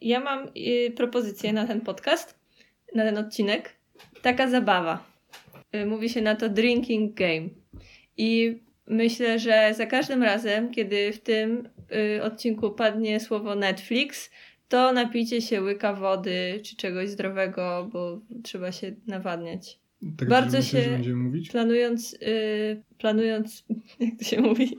ja 0.00 0.20
mam 0.20 0.48
y, 0.56 0.90
propozycję 0.96 1.52
na 1.52 1.66
ten 1.66 1.80
podcast, 1.80 2.38
na 2.94 3.04
ten 3.04 3.18
odcinek. 3.18 3.76
Taka 4.22 4.50
zabawa. 4.50 5.04
Y, 5.74 5.86
mówi 5.86 6.08
się 6.08 6.22
na 6.22 6.34
to 6.34 6.48
drinking 6.48 7.14
game. 7.14 7.48
I 8.16 8.58
myślę, 8.86 9.38
że 9.38 9.74
za 9.76 9.86
każdym 9.86 10.22
razem, 10.22 10.70
kiedy 10.70 11.12
w 11.12 11.20
tym 11.20 11.68
y, 12.16 12.22
odcinku 12.22 12.70
padnie 12.70 13.20
słowo 13.20 13.54
Netflix, 13.54 14.30
to 14.68 14.92
napijcie 14.92 15.42
się 15.42 15.62
łyka 15.62 15.94
wody 15.94 16.60
czy 16.64 16.76
czegoś 16.76 17.08
zdrowego, 17.08 17.90
bo 17.92 18.20
trzeba 18.42 18.72
się 18.72 18.92
nawadniać. 19.06 19.78
Tak 20.18 20.28
Bardzo 20.28 20.62
się- 20.62 20.90
będziemy 20.90 21.16
mówić? 21.16 21.50
Planując, 21.50 22.14
y, 22.14 22.82
planując, 22.98 23.64
jak 24.00 24.18
to 24.18 24.24
się 24.24 24.40
mówi? 24.40 24.78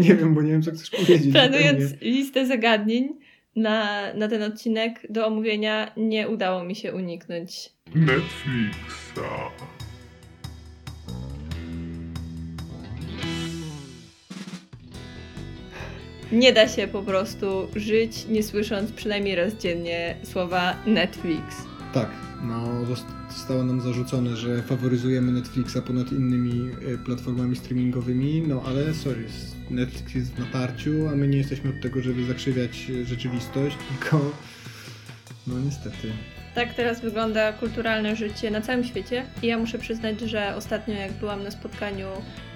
Nie 0.00 0.14
wiem, 0.14 0.34
bo 0.34 0.42
nie 0.42 0.52
wiem, 0.52 0.62
co 0.62 0.70
chcesz 0.70 0.90
powiedzieć. 0.90 1.32
Planując 1.32 2.00
listę 2.00 2.46
zagadnień 2.46 3.08
na, 3.56 4.14
na 4.14 4.28
ten 4.28 4.42
odcinek 4.42 5.06
do 5.10 5.26
omówienia, 5.26 5.92
nie 5.96 6.28
udało 6.28 6.64
mi 6.64 6.74
się 6.74 6.92
uniknąć. 6.94 7.70
Netflixa. 7.94 9.20
Nie 16.32 16.52
da 16.52 16.68
się 16.68 16.88
po 16.88 17.02
prostu 17.02 17.46
żyć, 17.76 18.26
nie 18.28 18.42
słysząc 18.42 18.92
przynajmniej 18.92 19.34
raz 19.36 19.54
dziennie 19.54 20.16
słowa 20.22 20.76
Netflix. 20.86 21.42
Tak, 21.94 22.10
no 22.42 22.64
zost- 22.84 23.32
zostało 23.36 23.64
nam 23.64 23.80
zarzucone, 23.80 24.36
że 24.36 24.62
faworyzujemy 24.62 25.32
Netflixa 25.32 25.76
ponad 25.86 26.12
innymi 26.12 26.70
e, 26.94 26.98
platformami 26.98 27.56
streamingowymi, 27.56 28.42
no 28.48 28.62
ale 28.66 28.94
sorry, 28.94 29.24
Netflix 29.70 30.14
jest 30.14 30.34
w 30.34 30.38
natarciu, 30.38 31.08
a 31.08 31.16
my 31.16 31.28
nie 31.28 31.38
jesteśmy 31.38 31.70
od 31.70 31.80
tego, 31.80 32.02
żeby 32.02 32.24
zakrzywiać 32.24 32.76
rzeczywistość, 33.04 33.76
tylko 33.88 34.32
no 35.46 35.60
niestety. 35.60 36.12
Tak 36.54 36.74
teraz 36.74 37.00
wygląda 37.00 37.52
kulturalne 37.52 38.16
życie 38.16 38.50
na 38.50 38.60
całym 38.60 38.84
świecie. 38.84 39.24
I 39.42 39.46
ja 39.46 39.58
muszę 39.58 39.78
przyznać, 39.78 40.20
że 40.20 40.56
ostatnio 40.56 40.94
jak 40.94 41.12
byłam 41.12 41.42
na 41.42 41.50
spotkaniu 41.50 42.06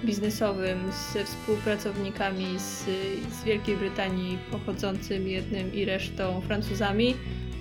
biznesowym 0.05 0.79
ze 1.13 1.25
współpracownikami 1.25 2.59
z, 2.59 2.85
z 3.35 3.45
Wielkiej 3.45 3.77
Brytanii 3.77 4.39
pochodzącymi 4.51 5.33
jednym 5.33 5.75
i 5.75 5.85
resztą 5.85 6.41
Francuzami, 6.41 7.15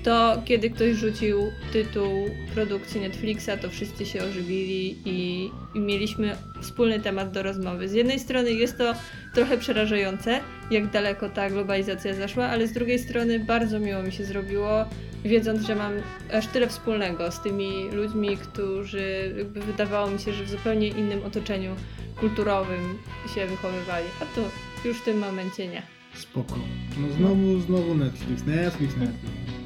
to 0.03 0.41
kiedy 0.45 0.69
ktoś 0.69 0.95
rzucił 0.95 1.51
tytuł 1.73 2.29
produkcji 2.53 3.01
Netflixa, 3.01 3.49
to 3.61 3.69
wszyscy 3.69 4.05
się 4.05 4.23
ożywili 4.23 4.97
i, 5.05 5.49
i 5.75 5.79
mieliśmy 5.79 6.35
wspólny 6.61 6.99
temat 6.99 7.31
do 7.31 7.43
rozmowy. 7.43 7.87
Z 7.87 7.93
jednej 7.93 8.19
strony 8.19 8.51
jest 8.51 8.77
to 8.77 8.93
trochę 9.33 9.57
przerażające, 9.57 10.39
jak 10.71 10.91
daleko 10.91 11.29
ta 11.29 11.49
globalizacja 11.49 12.13
zaszła, 12.13 12.47
ale 12.47 12.67
z 12.67 12.73
drugiej 12.73 12.99
strony 12.99 13.39
bardzo 13.39 13.79
miło 13.79 14.03
mi 14.03 14.11
się 14.11 14.25
zrobiło, 14.25 14.85
wiedząc, 15.25 15.67
że 15.67 15.75
mam 15.75 15.93
aż 16.33 16.47
tyle 16.47 16.67
wspólnego 16.67 17.31
z 17.31 17.41
tymi 17.41 17.89
ludźmi, 17.91 18.37
którzy 18.37 19.33
jakby 19.37 19.59
wydawało 19.59 20.11
mi 20.11 20.19
się, 20.19 20.33
że 20.33 20.43
w 20.43 20.49
zupełnie 20.49 20.87
innym 20.87 21.23
otoczeniu 21.23 21.75
kulturowym 22.19 22.97
się 23.35 23.47
wychowywali. 23.47 24.05
A 24.21 24.25
tu 24.35 24.41
już 24.87 24.97
w 24.97 25.03
tym 25.03 25.17
momencie 25.17 25.67
nie. 25.67 25.81
Spoko. 26.13 26.55
No 26.97 27.13
znowu, 27.17 27.59
znowu 27.59 27.95
Netflix, 27.95 28.45
Netflix, 28.45 28.97
Netflix. 28.97 29.58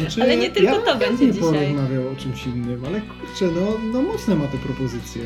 Znaczy, 0.00 0.22
Ale 0.22 0.36
nie 0.36 0.50
tylko 0.50 0.72
ja 0.74 0.80
to 0.80 0.96
będzie 0.96 1.06
chętnie 1.06 1.32
dzisiaj. 1.32 1.42
porozmawiał 1.52 2.08
o 2.12 2.16
czymś 2.16 2.46
innym, 2.46 2.84
ale 2.84 3.00
kurczę, 3.00 3.44
no, 3.54 3.78
no 3.92 4.02
mocne 4.02 4.34
ma 4.36 4.46
te 4.46 4.58
propozycje. 4.58 5.22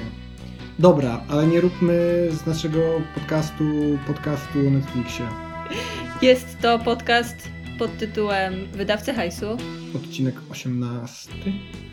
Dobra, 0.78 1.20
ale 1.28 1.47
nie 1.47 1.60
róbmy 1.60 2.28
z 2.30 2.47
naszego 2.47 2.78
podcastu 3.14 3.64
podcastu 4.06 4.58
o 4.69 4.70
Netflixie. 4.70 5.27
Jest 6.22 6.58
to 6.60 6.78
podcast 6.78 7.48
pod 7.78 7.98
tytułem 7.98 8.55
Wydawcy 8.72 9.14
hajsu. 9.14 9.47
Odcinek 9.97 10.34
18. 10.50 11.30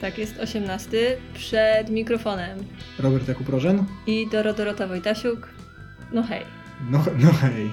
Tak, 0.02 0.18
jest 0.18 0.40
18. 0.40 1.18
Przed 1.34 1.90
mikrofonem. 1.90 2.60
Robert 3.00 3.28
Jakub 3.28 3.50
Rożen? 3.50 3.86
I 4.08 4.28
Dorota 4.32 4.88
Wojtasiuk. 4.88 5.50
No 6.14 6.24
hej. 6.24 6.42
No, 6.90 7.04
no 7.20 7.32
hej. 7.34 7.70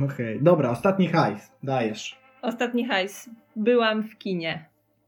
No 0.00 0.06
hej. 0.08 0.38
Dobra, 0.42 0.70
ostatni 0.70 1.08
hajs. 1.08 1.52
Dajesz. 1.62 2.18
Ostatni 2.42 2.84
hajs. 2.86 3.30
Byłam 3.56 4.02
w 4.02 4.18
kinie. 4.18 4.64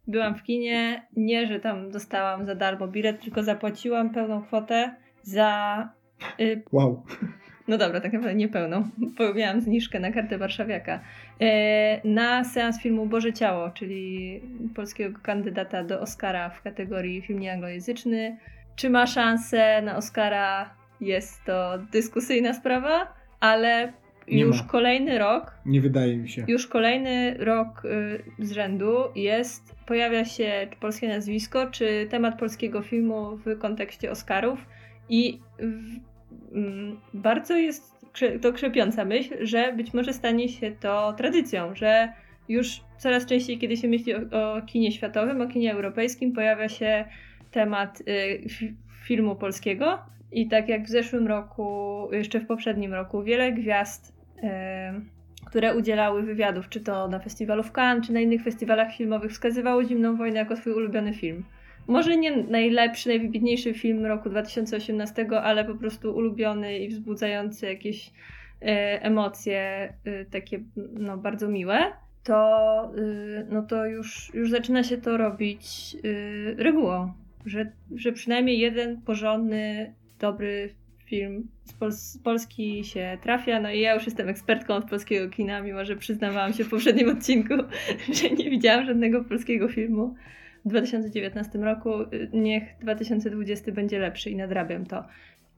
Byłam 0.07 0.35
w 0.35 0.43
kinie, 0.43 1.07
nie, 1.17 1.47
że 1.47 1.61
tam 1.61 1.91
dostałam 1.91 2.47
za 2.47 2.55
darmo 2.55 2.89
bilet, 2.89 3.21
tylko 3.21 3.43
zapłaciłam 3.43 4.11
pełną 4.11 4.43
kwotę 4.43 4.95
za. 5.23 5.89
Y, 6.41 6.63
Wow. 6.73 7.03
no 7.69 7.79
dobra, 7.79 8.01
tak 8.01 8.13
naprawdę 8.13 8.35
nie 8.35 8.49
pełną, 8.49 8.89
bo 9.19 9.35
miałam 9.35 9.61
zniżkę 9.61 10.01
na 10.01 10.13
kartę 10.13 10.39
warszawiaka. 10.39 11.01
E, 11.41 12.09
na 12.09 12.45
seans 12.45 12.81
filmu 12.83 13.07
Boże 13.07 13.33
Ciało, 13.33 13.71
czyli 13.71 14.41
polskiego 14.75 15.19
kandydata 15.23 15.85
do 15.85 16.01
Oscara 16.01 16.51
w 16.51 16.63
kategorii 16.63 17.23
film 17.23 17.39
nieanglojęzyczny. 17.39 18.37
Czy 18.77 18.91
ma 18.91 19.07
szansę 19.07 19.83
na 19.83 19.97
Oscara? 19.97 20.71
Jest 21.01 21.45
to 21.45 21.79
dyskusyjna 21.93 22.55
sprawa, 22.55 23.15
ale 23.41 23.93
Nie 24.29 24.43
już 24.43 24.63
ma. 24.63 24.69
kolejny 24.69 25.19
rok 25.19 25.55
Nie 25.67 25.81
wydaje 25.81 26.17
mi 26.17 26.29
się. 26.29 26.45
już 26.49 26.67
kolejny 26.67 27.37
rok 27.39 27.83
y, 27.85 28.45
z 28.47 28.53
rzędu 28.53 28.95
jest, 29.15 29.75
pojawia 29.87 30.25
się 30.25 30.67
czy 30.71 30.77
polskie 30.77 31.09
nazwisko, 31.09 31.67
czy 31.71 32.07
temat 32.11 32.39
polskiego 32.39 32.83
filmu 32.83 33.37
w 33.37 33.59
kontekście 33.59 34.11
Oscarów 34.11 34.67
i 35.09 35.41
w, 35.59 36.01
mm, 36.57 37.01
bardzo 37.15 37.57
jest 37.57 37.93
krze- 38.13 38.39
to 38.41 38.53
krzepiąca 38.53 39.05
myśl, 39.05 39.35
że 39.47 39.73
być 39.73 39.95
może 39.95 40.13
stanie 40.13 40.49
się 40.49 40.73
to 40.81 41.13
tradycją, 41.13 41.75
że 41.75 42.13
już 42.49 42.81
coraz 42.99 43.27
częściej, 43.27 43.59
kiedy 43.59 43.77
się 43.77 43.89
myśli 43.89 44.15
o, 44.15 44.19
o 44.57 44.63
kinie 44.63 44.93
światowym, 44.93 45.41
o 45.41 45.47
kinie 45.49 45.73
europejskim, 45.73 46.33
pojawia 46.33 46.69
się 46.69 47.05
temat 47.51 48.01
y, 48.01 48.05
fi- 48.49 48.75
filmu 49.05 49.37
polskiego. 49.37 49.99
I 50.33 50.49
tak 50.49 50.69
jak 50.69 50.85
w 50.85 50.89
zeszłym 50.89 51.27
roku, 51.27 52.09
jeszcze 52.13 52.41
w 52.41 52.47
poprzednim 52.47 52.95
roku, 52.95 53.23
wiele 53.23 53.53
gwiazd 53.53 54.17
em, 54.43 55.11
które 55.47 55.77
udzielały 55.77 56.23
wywiadów, 56.23 56.69
czy 56.69 56.81
to 56.81 57.09
na 57.09 57.19
festiwalu 57.19 57.63
w 57.63 57.73
Cannes, 57.73 58.07
czy 58.07 58.13
na 58.13 58.21
innych 58.21 58.43
festiwalach 58.43 58.95
filmowych, 58.95 59.31
wskazywało 59.31 59.85
Zimną 59.85 60.17
Wojnę 60.17 60.39
jako 60.39 60.57
swój 60.57 60.73
ulubiony 60.73 61.15
film. 61.15 61.45
Może 61.87 62.17
nie 62.17 62.37
najlepszy, 62.37 63.09
najwybitniejszy 63.09 63.75
film 63.75 64.07
roku 64.07 64.31
2018, 64.31 65.27
ale 65.43 65.65
po 65.65 65.75
prostu 65.75 66.17
ulubiony 66.17 66.79
i 66.79 66.89
wzbudzający 66.89 67.67
jakieś 67.67 68.11
e, 68.63 69.03
emocje 69.03 69.93
e, 70.05 70.25
takie 70.25 70.61
no, 70.93 71.19
bardzo 71.19 71.49
miłe, 71.49 71.79
to, 72.25 72.85
e, 72.85 73.45
no 73.51 73.63
to 73.63 73.87
już, 73.87 74.35
już 74.35 74.51
zaczyna 74.51 74.83
się 74.83 74.99
to 74.99 75.17
robić 75.17 75.97
e, 75.97 76.63
regułą, 76.63 77.13
że, 77.47 77.73
że 77.97 78.13
przynajmniej 78.13 78.59
jeden 78.59 79.01
porządny, 79.01 79.95
dobry 80.23 80.75
film 81.05 81.49
z, 81.65 81.73
Pol- 81.73 81.93
z 81.93 82.19
Polski 82.19 82.85
się 82.85 83.19
trafia. 83.23 83.61
No 83.61 83.71
i 83.71 83.81
ja 83.81 83.95
już 83.95 84.07
jestem 84.07 84.29
ekspertką 84.29 84.75
od 84.75 84.91
polskiego 84.91 85.29
kina, 85.31 85.61
mimo 85.61 85.85
że 85.85 85.97
przyznawałam 85.97 86.53
się 86.53 86.65
w 86.65 86.71
poprzednim 86.71 87.09
odcinku, 87.17 87.55
że 88.13 88.31
nie 88.31 88.51
widziałam 88.51 88.87
żadnego 88.87 89.25
polskiego 89.25 89.69
filmu 89.69 90.15
w 90.65 90.69
2019 90.69 91.59
roku. 91.59 91.91
Niech 92.33 92.63
2020 92.81 93.73
będzie 93.73 93.99
lepszy 93.99 94.31
i 94.31 94.37
nadrabiam 94.37 94.87
to. 94.87 95.05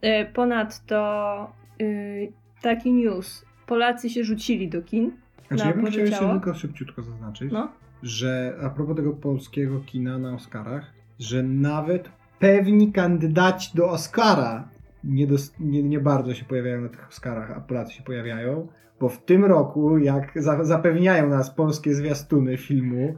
Y, 0.04 0.26
Ponadto 0.32 1.52
y, 1.80 2.32
taki 2.62 2.92
news. 2.92 3.44
Polacy 3.66 4.10
się 4.10 4.24
rzucili 4.24 4.68
do 4.68 4.82
kin. 4.82 5.12
Znaczy, 5.48 5.64
na 5.64 5.70
ja 5.70 5.76
bym 5.76 5.86
chciał 5.86 6.00
jeszcze 6.00 6.28
tylko 6.30 6.54
szybciutko 6.54 7.02
zaznaczyć, 7.02 7.52
No. 7.52 7.72
że 8.02 8.56
a 8.62 8.70
propos 8.70 8.96
tego 8.96 9.12
polskiego 9.12 9.80
kina 9.80 10.18
na 10.18 10.34
Oscarach, 10.34 10.92
że 11.18 11.42
nawet 11.42 12.08
pewni 12.44 12.92
kandydaci 12.92 13.76
do 13.76 13.90
Oscara 13.90 14.68
nie, 15.04 15.26
dos- 15.26 15.54
nie, 15.60 15.82
nie 15.82 16.00
bardzo 16.00 16.34
się 16.34 16.44
pojawiają 16.44 16.80
na 16.80 16.88
tych 16.88 17.08
Oscarach, 17.08 17.50
a 17.50 17.60
Polacy 17.60 17.92
się 17.92 18.02
pojawiają, 18.02 18.68
bo 19.00 19.08
w 19.08 19.24
tym 19.24 19.44
roku, 19.44 19.98
jak 19.98 20.32
za- 20.36 20.64
zapewniają 20.64 21.28
nas 21.28 21.50
polskie 21.50 21.94
zwiastuny 21.94 22.56
filmu, 22.56 23.14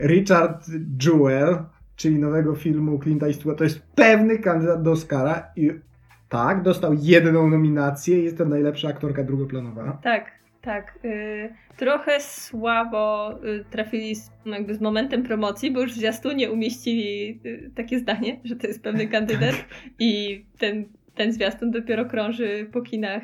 Richard 0.00 0.66
Jewell, 1.04 1.58
czyli 1.96 2.18
nowego 2.18 2.54
filmu 2.54 2.98
Clint'a 2.98 3.26
Eastwooda, 3.26 3.58
to 3.58 3.64
jest 3.64 3.82
pewny 3.94 4.38
kandydat 4.38 4.82
do 4.82 4.90
Oscara 4.90 5.42
i 5.56 5.70
tak, 6.28 6.62
dostał 6.62 6.94
jedną 7.00 7.50
nominację, 7.50 8.22
jest 8.22 8.38
to 8.38 8.44
najlepsza 8.44 8.88
aktorka 8.88 9.24
drugoplanowa. 9.24 9.98
Tak, 10.02 10.24
tak. 10.66 10.98
Y, 11.04 11.54
trochę 11.76 12.20
słabo 12.20 13.32
y, 13.44 13.64
trafili 13.70 14.14
z, 14.14 14.30
no 14.44 14.56
jakby 14.56 14.74
z 14.74 14.80
momentem 14.80 15.22
promocji, 15.22 15.70
bo 15.70 15.80
już 15.80 15.92
w 15.92 15.96
zwiastunie 15.96 16.50
umieścili 16.50 17.40
y, 17.46 17.70
takie 17.74 17.98
zdanie, 17.98 18.40
że 18.44 18.56
to 18.56 18.66
jest 18.66 18.82
pewny 18.82 19.06
kandydat 19.16 19.54
i 19.98 20.44
ten, 20.58 20.84
ten 21.14 21.32
zwiastun 21.32 21.70
dopiero 21.70 22.04
krąży 22.04 22.68
po 22.72 22.82
kinach 22.82 23.22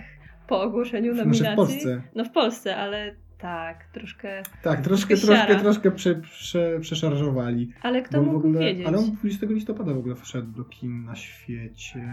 po 0.49 0.63
ogłoszeniu 0.63 1.15
nominacji. 1.15 1.53
w 1.53 1.57
Polsce. 1.57 2.03
No 2.15 2.25
w 2.25 2.31
Polsce, 2.31 2.77
ale 2.77 3.15
tak, 3.39 3.85
troszkę. 3.93 4.43
Tak, 4.63 4.81
troszkę, 4.81 5.17
troszkę, 5.17 5.57
troszkę 5.57 5.91
prze, 5.91 6.15
prze, 6.15 6.81
przeszarżowali. 6.81 7.73
Ale 7.83 8.03
kto 8.03 8.23
mógł 8.23 8.37
ogóle, 8.37 8.61
wiedzieć? 8.61 8.87
Ale 8.87 8.99
on 8.99 9.05
20 9.13 9.47
listopada 9.47 9.95
w 9.95 9.99
ogóle 9.99 10.15
wszedł 10.15 10.53
do 10.53 10.65
kin 10.65 11.05
na 11.05 11.17
świecie. 11.17 12.09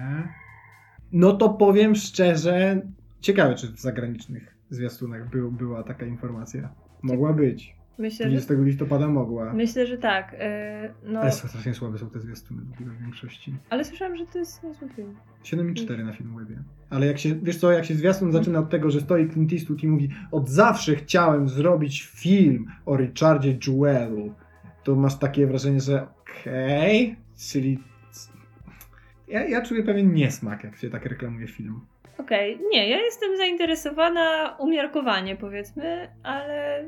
No 1.11 1.33
to 1.33 1.49
powiem 1.49 1.95
szczerze, 1.95 2.81
ciekawe 3.21 3.55
czy 3.55 3.67
w 3.67 3.79
zagranicznych 3.79 4.58
zwiastunach 4.69 5.29
był, 5.29 5.51
była 5.51 5.83
taka 5.83 6.05
informacja. 6.05 6.69
Mogła 7.01 7.33
być. 7.33 7.75
Myślę, 7.97 8.25
że, 8.25 8.29
20 8.37 8.53
listopada 8.53 9.07
mogła. 9.07 9.53
myślę, 9.53 9.87
że 9.87 9.97
tak. 9.97 10.35
e, 10.39 10.93
No, 11.03 11.19
Ale 11.19 11.31
strasznie 11.31 11.73
słabe 11.73 11.97
są 11.97 12.09
te 12.09 12.19
zwiastuny 12.19 12.61
w 12.79 13.01
większości. 13.01 13.55
ale 13.69 13.83
słyszałam, 13.85 14.17
że 14.17 14.25
to 14.25 14.39
jest 14.39 14.63
niezły 14.63 14.89
film. 14.89 15.15
7,4 15.43 16.05
na 16.05 16.13
Filmwebie. 16.13 16.63
Ale 16.89 17.07
jak 17.07 17.19
się, 17.19 17.35
wiesz 17.35 17.57
co, 17.57 17.71
jak 17.71 17.85
się 17.85 17.95
zwiastun 17.95 18.31
zaczyna 18.31 18.59
od 18.59 18.69
tego, 18.69 18.91
że 18.91 19.01
stoi 19.01 19.29
Clint 19.29 19.53
Eastwood 19.53 19.83
i 19.83 19.87
mówi 19.87 20.09
od 20.31 20.49
zawsze 20.49 20.95
chciałem 20.95 21.49
zrobić 21.49 22.03
film 22.15 22.65
o 22.85 22.97
Richardzie 22.97 23.57
Jewelu, 23.67 24.33
to 24.83 24.95
masz 24.95 25.19
takie 25.19 25.47
wrażenie, 25.47 25.79
że 25.81 26.07
okej, 26.21 27.15
czyli 27.51 27.79
ja, 29.27 29.47
ja 29.47 29.61
czuję 29.61 29.83
pewien 29.83 30.13
niesmak, 30.13 30.63
jak 30.63 30.75
się 30.77 30.89
tak 30.89 31.05
reklamuje 31.05 31.47
film. 31.47 31.79
Okej, 32.29 32.59
nie, 32.71 32.89
ja 32.89 32.97
jestem 33.01 33.37
zainteresowana 33.37 34.55
umiarkowanie, 34.59 35.35
powiedzmy, 35.35 36.09
ale 36.23 36.85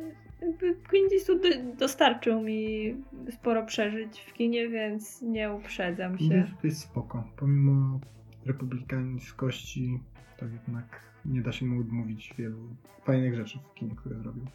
Clint 0.89 1.13
Eastwood 1.13 1.41
do- 1.41 1.73
dostarczył 1.77 2.41
mi 2.41 2.95
sporo 3.31 3.65
przeżyć 3.65 4.19
w 4.19 4.33
kinie, 4.33 4.69
więc 4.69 5.21
nie 5.21 5.53
uprzedzam 5.53 6.19
się. 6.19 6.25
Że 6.25 6.53
to 6.61 6.67
jest 6.67 6.79
spoko. 6.81 7.23
Pomimo 7.37 7.99
republikańskości, 8.45 9.99
to 10.37 10.45
jednak 10.45 11.01
nie 11.25 11.41
da 11.41 11.51
się 11.51 11.65
mu 11.65 11.81
odmówić 11.81 12.33
wielu 12.37 12.57
fajnych 13.05 13.35
rzeczy 13.35 13.59
w 13.71 13.73
kinie, 13.73 13.95
które 13.95 14.15
zrobił. 14.15 14.45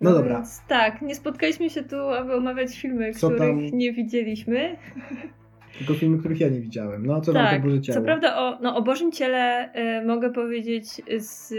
No 0.00 0.12
dobra, 0.12 0.34
Więc, 0.36 0.62
tak, 0.68 1.02
nie 1.02 1.14
spotkaliśmy 1.14 1.70
się 1.70 1.82
tu, 1.82 1.96
aby 1.96 2.34
omawiać 2.36 2.80
filmy, 2.80 3.12
Co 3.12 3.30
których 3.30 3.38
tam? 3.70 3.78
nie 3.78 3.92
widzieliśmy. 3.92 4.76
Tylko 5.78 5.94
filmy, 5.94 6.18
których 6.18 6.40
ja 6.40 6.48
nie 6.48 6.60
widziałem. 6.60 7.06
No, 7.06 7.20
co 7.20 7.32
tam 7.32 7.46
tak, 7.46 7.62
to 7.62 7.68
Boże 7.68 7.80
Ciało? 7.80 7.98
co 7.98 8.04
prawda 8.04 8.36
o, 8.36 8.58
no, 8.62 8.76
o 8.76 8.82
Bożym 8.82 9.12
Ciele 9.12 9.68
y, 10.02 10.06
mogę 10.06 10.32
powiedzieć 10.32 10.86
z 11.18 11.54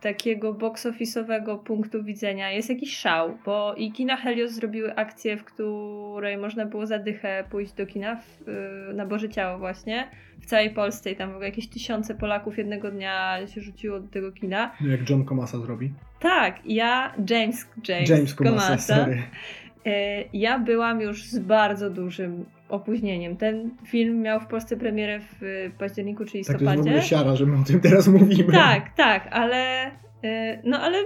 takiego 0.00 0.52
box 0.52 0.86
office'owego 0.86 1.58
punktu 1.58 2.04
widzenia 2.04 2.50
jest 2.50 2.68
jakiś 2.68 2.96
szał, 2.96 3.38
bo 3.44 3.74
i 3.74 3.92
kina 3.92 4.16
Helios 4.16 4.52
zrobiły 4.52 4.94
akcję, 4.96 5.36
w 5.36 5.44
której 5.44 6.36
można 6.36 6.66
było 6.66 6.86
za 6.86 6.98
dychę 6.98 7.44
pójść 7.50 7.72
do 7.72 7.86
kina 7.86 8.16
w, 8.16 8.48
y, 8.90 8.94
na 8.94 9.06
Boże 9.06 9.28
Ciało 9.28 9.58
właśnie 9.58 10.08
w 10.40 10.46
całej 10.46 10.70
Polsce 10.70 11.10
i 11.10 11.16
tam 11.16 11.28
w 11.30 11.32
ogóle 11.32 11.48
jakieś 11.48 11.68
tysiące 11.68 12.14
Polaków 12.14 12.58
jednego 12.58 12.90
dnia 12.90 13.38
się 13.46 13.60
rzuciło 13.60 14.00
do 14.00 14.08
tego 14.08 14.32
kina. 14.32 14.70
No, 14.80 14.88
jak 14.88 15.10
John 15.10 15.24
Comasa 15.24 15.58
zrobi. 15.58 15.92
Tak, 16.20 16.56
ja, 16.66 17.14
James, 17.30 17.68
James, 17.88 18.10
James 18.10 18.34
Comasa, 18.34 18.76
Comasa. 18.76 19.06
E, 19.86 20.24
Ja 20.32 20.58
byłam 20.58 21.00
już 21.00 21.24
z 21.24 21.38
bardzo 21.38 21.90
dużym 21.90 22.44
opóźnieniem. 22.74 23.36
Ten 23.36 23.70
film 23.86 24.22
miał 24.22 24.40
w 24.40 24.46
Polsce 24.46 24.76
premierę 24.76 25.20
w 25.20 25.70
październiku 25.78 26.24
czy 26.24 26.32
Tak 26.32 26.32
to 26.32 26.38
jest 26.40 26.48
w 26.48 26.60
listopadzie. 26.60 27.02
siara, 27.02 27.36
że 27.36 27.46
my 27.46 27.60
o 27.60 27.64
tym 27.64 27.80
teraz 27.80 28.08
mówimy. 28.08 28.52
Tak, 28.52 28.94
tak, 28.96 29.28
ale 29.30 29.86
e, 30.24 30.60
no 30.64 30.80
ale 30.80 30.98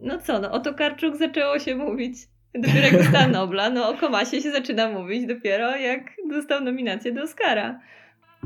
no 0.00 0.18
co, 0.18 0.40
no 0.40 0.50
o 0.52 0.60
Tokarczuk 0.60 1.16
zaczęło 1.16 1.58
się 1.58 1.76
mówić 1.76 2.14
dopiero 2.54 2.86
jak 2.86 2.96
dostał 3.02 3.30
Nobla, 3.30 3.70
no 3.70 3.88
o 3.88 3.94
Komasie 3.94 4.42
się 4.42 4.52
zaczyna 4.52 4.90
mówić 4.90 5.26
dopiero 5.26 5.76
jak 5.76 6.00
dostał 6.30 6.60
nominację 6.60 7.12
do 7.12 7.22
Oscara. 7.22 7.80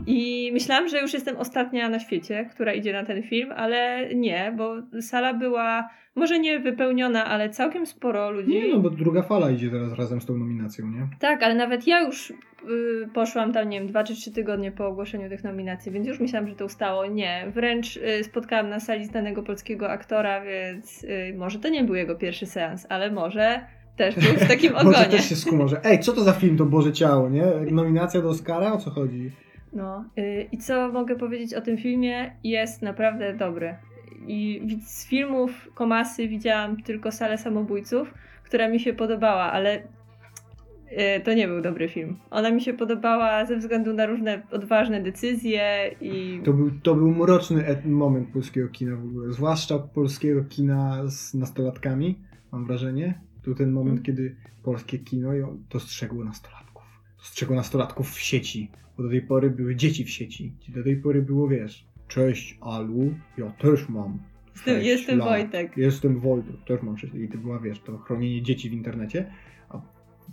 I 0.07 0.51
myślałam, 0.53 0.89
że 0.89 1.01
już 1.01 1.13
jestem 1.13 1.37
ostatnia 1.37 1.89
na 1.89 1.99
świecie, 1.99 2.49
która 2.51 2.73
idzie 2.73 2.93
na 2.93 3.05
ten 3.05 3.23
film, 3.23 3.53
ale 3.57 4.09
nie, 4.15 4.55
bo 4.57 4.75
sala 5.01 5.35
była 5.35 5.89
może 6.19 6.39
nie 6.39 6.61
wypełniona, 6.61 7.25
ale 7.25 7.51
całkiem 7.51 7.87
sporo 7.87 8.31
ludzi. 8.31 8.51
Nie 8.51 8.69
no, 8.69 8.81
bo 8.81 8.91
druga 8.91 9.23
fala 9.23 9.51
idzie 9.51 9.71
teraz 9.71 9.93
razem 9.93 10.21
z 10.21 10.27
tą 10.27 10.37
nominacją, 10.37 10.87
nie? 10.87 11.09
Tak, 11.21 11.43
ale 11.43 11.55
nawet 11.55 11.87
ja 11.87 12.01
już 12.01 12.31
y, 12.31 12.35
poszłam 13.15 13.53
tam, 13.53 13.69
nie 13.69 13.79
wiem, 13.79 13.89
dwa 13.89 14.05
czy 14.05 14.15
trzy 14.15 14.33
tygodnie 14.33 14.73
po 14.73 14.87
ogłoszeniu 14.87 15.29
tych 15.29 15.45
nominacji, 15.45 15.93
więc 15.93 16.07
już 16.07 16.21
myślałam, 16.21 16.49
że 16.49 16.55
to 16.55 16.65
ustało. 16.65 17.07
Nie, 17.07 17.47
wręcz 17.55 17.97
y, 17.97 18.25
spotkałam 18.25 18.69
na 18.69 18.81
sali 18.81 19.05
znanego 19.05 19.43
polskiego 19.43 19.91
aktora, 19.91 20.45
więc 20.45 21.05
y, 21.05 21.35
może 21.37 21.59
to 21.59 21.69
nie 21.69 21.85
był 21.85 21.95
jego 21.95 22.15
pierwszy 22.15 22.47
seans, 22.47 22.87
ale 22.89 23.11
może 23.11 23.61
też 23.97 24.15
był 24.15 24.35
w 24.35 24.49
takim 24.49 24.73
Może 24.85 24.89
ogonie. 24.89 25.07
też 25.07 25.29
się 25.29 25.37
skumał, 25.37 25.69
że 25.69 25.85
ej, 25.85 26.01
co 26.01 26.13
to 26.13 26.21
za 26.21 26.33
film 26.33 26.57
to 26.57 26.67
Boże 26.67 26.93
Ciało, 26.93 27.29
nie? 27.29 27.45
Nominacja 27.71 28.23
do 28.23 28.29
Oscara? 28.29 28.73
O 28.73 28.79
co 28.79 28.91
chodzi? 28.91 29.31
No 29.73 30.05
y, 30.19 30.47
i 30.53 30.59
co 30.59 30.93
mogę 30.93 31.17
powiedzieć 31.17 31.55
o 31.55 31.61
tym 31.61 31.77
filmie? 31.79 32.33
Jest 32.45 32.83
naprawdę 32.83 33.35
dobry. 33.37 33.75
I 34.27 34.63
z 34.87 35.07
filmów 35.09 35.69
Komasy 35.75 36.29
widziałam 36.29 36.83
tylko 36.83 37.13
Salę 37.13 37.39
Samobójców, 37.39 38.15
która 38.45 38.69
mi 38.69 38.81
się 38.81 38.93
podobała, 38.95 39.53
ale 39.53 39.77
y, 39.79 41.21
to 41.25 41.35
nie 41.35 41.49
był 41.49 41.61
dobry 41.63 41.89
film. 41.89 42.17
Ona 42.31 42.51
mi 42.51 42.61
się 42.61 42.73
podobała 42.75 43.47
ze 43.47 43.57
względu 43.57 43.95
na 43.95 44.07
różne 44.07 44.43
odważne 44.51 45.03
decyzje 45.03 45.95
i 46.01 46.41
To 46.45 46.53
był, 46.53 46.71
to 46.83 46.95
był 46.95 47.11
mroczny 47.11 47.83
moment 47.85 48.29
polskiego 48.33 48.69
kina 48.69 48.97
w 48.97 49.05
ogóle, 49.05 49.33
zwłaszcza 49.33 49.79
polskiego 49.79 50.45
kina 50.45 51.03
z 51.07 51.35
nastolatkami, 51.35 52.19
mam 52.53 52.67
wrażenie. 52.67 53.21
To 53.43 53.55
ten 53.55 53.73
moment, 53.73 53.93
Mm. 53.95 54.03
kiedy 54.03 54.37
polskie 54.63 54.99
kino 54.99 55.35
ją 55.35 55.59
dostrzegło 55.71 56.25
nastolatków. 56.25 56.58
Dostrzegło 57.19 57.57
nastolatków 57.57 58.11
w 58.11 58.21
sieci, 58.21 58.71
bo 58.97 59.03
do 59.03 59.09
tej 59.09 59.23
pory 59.23 59.51
były 59.51 59.77
dzieci 59.77 60.05
w 60.05 60.11
sieci. 60.11 60.53
Do 60.69 60.83
tej 60.83 60.97
pory 60.97 61.23
było, 61.23 61.49
wiesz, 61.49 61.87
cześć 62.09 62.59
Alu, 62.61 63.15
ja 63.39 63.51
też 63.51 63.89
mam 63.89 64.19
jestem 64.67 65.19
lat. 65.19 65.29
Wojtek. 65.29 65.77
Jestem 65.77 66.21
Wojtek, 66.21 66.57
też 66.67 66.83
mam 66.83 66.99
6 66.99 67.15
I 67.15 67.29
to 67.29 67.39
była, 67.39 67.59
wiesz, 67.59 67.81
to 67.81 67.99
chronienie 67.99 68.43
dzieci 68.43 68.71
w 68.71 68.73
internecie. 68.73 69.31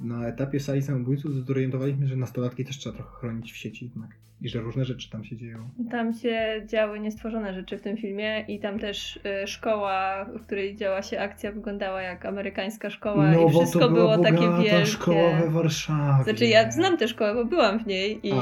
Na 0.01 0.27
etapie 0.27 0.59
sali 0.59 0.81
samobójców 0.81 1.45
zorientowaliśmy, 1.45 2.07
że 2.07 2.15
nastolatki 2.15 2.65
też 2.65 2.77
trzeba 2.77 2.95
trochę 2.95 3.19
chronić 3.19 3.51
w 3.51 3.57
sieci 3.57 3.85
jednak. 3.85 4.09
I 4.41 4.49
że 4.49 4.61
różne 4.61 4.85
rzeczy 4.85 5.09
tam 5.09 5.23
się 5.23 5.35
dzieją. 5.37 5.69
tam 5.91 6.13
się 6.13 6.63
działy 6.65 6.99
niestworzone 6.99 7.53
rzeczy 7.53 7.77
w 7.77 7.81
tym 7.81 7.97
filmie 7.97 8.45
i 8.47 8.59
tam 8.59 8.79
też 8.79 9.19
y, 9.43 9.47
szkoła, 9.47 10.25
w 10.25 10.41
której 10.41 10.75
działa 10.75 11.01
się 11.01 11.19
akcja 11.19 11.51
wyglądała 11.51 12.01
jak 12.01 12.25
amerykańska 12.25 12.89
szkoła 12.89 13.31
no 13.31 13.39
i 13.39 13.43
bo 13.43 13.49
wszystko 13.49 13.79
to 13.79 13.89
była 13.89 14.17
było 14.17 14.23
takie 14.23 14.63
wielkie. 14.63 14.85
szkoła 14.85 15.41
we 15.41 15.49
Warszawie. 15.49 16.23
Znaczy 16.23 16.45
ja 16.45 16.71
znam 16.71 16.97
tę 16.97 17.07
szkołę, 17.07 17.35
bo 17.35 17.45
byłam 17.45 17.79
w 17.83 17.87
niej 17.87 18.19
i 18.23 18.33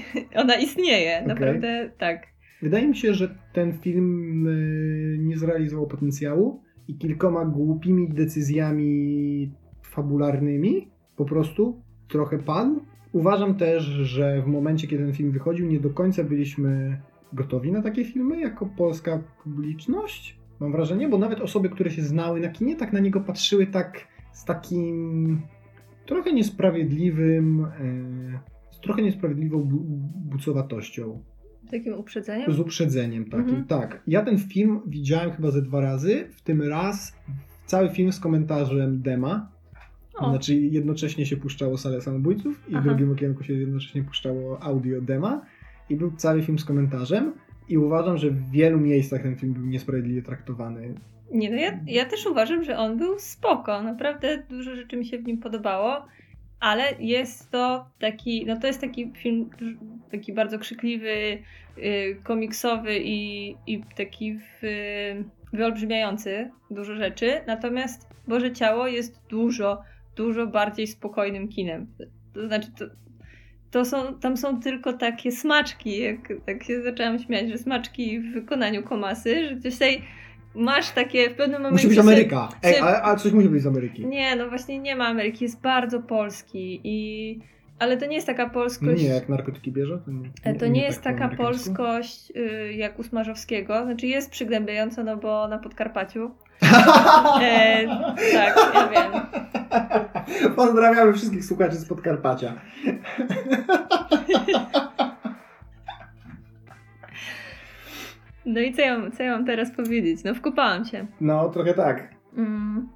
ona 0.42 0.54
istnieje, 0.56 1.22
naprawdę 1.26 1.90
tak. 1.98 2.26
Wydaje 2.62 2.88
mi 2.88 2.96
się, 2.96 3.14
że 3.14 3.34
ten 3.52 3.78
film 3.78 4.46
y, 4.46 5.18
nie 5.20 5.36
zrealizował 5.36 5.86
potencjału 5.86 6.62
i 6.88 6.98
kilkoma 6.98 7.44
głupimi 7.44 8.08
decyzjami 8.08 9.50
fabularnymi 9.82 10.88
po 11.18 11.24
prostu 11.24 11.82
trochę 12.08 12.38
padł. 12.38 12.80
Uważam 13.12 13.54
też, 13.54 13.82
że 13.84 14.42
w 14.42 14.46
momencie, 14.46 14.86
kiedy 14.86 15.04
ten 15.04 15.14
film 15.14 15.30
wychodził, 15.30 15.66
nie 15.66 15.80
do 15.80 15.90
końca 15.90 16.24
byliśmy 16.24 17.00
gotowi 17.32 17.72
na 17.72 17.82
takie 17.82 18.04
filmy 18.04 18.40
jako 18.40 18.66
polska 18.66 19.22
publiczność. 19.44 20.38
Mam 20.60 20.72
wrażenie, 20.72 21.08
bo 21.08 21.18
nawet 21.18 21.40
osoby, 21.40 21.68
które 21.68 21.90
się 21.90 22.02
znały 22.02 22.40
na 22.40 22.48
kinie, 22.48 22.76
tak 22.76 22.92
na 22.92 23.00
niego 23.00 23.20
patrzyły 23.20 23.66
tak 23.66 24.06
z 24.32 24.44
takim 24.44 25.40
trochę 26.06 26.32
niesprawiedliwym, 26.32 27.64
y, 27.64 28.38
z 28.70 28.80
trochę 28.80 29.02
niesprawiedliwą 29.02 29.58
bu- 29.64 29.84
bucowatością. 30.14 31.22
Takim 31.70 31.94
uprzedzeniem. 31.94 32.52
Z 32.52 32.60
uprzedzeniem 32.60 33.24
takim, 33.24 33.48
Mhm. 33.48 33.64
tak. 33.66 34.02
Ja 34.06 34.22
ten 34.24 34.38
film 34.38 34.80
widziałem 34.86 35.30
chyba 35.32 35.50
ze 35.50 35.62
dwa 35.62 35.80
razy, 35.80 36.28
w 36.36 36.42
tym 36.42 36.62
raz 36.62 37.16
cały 37.66 37.88
film 37.90 38.12
z 38.12 38.20
komentarzem 38.20 39.02
Dema. 39.02 39.48
O, 40.18 40.30
Znaczy 40.30 40.54
jednocześnie 40.54 41.26
się 41.26 41.36
puszczało 41.36 41.78
salę 41.78 42.00
samobójców 42.00 42.68
i 42.68 42.72
w 42.72 42.76
Aha. 42.76 42.84
drugim 42.88 43.12
okienku 43.12 43.44
się 43.44 43.52
jednocześnie 43.52 44.02
puszczało 44.02 44.62
audio 44.62 45.00
Dema 45.00 45.46
i 45.90 45.96
był 45.96 46.12
cały 46.16 46.42
film 46.42 46.58
z 46.58 46.64
komentarzem 46.64 47.32
i 47.68 47.78
uważam, 47.78 48.18
że 48.18 48.30
w 48.30 48.50
wielu 48.50 48.78
miejscach 48.78 49.22
ten 49.22 49.36
film 49.36 49.52
był 49.52 49.66
niesprawiedliwie 49.66 50.22
traktowany. 50.22 50.94
nie 51.32 51.50
no, 51.50 51.56
ja, 51.56 51.80
ja 51.86 52.04
też 52.04 52.26
uważam, 52.26 52.64
że 52.64 52.78
on 52.78 52.98
był 52.98 53.18
spoko. 53.18 53.82
Naprawdę 53.82 54.42
dużo 54.50 54.76
rzeczy 54.76 54.96
mi 54.96 55.06
się 55.06 55.18
w 55.18 55.26
nim 55.26 55.38
podobało. 55.38 56.06
Ale 56.60 56.82
jest 57.00 57.50
to 57.50 57.86
taki, 57.98 58.46
no 58.46 58.56
to 58.56 58.66
jest 58.66 58.80
taki 58.80 59.12
film, 59.16 59.50
taki 60.10 60.32
bardzo 60.32 60.58
krzykliwy, 60.58 61.08
y, 61.78 62.16
komiksowy 62.24 62.98
i, 62.98 63.54
i 63.66 63.82
taki 63.96 64.38
w, 64.38 64.62
wyolbrzymiający 65.52 66.50
dużo 66.70 66.94
rzeczy. 66.94 67.40
Natomiast 67.46 68.08
Boże 68.28 68.52
Ciało 68.52 68.86
jest 68.86 69.20
dużo, 69.28 69.82
dużo 70.18 70.46
bardziej 70.46 70.86
spokojnym 70.86 71.48
kinem. 71.48 71.86
To 72.34 72.46
znaczy, 72.46 72.68
to, 72.78 72.84
to 73.70 73.84
są, 73.84 74.18
tam 74.20 74.36
są 74.36 74.60
tylko 74.60 74.92
takie 74.92 75.32
smaczki, 75.32 75.98
jak 75.98 76.18
tak 76.46 76.64
się 76.64 76.82
zaczęłam 76.82 77.18
śmiać, 77.18 77.48
że 77.48 77.58
smaczki 77.58 78.20
w 78.20 78.32
wykonaniu 78.32 78.82
komasy, 78.82 79.48
że 79.48 79.70
tutaj 79.70 80.02
masz 80.54 80.90
takie 80.90 81.30
w 81.30 81.34
pewnym 81.34 81.62
momencie... 81.62 81.88
Musi 81.88 81.88
być 81.88 81.98
Ameryka! 81.98 82.48
Ej, 82.62 82.78
ale 82.78 83.18
coś 83.18 83.32
musi 83.32 83.48
być 83.48 83.62
z 83.62 83.66
Ameryki. 83.66 84.06
Nie, 84.06 84.36
no 84.36 84.48
właśnie 84.48 84.78
nie 84.78 84.96
ma 84.96 85.06
Ameryki, 85.06 85.44
jest 85.44 85.60
bardzo 85.60 86.02
polski 86.02 86.80
i... 86.84 87.38
Ale 87.78 87.96
to 87.96 88.06
nie 88.06 88.14
jest 88.14 88.26
taka 88.26 88.50
polskość... 88.50 89.02
Nie, 89.02 89.08
jak 89.08 89.28
narkotyki 89.28 89.72
bierze? 89.72 89.98
To 90.04 90.10
nie, 90.10 90.30
E, 90.44 90.54
To 90.54 90.66
nie, 90.66 90.82
jest 90.82 91.02
tak 91.02 91.18
taka 91.18 91.36
polskość 91.36 92.32
y, 92.36 92.72
jak 92.72 92.98
u 92.98 93.02
Smarzowskiego. 93.02 93.84
Znaczy 93.84 94.06
jest 94.06 94.30
przygnębiająca, 94.30 95.04
no 95.04 95.16
bo 95.16 95.48
na 95.48 95.58
Podkarpaciu. 95.58 96.30
E, 97.42 97.86
tak, 98.32 98.56
ja 98.74 98.88
wiem. 98.88 99.12
Pozdrawiamy 100.56 101.12
wszystkich 101.12 101.44
słuchaczy 101.44 101.76
z 101.76 101.88
Podkarpacia. 101.88 102.52
No 108.46 108.60
i 108.60 108.72
co 108.74 108.82
ja, 108.82 108.98
mam- 108.98 109.12
co 109.12 109.22
ja 109.22 109.32
mam 109.32 109.46
teraz 109.46 109.70
powiedzieć? 109.76 110.24
No 110.24 110.34
wkupałam 110.34 110.84
się. 110.84 111.06
No, 111.20 111.48
trochę 111.48 111.74
tak. 111.74 112.08
Mm. 112.36 112.88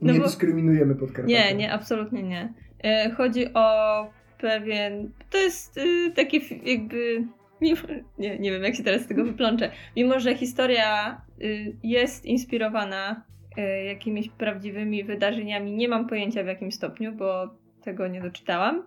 No 0.00 0.12
Nie 0.12 0.18
bo- 0.18 0.24
dyskryminujemy 0.24 0.94
Podkarpacia. 0.94 1.36
Nie, 1.36 1.54
nie, 1.54 1.72
absolutnie 1.72 2.22
nie. 2.22 2.52
E, 2.84 3.10
Chodzi 3.10 3.54
o 3.54 4.06
pewien. 4.40 5.12
To 5.30 5.38
jest 5.38 5.76
y, 5.78 6.12
taki 6.16 6.36
f- 6.36 6.66
jakby. 6.66 7.24
Mimo, 7.60 7.80
nie, 8.18 8.38
nie 8.38 8.50
wiem, 8.52 8.62
jak 8.62 8.74
się 8.74 8.82
teraz 8.82 9.02
z 9.02 9.06
tego 9.06 9.24
wyplączę. 9.24 9.70
Mimo, 9.96 10.20
że 10.20 10.34
historia 10.34 11.20
y, 11.40 11.76
jest 11.82 12.24
inspirowana 12.24 13.24
y, 13.58 13.84
jakimiś 13.84 14.28
prawdziwymi 14.28 15.04
wydarzeniami, 15.04 15.72
nie 15.72 15.88
mam 15.88 16.06
pojęcia 16.08 16.42
w 16.42 16.46
jakim 16.46 16.72
stopniu, 16.72 17.12
bo 17.12 17.50
tego 17.84 18.08
nie 18.08 18.20
doczytałam, 18.20 18.82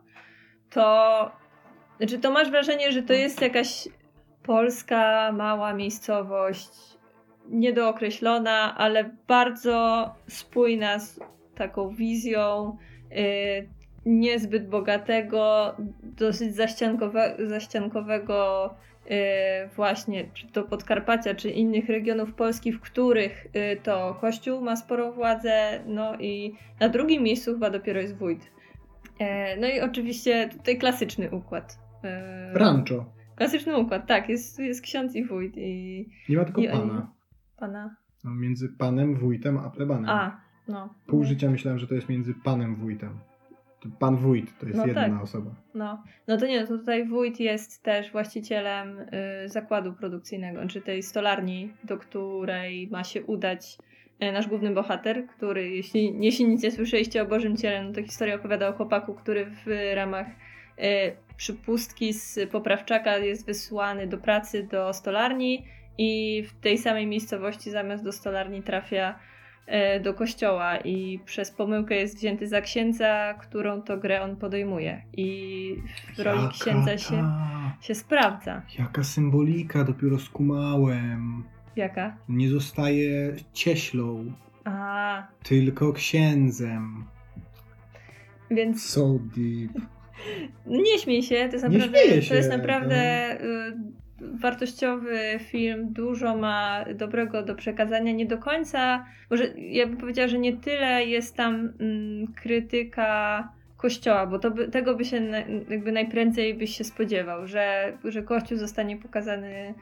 to. 0.69 1.31
Znaczy, 1.97 2.19
to 2.19 2.31
masz 2.31 2.51
wrażenie, 2.51 2.91
że 2.91 3.03
to 3.03 3.13
jest 3.13 3.41
jakaś 3.41 3.87
polska, 4.43 5.31
mała 5.31 5.73
miejscowość, 5.73 6.69
niedookreślona, 7.49 8.75
ale 8.77 9.09
bardzo 9.27 10.09
spójna 10.27 10.99
z 10.99 11.19
taką 11.55 11.89
wizją 11.89 12.77
y, 13.11 13.69
niezbyt 14.05 14.67
bogatego, 14.69 15.75
dosyć 16.03 16.55
zaściankowe, 16.55 17.35
zaściankowego 17.47 18.65
y, 19.05 19.09
właśnie, 19.75 20.27
czy 20.33 20.47
to 20.47 20.63
Podkarpacia, 20.63 21.35
czy 21.35 21.49
innych 21.49 21.89
regionów 21.89 22.33
Polski, 22.33 22.71
w 22.71 22.79
których 22.81 23.45
y, 23.45 23.81
to 23.83 24.17
Kościół 24.21 24.61
ma 24.61 24.75
sporą 24.75 25.11
władzę, 25.11 25.79
no 25.87 26.15
i 26.19 26.53
na 26.79 26.89
drugim 26.89 27.23
miejscu 27.23 27.53
chyba 27.53 27.69
dopiero 27.69 27.99
jest 28.01 28.17
wójt. 28.17 28.51
E, 29.19 29.57
No 29.57 29.67
i 29.67 29.79
oczywiście 29.81 30.49
tutaj 30.49 30.77
klasyczny 30.77 31.29
układ. 31.31 31.79
E, 32.03 32.53
Rancho. 32.53 33.05
Klasyczny 33.35 33.77
układ, 33.77 34.07
tak, 34.07 34.29
jest, 34.29 34.59
jest 34.59 34.81
ksiądz 34.81 35.15
i 35.15 35.23
wójt 35.25 35.53
i 35.57 36.09
Nie 36.29 36.37
ma 36.37 36.45
tylko 36.45 36.61
I 36.61 36.67
oni- 36.69 36.79
pana. 36.89 37.11
pana. 37.57 37.95
No, 38.23 38.35
między 38.35 38.69
panem, 38.69 39.15
wójtem, 39.15 39.57
a 39.57 39.69
plebanem. 39.69 40.09
A, 40.09 40.41
no. 40.67 40.93
Pół 41.07 41.23
życia 41.23 41.49
myślałem, 41.49 41.79
że 41.79 41.87
to 41.87 41.95
jest 41.95 42.09
między 42.09 42.33
panem, 42.43 42.75
wójtem. 42.75 43.19
Pan 43.99 44.15
wójt 44.15 44.59
to 44.59 44.65
jest 44.65 44.77
No 44.77 44.85
jedna 44.85 45.09
tak. 45.09 45.23
osoba. 45.23 45.51
No, 45.73 46.03
no 46.27 46.37
to 46.37 46.47
nie, 46.47 46.67
to 46.67 46.77
tutaj 46.77 47.07
wójt 47.07 47.39
jest 47.39 47.83
też 47.83 48.11
właścicielem 48.11 48.99
y, 48.99 49.05
zakładu 49.49 49.93
produkcyjnego, 49.93 50.67
czy 50.67 50.81
tej 50.81 51.03
stolarni, 51.03 51.73
do 51.83 51.97
której 51.97 52.87
ma 52.87 53.03
się 53.03 53.23
udać 53.23 53.77
y, 54.23 54.31
nasz 54.31 54.47
główny 54.47 54.71
bohater, 54.71 55.27
który, 55.27 55.69
jeśli, 55.69 56.25
jeśli 56.25 56.47
nic 56.47 56.63
nie 56.63 56.71
słyszeliście 56.71 57.21
o 57.21 57.25
Bożym 57.25 57.57
Ciele, 57.57 57.83
no 57.83 57.93
to 57.93 58.03
historia 58.03 58.35
opowiada 58.35 58.67
o 58.67 58.73
chłopaku, 58.73 59.13
który 59.13 59.45
w 59.45 59.93
ramach 59.95 60.27
y, 60.27 60.33
przypustki 61.37 62.13
z 62.13 62.49
poprawczaka 62.51 63.17
jest 63.17 63.45
wysłany 63.45 64.07
do 64.07 64.17
pracy 64.17 64.67
do 64.71 64.93
stolarni 64.93 65.65
i 65.97 66.43
w 66.47 66.61
tej 66.61 66.77
samej 66.77 67.07
miejscowości 67.07 67.71
zamiast 67.71 68.03
do 68.03 68.11
stolarni 68.11 68.63
trafia 68.63 69.19
do 70.03 70.13
kościoła 70.13 70.77
i 70.77 71.19
przez 71.25 71.51
pomyłkę 71.51 71.95
jest 71.95 72.17
wzięty 72.17 72.47
za 72.47 72.61
księdza, 72.61 73.33
którą 73.33 73.81
to 73.81 73.97
grę 73.97 74.21
on 74.21 74.35
podejmuje. 74.35 75.01
I 75.17 75.75
w 76.15 76.19
roli 76.19 76.49
księdza 76.49 76.97
się, 76.97 77.15
ta, 77.15 77.77
się 77.81 77.95
sprawdza. 77.95 78.61
jaka 78.79 79.03
symbolika, 79.03 79.83
dopiero 79.83 80.19
skumałem. 80.19 81.43
Jaka? 81.75 82.17
Nie 82.29 82.49
zostaje 82.49 83.35
cieślą, 83.53 84.33
A, 84.65 85.27
tylko 85.43 85.93
księdzem. 85.93 87.05
więc 88.51 88.85
So 88.89 89.19
deep. 89.35 89.71
no 90.65 90.77
nie 90.87 90.99
śmiej 90.99 91.23
się, 91.23 91.47
to 91.49 91.53
jest 91.55 91.63
naprawdę, 91.63 92.21
to 92.29 92.35
jest 92.35 92.49
naprawdę 92.49 93.31
y, 93.41 93.73
wartościowy 94.21 95.17
film, 95.39 95.93
dużo 95.93 96.37
ma 96.37 96.85
dobrego 96.95 97.43
do 97.43 97.55
przekazania, 97.55 98.11
nie 98.11 98.25
do 98.25 98.37
końca, 98.37 99.05
może 99.31 99.43
ja 99.57 99.87
bym 99.87 99.97
powiedziała, 99.97 100.27
że 100.27 100.39
nie 100.39 100.57
tyle 100.57 101.05
jest 101.05 101.35
tam 101.35 101.73
mm, 101.79 102.27
krytyka 102.27 103.47
kościoła, 103.77 104.27
bo 104.27 104.51
by, 104.51 104.67
tego 104.67 104.95
by 104.95 105.05
się 105.05 105.19
na, 105.21 105.37
jakby 105.69 105.91
najprędzej 105.91 106.53
byś 106.53 106.77
się 106.77 106.83
spodziewał, 106.83 107.47
że, 107.47 107.93
że 108.03 108.23
kościół 108.23 108.57
zostanie 108.57 108.97
pokazany 108.97 109.73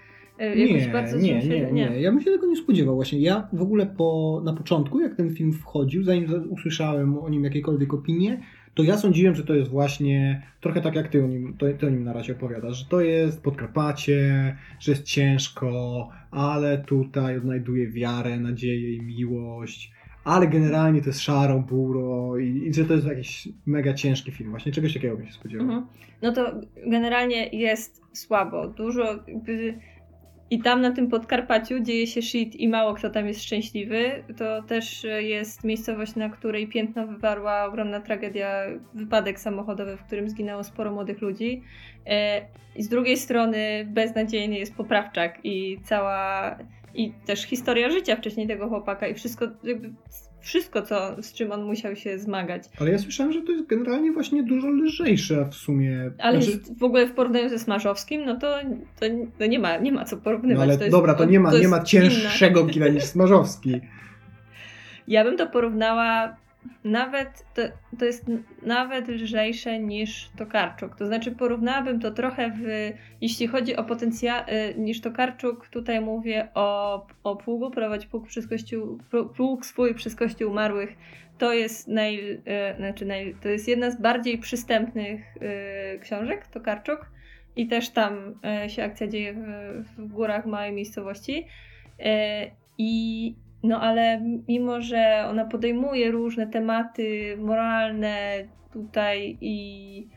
y, 0.42 0.58
jakoś 0.60 0.86
Nie, 0.86 0.94
bardzo 0.94 1.18
nie, 1.18 1.42
czymś- 1.42 1.50
nie, 1.50 1.72
nie. 1.72 2.02
Ja 2.02 2.12
bym 2.12 2.22
się 2.22 2.32
tego 2.32 2.48
nie 2.48 2.56
spodziewał. 2.56 2.96
Właśnie 2.96 3.20
ja 3.20 3.48
w 3.54 3.62
ogóle 3.62 3.86
po, 3.86 4.42
na 4.46 4.54
początku, 4.54 5.00
jak 5.00 5.16
ten 5.16 5.36
film 5.36 5.54
wchodził, 5.54 6.04
zanim 6.04 6.28
za- 6.28 6.38
usłyszałem 6.50 7.18
o 7.20 7.30
nim 7.30 7.44
jakiekolwiek 7.44 7.94
opinie, 7.94 8.42
to 8.74 8.84
ja 8.84 8.98
sądziłem, 8.98 9.36
że 9.36 9.44
to 9.44 9.54
jest 9.54 9.70
właśnie 9.70 10.42
trochę 10.62 10.82
tak 10.82 10.96
jak 10.96 11.08
ty 11.08 11.24
o 11.24 11.28
nim, 11.28 11.56
to, 11.58 11.66
ty 11.80 11.88
o 11.88 11.90
nim 11.90 12.04
na 12.04 12.14
razie 12.14 12.34
opowiadasz, 12.34 12.78
że 12.78 12.86
to 12.86 13.02
jest 13.02 13.44
Podkarpacie, 13.44 14.56
że 14.80 14.92
jest 14.92 15.04
ciężko, 15.04 16.10
ale 16.32 16.78
tutaj 16.78 17.38
odnajduje 17.38 17.88
wiarę, 17.88 18.40
nadzieję 18.40 18.96
i 18.96 19.02
miłość, 19.02 19.92
ale 20.24 20.48
generalnie 20.48 21.02
to 21.02 21.10
jest 21.10 21.22
szaro, 21.22 21.60
buro 21.60 22.38
i, 22.38 22.68
i 22.68 22.74
że 22.74 22.86
to 22.86 22.94
jest 22.94 23.08
jakiś 23.08 23.50
mega 23.66 23.94
ciężki 23.94 24.32
film. 24.32 24.50
Właśnie 24.50 24.72
czegoś 24.72 24.94
takiego 24.94 25.18
bym 25.18 25.28
się 25.28 25.34
spodziewał. 25.34 25.66
Mhm. 25.66 25.88
No 26.22 26.32
to 26.32 26.62
generalnie 26.88 27.48
jest 27.48 28.02
słabo. 28.14 28.68
Dużo. 28.68 29.04
I 30.52 30.60
tam 30.60 30.82
na 30.82 30.92
tym 30.92 31.08
Podkarpaciu 31.08 31.80
dzieje 31.80 32.08
się 32.08 32.22
shit 32.22 32.56
i 32.56 32.68
mało 32.68 32.94
kto 32.94 33.10
tam 33.10 33.28
jest 33.28 33.44
szczęśliwy. 33.44 34.24
To 34.38 34.64
też 34.64 35.06
e, 35.06 35.24
jest 35.24 35.64
miejscowość, 35.64 36.16
na 36.16 36.30
której 36.30 36.68
piętno 36.68 37.08
wywarła 37.08 37.66
ogromna 37.66 38.00
tragedia, 38.00 38.66
wypadek 38.94 39.40
samochodowy, 39.40 39.98
w 39.98 40.04
którym 40.04 40.30
zginęło 40.30 40.64
sporo 40.64 40.92
młodych 40.92 41.22
ludzi. 41.22 41.64
E, 42.08 42.42
I 42.76 42.84
z 42.84 42.90
drugiej 42.90 43.18
strony 43.18 43.88
beznadziejny 43.90 44.56
jest 44.56 44.76
Poprawczak 44.76 45.40
i 45.44 45.78
cała... 45.84 46.58
I 46.96 47.14
też 47.26 47.44
historia 47.44 47.90
życia 47.90 48.16
wcześniej 48.16 48.48
tego 48.48 48.70
chłopaka 48.70 49.08
i 49.08 49.14
wszystko, 49.14 49.46
jakby 49.64 49.94
wszystko 50.42 50.82
co, 50.82 51.24
z 51.24 51.34
czym 51.34 51.52
on 51.52 51.64
musiał 51.64 51.96
się 51.96 52.20
zmagać. 52.20 52.64
Ale 52.80 52.92
ja 52.92 53.00
słyszałem, 53.00 53.32
że 53.32 53.42
to 53.42 53.52
jest 53.52 53.66
generalnie 53.68 54.12
właśnie 54.12 54.44
dużo 54.44 54.70
lżejsze 54.70 55.46
w 55.52 55.56
sumie. 55.56 56.12
Ale 56.18 56.42
Znaczy- 56.42 56.60
w 56.80 56.84
ogóle 56.84 57.08
w 57.08 57.14
porównaniu 57.14 57.50
ze 57.50 57.60
Smarzowskim, 57.60 58.26
no 58.26 58.36
to, 58.40 58.60
to, 59.00 59.06
to 59.40 59.46
nie, 59.46 59.60
ma, 59.60 59.78
nie 59.78 59.92
ma 59.92 60.06
co 60.06 60.18
porównywać. 60.18 60.58
No 60.58 60.64
ale 60.64 60.78
to 60.78 60.84
jest, 60.84 60.98
dobra, 60.98 61.14
to 61.14 61.26
nie 61.26 61.40
ma, 61.40 61.52
nie 61.52 61.58
jest 61.58 61.72
ma 61.72 61.84
cięższego 61.84 62.66
kina 62.66 62.88
niż 62.88 63.04
Smarzowski. 63.04 63.82
Ja 65.08 65.24
bym 65.24 65.38
to 65.38 65.48
porównała 65.48 66.36
nawet, 66.84 67.46
to, 67.54 67.62
to 68.00 68.06
jest 68.06 68.26
nawet 68.62 69.08
lżejsze 69.08 69.80
niż 69.80 70.30
Tokarczuk. 70.38 70.96
To 70.96 71.08
znaczy 71.08 71.32
porównałabym 71.32 72.00
to 72.00 72.12
trochę 72.12 72.52
w, 72.52 72.92
jeśli 73.22 73.48
chodzi 73.48 73.76
o 73.76 73.84
potencjał, 73.84 74.44
y, 74.44 74.80
niż 74.80 75.02
Tokarczuk, 75.02 75.68
tutaj 75.68 76.02
mówię 76.02 76.48
o, 76.54 77.08
o 77.24 77.36
pługu, 77.36 77.72
prowadź 77.72 78.06
pług, 78.06 78.28
przez 78.28 78.48
kościół, 78.48 79.00
pług 79.36 79.66
swój 79.66 79.96
przez 79.96 80.16
kościół 80.16 80.52
umarłych. 80.52 80.96
To 81.38 81.54
jest, 81.54 81.88
naj, 81.88 82.32
y, 82.32 82.42
znaczy 82.78 83.06
naj, 83.06 83.36
to 83.42 83.50
jest 83.50 83.68
jedna 83.68 83.92
z 83.92 84.02
bardziej 84.02 84.38
przystępnych 84.38 85.22
y, 85.96 86.00
książek, 86.00 86.48
Tokarczuk. 86.48 87.12
I 87.56 87.68
też 87.68 87.90
tam 87.90 88.40
się 88.68 88.84
akcja 88.84 89.08
dzieje 89.08 89.34
w, 89.34 89.84
w 89.98 90.08
górach 90.08 90.46
małej 90.46 90.72
miejscowości. 90.72 91.48
I 92.78 93.36
no 93.64 93.82
ale 93.82 94.22
mimo, 94.48 94.82
że 94.82 95.26
ona 95.30 95.46
podejmuje 95.46 96.12
różne 96.12 96.48
tematy 96.48 97.38
moralne 97.40 98.44
tutaj 98.74 99.38
i 99.42 100.08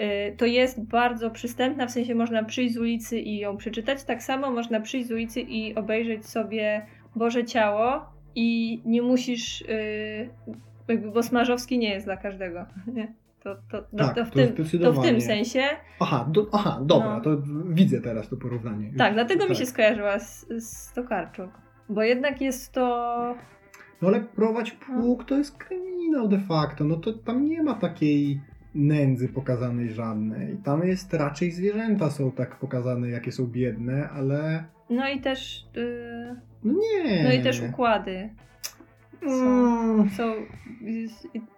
y, 0.00 0.36
to 0.36 0.46
jest 0.46 0.84
bardzo 0.84 1.30
przystępna, 1.30 1.86
w 1.86 1.90
sensie 1.90 2.14
można 2.14 2.44
przyjść 2.44 2.74
z 2.74 2.78
ulicy 2.78 3.18
i 3.18 3.38
ją 3.38 3.56
przeczytać. 3.56 4.04
Tak 4.04 4.22
samo 4.22 4.50
można 4.50 4.80
przyjść 4.80 5.08
z 5.08 5.12
ulicy 5.12 5.40
i 5.40 5.74
obejrzeć 5.74 6.26
sobie 6.26 6.86
Boże 7.16 7.44
Ciało 7.44 8.00
i 8.34 8.80
nie 8.84 9.02
musisz, 9.02 9.60
y, 9.62 10.30
jakby, 10.88 11.10
bo 11.10 11.22
Smarzowski 11.22 11.78
nie 11.78 11.90
jest 11.90 12.06
dla 12.06 12.16
każdego. 12.16 12.66
Nie? 12.94 13.14
To, 13.42 13.54
to, 13.70 13.82
to, 13.82 13.96
Tak, 13.96 14.14
to, 14.16 14.24
w 14.24 14.30
tym, 14.30 14.54
to 14.82 14.92
w 14.92 15.02
tym 15.04 15.20
sensie. 15.20 15.62
Aha, 16.00 16.28
do, 16.32 16.46
aha 16.52 16.80
dobra, 16.82 17.14
No. 17.16 17.20
to 17.20 17.30
widzę 17.68 18.00
teraz 18.00 18.28
to 18.28 18.36
porównanie. 18.36 18.92
Tak, 18.98 19.14
dlatego 19.14 19.44
mi 19.44 19.48
Tak. 19.48 19.58
się 19.58 19.66
skojarzyła 19.66 20.18
z, 20.18 20.46
z 20.58 20.92
Tokarczuk. 20.92 21.50
Bo 21.94 22.02
jednak 22.02 22.40
jest 22.40 22.72
to 22.72 23.34
No 24.02 24.08
ale 24.08 24.20
prowadź 24.20 24.70
pług 24.72 25.24
to 25.24 25.38
jest 25.38 25.56
kryminał 25.58 26.28
de 26.28 26.38
facto, 26.40 26.84
no 26.84 26.96
to 26.96 27.12
tam 27.12 27.46
nie 27.46 27.62
ma 27.62 27.74
takiej 27.74 28.40
nędzy 28.74 29.28
pokazanej 29.28 29.90
żadnej. 29.90 30.56
Tam 30.64 30.86
jest 30.86 31.14
raczej 31.14 31.50
zwierzęta 31.50 32.10
są 32.10 32.30
tak 32.32 32.56
pokazane, 32.56 33.08
jakie 33.08 33.32
są 33.32 33.46
biedne, 33.46 34.08
ale 34.10 34.64
No 34.90 35.08
i 35.08 35.20
też. 35.20 35.66
Yy, 35.74 36.36
no 36.64 36.72
nie. 36.72 37.24
no 37.24 37.32
i 37.32 37.42
też 37.42 37.62
układy. 37.70 38.30
Mm, 39.22 40.10
Są. 40.10 40.32
I, 40.80 41.08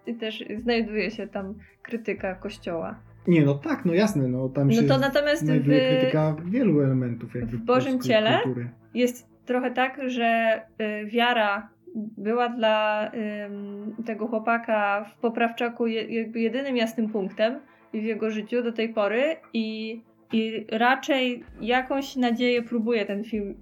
I 0.07 0.15
też 0.15 0.43
znajduje 0.61 1.11
się 1.11 1.27
tam 1.27 1.53
krytyka 1.81 2.35
kościoła. 2.35 2.99
Nie, 3.27 3.45
no 3.45 3.53
tak, 3.55 3.85
no 3.85 3.93
jasne, 3.93 4.27
no 4.27 4.49
tam 4.49 4.67
No 4.67 4.73
się 4.73 4.83
to 4.83 4.97
natomiast 4.97 5.41
w, 5.41 5.45
znajduje 5.45 5.97
krytyka 5.97 6.35
wielu 6.45 6.81
elementów 6.81 7.35
jakby 7.35 7.57
w 7.57 7.61
Bożym 7.65 7.99
Ciele? 8.01 8.39
kultury. 8.43 8.69
jest 8.93 9.34
trochę 9.45 9.71
tak, 9.71 10.01
że 10.09 10.61
y, 10.81 11.05
wiara 11.05 11.69
była 12.17 12.49
dla 12.49 13.11
tego 14.05 14.27
chłopaka 14.27 15.03
w 15.03 15.19
poprawczaku 15.19 15.87
jakby 15.87 16.39
jedynym 16.39 16.77
jasnym 16.77 17.09
punktem 17.09 17.59
w 17.93 18.03
jego 18.03 18.31
życiu 18.31 18.63
do 18.63 18.71
tej 18.71 18.89
pory 18.93 19.35
i 19.53 20.01
I 20.33 20.65
raczej 20.71 21.43
jakąś 21.61 22.15
nadzieję 22.15 22.61
próbuje 22.61 23.05
ten 23.05 23.23
film 23.23 23.55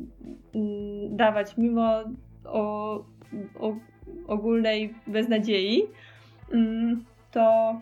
mm, 0.56 1.18
dawać, 1.18 1.58
mimo 1.58 2.04
o, 2.46 2.96
o, 3.60 3.76
ogólnej 4.28 4.94
beznadziei. 5.08 5.84
Mm, 6.54 7.06
to, 7.32 7.76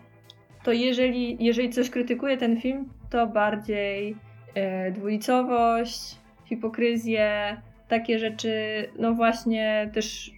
to 0.64 0.72
jeżeli, 0.72 1.44
jeżeli 1.44 1.70
coś 1.70 1.90
krytykuje 1.90 2.36
ten 2.36 2.60
film, 2.60 2.88
to 3.10 3.26
bardziej 3.26 4.16
e, 4.54 4.90
dwulicowość, 4.90 6.18
hipokryzję, 6.44 7.56
takie 7.92 8.18
rzeczy, 8.18 8.52
no 8.98 9.14
właśnie 9.14 9.90
też. 9.94 10.30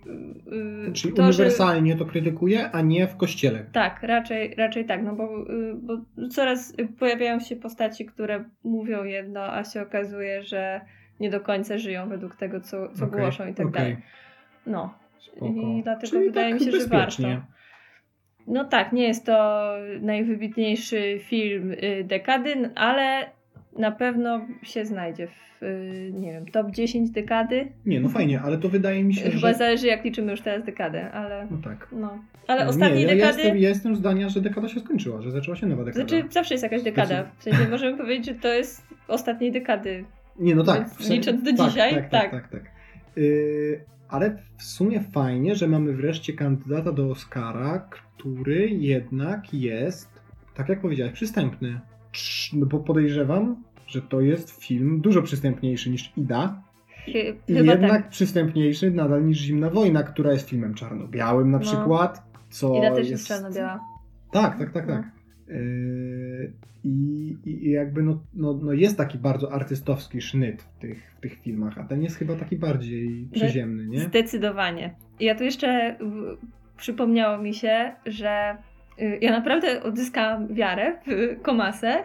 Yy, 0.86 0.92
Czyli 0.92 1.14
to, 1.14 1.22
uniwersalnie 1.22 1.92
że... 1.92 1.98
to 1.98 2.04
krytykuje, 2.04 2.70
a 2.70 2.80
nie 2.80 3.06
w 3.06 3.16
kościele. 3.16 3.64
Tak, 3.72 4.02
raczej, 4.02 4.54
raczej 4.54 4.84
tak, 4.84 5.02
no 5.02 5.14
bo, 5.14 5.38
yy, 5.38 5.74
bo 5.74 5.98
coraz 6.28 6.74
pojawiają 6.98 7.40
się 7.40 7.56
postaci, 7.56 8.06
które 8.06 8.44
mówią 8.64 9.04
jedno, 9.04 9.52
a 9.52 9.64
się 9.64 9.82
okazuje, 9.82 10.42
że 10.42 10.80
nie 11.20 11.30
do 11.30 11.40
końca 11.40 11.78
żyją 11.78 12.08
według 12.08 12.36
tego, 12.36 12.60
co, 12.60 12.88
co 12.88 13.04
okay, 13.04 13.20
głoszą 13.20 13.46
i 13.48 13.54
tak 13.54 13.66
okay. 13.66 13.82
dalej. 13.82 13.96
No. 14.66 14.94
Spoko. 15.18 15.46
I 15.46 15.82
dlatego 15.82 16.12
Czyli 16.12 16.24
wydaje 16.26 16.52
tak 16.52 16.60
mi 16.60 16.66
się, 16.66 16.80
że 16.80 16.86
warto. 16.86 17.22
No 18.46 18.64
tak, 18.64 18.92
nie 18.92 19.06
jest 19.08 19.26
to 19.26 19.70
najwybitniejszy 20.00 21.20
film 21.22 21.72
y, 21.72 22.04
dekady, 22.04 22.70
ale 22.74 23.30
na 23.78 23.92
pewno 23.92 24.46
się 24.62 24.86
znajdzie 24.86 25.26
w, 25.26 25.62
y, 25.62 26.12
nie 26.14 26.32
wiem, 26.32 26.46
top 26.46 26.70
10 26.70 27.10
dekady. 27.10 27.68
Nie, 27.86 28.00
no 28.00 28.08
fajnie, 28.08 28.40
ale 28.40 28.58
to 28.58 28.68
wydaje 28.68 29.04
mi 29.04 29.14
się, 29.14 29.30
Chyba 29.30 29.52
że... 29.52 29.54
zależy 29.54 29.86
jak 29.86 30.04
liczymy 30.04 30.30
już 30.30 30.40
teraz 30.40 30.64
dekadę, 30.64 31.12
ale... 31.12 31.46
No 31.50 31.58
tak. 31.64 31.88
No. 31.92 32.18
Ale 32.46 32.62
nie, 32.62 32.68
ostatniej 32.68 33.02
ja 33.02 33.08
dekady... 33.08 33.38
Jestem, 33.38 33.58
ja 33.58 33.68
jestem 33.68 33.96
zdania, 33.96 34.28
że 34.28 34.40
dekada 34.40 34.68
się 34.68 34.80
skończyła, 34.80 35.22
że 35.22 35.30
zaczęła 35.30 35.56
się 35.56 35.66
nowa 35.66 35.84
dekada. 35.84 36.08
Znaczy 36.08 36.24
zawsze 36.30 36.54
jest 36.54 36.62
jakaś 36.62 36.82
dekada. 36.82 37.24
W 37.38 37.42
sensie 37.42 37.68
możemy 37.70 37.98
powiedzieć, 37.98 38.26
że 38.26 38.34
to 38.34 38.48
jest 38.48 38.86
ostatniej 39.08 39.52
dekady. 39.52 40.04
Nie, 40.38 40.54
no 40.54 40.64
tak. 40.64 40.78
Więc 40.78 41.10
licząc 41.10 41.42
do 41.42 41.56
tak, 41.56 41.70
dzisiaj, 41.70 41.94
tak. 41.94 42.10
tak. 42.10 42.30
tak, 42.30 42.30
tak, 42.30 42.50
tak. 42.50 42.70
Yy, 43.16 43.80
ale 44.08 44.36
w 44.56 44.62
sumie 44.62 45.00
fajnie, 45.00 45.54
że 45.54 45.68
mamy 45.68 45.92
wreszcie 45.92 46.32
kandydata 46.32 46.92
do 46.92 47.10
Oscara, 47.10 47.88
który 47.90 48.68
jednak 48.68 49.54
jest, 49.54 50.08
tak 50.54 50.68
jak 50.68 50.80
powiedziałeś, 50.80 51.12
przystępny. 51.12 51.80
No 52.52 52.66
bo 52.66 52.78
podejrzewam, 52.78 53.62
że 53.86 54.02
to 54.02 54.20
jest 54.20 54.50
film 54.64 55.00
dużo 55.00 55.22
przystępniejszy 55.22 55.90
niż 55.90 56.12
Ida. 56.16 56.62
Chy- 57.04 57.36
I 57.48 57.54
jednak 57.54 57.80
tak. 57.90 58.08
przystępniejszy 58.08 58.90
nadal 58.90 59.26
niż 59.26 59.38
Zimna 59.38 59.70
Wojna, 59.70 60.02
która 60.02 60.32
jest 60.32 60.48
filmem 60.48 60.74
czarno-białym 60.74 61.50
na 61.50 61.58
No. 61.58 61.64
przykład. 61.64 62.22
Co 62.50 62.78
Ida 62.78 62.90
też 62.90 62.98
jest 62.98 63.10
jest 63.10 63.26
czarno-biała. 63.28 63.80
Tak, 64.32 64.58
tak, 64.58 64.72
tak, 64.72 64.86
No. 64.88 64.94
tak. 64.94 65.04
Yy, 65.48 66.52
I, 66.84 67.36
i, 67.44 67.70
jakby 67.70 68.02
no, 68.02 68.20
no, 68.34 68.58
no 68.62 68.72
jest 68.72 68.96
taki 68.96 69.18
bardzo 69.18 69.52
artystowski 69.52 70.20
sznyt 70.20 70.62
w 70.62 70.78
tych, 70.78 71.14
w 71.18 71.20
tych 71.20 71.40
filmach, 71.40 71.78
a 71.78 71.84
ten 71.84 72.02
jest 72.02 72.16
chyba 72.16 72.34
taki 72.36 72.56
bardziej 72.56 73.28
przyziemny, 73.32 73.86
nie? 73.86 74.00
Zdecydowanie. 74.00 74.94
Ja 75.20 75.34
tu 75.34 75.44
jeszcze 75.44 75.96
w, 76.00 76.36
przypomniało 76.76 77.38
mi 77.38 77.54
się, 77.54 77.92
że 78.06 78.56
ja 79.20 79.30
naprawdę 79.30 79.82
odzyskałam 79.82 80.54
wiarę 80.54 80.96
w 81.06 81.42
Komasę 81.42 82.04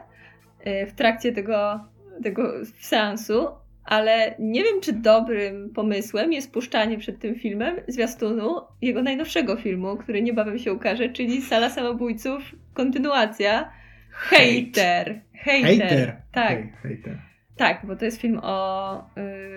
y, 0.68 0.86
w 0.88 0.94
trakcie 0.94 1.32
tego, 1.32 1.80
tego 2.24 2.54
seansu, 2.80 3.48
ale 3.86 4.36
nie 4.40 4.64
wiem, 4.64 4.82
czy 4.82 4.94
dobrym 4.94 5.70
pomysłem 5.76 6.34
jest 6.34 6.54
puszczanie 6.54 6.98
przed 6.98 7.20
tym 7.20 7.36
filmem 7.36 7.76
zwiastunu 7.88 8.56
jego 8.82 9.02
najnowszego 9.04 9.56
filmu, 9.56 9.98
który 9.98 10.22
niebawem 10.22 10.60
się 10.60 10.74
ukaże, 10.74 11.10
czyli 11.10 11.42
Sala 11.42 11.70
Samobójców, 11.70 12.42
kontynuacja. 12.74 13.72
Hater. 14.12 15.22
Hater. 15.34 15.80
Hater. 15.80 16.16
Tak. 16.32 16.58
Hater. 16.84 17.18
Tak, 17.58 17.86
bo 17.86 17.96
to 17.96 18.06
jest 18.06 18.22
film 18.22 18.40
o 18.44 18.98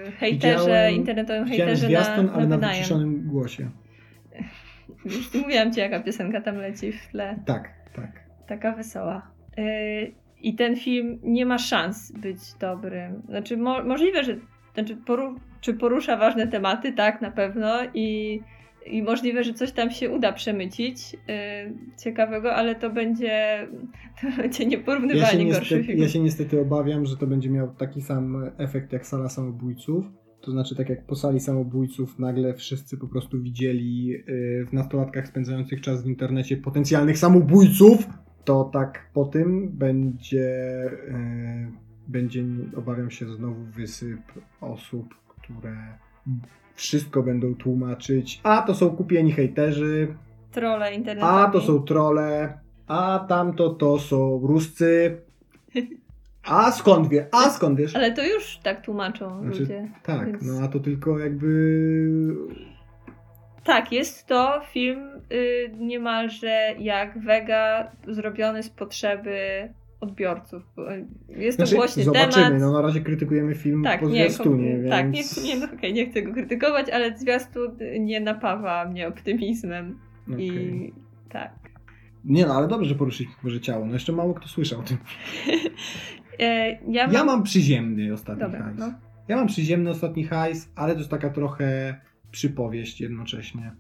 y, 0.09 0.13
hejterze, 0.13 0.59
Widziałem- 0.59 0.95
internetowym 0.95 1.45
Widziałem 1.45 1.69
hejterze 1.69 1.87
zwiastun, 1.87 2.27
na, 2.27 2.33
ale 2.33 2.43
na 2.43 2.49
na 2.49 2.57
wynajem. 2.57 2.77
wyciszonym 2.79 3.23
głosie. 3.27 3.71
Już 5.05 5.35
mówiłam 5.35 5.73
ci, 5.73 5.81
jaka 5.81 6.01
piosenka 6.01 6.41
tam 6.41 6.57
leci 6.57 6.93
w 6.93 7.07
tle. 7.11 7.39
Tak, 7.47 7.69
tak. 7.97 8.11
Taka 8.47 8.73
wesoła. 8.73 9.31
Y, 9.59 10.13
I 10.41 10.55
ten 10.55 10.77
film 10.77 11.19
nie 11.23 11.47
ma 11.47 11.59
szans 11.59 12.13
być 12.13 12.39
dobrym. 12.61 13.23
Znaczy, 13.29 13.57
mo- 13.57 13.85
możliwe, 13.85 14.25
że 14.25 14.37
znaczy 14.75 14.97
poru- 14.97 15.37
czy 15.61 15.75
porusza 15.75 16.17
ważne 16.17 16.47
tematy, 16.49 16.93
tak, 16.93 17.23
na 17.23 17.31
pewno. 17.31 17.79
I, 17.95 18.41
I 18.87 19.03
możliwe, 19.03 19.45
że 19.45 19.53
coś 19.53 19.73
tam 19.73 19.91
się 19.91 20.11
uda 20.11 20.33
przemycić 20.33 21.15
y, 21.15 21.19
ciekawego, 22.05 22.55
ale 22.55 22.75
to 22.75 22.91
będzie, 22.91 23.67
to 24.21 24.43
będzie 24.43 24.63
Ja 24.65 24.71
nieporównywalnie 24.71 25.29
się, 25.45 25.45
gorszy 25.53 25.61
niestety, 25.75 25.85
film. 25.85 25.99
ja 26.03 26.09
się 26.09 26.21
niestety 26.21 26.61
obawiam, 26.61 27.07
że 27.07 27.17
to 27.17 27.27
będzie 27.27 27.51
miał 27.51 27.75
taki 27.75 28.01
sam 28.03 28.51
efekt 28.59 28.93
jak 28.93 29.07
sala 29.07 29.29
samobójców. 29.29 30.05
To 30.43 30.51
znaczy, 30.51 30.77
tak 30.77 30.89
jak 30.89 31.07
po 31.07 31.17
sali 31.17 31.41
samobójców 31.41 32.19
nagle 32.19 32.55
wszyscy 32.55 32.99
po 32.99 33.09
prostu 33.09 33.41
widzieli 33.43 34.07
yy, 34.07 34.67
w 34.67 34.73
nastolatkach 34.73 35.29
spędzających 35.29 35.81
czas 35.81 36.03
w 36.03 36.07
internecie 36.07 36.57
potencjalnych 36.57 37.19
samobójców, 37.19 38.07
to 38.45 38.71
tak 38.73 39.11
po 39.15 39.25
tym 39.25 39.69
będzie, 39.69 40.81
yy, 41.09 41.73
będzie, 42.09 42.45
obawiam 42.77 43.11
się, 43.11 43.35
znowu 43.35 43.65
wysyp 43.65 44.21
osób, 44.61 45.15
które 45.29 45.77
wszystko 46.75 47.23
będą 47.23 47.55
tłumaczyć. 47.55 48.41
A 48.43 48.63
to 48.63 48.75
są 48.75 48.91
kupieni 48.91 49.33
hejterzy, 49.33 50.15
Trolle 50.51 50.95
internetowe. 50.95 51.33
a 51.33 51.51
to 51.51 51.61
są 51.61 51.83
trole, 51.83 52.59
a 52.87 53.25
tamto 53.29 53.71
to 53.71 53.99
są 53.99 54.41
Ruscy. 54.43 55.21
A 56.45 56.73
skąd 56.73 57.09
wie? 57.09 57.27
A 57.33 57.51
skąd 57.51 57.79
wiesz? 57.79 57.97
Ale 57.97 58.13
to 58.13 58.27
już 58.27 58.59
tak 58.63 58.85
tłumaczą 58.85 59.43
Znaczy, 59.43 59.61
ludzie. 59.61 59.89
Tak, 60.03 60.27
więc- 60.27 60.43
no 60.43 60.65
a 60.65 60.69
to 60.69 60.81
tylko 60.81 61.19
jakby. 61.19 61.49
Tak, 63.65 63.93
jest 63.93 64.27
to 64.27 64.61
film 64.73 65.01
y, 65.33 65.71
niemalże 65.79 66.75
jak 66.79 67.19
Vega 67.25 67.93
zrobiony 68.09 68.63
z 68.63 68.71
potrzeby 68.71 69.69
odbiorców. 70.01 70.63
Jest 71.29 71.59
to 71.59 71.67
Znaczy, 71.67 71.77
głośny 71.77 72.05
zobaczymy. 72.05 72.45
temat. 72.45 72.61
No 72.61 72.73
na 72.73 72.83
razie 72.83 73.01
krytykujemy 73.01 73.55
film 73.55 73.85
tak, 73.85 74.01
po 74.01 74.09
nie, 74.09 74.13
zwiastunie, 74.13 74.79
więc... 74.79 74.91
tak, 74.91 75.11
nie, 75.11 75.23
nie, 75.45 75.57
no, 75.57 75.67
okej, 75.75 75.93
nie 75.93 76.11
chcę 76.11 76.23
go 76.23 76.33
krytykować, 76.33 76.91
ale 76.91 77.19
zwiastun 77.19 77.77
nie 78.01 78.21
napawa 78.21 78.85
mnie 78.85 79.09
optymizmem. 79.09 79.99
Okej. 80.33 80.47
I 80.47 80.93
tak. 81.31 81.53
Nie 82.25 82.47
no, 82.47 82.55
ale 82.55 82.69
dobrze, 82.69 82.89
że 82.89 82.95
poruszyliśmy 82.95 83.37
Boże 83.43 83.61
Ciało. 83.61 83.87
No 83.87 83.93
jeszcze 83.93 84.13
mało 84.13 84.35
kto 84.35 84.49
słyszał 84.49 84.81
o 84.81 84.83
tym. 84.83 84.97
E, 86.41 86.79
ja 86.93 87.07
mam... 87.07 87.15
Ja 87.15 87.25
mam 87.25 87.43
przyziemny 87.43 88.13
ostatni 88.13 88.43
Dobra, 88.43 88.63
hajs. 88.63 88.79
no. 88.79 88.93
Ja 89.29 89.37
mam 89.37 89.47
przyziemny 89.47 89.91
ostatni 89.91 90.25
hajs, 90.25 90.73
ale 90.75 90.93
to 90.93 90.99
jest 90.99 91.11
taka 91.11 91.31
trochę 91.31 92.01
przypowieść 92.31 93.01
jednocześnie. 93.01 93.73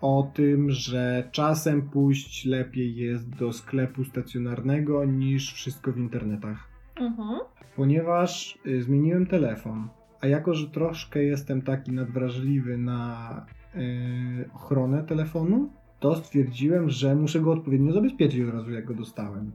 O 0.00 0.30
tym, 0.34 0.70
że 0.70 1.28
czasem 1.32 1.82
pójść 1.90 2.44
lepiej 2.44 2.96
jest 2.96 3.36
do 3.36 3.52
sklepu 3.52 4.04
stacjonarnego 4.04 5.04
niż 5.04 5.52
wszystko 5.52 5.92
w 5.92 5.98
internetach. 5.98 6.68
Mhm. 7.00 7.40
Ponieważ 7.76 8.58
y, 8.66 8.82
zmieniłem 8.82 9.26
telefon, 9.26 9.88
a 10.20 10.26
jako, 10.26 10.54
że 10.54 10.70
troszkę 10.70 11.22
jestem 11.22 11.62
taki 11.62 11.92
nadwrażliwy 11.92 12.78
na 12.78 13.46
y, 13.74 14.50
ochronę 14.54 15.04
telefonu, 15.04 15.70
to 16.00 16.14
stwierdziłem, 16.14 16.90
że 16.90 17.16
muszę 17.16 17.40
go 17.40 17.52
odpowiednio 17.52 17.92
zabezpieczyć 17.92 18.40
od 18.40 18.54
razu, 18.54 18.70
jak 18.70 18.84
go 18.84 18.94
dostałem. 18.94 19.52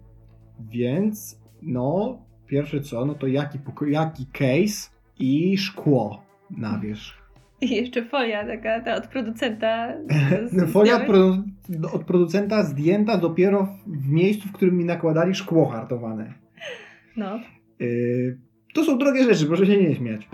Więc, 0.59 1.42
no, 1.65 2.17
pierwsze 2.47 2.81
co, 2.81 3.05
no 3.05 3.15
to 3.15 3.27
jaki, 3.27 3.59
jaki 3.87 4.25
case 4.25 4.89
i 5.19 5.57
szkło 5.57 6.23
na 6.57 6.79
wierzch. 6.79 7.23
I 7.61 7.69
jeszcze 7.69 8.05
folia 8.05 8.47
taka 8.47 8.81
ta 8.81 8.95
od 8.95 9.07
producenta. 9.07 9.93
z- 10.51 10.71
Folia 10.71 10.99
produ- 11.07 11.43
od 11.93 12.03
producenta 12.03 12.63
zdjęta 12.63 13.17
dopiero 13.17 13.67
w 13.87 14.09
miejscu, 14.09 14.47
w 14.47 14.51
którym 14.51 14.77
mi 14.77 14.85
nakładali 14.85 15.35
szkło 15.35 15.65
hartowane. 15.65 16.33
No. 17.17 17.39
Yy, 17.79 18.37
to 18.73 18.83
są 18.83 18.97
drogie 18.97 19.23
rzeczy, 19.23 19.45
proszę 19.45 19.65
się 19.65 19.83
nie 19.83 19.95
śmiać. 19.95 20.29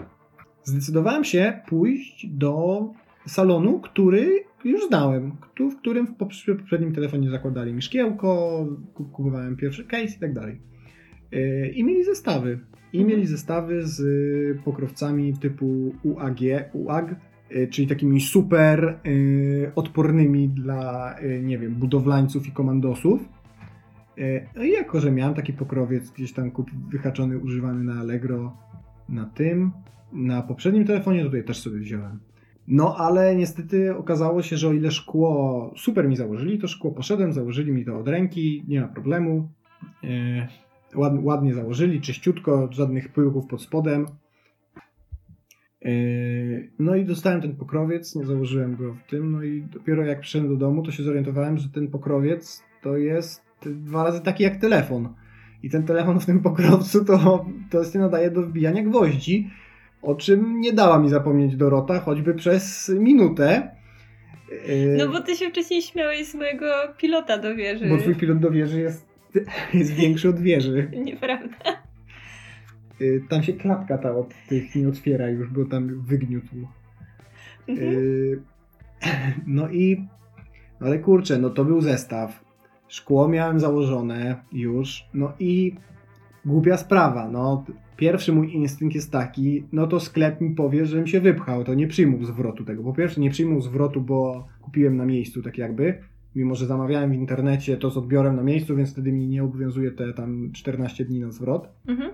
Zdecydowałem 0.64 1.24
się 1.24 1.62
pójść 1.68 2.28
do 2.28 2.82
salonu, 3.28 3.80
który 3.80 4.30
już 4.66 4.88
znałem, 4.88 5.32
w 5.72 5.76
którym 5.80 6.08
w 6.08 6.18
poprze- 6.18 6.56
poprzednim 6.58 6.94
telefonie 6.94 7.30
zakładali 7.30 7.74
mi 7.74 7.82
szkiełko, 7.82 8.66
ku- 8.94 9.06
kupowałem 9.06 9.56
pierwszy 9.56 9.86
case 9.86 10.16
i 10.18 10.20
tak 10.20 10.34
dalej. 10.34 10.62
Yy, 11.32 11.68
I 11.68 11.84
mieli 11.84 12.04
zestawy. 12.04 12.60
I 12.94 12.98
Mhm. 13.00 13.08
mieli 13.10 13.28
zestawy 13.28 13.88
z 13.88 14.00
y, 14.00 14.60
pokrowcami 14.66 15.34
typu 15.34 15.96
UAG, 16.04 16.40
UAG, 16.74 17.16
y, 17.52 17.68
czyli 17.68 17.88
takimi 17.88 18.22
super 18.22 19.00
odpornymi 19.76 20.50
dla, 20.50 21.16
nie 21.44 21.58
wiem, 21.58 21.76
budowlańców 21.76 22.48
i 22.48 22.52
komandosów. 22.52 23.22
E, 24.18 24.46
No 24.56 24.64
i 24.64 24.72
jako, 24.72 25.00
że 25.00 25.12
miałem 25.12 25.34
taki 25.34 25.54
pokrowiec 25.54 26.10
gdzieś 26.12 26.34
tam 26.34 26.52
kup, 26.52 26.72
wyhaczony, 26.92 27.38
używany 27.38 27.84
na 27.84 28.00
Allegro 28.00 28.58
na 29.10 29.26
tym, 29.26 29.72
na 30.14 30.42
poprzednim 30.42 30.86
telefonie, 30.86 31.24
tutaj 31.24 31.44
też 31.44 31.60
sobie 31.60 31.80
wziąłem. 31.80 32.20
No 32.68 32.96
ale 32.98 33.36
niestety 33.36 33.96
okazało 33.96 34.42
się, 34.42 34.58
że 34.58 34.68
o 34.68 34.74
ile 34.74 34.92
szkło 34.92 35.74
super 35.78 36.08
mi 36.10 36.16
założyli, 36.16 36.60
to 36.60 36.68
szkło 36.68 36.92
poszedłem, 36.92 37.34
założyli 37.34 37.72
mi 37.72 37.86
to 37.86 38.00
od 38.00 38.08
ręki, 38.08 38.64
nie 38.68 38.82
ma 38.82 38.88
problemu. 38.88 39.50
E, 40.96 40.98
Ład, 41.00 41.14
ładnie 41.22 41.54
założyli, 41.54 42.02
czyściutko, 42.02 42.68
żadnych 42.72 43.10
pyłków 43.10 43.48
pod 43.48 43.62
spodem. 43.62 44.06
Yy, 45.82 46.70
No 46.80 46.96
i 46.96 47.06
dostałem 47.06 47.42
ten 47.42 47.56
pokrowiec, 47.56 48.16
nie 48.16 48.26
założyłem 48.26 48.76
go 48.76 48.94
w 48.94 49.04
tym, 49.10 49.32
no 49.32 49.44
i 49.44 49.62
dopiero 49.62 50.06
jak 50.06 50.20
przyszedłem 50.20 50.52
do 50.54 50.58
domu, 50.66 50.84
to 50.84 50.92
się 50.92 51.04
zorientowałem, 51.04 51.58
że 51.58 51.70
ten 51.70 51.88
pokrowiec 51.88 52.64
to 52.82 52.98
jest 52.98 53.42
dwa 53.66 54.04
razy 54.04 54.22
taki 54.22 54.44
jak 54.44 54.56
telefon. 54.58 55.14
I 55.64 55.70
ten 55.70 55.84
telefon 55.84 56.20
w 56.20 56.26
tym 56.26 56.40
pokrowcu 56.40 57.06
to, 57.06 57.46
to 57.70 57.84
się 57.84 58.00
nadaje 58.00 58.32
do 58.32 58.42
wbijania 58.42 58.84
gwoździ, 58.84 59.50
o 60.02 60.16
czym 60.16 60.60
nie 60.62 60.74
dała 60.74 61.00
mi 61.00 61.10
zapomnieć 61.10 61.56
Dorota, 61.56 62.00
choćby 62.00 62.34
przez 62.34 62.92
minutę. 63.00 63.72
Yy, 64.68 64.96
No 64.98 65.08
bo 65.08 65.22
ty 65.22 65.36
się 65.36 65.50
wcześniej 65.50 65.82
śmiałeś 65.82 66.28
z 66.28 66.36
mojego 66.36 66.66
pilota 66.98 67.38
do 67.38 67.56
wieży. 67.56 67.90
bo 67.90 67.98
twój 67.98 68.16
pilot 68.16 68.40
do 68.40 68.52
wieży 68.52 68.80
jest, 68.82 69.09
jest 69.74 69.92
większy 69.92 70.30
od 70.30 70.40
wieży. 70.40 70.92
Nieprawda. 71.06 71.58
Yy, 73.00 73.22
Tam 73.30 73.44
się 73.44 73.54
klatka 73.54 73.98
ta 73.98 74.16
od 74.16 74.34
tych 74.50 74.76
nie 74.76 74.88
otwiera 74.88 75.30
już, 75.30 75.50
bo 75.50 75.66
tam 75.66 76.02
wygniótł. 76.02 76.56
Mhm. 77.68 77.92
Yy, 77.94 78.42
No 79.48 79.70
i. 79.70 80.06
Ale 80.80 81.00
kurczę, 81.00 81.38
no 81.38 81.50
to 81.50 81.66
był 81.66 81.82
zestaw. 81.82 82.44
Szkło 82.88 83.28
miałem 83.28 83.60
założone 83.60 84.44
już. 84.52 85.06
No 85.14 85.34
i 85.40 85.76
głupia 86.46 86.78
sprawa. 86.78 87.30
No, 87.30 87.66
pierwszy 87.98 88.34
mój 88.34 88.54
instynkt 88.54 88.96
jest 88.96 89.12
taki, 89.12 89.64
no 89.72 89.88
to 89.88 90.00
sklep 90.00 90.42
mi 90.42 90.56
powie, 90.56 90.86
żebym 90.86 91.08
się 91.08 91.22
wypchał. 91.22 91.64
To 91.64 91.74
nie 91.74 91.88
przyjmą 91.88 92.26
zwrotu 92.26 92.66
tego. 92.66 92.84
Po 92.84 92.94
pierwsze, 92.94 93.22
nie 93.22 93.30
przyjmą 93.30 93.62
zwrotu, 93.62 94.02
bo 94.02 94.48
kupiłem 94.62 94.98
na 94.98 95.06
miejscu, 95.06 95.42
tak 95.42 95.58
jakby. 95.58 96.04
Mimo, 96.36 96.56
że 96.56 96.66
zamawiałem 96.66 97.12
w 97.12 97.14
internecie 97.14 97.78
to 97.78 97.90
z 97.92 97.98
odbiorem 97.98 98.36
na 98.36 98.44
miejscu, 98.44 98.76
więc 98.76 98.92
wtedy 98.92 99.12
mi 99.12 99.28
nie 99.28 99.44
obowiązuje 99.44 99.92
te 99.92 100.14
tam 100.14 100.52
14 100.54 101.06
dni 101.06 101.20
na 101.20 101.32
zwrot 101.32 101.70
Mhm. 101.88 102.12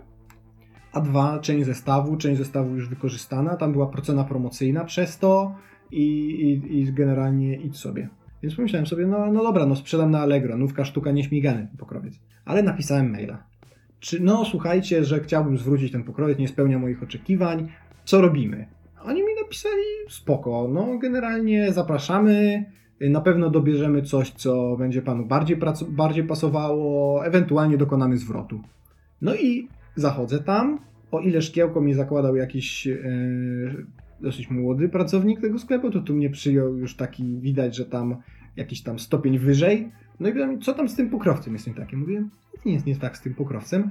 a 0.93 1.01
dwa, 1.01 1.39
część 1.39 1.65
zestawu, 1.65 2.17
część 2.17 2.37
zestawu 2.37 2.75
już 2.75 2.89
wykorzystana, 2.89 3.55
tam 3.55 3.71
była 3.71 3.87
procena 3.87 4.23
promocyjna 4.23 4.85
przez 4.85 5.19
to 5.19 5.55
i, 5.91 6.01
i, 6.01 6.79
i 6.79 6.93
generalnie 6.93 7.55
idź 7.55 7.77
sobie. 7.77 8.09
Więc 8.43 8.55
pomyślałem 8.55 8.85
sobie, 8.87 9.07
no, 9.07 9.31
no 9.31 9.43
dobra, 9.43 9.65
no 9.65 9.75
sprzedam 9.75 10.11
na 10.11 10.19
Allegro, 10.19 10.57
nówka 10.57 10.85
sztuka 10.85 11.11
nieśmigany 11.11 11.67
pokrowiec. 11.77 12.19
Ale 12.45 12.63
napisałem 12.63 13.11
maila. 13.11 13.43
Czy, 13.99 14.19
no 14.19 14.45
słuchajcie, 14.45 15.03
że 15.05 15.19
chciałbym 15.19 15.57
zwrócić 15.57 15.91
ten 15.91 16.03
pokrowiec, 16.03 16.37
nie 16.39 16.47
spełnia 16.47 16.79
moich 16.79 17.03
oczekiwań, 17.03 17.67
co 18.05 18.21
robimy? 18.21 18.67
Oni 19.03 19.19
mi 19.23 19.33
napisali, 19.43 19.83
spoko, 20.09 20.69
no 20.73 20.97
generalnie 20.97 21.73
zapraszamy, 21.73 22.65
na 23.01 23.21
pewno 23.21 23.49
dobierzemy 23.49 24.01
coś, 24.01 24.31
co 24.31 24.75
będzie 24.77 25.01
panu 25.01 25.25
bardziej, 25.25 25.57
bardziej 25.89 26.23
pasowało, 26.23 27.25
ewentualnie 27.25 27.77
dokonamy 27.77 28.17
zwrotu. 28.17 28.61
No 29.21 29.35
i 29.35 29.67
zachodzę 29.95 30.39
tam. 30.39 30.79
O 31.11 31.19
ile 31.19 31.41
szkiełko 31.41 31.81
mi 31.81 31.93
zakładał 31.93 32.35
jakiś 32.35 32.87
e, 32.87 32.97
dosyć 34.21 34.49
młody 34.49 34.89
pracownik 34.89 35.41
tego 35.41 35.59
sklepu, 35.59 35.91
to 35.91 35.99
tu 35.99 36.15
mnie 36.15 36.29
przyjął 36.29 36.77
już 36.77 36.95
taki, 36.95 37.39
widać, 37.39 37.75
że 37.75 37.85
tam 37.85 38.15
jakiś 38.55 38.81
tam 38.81 38.99
stopień 38.99 39.39
wyżej. 39.39 39.91
No 40.19 40.29
i 40.29 40.33
pytam, 40.33 40.61
co 40.61 40.73
tam 40.73 40.89
z 40.89 40.95
tym 40.95 41.09
pokrowcem 41.09 41.53
jest 41.53 41.67
nie 41.67 41.73
tak? 41.73 41.91
Ja 41.91 41.97
mówię, 41.97 42.23
nie 42.65 42.73
jest 42.73 42.85
nie 42.85 42.95
tak 42.95 43.17
z 43.17 43.21
tym 43.21 43.33
pokrowcem. 43.33 43.89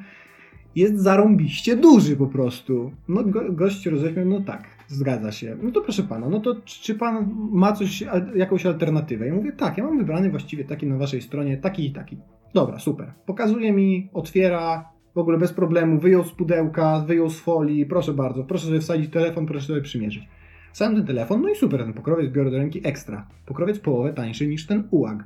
Jest 0.76 0.98
zarąbiście 0.98 1.76
duży 1.76 2.16
po 2.16 2.26
prostu. 2.26 2.92
No 3.08 3.24
go, 3.24 3.52
gość 3.52 3.86
roześmiał, 3.86 4.26
no 4.26 4.40
tak, 4.40 4.62
zgadza 4.86 5.32
się. 5.32 5.56
No 5.62 5.70
to 5.70 5.80
proszę 5.80 6.02
pana, 6.02 6.28
no 6.28 6.40
to 6.40 6.54
czy, 6.64 6.94
pan 6.94 7.34
ma 7.50 7.72
coś, 7.72 8.04
jakąś 8.34 8.66
alternatywę? 8.66 9.26
Ja 9.26 9.34
mówię, 9.34 9.52
tak, 9.52 9.78
ja 9.78 9.84
mam 9.84 9.98
wybrany 9.98 10.30
właściwie 10.30 10.64
taki 10.64 10.86
na 10.86 10.96
waszej 10.96 11.22
stronie, 11.22 11.56
taki 11.56 11.86
i 11.86 11.92
taki. 11.92 12.18
Dobra, 12.54 12.78
super. 12.78 13.12
Pokazuje 13.26 13.72
mi, 13.72 14.10
otwiera, 14.12 14.88
w 15.14 15.18
ogóle 15.18 15.38
bez 15.38 15.52
problemu, 15.52 16.00
wyjął 16.00 16.24
z 16.24 16.32
pudełka, 16.32 17.04
wyjął 17.06 17.30
z 17.30 17.40
folii, 17.40 17.86
proszę 17.86 18.12
bardzo, 18.12 18.44
proszę 18.44 18.66
sobie 18.66 18.80
wsadzić 18.80 19.12
telefon, 19.12 19.46
proszę 19.46 19.66
sobie 19.66 19.82
przymierzyć. 19.82 20.28
Sam 20.72 20.96
ten 20.96 21.06
telefon, 21.06 21.42
no 21.42 21.48
i 21.48 21.56
super, 21.56 21.84
ten 21.84 21.92
pokrowiec 21.92 22.32
biorę 22.32 22.50
do 22.50 22.58
ręki 22.58 22.88
ekstra. 22.88 23.28
Pokrowiec 23.46 23.78
połowę 23.78 24.12
tańszy 24.12 24.46
niż 24.46 24.66
ten 24.66 24.88
ułag. 24.90 25.24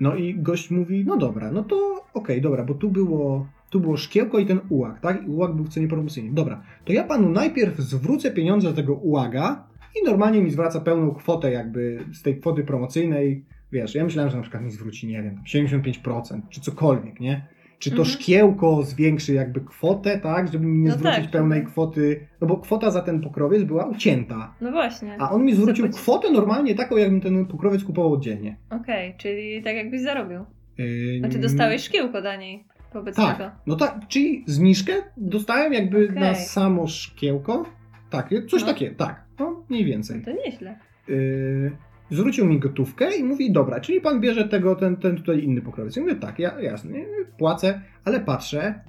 No 0.00 0.14
i 0.14 0.34
gość 0.34 0.70
mówi, 0.70 1.04
no 1.06 1.16
dobra, 1.16 1.52
no 1.52 1.62
to 1.62 2.04
okej, 2.14 2.40
dobra, 2.40 2.64
bo 2.64 2.74
tu 2.74 2.90
było, 2.90 3.46
tu 3.70 3.80
było 3.80 3.96
szkiełko 3.96 4.38
i 4.38 4.46
ten 4.46 4.60
ułag, 4.68 5.00
tak? 5.00 5.22
I 5.26 5.26
ułag 5.30 5.52
był 5.54 5.64
w 5.64 5.68
cenie 5.68 5.88
promocyjnej. 5.88 6.32
Dobra, 6.34 6.62
to 6.84 6.92
ja 6.92 7.04
panu 7.04 7.28
najpierw 7.30 7.76
zwrócę 7.78 8.30
pieniądze 8.30 8.68
za 8.70 8.76
tego 8.76 8.94
ułaga 8.94 9.66
i 10.02 10.04
normalnie 10.06 10.42
mi 10.42 10.50
zwraca 10.50 10.80
pełną 10.80 11.10
kwotę 11.14 11.52
jakby 11.52 11.98
z 12.12 12.22
tej 12.22 12.40
kwoty 12.40 12.64
promocyjnej. 12.64 13.44
Wiesz, 13.72 13.94
ja 13.94 14.04
myślałem, 14.04 14.30
że 14.30 14.36
na 14.36 14.42
przykład 14.42 14.62
mi 14.62 14.70
zwróci, 14.70 15.06
nie 15.06 15.22
wiem, 15.22 15.40
75% 15.46 16.40
czy 16.50 16.60
cokolwiek, 16.60 17.20
nie? 17.20 17.46
Czy 17.78 17.90
to 17.90 17.96
Mhm. 17.96 18.08
szkiełko 18.18 18.82
zwiększy 18.82 19.34
jakby 19.34 19.60
kwotę, 19.60 20.18
tak, 20.18 20.52
żeby 20.52 20.66
mi 20.66 20.78
nie 20.78 20.88
No 20.88 20.94
zwrócić 20.94 21.22
tak. 21.22 21.30
pełnej 21.30 21.64
kwoty, 21.64 22.20
no 22.40 22.46
bo 22.46 22.56
kwota 22.56 22.90
za 22.90 23.02
ten 23.02 23.20
pokrowiec 23.20 23.62
była 23.64 23.86
ucięta, 23.86 24.54
No 24.60 24.70
właśnie. 24.72 25.16
a 25.18 25.30
on 25.30 25.44
mi 25.44 25.54
zwrócił 25.54 25.88
kwotę 25.90 26.30
normalnie 26.32 26.74
taką, 26.74 26.96
jakbym 26.96 27.20
ten 27.20 27.46
pokrowiec 27.46 27.84
kupował 27.84 28.12
oddzielnie. 28.12 28.56
Okej, 28.70 29.14
czyli 29.18 29.62
tak 29.62 29.76
jakbyś 29.76 30.00
zarobił. 30.00 30.38
Yy, 30.78 31.18
Znaczy 31.18 31.38
dostałeś 31.38 31.82
szkiełko 31.82 32.20
dla 32.20 32.36
niej 32.36 32.64
wobec 32.94 33.16
tego. 33.16 33.28
Tak, 33.28 33.56
no 33.66 33.76
tak, 33.76 33.98
czyli 34.08 34.44
zniżkę 34.46 34.92
dostałem 35.16 35.72
jakby 35.72 36.04
Okej. 36.04 36.20
na 36.20 36.34
samo 36.34 36.86
szkiełko, 36.86 37.64
tak, 38.10 38.30
coś 38.50 38.60
No. 38.60 38.66
takie, 38.66 38.90
tak, 38.90 39.24
no 39.38 39.64
mniej 39.68 39.84
więcej. 39.84 40.22
To 40.22 40.30
nieźle. 40.32 40.78
Yy, 41.08 41.72
zwrócił 42.10 42.46
mi 42.46 42.58
gotówkę 42.58 43.16
i 43.16 43.24
mówi, 43.24 43.52
dobra, 43.52 43.80
czyli 43.80 44.00
pan 44.00 44.20
bierze 44.20 44.48
tego, 44.48 44.76
ten, 44.76 44.96
ten 44.96 45.16
tutaj 45.16 45.44
inny 45.44 45.62
pokrowiec. 45.62 45.96
Ja 45.96 46.02
mówię, 46.02 46.14
tak, 46.14 46.38
ja, 46.38 46.60
jasne, 46.60 46.90
płacę, 47.38 47.80
ale 48.04 48.20
patrzę, 48.20 48.80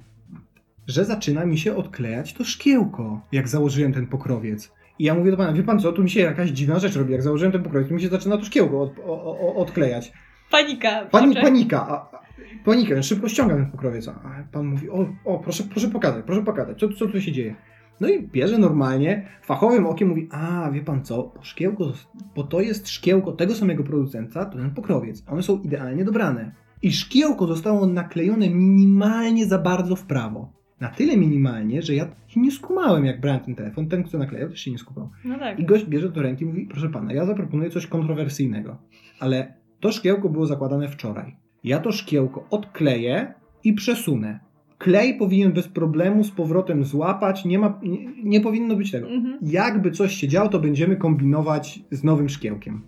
że 0.86 1.04
zaczyna 1.04 1.46
mi 1.46 1.58
się 1.58 1.76
odklejać 1.76 2.34
to 2.34 2.44
szkiełko, 2.44 3.20
jak 3.32 3.48
założyłem 3.48 3.92
ten 3.92 4.06
pokrowiec. 4.06 4.72
I 4.98 5.04
ja 5.04 5.14
mówię 5.14 5.30
do 5.30 5.36
pana, 5.36 5.52
wie 5.52 5.62
pan 5.62 5.78
co, 5.80 5.92
tu 5.92 6.02
mi 6.02 6.10
się 6.10 6.20
jakaś 6.20 6.50
dziwna 6.50 6.78
rzecz 6.78 6.96
robi, 6.96 7.12
jak 7.12 7.22
założyłem 7.22 7.52
ten 7.52 7.62
pokrowiec, 7.62 7.88
to 7.88 7.94
mi 7.94 8.00
się 8.00 8.08
zaczyna 8.08 8.38
to 8.38 8.44
szkiełko 8.44 8.82
od, 8.82 8.98
o, 8.98 9.40
o, 9.40 9.54
odklejać. 9.54 10.12
Panika. 10.50 11.06
Pani, 11.10 11.34
panika, 11.34 11.88
a, 11.88 12.16
a, 12.16 12.22
panika, 12.64 13.02
szybko 13.02 13.28
ściągam 13.28 13.58
ten 13.58 13.70
pokrowiec. 13.70 14.08
A 14.08 14.44
pan 14.52 14.66
mówi, 14.66 14.90
o, 14.90 15.06
o 15.24 15.38
proszę, 15.38 15.64
proszę 15.70 15.88
pokazać, 15.88 16.24
proszę 16.26 16.42
pokazać, 16.42 16.78
co, 16.78 16.88
co 16.88 17.06
tu 17.06 17.20
się 17.20 17.32
dzieje. 17.32 17.54
No 18.00 18.08
i 18.08 18.22
bierze 18.22 18.58
normalnie, 18.58 19.28
fachowym 19.42 19.86
okiem 19.86 20.08
mówi, 20.08 20.28
a 20.30 20.70
wie 20.70 20.82
pan 20.82 21.04
co, 21.04 21.32
bo 21.36 21.42
szkiełko, 21.42 21.92
bo 22.36 22.42
to 22.44 22.60
jest 22.60 22.88
szkiełko 22.88 23.32
tego 23.32 23.54
samego 23.54 23.84
producenta, 23.84 24.44
to 24.44 24.58
ten 24.58 24.70
pokrowiec. 24.70 25.24
One 25.28 25.42
są 25.42 25.58
idealnie 25.58 26.04
dobrane. 26.04 26.52
I 26.82 26.92
szkiełko 26.92 27.46
zostało 27.46 27.86
naklejone 27.86 28.50
minimalnie 28.50 29.46
za 29.46 29.58
bardzo 29.58 29.96
w 29.96 30.06
prawo. 30.06 30.52
Na 30.80 30.88
tyle 30.88 31.16
minimalnie, 31.16 31.82
że 31.82 31.94
ja 31.94 32.08
się 32.26 32.40
nie 32.40 32.50
skumałem, 32.50 33.04
jak 33.04 33.20
brałem 33.20 33.40
ten 33.40 33.54
telefon. 33.54 33.88
Ten, 33.88 34.04
kto 34.04 34.18
naklejał, 34.18 34.48
też 34.48 34.60
się 34.60 34.70
nie 34.70 34.78
skupał. 34.78 35.10
No 35.24 35.38
tak. 35.38 35.58
I 35.58 35.64
gość 35.64 35.84
bierze 35.84 36.08
do 36.08 36.22
ręki 36.22 36.44
i 36.44 36.46
mówi, 36.46 36.66
proszę 36.66 36.88
pana, 36.88 37.12
ja 37.12 37.26
zaproponuję 37.26 37.70
coś 37.70 37.86
kontrowersyjnego, 37.86 38.76
ale 39.20 39.59
to 39.80 39.92
szkiełko 39.92 40.28
było 40.28 40.46
zakładane 40.46 40.88
wczoraj. 40.88 41.36
Ja 41.64 41.78
to 41.78 41.92
szkiełko 41.92 42.46
odkleję 42.50 43.34
i 43.64 43.72
przesunę. 43.72 44.40
Klej 44.78 45.14
powinien 45.14 45.52
bez 45.52 45.68
problemu 45.68 46.24
z 46.24 46.30
powrotem 46.30 46.84
złapać, 46.84 47.44
nie, 47.44 47.58
ma, 47.58 47.80
nie, 47.82 47.98
nie 48.24 48.40
powinno 48.40 48.76
być 48.76 48.90
tego. 48.90 49.08
Mhm. 49.08 49.38
Jakby 49.42 49.90
coś 49.90 50.14
się 50.14 50.28
działo, 50.28 50.48
to 50.48 50.58
będziemy 50.58 50.96
kombinować 50.96 51.80
z 51.90 52.04
nowym 52.04 52.28
szkiełkiem. 52.28 52.82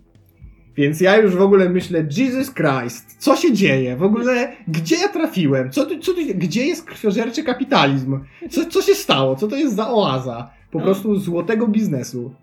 Więc 0.75 1.01
ja 1.01 1.17
już 1.17 1.35
w 1.35 1.41
ogóle 1.41 1.69
myślę, 1.69 2.07
Jesus 2.17 2.53
Christ, 2.53 3.15
co 3.19 3.35
się 3.35 3.53
dzieje? 3.53 3.97
W 3.97 4.03
ogóle, 4.03 4.51
gdzie 4.67 4.95
ja 4.95 5.07
trafiłem? 5.07 5.71
Co 5.71 5.85
tu, 5.85 5.99
co 5.99 6.13
tu, 6.13 6.19
gdzie 6.35 6.65
jest 6.65 6.85
krwiożerczy 6.85 7.43
kapitalizm? 7.43 8.19
Co, 8.49 8.65
co 8.65 8.81
się 8.81 8.95
stało? 8.95 9.35
Co 9.35 9.47
to 9.47 9.55
jest 9.55 9.75
za 9.75 9.89
oaza? 9.91 10.49
Po 10.71 10.79
No. 10.79 10.85
prostu 10.85 11.15
złotego 11.15 11.67
biznesu. 11.67 12.33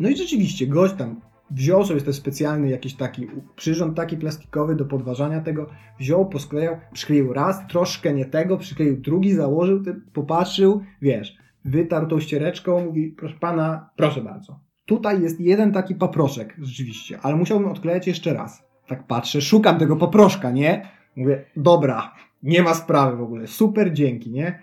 No 0.00 0.08
i 0.08 0.16
rzeczywiście, 0.16 0.66
gość 0.66 0.94
tam 0.94 1.20
wziął 1.50 1.84
sobie 1.84 2.00
ten 2.00 2.12
specjalny 2.12 2.68
jakiś 2.68 2.94
taki 2.94 3.26
przyrząd 3.56 3.96
taki 3.96 4.16
plastikowy 4.16 4.74
do 4.74 4.84
podważania 4.84 5.40
tego, 5.40 5.66
wziął, 5.98 6.28
posklejał, 6.28 6.76
przykleił 6.92 7.32
raz, 7.32 7.66
troszkę 7.66 8.14
nie 8.14 8.24
tego, 8.24 8.56
przykleił 8.56 8.96
drugi, 8.96 9.32
założył, 9.32 9.82
popatrzył, 10.12 10.82
wiesz, 11.02 11.36
wytarł 11.64 12.06
tą 12.06 12.20
ściereczką, 12.20 12.84
mówi, 12.84 13.14
proszę 13.18 13.34
pana, 13.40 13.90
proszę 13.96 14.20
bardzo. 14.20 14.60
Tutaj 14.84 15.22
jest 15.22 15.40
jeden 15.40 15.72
taki 15.72 15.94
paproszek, 15.94 16.56
rzeczywiście, 16.58 17.18
ale 17.22 17.36
musiałbym 17.36 17.68
odklejać 17.68 18.06
jeszcze 18.06 18.34
raz. 18.34 18.62
Tak 18.86 19.06
patrzę, 19.06 19.40
szukam 19.40 19.78
tego 19.78 19.96
paproszka, 19.96 20.50
nie? 20.50 20.88
Mówię, 21.16 21.44
dobra, 21.56 22.14
nie 22.42 22.62
ma 22.62 22.74
sprawy 22.74 23.16
w 23.16 23.22
ogóle, 23.22 23.46
super, 23.46 23.92
dzięki, 23.92 24.30
nie? 24.30 24.58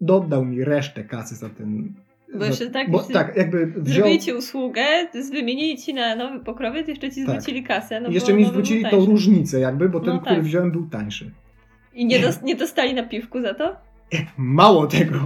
Dodał 0.00 0.44
mi 0.44 0.64
resztę 0.64 1.04
kasy 1.04 1.34
za 1.34 1.48
ten... 1.48 1.94
Bo 2.32 2.38
za, 2.38 2.46
jeszcze 2.46 2.70
tak, 2.70 2.90
bo, 2.90 2.98
jeszcze 2.98 3.12
tak, 3.12 3.36
jakby 3.36 3.66
wziął... 3.66 3.84
Zrobili 3.84 4.18
ci 4.18 4.32
usługę, 4.32 4.82
wymienili 5.32 5.78
ci 5.78 5.94
na 5.94 6.16
nowy 6.16 6.40
pokrowiec, 6.40 6.88
jeszcze 6.88 7.10
ci 7.10 7.26
Tak. 7.26 7.28
zwrócili 7.30 7.62
kasę. 7.62 8.00
No 8.00 8.10
jeszcze 8.10 8.32
mi 8.34 8.44
zwrócili 8.44 8.84
tą 8.90 9.04
różnicę 9.04 9.60
jakby, 9.60 9.88
bo 9.88 10.00
ten, 10.00 10.14
No 10.14 10.20
który 10.20 10.36
tak. 10.36 10.44
wziąłem 10.44 10.70
był 10.70 10.86
tańszy. 10.86 11.30
I 11.94 12.06
nie, 12.06 12.18
dos- 12.20 12.42
nie 12.42 12.56
dostali 12.56 12.94
na 12.94 13.02
piwku 13.02 13.40
za 13.40 13.54
to? 13.54 13.76
Mało 14.36 14.86
tego. 14.86 15.18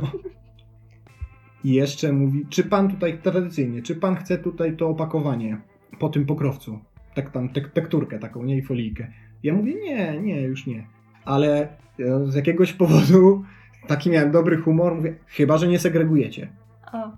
I 1.64 1.72
jeszcze 1.72 2.12
mówi, 2.12 2.46
czy 2.50 2.64
pan 2.64 2.90
tutaj 2.90 3.18
tradycyjnie, 3.18 3.82
czy 3.82 3.94
pan 3.96 4.16
chce 4.16 4.38
tutaj 4.38 4.76
to 4.76 4.88
opakowanie 4.88 5.60
po 5.98 6.08
tym 6.08 6.26
pokrowcu? 6.26 6.78
Tak 7.14 7.30
tam, 7.30 7.48
tek 7.48 7.68
tekturkę 7.72 8.18
taką, 8.18 8.44
nie 8.44 8.56
i 8.56 8.62
folijkę. 8.62 9.12
Ja 9.42 9.54
mówię, 9.54 9.74
nie, 9.74 10.20
nie, 10.20 10.40
już 10.40 10.66
nie. 10.66 10.86
Ale 11.24 11.68
e, 12.00 12.26
z 12.26 12.34
jakiegoś 12.34 12.72
powodu 12.72 13.44
Taki 13.86 14.10
miałem 14.10 14.30
dobry 14.30 14.56
humor, 14.56 14.94
mówię, 14.94 15.14
chyba, 15.26 15.58
że 15.58 15.68
nie 15.68 15.78
segregujecie. 15.78 16.48
O, 16.92 17.10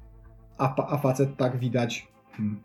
A, 0.59 0.75
a 0.95 0.99
facet 0.99 1.37
tak 1.37 1.57
widać, 1.59 2.09
hmm, 2.33 2.61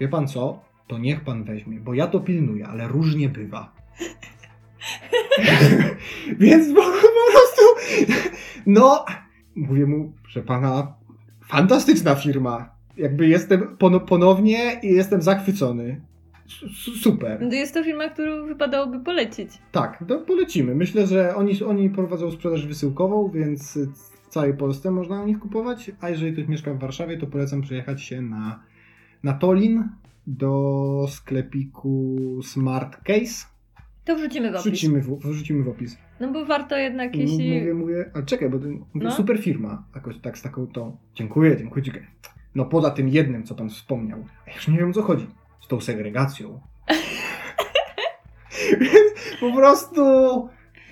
wie 0.00 0.08
pan 0.08 0.28
co, 0.28 0.60
to 0.86 0.98
niech 0.98 1.24
pan 1.24 1.44
weźmie, 1.44 1.80
bo 1.80 1.94
ja 1.94 2.06
to 2.06 2.20
pilnuję, 2.20 2.66
ale 2.66 2.88
różnie 2.88 3.28
bywa. 3.28 3.72
Więc 6.38 6.68
po, 6.74 6.82
po 6.82 7.32
prostu, 7.32 7.62
no, 8.66 9.04
mówię 9.56 9.86
mu, 9.86 10.12
że 10.28 10.42
pana, 10.42 10.94
fantastyczna 11.48 12.14
firma. 12.14 12.74
Jakby 12.96 13.26
jestem 13.28 13.76
pono- 13.78 14.00
ponownie 14.00 14.80
i 14.82 14.88
jestem 14.88 15.22
zachwycony. 15.22 16.00
S- 16.46 17.00
super. 17.02 17.38
to 17.38 17.54
jest 17.54 17.74
to 17.74 17.84
firma, 17.84 18.08
którą 18.08 18.46
wypadałoby 18.46 19.00
polecić. 19.00 19.50
Tak, 19.72 20.04
to 20.08 20.18
polecimy. 20.18 20.74
Myślę, 20.74 21.06
że 21.06 21.36
oni, 21.36 21.62
oni 21.62 21.90
prowadzą 21.90 22.30
sprzedaż 22.30 22.66
wysyłkową, 22.66 23.30
więc 23.30 23.78
całej 24.34 24.54
Polsce 24.54 24.90
można 24.90 25.22
u 25.22 25.26
nich 25.26 25.38
kupować. 25.38 25.90
A 26.00 26.08
jeżeli 26.10 26.32
ktoś 26.32 26.48
mieszka 26.48 26.74
w 26.74 26.78
Warszawie, 26.78 27.18
to 27.18 27.26
polecam 27.26 27.62
przyjechać 27.62 28.02
się 28.02 28.22
na, 28.22 28.62
na 29.22 29.32
Tolin 29.32 29.88
do 30.26 31.06
sklepiku 31.08 32.16
Smart 32.42 32.96
Case. 32.96 33.46
To 34.04 34.16
wrzucimy 34.16 34.52
w 34.52 34.54
opis. 34.54 34.64
Wrzucimy 34.64 35.00
w, 35.00 35.18
wrzucimy 35.18 35.64
w 35.64 35.68
opis. 35.68 35.98
No 36.20 36.32
bo 36.32 36.46
warto 36.46 36.76
jednak, 36.76 37.16
jeśli... 37.16 37.58
Mówię, 37.58 37.74
mówię, 37.74 38.10
ale 38.14 38.24
czekaj, 38.24 38.50
bo 38.50 38.58
to, 38.58 38.66
No. 38.94 39.10
super 39.10 39.38
firma. 39.38 39.84
Jakoś 39.94 40.18
tak 40.18 40.38
z 40.38 40.42
taką 40.42 40.66
tą. 40.66 40.96
Dziękuję, 41.14 41.56
dziękuję, 41.56 41.82
dziękuję. 41.82 42.06
No 42.54 42.64
poza 42.64 42.90
tym 42.90 43.08
jednym, 43.08 43.44
co 43.44 43.54
pan 43.54 43.70
wspomniał. 43.70 44.24
A 44.46 44.50
ja 44.50 44.56
już 44.56 44.68
nie 44.68 44.78
wiem 44.78 44.90
o 44.90 44.92
co 44.92 45.02
chodzi. 45.02 45.26
Z 45.60 45.68
tą 45.68 45.80
segregacją. 45.80 46.60
Więc 48.80 49.14
po 49.40 49.52
prostu 49.52 50.02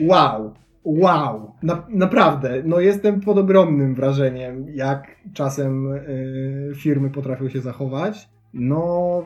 wow. 0.00 0.54
Wow. 0.84 1.52
Na, 1.62 1.86
naprawdę. 1.88 2.62
No 2.64 2.80
jestem 2.80 3.20
pod 3.20 3.38
ogromnym 3.38 3.94
wrażeniem, 3.94 4.66
jak 4.74 5.16
czasem 5.32 5.92
y, 5.92 6.72
firmy 6.76 7.10
potrafią 7.10 7.48
się 7.48 7.60
zachować. 7.60 8.28
No 8.54 9.24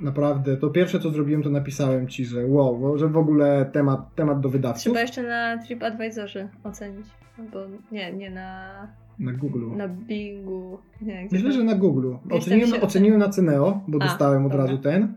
naprawdę, 0.00 0.56
to 0.56 0.70
pierwsze 0.70 1.00
co 1.00 1.10
zrobiłem, 1.10 1.42
to 1.42 1.50
napisałem 1.50 2.08
ci, 2.08 2.24
że 2.24 2.46
wow, 2.46 2.78
bo- 2.78 2.98
że 2.98 3.08
w 3.08 3.16
ogóle 3.16 3.70
temat, 3.72 4.14
temat 4.14 4.40
do 4.40 4.48
wydawców. 4.48 4.82
Trzeba 4.82 5.00
jeszcze 5.00 5.22
na 5.22 5.58
TripAdvisorze 5.62 6.48
ocenić. 6.64 7.06
Albo 7.38 7.58
nie, 7.92 8.12
nie 8.12 8.30
na, 8.30 8.70
Na 9.18 9.32
Google. 9.32 9.76
na 9.76 9.88
Bingu. 9.88 10.78
Nie, 11.02 11.28
Myślę, 11.32 11.50
to- 11.50 11.56
że 11.56 11.64
na 11.64 11.74
Google. 11.74 12.14
Oceniłem, 12.30 12.70
się- 12.70 12.80
oceniłem 12.80 13.18
na 13.18 13.28
Ceneo, 13.28 13.80
bo 13.88 13.98
A, 14.02 14.04
dostałem 14.04 14.46
od 14.46 14.52
dobra. 14.52 14.66
razu 14.66 14.78
ten. 14.78 15.14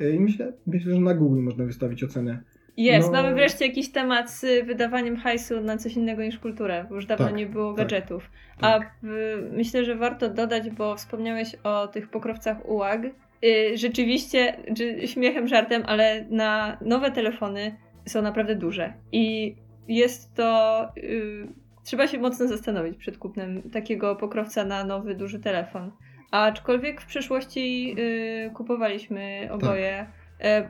Y, 0.00 0.14
I 0.14 0.20
myślę, 0.20 0.52
myślę, 0.66 0.94
że 0.94 1.00
na 1.00 1.14
Google 1.14 1.40
można 1.42 1.64
wystawić 1.64 2.04
ocenę. 2.04 2.42
Jest, 2.76 3.12
No. 3.12 3.22
mamy 3.22 3.34
wreszcie 3.34 3.66
jakiś 3.66 3.92
temat 3.92 4.30
z 4.30 4.66
wydawaniem 4.66 5.16
hajsu 5.16 5.60
na 5.60 5.76
coś 5.76 5.94
innego 5.96 6.22
niż 6.22 6.38
kulturę, 6.38 6.86
bo 6.88 6.94
już 6.94 7.06
dawno 7.06 7.26
Tak, 7.26 7.34
nie 7.34 7.46
było 7.46 7.72
tak, 7.72 7.76
gadżetów. 7.84 8.30
tak. 8.60 8.90
A 9.02 9.06
y, 9.06 9.50
myślę, 9.52 9.84
że 9.84 9.94
warto 9.94 10.28
dodać, 10.30 10.70
bo 10.70 10.96
wspomniałeś 10.96 11.54
o 11.64 11.86
tych 11.88 12.08
pokrowcach 12.10 12.68
uwag. 12.68 13.00
Y, 13.44 13.76
rzeczywiście, 13.76 14.56
czy 14.76 15.08
śmiechem, 15.08 15.48
żartem, 15.48 15.82
ale 15.86 16.26
na 16.30 16.78
nowe 16.80 17.10
telefony 17.10 17.76
są 18.06 18.22
naprawdę 18.22 18.54
duże. 18.54 18.92
I 19.12 19.56
jest 19.88 20.34
to. 20.34 20.82
Y, 20.96 21.46
trzeba 21.84 22.06
się 22.06 22.18
mocno 22.18 22.48
zastanowić 22.48 22.96
przed 22.96 23.18
kupnem 23.18 23.62
takiego 23.70 24.16
pokrowca 24.16 24.64
na 24.64 24.84
nowy, 24.84 25.14
duży 25.14 25.40
telefon. 25.40 25.92
Aczkolwiek 26.30 27.00
w 27.00 27.06
przeszłości 27.06 27.96
y, 27.98 28.50
kupowaliśmy 28.54 29.48
oboje 29.50 29.88
e, 30.00 30.06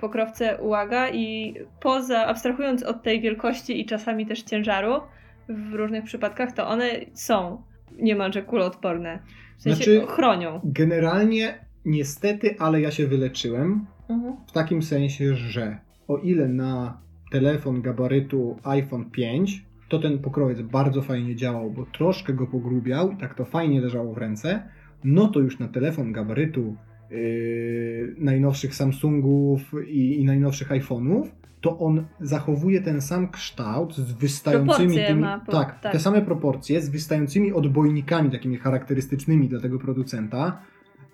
pokrowce 0.01 0.59
ułaga 0.59 1.11
i 1.11 1.55
poza, 1.81 2.27
abstrahując 2.27 2.83
od 2.83 3.03
tej 3.03 3.21
wielkości 3.21 3.81
i 3.81 3.87
czasami 3.87 4.27
też 4.27 4.43
ciężaru 4.43 5.01
w 5.49 5.75
różnych 5.75 6.05
przypadkach, 6.05 6.53
to 6.53 6.69
one 6.69 6.91
są 7.13 7.63
niemalże 7.99 8.43
kuloodporne. 8.43 9.19
W 9.59 9.63
sensie 9.63 9.85
Znaczy- 9.85 10.07
chronią. 10.07 10.61
Generalnie, 10.65 11.59
niestety, 11.85 12.57
ale 12.59 12.81
ja 12.81 12.91
się 12.91 13.07
wyleczyłem. 13.07 13.87
Mhm. 14.09 14.37
W 14.47 14.53
takim 14.53 14.83
sensie, 14.83 15.35
że 15.35 15.79
o 16.09 16.19
ile 16.19 16.49
na 16.49 17.01
telefon 17.33 17.83
gabarytu 17.83 18.57
iPhone 18.65 19.11
5, 19.11 19.65
to 19.89 19.99
ten 19.99 20.19
pokrowiec 20.19 20.61
bardzo 20.61 21.03
fajnie 21.03 21.37
działał, 21.37 21.71
bo 21.71 21.87
troszkę 21.87 22.33
go 22.33 22.47
pogrubiał 22.47 23.13
i 23.13 23.17
tak 23.17 23.35
to 23.35 23.45
fajnie 23.45 23.81
leżało 23.81 24.15
w 24.15 24.19
ręce, 24.19 24.63
no 25.05 25.29
to 25.29 25.41
już 25.41 25.59
na 25.59 25.69
telefon 25.69 26.13
gabarytu 26.13 26.77
yy, 27.11 28.15
najnowszych 28.19 28.75
Samsungów 28.75 29.61
i, 29.87 30.21
i 30.21 30.25
najnowszych 30.25 30.69
iPhone'ów, 30.69 31.27
to 31.61 31.79
on 31.79 32.07
zachowuje 32.21 32.81
ten 32.81 33.01
sam 33.01 33.29
kształt 33.31 33.95
z 33.95 34.13
wystającymi 34.13 34.77
Proporcje 34.77 35.07
tymi, 35.07 35.21
ma 35.21 35.41
po- 35.41 35.53
tak, 35.53 35.81
tak. 35.81 35.93
te 35.93 35.99
same 35.99 36.23
proporcje 36.23 36.81
z 36.81 36.89
wystającymi 36.89 37.53
odbojnikami 37.53 38.31
takimi 38.31 38.57
charakterystycznymi 38.57 39.49
dla 39.49 39.61
tego 39.61 39.79
producenta. 39.79 40.63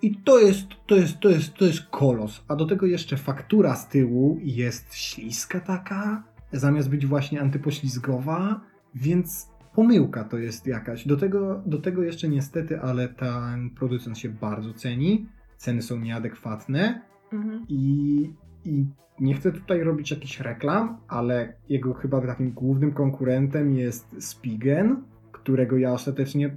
I 0.01 0.15
to 0.15 0.39
jest, 0.39 0.67
to 0.87 0.95
jest, 0.95 1.19
to 1.19 1.29
jest, 1.29 1.53
to 1.53 1.65
jest 1.65 1.81
kolos. 1.89 2.43
A 2.47 2.55
do 2.55 2.65
tego 2.65 2.85
jeszcze 2.85 3.17
faktura 3.17 3.75
z 3.75 3.89
tyłu 3.89 4.39
jest 4.41 4.95
śliska 4.95 5.59
taka, 5.59 6.23
zamiast 6.51 6.89
być 6.89 7.05
właśnie 7.05 7.41
antypoślizgowa, 7.41 8.61
więc 8.95 9.49
pomyłka 9.75 10.23
to 10.23 10.37
jest 10.37 10.67
jakaś. 10.67 11.07
Do 11.07 11.17
tego, 11.17 11.61
do 11.65 11.77
tego 11.77 12.03
jeszcze 12.03 12.27
niestety, 12.29 12.79
ale 12.79 13.09
ten 13.09 13.69
producent 13.69 14.17
się 14.17 14.29
bardzo 14.29 14.73
ceni. 14.73 15.25
Ceny 15.63 15.81
są 15.81 15.99
nieadekwatne 15.99 17.01
Mhm. 17.33 17.65
i, 17.69 18.29
i 18.65 18.85
nie 19.19 19.33
chcę 19.33 19.51
tutaj 19.51 19.83
robić 19.83 20.11
jakichś 20.11 20.39
reklam, 20.39 20.97
ale 21.07 21.53
jego 21.69 21.93
chyba 21.93 22.21
takim 22.21 22.51
głównym 22.51 22.91
konkurentem 22.91 23.73
jest 23.75 24.15
Spigen, 24.19 25.03
którego 25.31 25.77
ja 25.77 25.91
ostatecznie 25.93 26.47
e, 26.47 26.53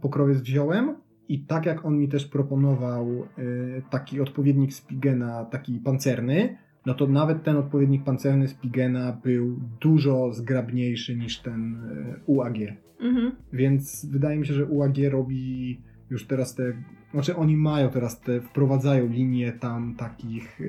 pokrowiec 0.00 0.40
wziąłem. 0.40 0.94
I 1.28 1.40
tak 1.40 1.66
jak 1.66 1.84
on 1.84 1.98
mi 1.98 2.08
też 2.08 2.26
proponował 2.26 3.08
y, 3.38 3.82
taki 3.90 4.20
odpowiednik 4.20 4.72
Spigena, 4.74 5.44
taki 5.44 5.80
pancerny, 5.80 6.56
no 6.86 6.94
to 6.94 7.06
nawet 7.06 7.42
ten 7.42 7.56
odpowiednik 7.56 8.04
pancerny 8.04 8.48
Spigena 8.48 9.12
był 9.24 9.60
dużo 9.80 10.32
zgrabniejszy 10.32 11.16
niż 11.16 11.38
ten 11.38 11.74
y, 11.74 12.20
UAG. 12.26 12.56
Mhm. 13.00 13.32
Więc 13.52 14.06
wydaje 14.06 14.38
mi 14.38 14.46
się, 14.46 14.54
że 14.54 14.66
UAG 14.66 14.96
robi 15.10 15.80
już 16.10 16.26
teraz 16.26 16.54
te. 16.54 16.72
Znaczy, 17.16 17.36
oni 17.36 17.56
mają 17.56 17.90
teraz 17.90 18.20
te, 18.20 18.40
wprowadzają 18.40 19.06
linię 19.06 19.52
tam 19.52 19.94
takich 19.94 20.60
e, 20.60 20.64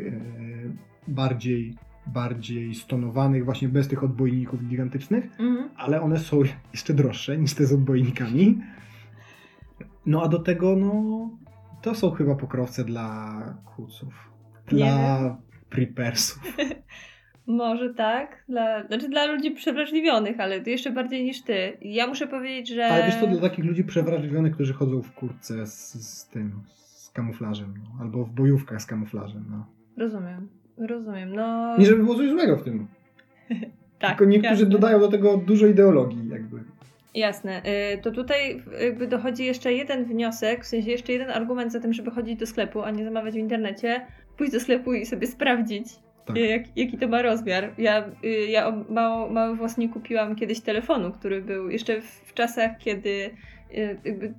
bardziej, 1.07 1.73
bardziej 2.05 2.75
stonowanych, 2.75 3.45
właśnie 3.45 3.69
bez 3.69 3.87
tych 3.87 4.03
odbojników 4.03 4.67
gigantycznych, 4.67 5.23
Mhm. 5.39 5.69
ale 5.77 6.01
one 6.01 6.19
są 6.19 6.39
jeszcze 6.73 6.93
droższe 6.93 7.37
niż 7.37 7.53
te 7.53 7.65
z 7.65 7.73
odbojnikami. 7.73 8.61
No 10.05 10.23
a 10.23 10.27
do 10.27 10.39
tego, 10.39 10.75
no, 10.75 11.29
to 11.81 11.95
są 11.95 12.11
chyba 12.11 12.35
pokrowce 12.35 12.83
dla 12.83 13.39
kuców, 13.75 14.13
dla 14.67 15.37
prepersów. 15.69 16.43
Może 17.47 17.93
tak, 17.93 18.43
dla, 18.49 18.87
znaczy 18.87 19.09
dla 19.09 19.25
ludzi 19.25 19.51
przewrażliwionych, 19.51 20.39
ale 20.39 20.61
to 20.61 20.69
jeszcze 20.69 20.91
bardziej 20.91 21.23
niż 21.23 21.41
ty. 21.41 21.77
Ja 21.81 22.07
muszę 22.07 22.27
powiedzieć, 22.27 22.67
że... 22.67 22.85
Ale 22.87 23.05
wiesz 23.05 23.19
to 23.19 23.27
dla 23.27 23.41
takich 23.41 23.65
ludzi 23.65 23.83
przewrażliwionych, 23.83 24.53
którzy 24.53 24.73
chodzą 24.73 25.01
w 25.01 25.11
kurtce 25.11 25.65
z, 25.65 25.93
z 25.93 26.27
tym, 26.29 26.51
z 26.75 27.09
kamuflażem, 27.09 27.73
no, 27.83 28.03
albo 28.03 28.25
w 28.25 28.29
bojówkach 28.29 28.81
z 28.81 28.85
kamuflażem, 28.85 29.45
no. 29.51 29.65
Rozumiem, 29.97 30.47
rozumiem, 30.77 31.35
no... 31.35 31.77
Nie 31.77 31.85
żeby 31.85 32.03
było 32.03 32.15
coś 32.15 32.29
złego 32.29 32.57
w 32.57 32.63
tym. 32.63 32.87
tak, 33.99 34.09
Tylko 34.09 34.25
niektórzy 34.25 34.53
jasne. 34.53 34.69
dodają 34.69 34.99
do 34.99 35.07
tego 35.07 35.37
dużo 35.37 35.67
ideologii, 35.67 36.29
jakby. 36.29 36.63
Jasne. 37.15 37.61
Y, 37.93 38.01
To 38.01 38.11
tutaj 38.11 38.63
jakby 38.81 39.07
dochodzi 39.07 39.45
jeszcze 39.45 39.73
jeden 39.73 40.05
wniosek, 40.05 40.63
w 40.63 40.67
sensie 40.67 40.91
jeszcze 40.91 41.13
jeden 41.13 41.29
argument 41.29 41.71
za 41.71 41.79
tym, 41.79 41.93
żeby 41.93 42.11
chodzić 42.11 42.39
do 42.39 42.45
sklepu, 42.45 42.81
a 42.81 42.91
nie 42.91 43.05
zamawiać 43.05 43.33
w 43.33 43.37
internecie. 43.37 44.01
Pójść 44.37 44.53
do 44.53 44.59
sklepu 44.59 44.93
i 44.93 45.05
sobie 45.05 45.27
sprawdzić, 45.27 45.87
Tak. 46.27 46.37
jak, 46.37 46.77
jaki 46.77 46.97
to 46.97 47.07
ma 47.07 47.21
rozmiar. 47.21 47.73
Ja, 47.77 48.05
y, 48.23 48.47
ja 48.47 48.73
mało, 48.89 49.29
mały 49.29 49.57
kupiłam 49.89 50.35
kiedyś 50.35 50.61
telefonu, 50.61 51.11
który 51.11 51.41
był 51.41 51.69
jeszcze 51.69 52.01
w, 52.01 52.05
w 52.05 52.33
czasach, 52.33 52.71
kiedy 52.77 53.29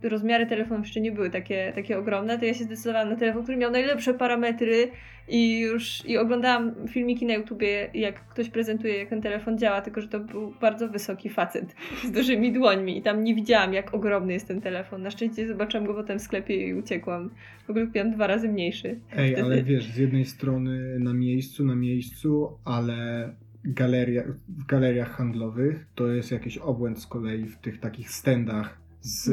rozmiary 0.02 0.46
telefonów 0.46 0.86
jeszcze 0.86 1.00
nie 1.00 1.12
były 1.12 1.30
takie, 1.30 1.72
takie 1.74 1.98
ogromne, 1.98 2.38
to 2.38 2.44
ja 2.44 2.54
się 2.54 2.64
zdecydowałam 2.64 3.08
na 3.10 3.16
telefon, 3.16 3.42
który 3.42 3.58
miał 3.58 3.70
najlepsze 3.70 4.14
parametry 4.14 4.90
i 5.28 5.60
już 5.60 6.06
i 6.06 6.18
oglądałam 6.18 6.74
filmiki 6.88 7.26
na 7.26 7.34
YouTubie, 7.34 7.90
jak 7.94 8.28
ktoś 8.28 8.48
prezentuje, 8.48 8.98
jak 8.98 9.08
ten 9.08 9.22
telefon 9.22 9.58
działa, 9.58 9.80
tylko 9.80 10.00
że 10.00 10.08
to 10.08 10.20
był 10.20 10.54
bardzo 10.60 10.88
wysoki 10.88 11.28
facet 11.28 11.74
z 12.04 12.10
dużymi 12.10 12.52
dłońmi 12.52 12.98
i 12.98 13.02
tam 13.02 13.24
nie 13.24 13.34
widziałam, 13.34 13.72
jak 13.72 13.94
ogromny 13.94 14.32
jest 14.32 14.48
ten 14.48 14.60
telefon. 14.60 15.02
Na 15.02 15.10
szczęście 15.10 15.48
zobaczyłam 15.48 15.86
go 15.86 15.94
potem 15.94 16.18
w 16.18 16.22
sklepie 16.22 16.68
i 16.68 16.74
uciekłam. 16.74 17.30
W 17.66 17.70
ogóle 17.70 17.86
kupiłam 17.86 18.10
dwa 18.10 18.26
razy 18.26 18.48
mniejszy. 18.48 19.00
Ej, 19.16 19.32
Wtedy- 19.32 19.42
ale 19.42 19.62
wiesz, 19.62 19.86
z 19.86 19.96
jednej 19.96 20.24
strony 20.24 20.98
na 20.98 21.14
miejscu, 21.14 21.64
na 21.64 21.74
miejscu, 21.74 22.58
ale 22.64 23.30
galeria, 23.64 24.22
w 24.48 24.66
galeriach 24.66 25.10
handlowych 25.10 25.86
to 25.94 26.06
jest 26.06 26.32
jakiś 26.32 26.58
obłęd 26.58 26.98
z 26.98 27.06
kolei 27.06 27.46
w 27.46 27.58
tych 27.58 27.80
takich 27.80 28.10
standach 28.10 28.87
z 29.00 29.30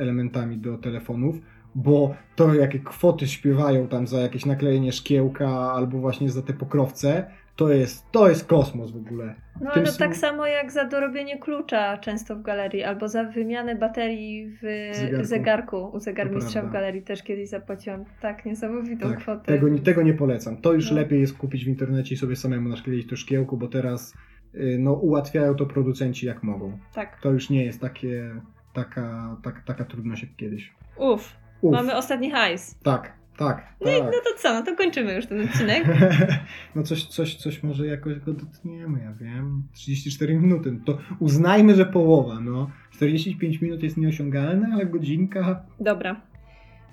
elementami 0.00 0.58
do 0.58 0.78
telefonów, 0.78 1.36
bo 1.74 2.14
to 2.36 2.54
jakie 2.54 2.78
kwoty 2.78 3.26
śpiewają 3.26 3.88
tam 3.88 4.06
za 4.06 4.20
jakieś 4.20 4.46
naklejenie 4.46 4.92
szkiełka 4.92 5.48
albo 5.48 5.98
właśnie 5.98 6.30
za 6.30 6.42
te 6.42 6.52
pokrowce, 6.52 7.26
to 7.56 7.68
jest, 7.68 8.10
to 8.10 8.28
jest 8.28 8.46
kosmos 8.46 8.90
w 8.90 8.96
ogóle. 8.96 9.34
No 9.60 9.70
ale 9.74 9.86
są- 9.86 9.98
tak 9.98 10.16
samo 10.16 10.46
jak 10.46 10.72
za 10.72 10.84
dorobienie 10.84 11.38
klucza 11.38 11.98
często 11.98 12.36
w 12.36 12.42
galerii, 12.42 12.82
albo 12.84 13.08
za 13.08 13.24
wymianę 13.24 13.76
baterii 13.76 14.50
w 14.62 14.94
Zegarku. 14.96 15.24
zegarku. 15.24 15.76
U 15.92 16.00
zegarmistrza 16.00 16.62
w 16.62 16.72
galerii 16.72 17.02
też 17.02 17.22
kiedyś 17.22 17.48
zapłaciłam 17.48 18.04
tak 18.20 18.44
niesamowitą 18.46 19.08
Tak, 19.08 19.18
kwotę. 19.18 19.44
tego, 19.44 19.68
nie- 19.68 19.80
tego 19.80 20.02
nie 20.02 20.14
polecam. 20.14 20.56
To 20.56 20.72
już 20.72 20.90
No. 20.90 20.96
lepiej 20.96 21.20
jest 21.20 21.36
kupić 21.38 21.64
w 21.64 21.68
internecie 21.68 22.14
i 22.14 22.18
sobie 22.18 22.36
samemu 22.36 22.68
naszkleić 22.68 23.08
to 23.08 23.16
szkiełko, 23.16 23.56
bo 23.56 23.68
teraz 23.68 24.14
y, 24.54 24.76
no, 24.80 24.92
ułatwiają 24.92 25.54
to 25.54 25.66
producenci 25.66 26.26
jak 26.26 26.42
mogą. 26.42 26.78
Tak. 26.94 27.20
To 27.20 27.30
już 27.30 27.50
nie 27.50 27.64
jest 27.64 27.80
takie, 27.80 28.30
taka, 28.74 29.36
tak, 29.42 29.62
taka 29.64 29.84
trudność 29.84 30.22
jak 30.22 30.36
kiedyś. 30.36 30.72
Uf, 30.96 31.36
Uf, 31.60 31.72
mamy 31.72 31.96
ostatni 31.96 32.30
hajs. 32.30 32.78
tak, 32.82 33.12
tak, 33.36 33.66
No 33.80 33.90
i 33.90 33.98
tak. 33.98 34.04
no 34.06 34.12
to 34.24 34.38
co, 34.38 34.54
no 34.54 34.62
to 34.62 34.76
kończymy 34.76 35.14
już 35.14 35.26
ten 35.26 35.40
odcinek. 35.44 35.84
No 36.74 36.82
coś, 36.82 37.04
coś, 37.06 37.34
coś 37.36 37.62
może 37.62 37.86
jakoś 37.86 38.18
go 38.20 38.32
dotkniemy, 38.32 39.00
ja 39.02 39.12
wiem. 39.12 39.62
34 39.72 40.34
minuty, 40.34 40.78
to 40.84 40.98
uznajmy, 41.18 41.74
że 41.74 41.86
połowa, 41.86 42.40
no. 42.40 42.70
45 42.90 43.60
minut 43.60 43.82
jest 43.82 43.96
nieosiągalne, 43.96 44.68
ale 44.72 44.86
godzinka... 44.86 45.64
Dobra. 45.80 46.20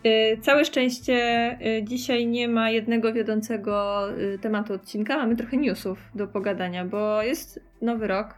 Y, 0.05 0.37
Całe 0.41 0.65
szczęście 0.65 1.17
y, 1.79 1.83
dzisiaj 1.83 2.27
nie 2.27 2.47
ma 2.47 2.69
jednego 2.69 3.13
wiodącego 3.13 4.05
y, 4.19 4.39
tematu 4.39 4.73
odcinka. 4.73 5.17
Mamy 5.17 5.35
trochę 5.35 5.57
newsów 5.57 5.99
do 6.15 6.27
pogadania, 6.27 6.85
bo 6.85 7.21
jest 7.23 7.59
nowy 7.81 8.07
rok. 8.07 8.35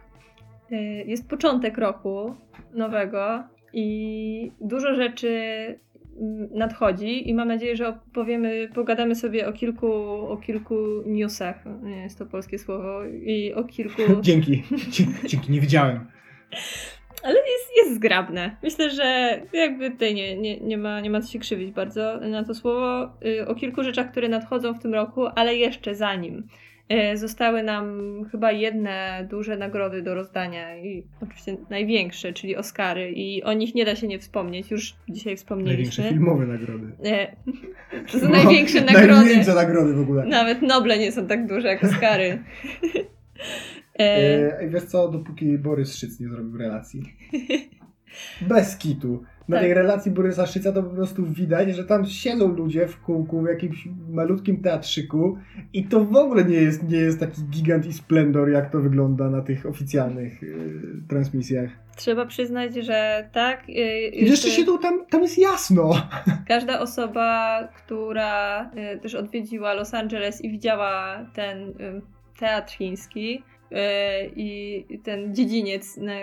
Y, 0.73 1.03
Jest 1.07 1.29
początek 1.29 1.77
roku 1.77 2.35
nowego 2.73 3.43
i 3.73 4.51
dużo 4.61 4.95
rzeczy 4.95 5.29
mm, 6.21 6.49
nadchodzi 6.51 7.29
i 7.29 7.33
mam 7.33 7.47
nadzieję, 7.47 7.75
że 7.75 7.87
opowiemy, 7.87 8.69
pogadamy 8.73 9.15
sobie 9.15 9.47
o 9.47 9.53
kilku, 9.53 9.93
o 10.29 10.37
kilku 10.37 10.75
newsach, 11.05 11.63
nie 11.83 12.01
jest 12.01 12.19
to 12.19 12.25
polskie 12.25 12.59
słowo, 12.59 13.05
i 13.05 13.53
o 13.53 13.63
kilku 13.63 14.01
Dzięki, 14.21 14.63
dzięki, 15.27 15.51
nie 15.51 15.61
wiedziałem. 15.61 15.99
Ale 17.23 17.35
jest, 17.35 17.69
jest 17.77 17.95
zgrabne. 17.95 18.57
Myślę, 18.63 18.89
że 18.89 19.39
jakby 19.53 19.91
tutaj 19.91 20.13
nie, 20.13 20.37
nie, 20.37 20.59
nie, 20.59 20.77
ma, 20.77 20.99
nie 20.99 21.09
ma 21.09 21.21
co 21.21 21.31
się 21.31 21.39
krzywić 21.39 21.71
bardzo 21.71 22.19
na 22.19 22.43
to 22.43 22.55
słowo. 22.55 23.13
Y, 23.25 23.47
O 23.47 23.55
kilku 23.55 23.83
rzeczach, 23.83 24.11
które 24.11 24.29
nadchodzą 24.29 24.73
w 24.73 24.79
tym 24.79 24.93
roku, 24.93 25.25
ale 25.35 25.55
jeszcze 25.55 25.95
zanim. 25.95 26.47
Y, 26.91 27.17
Zostały 27.17 27.63
nam 27.63 27.99
chyba 28.31 28.51
jedne 28.51 29.27
duże 29.29 29.57
nagrody 29.57 30.01
do 30.01 30.15
rozdania 30.15 30.77
i 30.77 31.03
oczywiście 31.21 31.57
największe, 31.69 32.33
czyli 32.33 32.55
Oscary 32.55 33.11
i 33.11 33.43
o 33.43 33.53
nich 33.53 33.75
nie 33.75 33.85
da 33.85 33.95
się 33.95 34.07
nie 34.07 34.19
wspomnieć. 34.19 34.71
Już 34.71 34.81
dzisiaj 34.83 34.95
Największe 35.09 35.35
wspomnieliśmy. 35.35 36.03
filmowe 36.09 36.45
nagrody. 36.45 36.87
E, 37.05 37.35
To 38.11 38.19
są 38.19 38.29
największe 38.29 38.81
nagrody. 38.91 39.07
Największe 39.07 39.53
nagrody 39.55 39.93
w 39.93 39.99
ogóle. 40.01 40.25
Nawet 40.25 40.61
Noble 40.61 40.97
nie 40.97 41.11
są 41.11 41.27
tak 41.27 41.47
duże 41.47 41.67
jak 41.67 41.83
Oscary. 41.83 42.39
E, 43.99 44.59
E, 44.59 44.69
wiesz 44.69 44.83
co, 44.83 45.07
dopóki 45.11 45.57
Borys 45.57 45.95
Szyc 45.95 46.19
nie 46.19 46.29
zrobił 46.29 46.57
relacji. 46.57 47.01
Bez 48.41 48.77
kitu. 48.77 49.23
Na 49.47 49.57
Tak. 49.57 49.65
tej 49.65 49.73
relacji 49.73 50.11
Borysa 50.11 50.45
Szyca 50.45 50.71
to 50.71 50.83
po 50.83 50.89
prostu 50.89 51.25
widać, 51.25 51.75
że 51.75 51.83
tam 51.83 52.05
siedzą 52.05 52.47
ludzie 52.47 52.87
w 52.87 53.01
kółku 53.01 53.41
w 53.41 53.47
jakimś 53.47 53.87
malutkim 54.09 54.61
teatrzyku 54.61 55.37
i 55.73 55.83
to 55.83 56.05
w 56.05 56.15
ogóle 56.15 56.45
nie 56.45 56.55
jest, 56.55 56.89
nie 56.89 56.97
jest 56.97 57.19
taki 57.19 57.41
gigant 57.43 57.85
i 57.85 57.93
splendor, 57.93 58.49
jak 58.49 58.71
to 58.71 58.79
wygląda 58.79 59.29
na 59.29 59.41
tych 59.41 59.65
oficjalnych 59.65 60.43
y, 60.43 60.81
transmisjach. 61.09 61.69
Trzeba 61.95 62.25
przyznać, 62.25 62.75
że 62.75 63.29
tak. 63.33 63.69
y, 63.69 63.73
I 64.09 64.25
jeszcze 64.25 64.49
się 64.49 64.65
tu, 64.65 64.77
tam, 64.77 65.05
tam 65.05 65.21
jest 65.21 65.37
jasno. 65.37 65.93
Każda 66.47 66.79
osoba, 66.79 67.59
która 67.75 68.63
y, 68.95 68.99
też 68.99 69.15
odwiedziła 69.15 69.73
Los 69.73 69.93
Angeles 69.93 70.41
i 70.41 70.51
widziała 70.51 71.25
ten 71.33 71.59
y, 71.69 72.01
teatr 72.39 72.73
chiński 72.73 73.43
i 74.35 74.85
ten 75.03 75.35
dziedziniec, 75.35 75.97
na, 75.97 76.13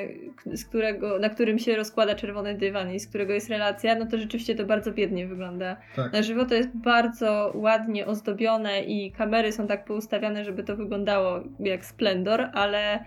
z 0.54 0.64
którego, 0.64 1.18
na 1.18 1.28
którym 1.28 1.58
się 1.58 1.76
rozkłada 1.76 2.14
czerwony 2.14 2.54
dywan 2.54 2.94
i 2.94 3.00
z 3.00 3.08
którego 3.08 3.32
jest 3.32 3.50
relacja, 3.50 3.94
no 3.94 4.06
to 4.06 4.18
rzeczywiście 4.18 4.54
to 4.54 4.64
bardzo 4.64 4.92
biednie 4.92 5.26
wygląda. 5.26 5.76
Tak. 5.96 6.12
Na 6.12 6.22
żywo 6.22 6.44
to 6.44 6.54
jest 6.54 6.68
bardzo 6.74 7.52
ładnie 7.54 8.06
ozdobione 8.06 8.82
i 8.82 9.12
kamery 9.12 9.52
są 9.52 9.66
tak 9.66 9.84
poustawiane, 9.84 10.44
żeby 10.44 10.62
to 10.64 10.76
wyglądało 10.76 11.40
jak 11.60 11.84
splendor, 11.84 12.48
ale 12.52 13.04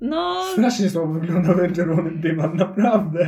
no 0.00 0.44
Strasznie 0.52 0.90
słabo 0.90 1.12
wygląda 1.12 1.54
ten 1.54 1.74
czerwony 1.74 2.10
dywan, 2.10 2.56
naprawdę. 2.56 3.24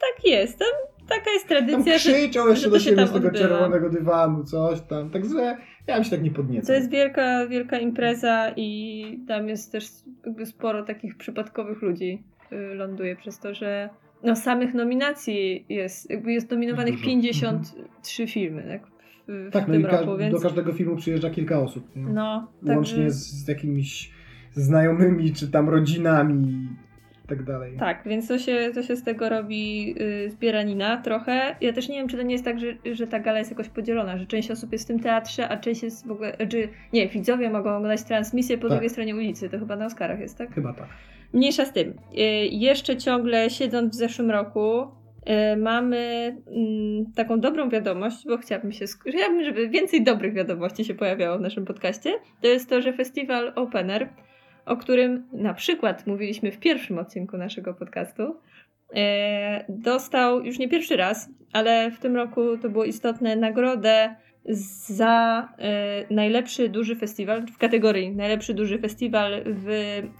tak 0.00 0.24
jest. 0.24 0.58
Tam, 0.58 0.68
taka 1.08 1.30
jest 1.30 1.48
Tam 1.48 1.56
tradycja, 1.66 1.98
że 1.98 2.12
krzyczą 2.12 2.48
jeszcze 2.48 2.64
że 2.64 2.70
do 2.70 2.78
siebie 2.78 2.96
tam 2.96 3.06
z 3.06 3.12
tego 3.12 3.26
odbywa. 3.28 3.48
czerwonego 3.48 3.90
dywanu, 3.90 4.44
coś 4.44 4.80
tam. 4.80 5.10
Także 5.10 5.56
ja 5.86 5.94
bym 5.94 6.04
się 6.04 6.10
tak 6.10 6.22
nie 6.22 6.30
podniecał. 6.30 6.66
To 6.66 6.72
jest 6.72 6.90
wielka, 6.90 7.46
wielka 7.46 7.78
impreza 7.78 8.52
i 8.56 9.20
tam 9.28 9.48
jest 9.48 9.72
też 9.72 9.88
jakby 10.26 10.46
sporo 10.46 10.82
takich 10.82 11.16
przypadkowych 11.16 11.82
ludzi 11.82 12.22
y, 12.52 12.74
ląduje 12.74 13.16
przez 13.16 13.38
to, 13.38 13.54
że 13.54 13.88
no 14.24 14.36
samych 14.36 14.74
nominacji 14.74 15.64
jest, 15.68 16.10
jakby 16.10 16.32
jest 16.32 16.50
nominowanych 16.50 16.94
Dużo. 16.94 17.04
53 17.04 18.26
filmy 18.26 18.62
tak, 18.68 18.86
w, 19.28 19.48
w 19.48 19.52
Tak, 19.52 19.68
no 19.68 19.74
i 19.74 19.82
ka- 19.84 20.00
roku, 20.00 20.16
więc 20.16 20.34
do 20.34 20.40
każdego 20.40 20.72
filmu 20.72 20.96
przyjeżdża 20.96 21.30
kilka 21.30 21.60
osób. 21.60 21.96
nie? 21.96 22.02
no, 22.02 22.48
Łącznie 22.66 22.96
także, 22.96 23.10
z, 23.10 23.44
z 23.44 23.48
jakimiś 23.48 24.10
znajomymi, 24.54 25.32
czy 25.32 25.50
tam 25.50 25.68
rodzinami 25.68 26.68
tak 27.36 27.42
dalej. 27.42 27.76
tak, 27.78 28.02
więc 28.06 28.28
to 28.28 28.38
się, 28.38 28.70
to 28.74 28.82
się 28.82 28.96
z 28.96 29.02
tego 29.04 29.28
robi 29.28 29.94
y, 30.26 30.30
zbieranina 30.30 30.96
trochę. 30.96 31.56
Ja 31.60 31.72
też 31.72 31.88
nie 31.88 31.96
wiem, 31.96 32.08
czy 32.08 32.16
to 32.16 32.22
nie 32.22 32.32
jest 32.32 32.44
tak, 32.44 32.60
że, 32.60 32.66
że 32.92 33.06
ta 33.06 33.20
gala 33.20 33.38
jest 33.38 33.50
jakoś 33.50 33.68
podzielona, 33.68 34.18
że 34.18 34.26
część 34.26 34.50
osób 34.50 34.72
jest 34.72 34.84
w 34.84 34.88
tym 34.88 35.00
teatrze, 35.00 35.48
a 35.48 35.56
część 35.56 35.82
jest 35.82 36.06
w 36.06 36.10
ogóle, 36.10 36.36
czy 36.48 36.68
nie, 36.92 37.08
widzowie 37.08 37.50
mogą 37.50 37.70
oglądać 37.76 38.02
transmisję 38.02 38.58
po 38.58 38.62
Tak. 38.62 38.70
drugiej 38.70 38.90
stronie 38.90 39.16
ulicy, 39.16 39.48
to 39.50 39.58
chyba 39.58 39.76
na 39.76 39.86
Oscarach 39.86 40.20
jest, 40.20 40.38
tak? 40.38 40.54
Chyba 40.54 40.72
tak. 40.72 40.88
Mniejsza 41.32 41.64
z 41.64 41.72
tym. 41.72 41.88
Y, 41.90 42.22
Jeszcze 42.50 42.96
ciągle 42.96 43.50
siedząc 43.50 43.94
w 43.94 43.98
zeszłym 43.98 44.30
roku, 44.30 44.82
y, 44.82 45.56
mamy 45.56 45.96
mm, 46.56 47.12
taką 47.14 47.40
dobrą 47.40 47.68
wiadomość, 47.70 48.26
bo 48.26 48.38
chciałabym 48.38 48.72
się, 48.72 48.84
chciałabym, 49.08 49.44
żeby 49.44 49.68
więcej 49.68 50.04
dobrych 50.04 50.34
wiadomości 50.34 50.84
się 50.84 50.94
pojawiało 50.94 51.38
w 51.38 51.40
naszym 51.40 51.64
podcaście. 51.64 52.10
To 52.40 52.48
jest 52.48 52.70
to, 52.70 52.82
że 52.82 52.92
festiwal 52.92 53.52
Opener, 53.56 54.08
o 54.66 54.76
którym 54.76 55.28
na 55.32 55.54
przykład 55.54 56.06
mówiliśmy 56.06 56.52
w 56.52 56.58
pierwszym 56.58 56.98
odcinku 56.98 57.36
naszego 57.36 57.74
podcastu, 57.74 58.22
y, 58.22 58.96
dostał 59.68 60.44
już 60.44 60.58
nie 60.58 60.68
pierwszy 60.68 60.96
raz, 60.96 61.30
ale 61.52 61.90
w 61.90 61.98
tym 61.98 62.16
roku 62.16 62.58
to 62.62 62.70
było 62.70 62.84
istotne 62.84 63.36
nagrodę 63.36 64.16
za 64.86 65.48
y, 66.10 66.14
najlepszy 66.14 66.68
duży 66.68 66.96
festiwal 66.96 67.46
w 67.46 67.58
kategorii 67.58 68.10
najlepszy 68.10 68.54
duży 68.54 68.78
festiwal 68.78 69.42
w 69.46 69.68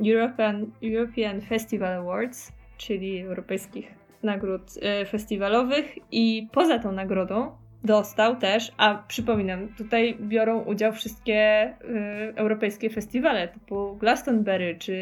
European, 0.07 0.71
European 0.83 1.41
Festival 1.41 1.93
Awards, 1.93 2.53
czyli 2.77 3.21
europejskich 3.21 3.95
nagród 4.23 4.63
y, 5.03 5.07
festiwalowych. 5.07 5.99
I 6.13 6.49
poza 6.53 6.79
tą 6.79 6.93
nagrodą 6.93 7.62
dostał 7.85 8.37
też, 8.37 8.73
a 8.77 9.05
przypominam, 9.09 9.69
tutaj 9.69 10.17
biorą 10.21 10.61
udział 10.61 10.93
wszystkie 10.93 11.69
y, 12.31 12.35
europejskie 12.37 12.91
festiwale 12.91 13.49
typu 13.49 13.97
Glastonbury 13.97 14.77
czy 14.79 14.93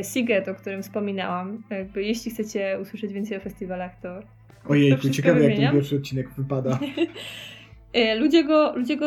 y, 0.00 0.04
Siget, 0.04 0.48
o 0.48 0.54
którym 0.54 0.82
wspominałam. 0.82 1.62
Jakby, 1.70 2.04
jeśli 2.04 2.30
chcecie 2.30 2.78
usłyszeć 2.82 3.12
więcej 3.12 3.36
o 3.36 3.40
festiwalach, 3.40 4.00
to 4.00 4.20
Ojejku, 4.68 4.98
wszystko 4.98 5.16
ciekawe 5.16 5.34
jak 5.34 5.42
ten 5.42 5.50
wymieniam? 5.50 5.74
pierwszy 5.74 5.96
odcinek 5.96 6.28
wypada. 6.30 6.78
E, 7.92 8.14
Ludzie 8.20 8.44
go, 8.44 8.76
ludzie 8.76 8.96
go 8.96 9.06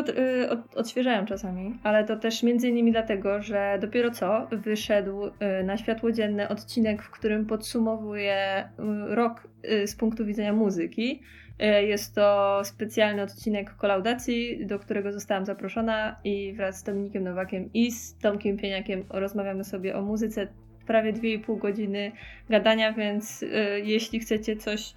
od, 0.50 0.76
odświeżają 0.76 1.26
czasami, 1.26 1.80
ale 1.84 2.04
to 2.04 2.16
też 2.16 2.44
między 2.44 2.70
innymi 2.70 2.92
dlatego, 2.92 3.42
że 3.42 3.78
dopiero 3.82 4.12
co 4.12 4.48
wyszedł 4.52 5.22
e, 5.40 5.64
na 5.64 5.78
światło 5.78 6.12
dzienne 6.12 6.50
odcinek, 6.50 7.04
w 7.04 7.12
którym 7.12 7.46
podsumowuje 7.46 8.70
rok 9.08 9.48
z 9.86 9.96
punktu 9.96 10.26
widzenia 10.26 10.54
muzyki. 10.54 11.22
E, 11.60 11.84
Jest 11.84 12.16
to 12.16 12.62
specjalny 12.64 13.22
odcinek 13.22 13.76
kolaudacji, 13.76 14.66
do 14.66 14.80
którego 14.80 15.14
zostałam 15.14 15.46
zaproszona 15.46 16.16
i 16.24 16.54
wraz 16.54 16.80
z 16.80 16.84
Dominikiem 16.84 17.24
Nowakiem 17.24 17.70
i 17.74 17.92
z 17.92 18.18
Tomkiem 18.18 18.58
Pieniakiem 18.58 19.04
rozmawiamy 19.10 19.64
sobie 19.64 19.96
o 19.96 20.02
muzyce. 20.02 20.48
Prawie 20.88 21.14
2,5 21.14 21.58
godziny 21.58 22.12
gadania, 22.50 22.94
więc 22.94 23.44
e, 23.44 23.80
jeśli 23.80 24.20
chcecie 24.20 24.56
coś 24.56 24.94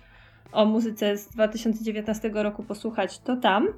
o 0.52 0.64
muzyce 0.64 1.16
z 1.16 1.28
2019 1.28 2.30
roku 2.34 2.62
posłuchać, 2.62 3.18
to 3.18 3.36
tam. 3.36 3.68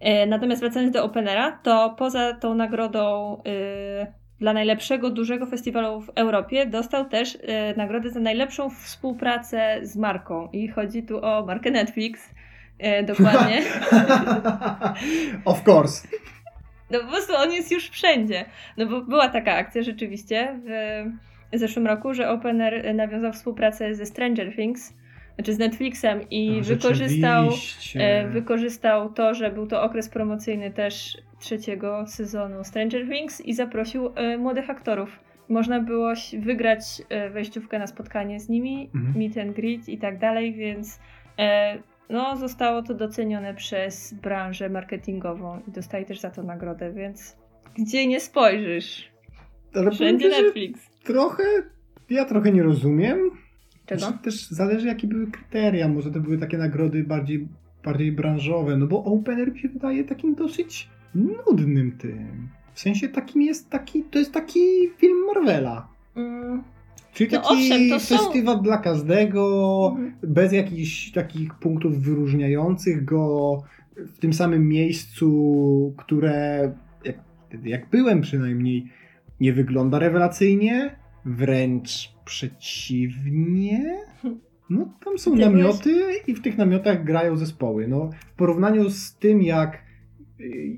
E, 0.00 0.26
Natomiast 0.26 0.60
wracając 0.62 0.92
do 0.92 1.04
Openera, 1.04 1.58
to 1.62 1.94
poza 1.98 2.32
tą 2.32 2.54
nagrodą 2.54 3.36
e, 3.46 4.26
dla 4.40 4.52
najlepszego 4.52 5.10
dużego 5.10 5.46
festiwalu 5.46 6.00
w 6.00 6.10
Europie 6.14 6.66
dostał 6.66 7.04
też 7.04 7.38
e, 7.42 7.74
nagrodę 7.76 8.10
za 8.10 8.20
najlepszą 8.20 8.70
współpracę 8.70 9.78
z 9.82 9.96
marką. 9.96 10.48
I 10.52 10.68
chodzi 10.68 11.02
tu 11.02 11.24
o 11.24 11.46
markę 11.46 11.70
Netflix. 11.70 12.34
E, 12.78 13.02
dokładnie. 13.02 13.62
of 15.44 15.68
course. 15.68 16.08
No 16.90 17.00
po 17.00 17.06
prostu 17.06 17.32
on 17.36 17.52
jest 17.52 17.72
już 17.72 17.88
wszędzie. 17.88 18.44
No 18.76 18.86
bo 18.86 19.00
była 19.00 19.28
taka 19.28 19.54
akcja 19.54 19.82
rzeczywiście 19.82 20.60
w 21.52 21.58
zeszłym 21.58 21.86
roku, 21.86 22.14
że 22.14 22.30
Opener 22.30 22.94
nawiązał 22.94 23.32
współpracę 23.32 23.94
ze 23.94 24.06
Stranger 24.06 24.56
Things 24.56 24.92
znaczy 25.36 25.54
z 25.54 25.58
Netflixem 25.58 26.30
i 26.30 26.62
wykorzystał, 26.62 27.48
e, 27.94 28.28
wykorzystał 28.28 29.12
to, 29.12 29.34
że 29.34 29.50
był 29.50 29.66
to 29.66 29.82
okres 29.82 30.08
promocyjny 30.08 30.70
też 30.70 31.18
trzeciego 31.40 32.06
sezonu 32.06 32.64
Stranger 32.64 33.08
Things 33.08 33.40
i 33.40 33.54
zaprosił 33.54 34.12
e, 34.14 34.38
młodych 34.38 34.70
aktorów. 34.70 35.20
Można 35.48 35.80
było 35.80 36.12
wygrać 36.38 36.82
e, 37.08 37.30
wejściówkę 37.30 37.78
na 37.78 37.86
spotkanie 37.86 38.40
z 38.40 38.48
nimi, 38.48 38.90
Mhm. 38.94 39.14
meet 39.18 39.38
and 39.38 39.56
greet 39.56 39.88
i 39.88 39.98
tak 39.98 40.18
dalej, 40.18 40.54
więc 40.54 41.00
e, 41.38 41.78
no, 42.10 42.36
zostało 42.36 42.82
to 42.82 42.94
docenione 42.94 43.54
przez 43.54 44.14
branżę 44.14 44.68
marketingową 44.70 45.60
i 45.68 45.70
dostali 45.70 46.04
też 46.04 46.20
za 46.20 46.30
to 46.30 46.42
nagrodę, 46.42 46.92
więc 46.92 47.36
gdzie 47.78 48.06
nie 48.06 48.20
spojrzysz, 48.20 49.08
Ale 49.74 49.90
wszędzie 49.90 50.28
Netflix. 50.28 50.80
trochę, 51.04 51.44
ja 52.10 52.24
trochę 52.24 52.52
nie 52.52 52.62
rozumiem. 52.62 53.18
Czego? 53.86 54.00
Znaczy, 54.00 54.18
Też 54.18 54.48
zależy 54.48 54.86
jakie 54.86 55.06
były 55.06 55.26
kryteria, 55.30 55.88
może 55.88 56.10
to 56.10 56.20
były 56.20 56.38
takie 56.38 56.58
nagrody 56.58 57.04
bardziej, 57.04 57.48
bardziej 57.84 58.12
branżowe, 58.12 58.76
no 58.76 58.86
bo 58.86 59.04
Opener 59.04 59.52
mi 59.52 59.58
się 59.58 59.68
wydaje 59.68 60.04
takim 60.04 60.34
dosyć 60.34 60.88
nudnym 61.14 61.92
tym. 61.98 62.48
W 62.74 62.80
sensie 62.80 63.08
takim 63.08 63.42
jest 63.42 63.70
taki, 63.70 64.02
to 64.02 64.18
jest 64.18 64.32
taki 64.32 64.60
film 64.96 65.16
Marvela. 65.26 65.88
Mm, 66.16 66.62
Czyli 67.16 67.30
No 67.32 67.40
taki 67.40 67.54
owszem, 67.54 67.90
to 67.90 68.00
są- 68.00 68.18
festiwal 68.18 68.62
dla 68.62 68.78
każdego, 68.78 69.88
mhm. 69.90 70.12
bez 70.22 70.52
jakichś 70.52 71.10
takich 71.10 71.54
punktów 71.54 71.98
wyróżniających 71.98 73.04
go 73.04 73.62
w 73.96 74.18
tym 74.18 74.32
samym 74.32 74.68
miejscu, 74.68 75.94
które 75.96 76.72
jak, 77.04 77.16
jak 77.64 77.90
byłem 77.90 78.20
przynajmniej, 78.20 78.86
nie 79.40 79.52
wygląda 79.52 79.98
rewelacyjnie, 79.98 80.96
wręcz 81.24 82.12
przeciwnie. 82.24 83.98
No 84.70 84.94
tam 85.04 85.18
są 85.18 85.32
Ty 85.32 85.38
namioty 85.38 86.04
i 86.26 86.34
w 86.34 86.42
tych 86.42 86.58
namiotach 86.58 87.04
grają 87.04 87.36
zespoły. 87.36 87.88
No, 87.88 88.10
w 88.26 88.32
porównaniu 88.32 88.90
z 88.90 89.16
tym 89.16 89.42
jak 89.42 89.85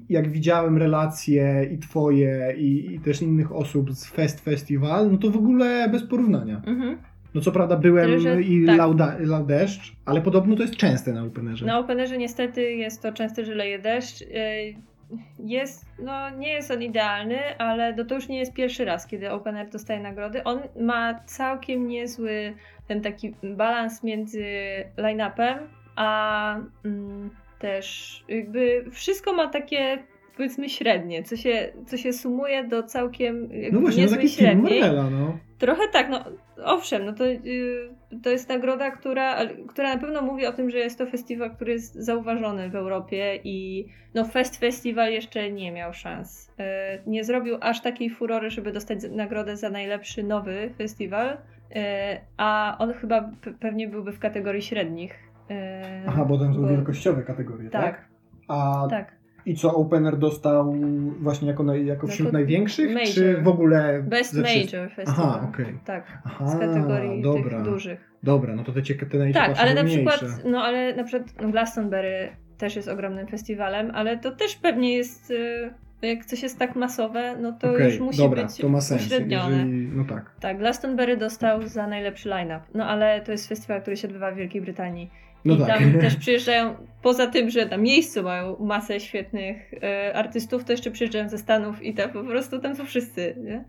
jak 0.09 0.29
widziałem 0.29 0.79
relacje 0.79 1.69
i 1.73 1.79
twoje 1.79 2.55
i, 2.57 2.95
i 2.95 3.01
też 3.01 3.23
innych 3.23 3.53
osób 3.53 3.93
z 3.93 4.07
Fest 4.07 4.41
Festival, 4.41 5.13
no 5.13 5.19
to 5.19 5.31
w 5.31 5.37
ogóle 5.37 5.89
bez 5.89 6.03
porównania. 6.03 6.63
Mhm. 6.67 6.99
No 7.35 7.41
co 7.41 7.53
prawda 7.53 7.77
byłem 7.77 8.07
Tyle, 8.07 8.21
że 8.21 8.43
i 8.43 8.67
tak. 8.67 8.79
lauda, 8.79 9.17
laudeszcz, 9.21 9.97
ale 10.05 10.21
podobno 10.21 10.57
to 10.57 10.63
jest 10.63 10.77
częste 10.77 11.13
na 11.13 11.25
Openerze. 11.25 11.67
Na 11.67 11.79
Openerze 11.79 12.19
niestety 12.19 12.63
jest 12.73 13.03
to 13.03 13.13
często, 13.13 13.45
że 13.45 13.55
leje 13.55 13.79
deszcz. 13.79 14.21
Yy, 14.21 14.29
Jest, 15.39 15.87
no 16.03 16.31
nie 16.31 16.53
jest 16.53 16.71
on 16.71 16.83
idealny, 16.83 17.59
ale 17.59 17.95
no 17.95 18.05
to 18.05 18.15
już 18.15 18.29
nie 18.29 18.39
jest 18.39 18.53
pierwszy 18.53 18.85
raz, 18.85 19.07
kiedy 19.07 19.31
Opener 19.31 19.71
dostaje 19.71 20.01
nagrody. 20.01 20.45
On 20.45 20.59
ma 20.81 21.21
całkiem 21.27 21.89
niezły 21.89 22.55
ten 22.89 23.01
taki 23.01 23.35
balans 23.57 24.03
między 24.03 24.45
line-upem, 24.97 25.59
a 25.97 26.61
mm, 26.85 27.31
też 27.59 28.25
jakby 28.29 28.85
wszystko 28.91 29.33
ma 29.33 29.49
takie 29.49 29.99
powiedzmy 30.37 30.69
średnie, 30.69 31.23
co 31.23 31.37
się, 31.37 31.73
co 31.87 31.97
się 31.97 32.13
sumuje 32.13 32.65
do 32.65 32.83
całkiem 32.83 33.49
no 33.73 33.81
właśnie, 33.81 34.05
no 34.05 34.11
niezłej 34.11 34.29
film 34.29 34.49
średniej. 34.49 34.81
Marvela, 34.81 35.11
no. 35.11 35.39
Trochę 35.59 35.83
tak, 35.93 36.09
no 36.09 36.25
owszem, 36.65 37.05
no 37.05 37.13
to, 37.13 37.25
yy, 37.27 37.91
to 38.23 38.31
jest 38.31 38.49
nagroda, 38.49 38.91
która, 38.91 39.39
która 39.69 39.95
na 39.95 40.01
pewno 40.01 40.23
mówi 40.23 40.47
o 40.47 40.53
tym, 40.53 40.71
że 40.71 40.79
jest 40.79 40.99
to 40.99 41.07
festiwal, 41.07 41.51
który 41.51 41.73
jest 41.73 41.95
zauważony 41.95 42.71
w 42.71 42.77
Europie 42.77 43.39
i 43.45 43.87
no 44.15 44.25
Fest 44.25 44.61
Festival 44.61 45.13
jeszcze 45.13 45.53
nie 45.53 45.73
miał 45.73 45.93
szans. 45.95 46.51
Yy, 46.59 46.65
nie 47.07 47.25
zrobił 47.25 47.57
aż 47.61 47.83
takiej 47.83 48.11
furory, 48.11 48.51
żeby 48.51 48.73
dostać 48.73 48.99
nagrodę 49.11 49.57
za 49.57 49.71
najlepszy 49.71 50.23
nowy 50.23 50.71
festiwal, 50.79 51.27
yy, 51.27 51.81
a 52.37 52.77
on 52.79 52.93
chyba 52.93 53.21
pe- 53.21 53.55
pewnie 53.61 53.89
byłby 53.89 54.13
w 54.13 54.19
kategorii 54.19 54.63
średnich. 54.63 55.28
Yy, 55.51 55.57
Aha, 56.07 56.25
bo 56.25 56.39
tam 56.39 56.55
są 56.55 56.63
bo- 56.63 56.69
wielkościowe 56.69 57.23
kategorie, 57.23 57.71
tak? 57.71 57.83
Tak. 57.85 58.09
A 58.49 58.87
Tak. 58.91 59.13
i 59.47 59.55
co, 59.55 59.75
Opener 59.75 60.17
dostał 60.19 60.75
właśnie 61.21 61.49
jako, 61.49 61.63
naj, 61.63 61.79
jako 61.79 61.89
Jako 61.89 62.07
wśród 62.07 62.33
największych, 62.33 62.95
major. 62.95 63.09
czy 63.15 63.37
w 63.43 63.49
ogóle 63.49 64.03
Best? 64.03 64.35
Major 64.35 64.91
Festival. 64.91 65.31
Aha, 65.31 65.49
okej. 65.49 65.79
Tak, 65.85 66.19
Aha, 66.25 66.47
z 66.47 66.59
kategorii 66.59 67.23
dobra. 67.23 67.51
tych 67.59 67.63
dużych. 67.73 68.11
Dobra, 68.23 68.55
no 68.57 68.65
to 68.65 68.73
te, 68.73 68.83
te 68.83 69.19
najciekawsze 69.19 69.53
Tak, 69.55 69.63
ale 69.63 69.75
na 69.75 69.85
przykład, 69.85 70.25
no 70.45 70.63
ale 70.63 70.97
na 70.97 71.05
przykład 71.05 71.33
no 71.43 71.49
Glastonbury 71.51 72.29
też 72.59 72.77
jest 72.77 72.89
ogromnym 72.89 73.27
festiwalem, 73.27 73.91
ale 73.95 74.19
to 74.19 74.31
też 74.33 74.57
pewnie 74.57 74.97
jest, 74.97 75.31
y, 75.31 75.71
jak 76.03 76.25
coś 76.25 76.43
jest 76.43 76.59
tak 76.59 76.77
masowe, 76.77 77.37
no 77.41 77.53
to 77.53 77.71
Okej, 77.73 77.87
już 77.87 78.01
musi 78.01 78.19
dobra, 78.19 78.43
być 78.43 78.57
to 78.57 78.69
ma 78.69 78.81
sens. 78.81 79.03
uśrednione. 79.03 79.57
Jeżeli, 79.57 79.89
no 79.89 80.05
tak. 80.05 80.35
Tak, 80.41 80.59
Glastonbury 80.59 81.17
dostał 81.17 81.63
za 81.63 81.87
najlepszy 81.87 82.29
line-up, 82.29 82.61
no 82.75 82.87
ale 82.87 83.21
to 83.21 83.33
jest 83.33 83.49
festiwal, 83.49 83.83
który 83.83 83.97
się 83.97 84.09
odbywa 84.09 84.31
w 84.33 84.35
Wielkiej 84.35 84.63
Brytanii. 84.63 85.11
No 85.49 85.65
I 85.65 85.69
tak. 85.69 85.79
tam 85.79 85.93
też 86.01 86.17
przyjeżdżają, 86.25 86.77
poza 87.03 87.27
tym, 87.27 87.51
że 87.51 87.67
na 87.67 87.77
miejscu 87.77 88.23
mają 88.23 88.57
masę 88.61 89.01
świetnych 89.01 89.73
y, 89.73 90.15
artystów, 90.15 90.65
to 90.65 90.73
jeszcze 90.73 90.91
przyjeżdżają 90.91 91.29
ze 91.29 91.39
Stanów 91.39 91.83
i 91.83 91.95
tam 91.95 92.11
po 92.11 92.25
prostu 92.25 92.59
tam 92.59 92.75
są 92.75 92.85
wszyscy, 92.87 93.35
nie? 93.45 93.65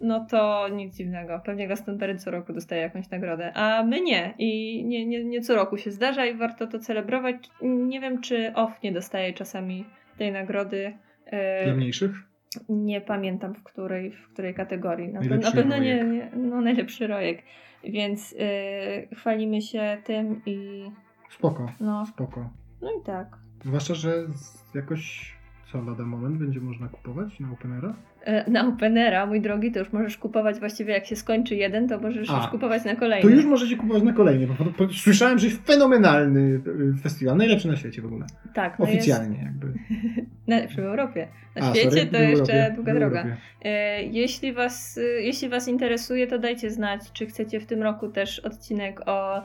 No 0.00 0.26
to 0.30 0.68
nic 0.68 0.96
dziwnego. 0.96 1.40
Pewnie 1.44 1.66
Glastonbury 1.66 2.16
co 2.16 2.30
roku 2.30 2.52
dostaje 2.52 2.82
jakąś 2.82 3.10
nagrodę, 3.10 3.52
a 3.54 3.84
my 3.84 4.00
nie. 4.00 4.34
I 4.38 4.84
nie, 4.84 5.06
nie, 5.06 5.24
nie 5.24 5.40
co 5.40 5.54
roku 5.54 5.76
się 5.78 5.90
zdarza 5.90 6.26
i 6.26 6.34
warto 6.34 6.66
to 6.66 6.78
celebrować. 6.78 7.36
Nie 7.62 8.00
wiem, 8.00 8.20
czy 8.20 8.52
OFF 8.54 8.82
nie 8.82 8.92
dostaje 8.92 9.32
czasami 9.32 9.84
tej 10.18 10.32
nagrody. 10.32 10.92
Y, 11.26 11.64
Dla 11.64 11.74
mniejszych? 11.74 12.10
nie 12.68 13.00
pamiętam 13.00 13.54
w 13.54 13.62
której, 13.62 14.10
w 14.12 14.28
której 14.32 14.54
kategorii. 14.54 15.08
Na, 15.08 15.20
pe- 15.20 15.42
na 15.42 15.52
pewno 15.52 15.78
nie, 15.78 16.04
nie, 16.04 16.30
no 16.36 16.60
najlepszy 16.60 17.06
rojek. 17.06 17.42
Więc 17.84 18.32
y, 18.32 18.36
chwalimy 19.14 19.62
się 19.62 19.96
tym 20.04 20.42
i 20.46 20.84
Spoko, 21.30 21.72
no, 21.80 22.06
spoko. 22.06 22.50
no 22.82 22.88
i 23.00 23.04
tak. 23.04 23.36
Zwłaszcza, 23.64 23.94
że 23.94 24.14
jakoś 24.74 25.32
co 25.72 25.82
lada 25.82 26.04
moment 26.04 26.36
będzie 26.36 26.60
można 26.60 26.88
kupować 26.88 27.40
na 27.40 27.52
Openera? 27.52 27.94
E, 28.24 28.50
Na 28.50 28.68
Openera, 28.68 29.26
mój 29.26 29.40
drogi, 29.40 29.72
to 29.72 29.78
już 29.78 29.92
możesz 29.92 30.16
kupować 30.16 30.58
właściwie 30.60 30.92
jak 30.94 31.06
się 31.06 31.16
skończy 31.16 31.54
jeden, 31.54 31.88
to 31.88 32.00
możesz 32.00 32.30
A, 32.30 32.36
już 32.36 32.46
kupować 32.46 32.84
na 32.84 32.96
kolejny. 32.96 33.30
To 33.30 33.36
już 33.36 33.44
możecie 33.44 33.76
kupować 33.76 34.02
na 34.02 34.12
kolejny. 34.12 34.46
Bo, 34.46 34.64
bo, 34.64 34.70
bo 34.78 34.92
słyszałem, 34.92 35.38
że 35.38 35.46
jest 35.46 35.66
fenomenalny 35.66 36.60
y, 36.96 37.02
festiwal, 37.02 37.36
najlepszy 37.36 37.68
na 37.68 37.76
świecie 37.76 38.02
w 38.02 38.06
ogóle. 38.06 38.26
tak, 38.54 38.78
no 38.78 38.84
Oficjalnie 38.84 39.42
jakby. 39.42 39.66
Jest 40.50 40.58
najlepszy 40.58 40.76
w 40.82 40.84
Europie. 40.84 41.28
Na 41.56 41.66
A, 41.66 41.74
świecie 41.74 41.90
sorry, 41.90 42.06
to 42.06 42.18
jeszcze 42.18 42.54
Europie, 42.54 42.72
długa 42.76 42.94
droga. 42.94 43.24
E, 43.62 44.02
Jeśli 44.02 44.52
was, 44.52 44.98
e, 44.98 45.02
jeśli 45.02 45.48
was 45.48 45.68
interesuje, 45.68 46.26
to 46.26 46.38
dajcie 46.38 46.70
znać, 46.70 47.12
czy 47.12 47.26
chcecie 47.26 47.60
w 47.60 47.66
tym 47.66 47.82
roku 47.82 48.08
też 48.08 48.38
odcinek 48.38 49.00
o 49.06 49.38
e, 49.38 49.42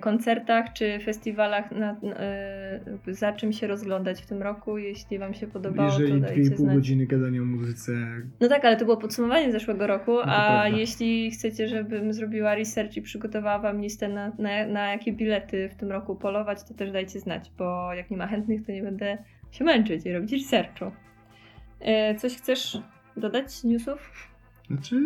koncertach 0.00 0.72
czy 0.72 0.98
festiwalach, 0.98 1.70
na, 1.72 1.96
e, 2.16 2.80
za 3.08 3.32
czym 3.32 3.52
się 3.52 3.66
rozglądać 3.66 4.22
w 4.22 4.26
tym 4.26 4.42
roku. 4.42 4.78
Jeśli 4.78 5.18
wam 5.18 5.34
się 5.34 5.46
podobało, 5.46 5.90
to 5.90 6.00
Jeżeli 6.00 6.20
dajcie 6.20 6.42
2,5 6.42 6.56
znać. 6.56 6.74
godziny 6.74 7.06
gadania 7.06 7.40
o 7.42 7.44
muzyce. 7.44 7.92
No 8.40 8.48
tak, 8.48 8.64
ale 8.64 8.76
to 8.76 8.84
było 8.84 8.96
podsumowanie 8.96 9.52
zeszłego 9.52 9.86
roku, 9.86 10.12
No 10.12 10.22
to 10.22 10.24
a 10.26 10.46
prawda. 10.46 10.68
jeśli 10.78 11.30
chcecie, 11.30 11.68
żebym 11.68 12.12
zrobiła 12.12 12.54
research 12.54 12.96
i 12.96 13.02
przygotowała 13.02 13.58
wam 13.58 13.80
listę 13.80 14.08
na, 14.08 14.32
na, 14.38 14.66
na 14.66 14.90
jakie 14.92 15.12
bilety 15.12 15.68
w 15.68 15.74
tym 15.74 15.92
roku 15.92 16.16
polować, 16.16 16.64
to 16.68 16.74
też 16.74 16.90
dajcie 16.90 17.20
znać, 17.20 17.50
bo 17.58 17.94
jak 17.94 18.10
nie 18.10 18.16
ma 18.16 18.26
chętnych, 18.26 18.66
to 18.66 18.72
nie 18.72 18.82
będę 18.82 19.18
się 19.50 19.64
męczyć 19.64 20.06
i 20.06 20.12
robić 20.12 20.32
researchu. 20.32 20.84
E, 21.80 22.14
coś 22.14 22.36
chcesz 22.36 22.78
dodać 23.16 23.52
z 23.52 23.64
newsów? 23.64 24.12
Znaczy, 24.70 24.96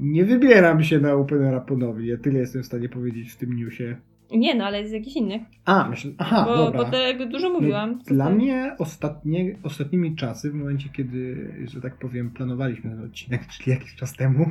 nie 0.00 0.24
wybieram 0.24 0.82
się 0.82 1.00
na 1.00 1.12
Openera 1.12 1.60
ponownie. 1.60 2.08
Ja 2.08 2.16
tyle 2.16 2.38
jestem 2.38 2.62
w 2.62 2.66
stanie 2.66 2.88
powiedzieć 2.88 3.32
w 3.32 3.36
tym 3.36 3.56
newsie. 3.56 3.96
Nie, 4.30 4.54
no 4.54 4.64
ale 4.64 4.88
z 4.88 4.92
jakichś 4.92 5.16
innych. 5.16 5.42
A, 5.64 5.88
myślę, 5.88 6.10
aha, 6.18 6.44
bo, 6.48 6.56
dobra. 6.56 6.84
bo 6.84 6.96
jakby 6.96 7.26
dużo 7.26 7.50
mówiłam. 7.50 7.90
No, 7.90 8.02
dla 8.06 8.30
mnie 8.30 8.76
ostatnie, 8.78 9.56
ostatnimi 9.62 10.16
czasy, 10.16 10.50
w 10.50 10.54
momencie 10.54 10.88
kiedy, 10.88 11.52
że 11.64 11.80
tak 11.80 11.98
powiem, 11.98 12.30
planowaliśmy 12.30 12.90
ten 12.90 13.04
odcinek, 13.04 13.46
czyli 13.52 13.70
jakiś 13.70 13.94
czas 13.94 14.16
temu, 14.16 14.46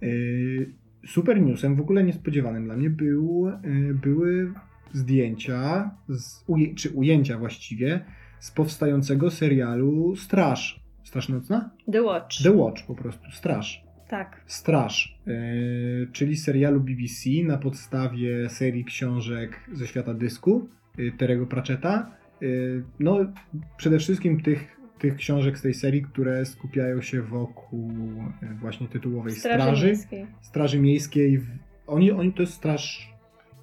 yy, 0.00 0.72
super 1.06 1.42
newsem, 1.42 1.76
w 1.76 1.80
ogóle 1.80 2.04
niespodziewanym 2.04 2.64
dla 2.64 2.76
mnie, 2.76 2.90
był, 2.90 3.52
yy, 3.64 3.94
były 3.94 4.52
zdjęcia, 4.92 5.90
z, 6.08 6.44
czy 6.76 6.90
ujęcia 6.90 7.38
właściwie, 7.38 8.04
z 8.40 8.50
powstającego 8.50 9.30
serialu 9.30 10.16
Straż. 10.16 10.80
Straż 11.04 11.28
Nocna? 11.28 11.70
The 11.92 12.02
Watch. 12.02 12.42
The 12.42 12.52
Watch 12.52 12.86
po 12.86 12.94
prostu, 12.94 13.30
Straż. 13.30 13.89
Tak. 14.10 14.40
Straż, 14.46 15.18
yy, 15.26 16.08
czyli 16.12 16.36
serialu 16.36 16.80
BBC 16.80 17.30
na 17.44 17.58
podstawie 17.58 18.48
serii 18.48 18.84
książek 18.84 19.60
ze 19.72 19.86
świata 19.86 20.14
dysku 20.14 20.68
yy, 20.98 21.12
Terego 21.12 21.46
Pratchetta. 21.46 22.10
Yy, 22.40 22.84
no, 23.00 23.18
przede 23.76 23.98
wszystkim 23.98 24.40
tych, 24.40 24.76
tych 24.98 25.16
książek 25.16 25.58
z 25.58 25.62
tej 25.62 25.74
serii, 25.74 26.02
które 26.02 26.46
skupiają 26.46 27.02
się 27.02 27.22
wokół 27.22 27.92
właśnie 28.60 28.88
tytułowej 28.88 29.32
Straży, 29.32 29.62
straży. 29.62 29.86
Miejskiej. 29.86 30.26
Straży 30.40 30.80
Miejskiej. 30.80 31.40
Oni, 31.86 32.10
oni 32.10 32.32
to 32.32 32.42
jest 32.42 32.54
straż. 32.54 33.10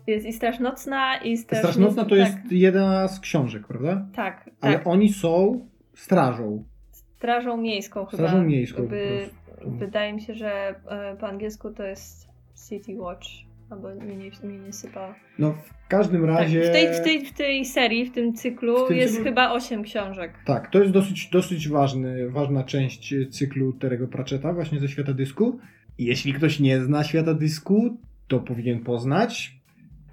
Jest 0.07 0.25
i 0.25 0.33
Straż 0.33 0.59
Nocna, 0.59 1.17
i 1.17 1.37
Straż... 1.37 1.59
Straż 1.59 1.77
Nocna 1.77 2.03
to 2.03 2.09
tak, 2.09 2.19
jest 2.19 2.51
jedna 2.51 3.07
z 3.07 3.19
książek, 3.19 3.67
prawda? 3.67 4.07
Tak, 4.15 4.49
Ale 4.61 4.73
tak. 4.73 4.87
oni 4.87 5.09
są 5.09 5.65
strażą. 5.95 6.63
Strażą 7.17 7.57
Miejską 7.57 8.05
chyba. 8.05 8.23
Strażą 8.23 8.43
Miejską 8.43 8.81
Jakby, 8.81 9.09
po 9.11 9.17
prostu. 9.17 9.36
Wydaje 9.65 10.13
mi 10.13 10.21
się, 10.21 10.33
że 10.33 10.75
e, 10.89 11.15
po 11.19 11.27
angielsku 11.27 11.71
to 11.71 11.83
jest 11.83 12.27
City 12.69 12.95
Watch. 12.95 13.27
albo 13.69 13.95
mnie 13.95 14.15
nie, 14.17 14.31
mnie 14.43 14.59
nie 14.59 14.73
sypało. 14.73 15.13
No 15.39 15.53
w 15.53 15.87
każdym 15.87 16.21
Tak, 16.21 16.29
razie... 16.29 16.61
w, 16.61 16.71
tej, 16.71 16.93
w, 16.93 17.03
tej, 17.03 17.25
w 17.25 17.33
tej 17.33 17.65
serii, 17.65 18.05
w 18.05 18.11
tym 18.11 18.33
cyklu 18.33 18.85
W 18.85 18.87
tym 18.87 18.97
jest 18.97 19.15
cyklu- 19.15 19.23
chyba 19.23 19.51
8 19.51 19.83
książek. 19.83 20.33
Tak, 20.45 20.71
to 20.71 20.79
jest 20.79 20.91
dosyć, 20.93 21.29
dosyć 21.29 21.69
ważny, 21.69 22.29
ważna 22.29 22.63
część 22.63 23.15
cyklu 23.31 23.73
Terego 23.73 24.07
Pratchetta 24.07 24.53
właśnie 24.53 24.79
ze 24.79 24.87
świata 24.87 25.13
dysku. 25.13 25.59
Jeśli 25.97 26.33
ktoś 26.33 26.59
nie 26.59 26.81
zna 26.81 27.03
świata 27.03 27.33
dysku, 27.33 27.97
to 28.27 28.39
powinien 28.39 28.83
poznać. 28.83 29.57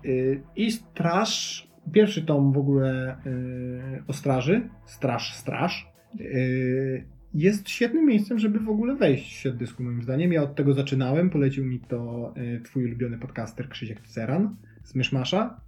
Yy, 0.04 0.42
I 0.56 0.72
Straż, 0.72 1.66
pierwszy 1.92 2.22
tom 2.22 2.52
w 2.52 2.58
ogóle 2.58 3.16
yy, 3.24 4.02
o 4.08 4.12
straży, 4.12 4.68
Straż, 4.86 5.34
Straż, 5.34 5.92
yy, 6.14 7.04
jest 7.34 7.68
świetnym 7.68 8.06
miejscem, 8.06 8.38
żeby 8.38 8.58
w 8.58 8.68
ogóle 8.68 8.96
wejść 8.96 9.24
w 9.24 9.38
świat 9.38 9.56
dysku 9.56 9.82
moim 9.82 10.02
zdaniem. 10.02 10.32
Ja 10.32 10.42
od 10.42 10.54
tego 10.54 10.74
zaczynałem, 10.74 11.30
polecił 11.30 11.64
mi 11.64 11.80
to 11.80 12.32
yy, 12.36 12.60
twój 12.60 12.84
ulubiony 12.84 13.18
podcaster 13.18 13.68
Krzysiek 13.68 14.00
Ceran 14.00 14.56
z 14.84 14.94
Myszmasza 14.94 15.60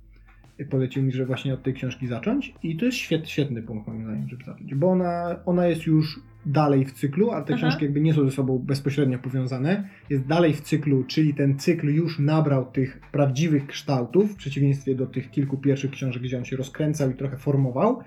polecił 0.64 1.02
mi, 1.02 1.12
że 1.12 1.26
właśnie 1.26 1.54
od 1.54 1.62
tej 1.62 1.74
książki 1.74 2.06
zacząć 2.06 2.54
i 2.62 2.76
to 2.76 2.84
jest 2.84 2.98
świetny, 2.98 3.26
świetny 3.26 3.62
punkt 3.62 3.88
moim 3.88 4.04
zdaniem, 4.04 4.28
żeby 4.28 4.44
zacząć, 4.44 4.74
bo 4.74 4.90
ona, 4.90 5.36
ona 5.46 5.66
jest 5.66 5.86
już 5.86 6.20
dalej 6.46 6.84
w 6.84 6.92
cyklu, 6.92 7.30
a 7.30 7.42
te 7.42 7.54
Aha. 7.54 7.56
książki 7.56 7.84
jakby 7.84 8.00
nie 8.00 8.14
są 8.14 8.24
ze 8.24 8.30
sobą 8.30 8.58
bezpośrednio 8.58 9.18
powiązane, 9.18 9.88
jest 10.10 10.26
dalej 10.26 10.52
w 10.52 10.60
cyklu, 10.60 11.04
czyli 11.04 11.34
ten 11.34 11.58
cykl 11.58 11.88
już 11.88 12.18
nabrał 12.18 12.66
tych 12.66 13.00
prawdziwych 13.12 13.66
kształtów, 13.66 14.32
w 14.32 14.36
przeciwieństwie 14.36 14.94
do 14.94 15.06
tych 15.06 15.30
kilku 15.30 15.58
pierwszych 15.58 15.90
książek, 15.90 16.22
gdzie 16.22 16.38
on 16.38 16.44
się 16.44 16.56
rozkręcał 16.56 17.10
i 17.10 17.14
trochę 17.14 17.36
formował. 17.36 18.00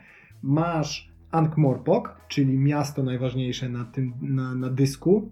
Masz 0.44 1.09
Ankh-Morpork, 1.32 2.10
czyli 2.28 2.58
miasto 2.58 3.04
najważniejsze 3.04 3.70
na, 3.70 3.86
tym, 3.86 4.14
na, 4.22 4.56
na 4.56 4.70
dysku, 4.70 5.32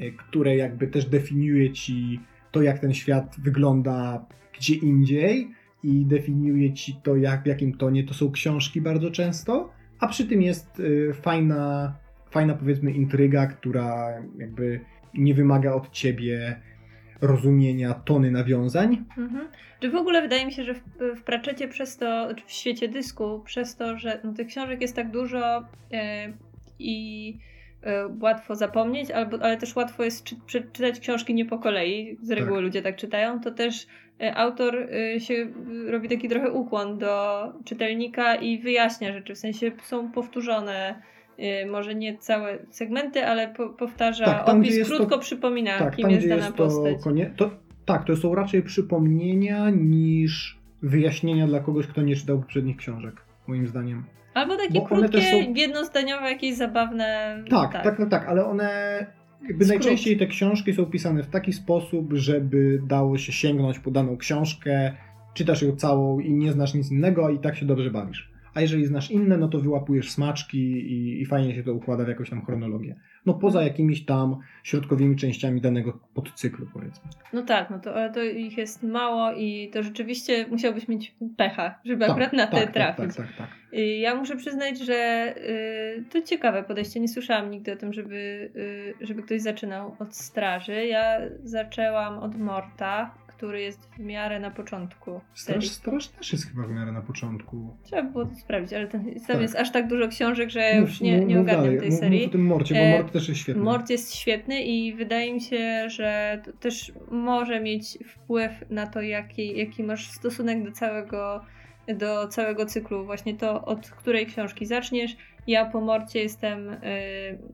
y, 0.00 0.12
które 0.12 0.56
jakby 0.56 0.88
też 0.88 1.06
definiuje 1.06 1.72
ci 1.72 2.20
to, 2.50 2.62
jak 2.62 2.78
ten 2.78 2.94
świat 2.94 3.36
wygląda 3.38 4.26
gdzie 4.58 4.74
indziej 4.74 5.50
i 5.82 6.06
definiuje 6.06 6.72
ci 6.74 6.94
to, 7.02 7.16
jak, 7.16 7.42
w 7.42 7.46
jakim 7.46 7.76
tonie. 7.76 8.04
To 8.04 8.14
są 8.14 8.30
książki 8.30 8.80
bardzo 8.80 9.10
często, 9.10 9.70
a 10.00 10.08
przy 10.08 10.26
tym 10.26 10.42
jest 10.42 10.80
y, 10.80 11.12
fajna, 11.14 11.94
fajna 12.30 12.54
powiedzmy 12.54 12.90
intryga, 12.90 13.46
która 13.46 14.08
jakby 14.38 14.80
nie 15.14 15.34
wymaga 15.34 15.72
od 15.72 15.90
ciebie 15.90 16.60
rozumienia 17.20 17.94
tony 17.94 18.30
nawiązań. 18.30 19.04
Mhm. 19.18 19.48
Czy 19.80 19.90
w 19.90 19.94
ogóle 19.94 20.22
wydaje 20.22 20.46
mi 20.46 20.52
się, 20.52 20.64
że 20.64 20.74
w, 20.74 20.80
w 21.16 21.22
Pratchecie 21.22 21.68
przez 21.68 21.96
to, 21.96 22.34
czy 22.34 22.44
w 22.46 22.52
świecie 22.52 22.88
dysku, 22.88 23.40
przez 23.44 23.76
to, 23.76 23.98
że 23.98 24.20
no, 24.24 24.32
tych 24.32 24.46
książek 24.46 24.80
jest 24.80 24.96
tak 24.96 25.10
dużo 25.10 25.64
e, 25.92 26.32
i 26.78 27.34
e, 27.82 28.08
łatwo 28.20 28.56
zapomnieć, 28.56 29.10
albo, 29.10 29.42
ale 29.42 29.56
też 29.56 29.76
łatwo 29.76 30.04
jest 30.04 30.24
czy, 30.24 30.36
przeczytać 30.46 31.00
książki 31.00 31.34
nie 31.34 31.44
po 31.44 31.58
kolei, 31.58 32.18
z 32.22 32.30
reguły 32.30 32.56
Tak. 32.56 32.64
ludzie 32.64 32.82
tak 32.82 32.96
czytają, 32.96 33.40
to 33.40 33.50
też 33.50 33.86
e, 34.20 34.34
autor 34.36 34.88
się 35.18 35.46
robi 35.86 36.08
taki 36.08 36.28
trochę 36.28 36.50
ukłon 36.50 36.98
do 36.98 37.44
czytelnika 37.64 38.34
i 38.36 38.58
wyjaśnia 38.58 39.12
rzeczy, 39.12 39.34
w 39.34 39.38
sensie 39.38 39.72
są 39.82 40.12
powtórzone 40.12 41.02
może 41.70 41.94
nie 41.94 42.18
całe 42.18 42.58
segmenty, 42.70 43.26
ale 43.26 43.48
po, 43.48 43.68
powtarza 43.68 44.24
Tak, 44.24 44.46
tam, 44.46 44.60
opis, 44.60 44.76
jest 44.76 44.90
to- 44.90 44.96
krótko 44.96 45.18
przypomina, 45.18 45.78
tak, 45.78 45.96
kim 45.96 46.02
tam 46.02 46.10
jest 46.12 46.28
dana 46.28 46.44
jest 46.44 46.56
postać. 46.56 46.96
to 47.36 47.50
Tak, 47.84 48.04
to 48.06 48.16
są 48.16 48.34
raczej 48.34 48.62
przypomnienia 48.62 49.70
niż 49.70 50.58
wyjaśnienia 50.82 51.46
dla 51.46 51.60
kogoś, 51.60 51.86
kto 51.86 52.02
nie 52.02 52.16
czytał 52.16 52.38
poprzednich 52.38 52.76
książek, 52.76 53.14
moim 53.46 53.66
zdaniem. 53.68 54.04
Albo 54.34 54.56
takie 54.56 54.72
Bo 54.80 54.86
krótkie, 54.86 55.20
są- 55.22 55.54
jednozdaniowe, 55.54 56.30
jakieś 56.30 56.54
zabawne. 56.56 57.38
Tak, 57.50 57.72
tak, 57.72 57.96
tak, 57.96 58.10
tak, 58.10 58.28
ale 58.28 58.44
one 58.46 58.70
jakby 59.48 59.64
Skrót. 59.64 59.68
najczęściej 59.68 60.16
te 60.16 60.26
książki 60.26 60.74
są 60.74 60.86
pisane 60.86 61.22
w 61.22 61.26
taki 61.30 61.52
sposób, 61.52 62.12
żeby 62.12 62.80
dało 62.86 63.18
się 63.18 63.32
sięgnąć 63.32 63.78
po 63.78 63.90
daną 63.90 64.16
książkę, 64.16 64.92
czytasz 65.34 65.62
ją 65.62 65.76
całą 65.76 66.20
i 66.20 66.32
nie 66.32 66.52
znasz 66.52 66.74
nic 66.74 66.90
innego, 66.90 67.30
i 67.30 67.38
tak 67.38 67.56
się 67.56 67.66
dobrze 67.66 67.90
bawisz. 67.90 68.30
A 68.54 68.60
jeżeli 68.60 68.86
znasz 68.86 69.10
inne, 69.10 69.36
no 69.36 69.48
to 69.48 69.58
wyłapujesz 69.58 70.10
smaczki 70.10 70.58
i, 70.58 71.22
i 71.22 71.26
fajnie 71.26 71.54
się 71.54 71.62
to 71.62 71.74
układa 71.74 72.04
w 72.04 72.08
jakąś 72.08 72.30
tam 72.30 72.44
chronologię. 72.44 72.94
No 73.26 73.34
poza 73.34 73.62
jakimiś 73.62 74.04
tam 74.04 74.36
środkowymi 74.62 75.16
częściami 75.16 75.60
danego 75.60 76.00
podcyklu, 76.14 76.66
powiedzmy. 76.72 77.10
No 77.32 77.42
tak, 77.42 77.70
no 77.70 77.78
to, 77.78 77.94
ale 77.94 78.12
to 78.12 78.22
ich 78.22 78.58
jest 78.58 78.82
mało 78.82 79.32
i 79.32 79.70
to 79.72 79.82
rzeczywiście 79.82 80.46
musiałbyś 80.50 80.88
mieć 80.88 81.14
pecha, 81.36 81.78
żeby 81.84 82.00
Tak, 82.00 82.10
akurat 82.10 82.32
na 82.32 82.46
te 82.46 82.56
tak, 82.60 82.72
trafić. 82.74 83.16
Tak, 83.16 83.26
tak, 83.26 83.26
tak, 83.26 83.36
tak. 83.36 83.78
Y, 83.78 83.86
Ja 83.86 84.14
muszę 84.14 84.36
przyznać, 84.36 84.78
że 84.78 85.34
y, 85.98 86.04
to 86.10 86.22
ciekawe 86.22 86.62
podejście. 86.62 87.00
Nie 87.00 87.08
słyszałam 87.08 87.50
nigdy 87.50 87.72
o 87.72 87.76
tym, 87.76 87.92
żeby, 87.92 88.50
y, 89.00 89.06
żeby 89.06 89.22
ktoś 89.22 89.40
zaczynał 89.40 89.96
od 89.98 90.16
straży. 90.16 90.86
Ja 90.86 91.20
zaczęłam 91.44 92.18
od 92.18 92.38
Morta, 92.38 93.14
który 93.38 93.60
jest 93.60 93.88
w 93.94 93.98
miarę 93.98 94.40
na 94.40 94.50
początku. 94.50 95.20
Straż, 95.34 95.68
straż 95.68 96.08
też 96.08 96.32
jest 96.32 96.46
chyba 96.50 96.62
w 96.66 96.70
miarę 96.70 96.92
na 96.92 97.02
początku. 97.02 97.76
Trzeba 97.84 98.02
było 98.02 98.24
to 98.26 98.34
sprawdzić, 98.34 98.72
ale 98.72 98.86
ten, 98.86 99.04
tam 99.14 99.26
Tak. 99.26 99.40
jest 99.40 99.56
aż 99.56 99.72
tak 99.72 99.88
dużo 99.88 100.08
książek, 100.08 100.50
że 100.50 100.60
ja 100.60 100.76
już 100.76 101.00
nie, 101.00 101.20
nie 101.24 101.40
ogarniam 101.40 101.78
tej 101.78 101.90
mów- 101.90 101.98
serii. 102.00 102.18
Mów 102.20 102.28
o 102.28 102.32
tym 102.32 102.46
Morcie, 102.46 102.74
bo 102.74 102.80
E, 102.80 102.98
Mort 102.98 103.12
też 103.12 103.28
jest 103.28 103.40
świetny. 103.40 103.62
Mort 103.62 103.90
jest 103.90 104.14
świetny 104.14 104.62
i 104.62 104.94
wydaje 104.94 105.34
mi 105.34 105.40
się, 105.40 105.90
że 105.90 106.42
to 106.44 106.52
też 106.52 106.92
może 107.10 107.60
mieć 107.60 107.98
wpływ 108.06 108.52
na 108.70 108.86
to, 108.86 109.00
jaki, 109.02 109.58
jaki 109.58 109.82
masz 109.82 110.10
stosunek 110.10 110.64
do 110.64 110.72
całego, 110.72 111.40
do 111.98 112.28
całego 112.28 112.66
cyklu. 112.66 113.04
Właśnie 113.04 113.34
to, 113.36 113.64
od 113.64 113.90
której 113.90 114.26
książki 114.26 114.66
zaczniesz. 114.66 115.16
Ja 115.46 115.64
po 115.66 115.80
Morcie 115.80 116.22
jestem 116.22 116.68
y, 116.68 116.78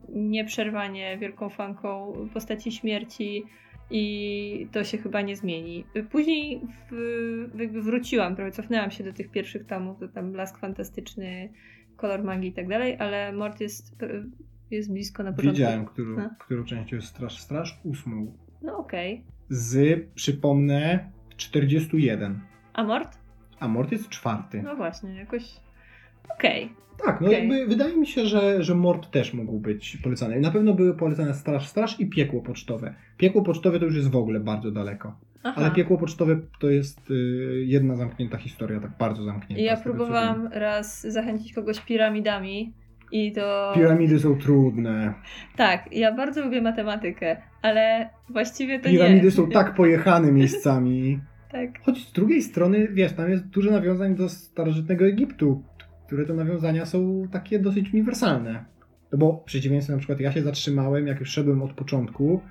nieprzerwanie 0.09 1.17
wielką 1.17 1.49
fanką 1.49 2.13
postaci 2.33 2.71
śmierci 2.71 3.43
i 3.89 4.67
to 4.71 4.83
się 4.83 4.97
chyba 4.97 5.21
nie 5.21 5.35
zmieni. 5.35 5.85
Później 6.11 6.61
w, 6.91 7.59
jakby 7.59 7.81
wróciłam, 7.81 8.35
prawie 8.35 8.51
cofnęłam 8.51 8.91
się 8.91 9.03
do 9.03 9.13
tych 9.13 9.31
pierwszych 9.31 9.65
tomów, 9.65 9.99
to 9.99 10.07
tam 10.07 10.31
Blask 10.31 10.57
Fantastyczny, 10.57 11.49
Kolor 11.95 12.23
Magii 12.23 12.49
i 12.49 12.53
tak 12.53 12.67
dalej, 12.67 12.95
ale 12.99 13.33
Mort 13.33 13.61
jest, 13.61 13.95
jest 14.71 14.91
blisko 14.91 15.23
na 15.23 15.33
początku. 15.33 15.51
Wiedziałem, 15.57 15.85
którą, 15.85 16.17
No. 16.17 16.29
którą 16.39 16.63
częścią 16.65 16.95
jest 16.95 17.07
Straż. 17.07 17.39
Straż 17.41 17.79
ósmą. 17.83 18.37
No 18.61 18.77
okej. 18.77 19.23
Z, 19.49 19.99
przypomnę, 20.15 21.11
41. 21.37 22.39
A 22.73 22.83
Mort? 22.83 23.17
A 23.59 23.67
Mort 23.67 23.91
jest 23.91 24.09
czwarty. 24.09 24.61
No 24.63 24.75
właśnie, 24.75 25.15
jakoś. 25.15 25.43
Okej. 26.29 26.69
Tak, 27.05 27.21
no 27.21 27.27
okej. 27.27 27.39
jakby 27.39 27.67
wydaje 27.67 27.97
mi 27.97 28.07
się, 28.07 28.25
że, 28.25 28.63
że 28.63 28.75
Mort 28.75 29.11
też 29.11 29.33
mógł 29.33 29.59
być 29.59 29.97
polecany. 30.03 30.39
Na 30.39 30.51
pewno 30.51 30.73
były 30.73 30.93
polecane 30.93 31.33
Straż, 31.33 31.67
Straż 31.67 31.99
i 31.99 32.09
Piekło 32.09 32.41
Pocztowe. 32.41 32.93
Piekło 33.17 33.41
Pocztowe 33.41 33.79
to 33.79 33.85
już 33.85 33.95
jest 33.95 34.11
w 34.11 34.15
ogóle 34.15 34.39
bardzo 34.39 34.71
daleko. 34.71 35.15
Aha. 35.43 35.53
Ale 35.57 35.71
Piekło 35.71 35.97
Pocztowe 35.97 36.39
to 36.59 36.69
jest 36.69 37.11
y, 37.11 37.63
jedna 37.65 37.95
zamknięta 37.95 38.37
historia, 38.37 38.79
tak 38.79 38.91
bardzo 38.99 39.23
zamknięta. 39.23 39.63
Ja 39.63 39.75
z 39.75 39.83
tego, 39.83 39.95
próbowałam 39.95 40.49
raz 40.51 41.01
zachęcić 41.07 41.53
kogoś 41.53 41.79
piramidami 41.79 42.73
i 43.11 43.31
to. 43.31 43.71
Piramidy 43.75 44.19
są 44.19 44.37
trudne. 44.37 45.13
Tak, 45.55 45.93
ja 45.93 46.15
bardzo 46.15 46.45
lubię 46.45 46.61
matematykę, 46.61 47.37
ale 47.61 48.09
właściwie 48.29 48.79
to 48.79 48.89
Piramidy 48.89 49.25
nie. 49.25 49.31
są 49.31 49.49
tak 49.49 49.75
pojechane 49.75 50.31
miejscami. 50.31 51.19
Tak. 51.51 51.69
Choć 51.83 52.07
z 52.07 52.11
drugiej 52.11 52.41
strony, 52.41 52.87
wiesz, 52.91 53.13
tam 53.13 53.29
jest 53.29 53.47
dużo 53.47 53.71
nawiązań 53.71 54.15
do 54.15 54.29
starożytnego 54.29 55.05
Egiptu, 55.05 55.63
które 56.07 56.25
to 56.25 56.33
nawiązania 56.33 56.85
są 56.85 57.27
takie 57.31 57.59
dosyć 57.59 57.93
uniwersalne. 57.93 58.65
No 59.11 59.17
bo 59.17 59.33
w 59.33 59.43
przeciwieństwie 59.43 59.93
na 59.93 59.99
przykład 59.99 60.19
ja 60.19 60.31
się 60.31 60.41
zatrzymałem, 60.41 61.07
jak 61.07 61.19
już 61.19 61.29
szedłem 61.29 61.61
od 61.61 61.73
początku, 61.73 62.41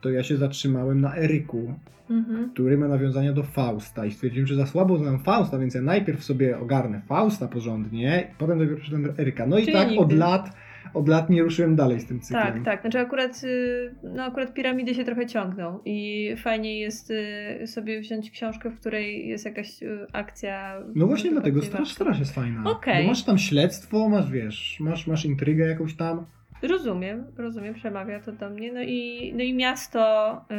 to 0.00 0.10
ja 0.10 0.22
się 0.22 0.36
zatrzymałem 0.36 1.00
na 1.00 1.16
Eryku, 1.16 1.74
Mhm. 2.10 2.50
który 2.50 2.78
ma 2.78 2.88
nawiązania 2.88 3.32
do 3.32 3.42
Fausta 3.42 4.06
i 4.06 4.10
stwierdziłem, 4.10 4.46
że 4.46 4.54
za 4.54 4.66
słabo 4.66 4.98
znam 4.98 5.18
Fausta, 5.18 5.58
więc 5.58 5.74
ja 5.74 5.82
najpierw 5.82 6.24
sobie 6.24 6.58
ogarnę 6.58 7.02
Fausta 7.08 7.48
porządnie, 7.48 8.34
potem 8.38 8.58
dopiero 8.58 8.98
do 8.98 9.18
Eryka. 9.22 9.46
No 9.46 9.58
i 9.58 9.60
Czyli 9.62 9.72
tak 9.72 9.88
od 9.88 9.94
nigdy. 9.94 10.14
lat, 10.16 10.56
od 10.94 11.08
lat 11.08 11.30
nie 11.30 11.42
ruszyłem 11.42 11.76
dalej 11.76 12.00
z 12.00 12.06
tym 12.06 12.20
cyklem. 12.20 12.54
Tak, 12.54 12.64
tak. 12.64 12.80
Znaczy 12.80 12.98
akurat, 12.98 13.44
y, 13.44 13.94
no 14.02 14.24
akurat 14.24 14.54
piramidy 14.54 14.94
się 14.94 15.04
trochę 15.04 15.26
ciągną 15.26 15.80
i 15.84 16.28
fajnie 16.36 16.80
jest 16.80 17.10
y, 17.10 17.66
sobie 17.66 18.00
wziąć 18.00 18.30
książkę, 18.30 18.70
w 18.70 18.80
której 18.80 19.28
jest 19.28 19.44
jakaś 19.44 19.82
y, 19.82 20.06
akcja. 20.12 20.80
No 20.94 21.06
właśnie 21.06 21.30
dlatego 21.30 21.62
Straż. 21.62 21.92
Straż 21.92 22.18
jest 22.18 22.34
fajna. 22.34 22.70
Okej. 22.70 23.02
Bo 23.02 23.08
masz 23.08 23.24
tam 23.24 23.38
śledztwo, 23.38 24.08
masz 24.08 24.30
wiesz, 24.30 24.76
masz, 24.80 25.06
masz 25.06 25.24
intrygę 25.24 25.66
jakąś 25.68 25.96
tam. 25.96 26.26
Rozumiem, 26.62 27.24
rozumiem, 27.36 27.74
przemawia 27.74 28.20
to 28.20 28.32
do 28.32 28.50
mnie. 28.50 28.72
No 28.72 28.82
i, 28.82 29.32
no 29.36 29.42
i 29.42 29.54
miasto, 29.54 30.00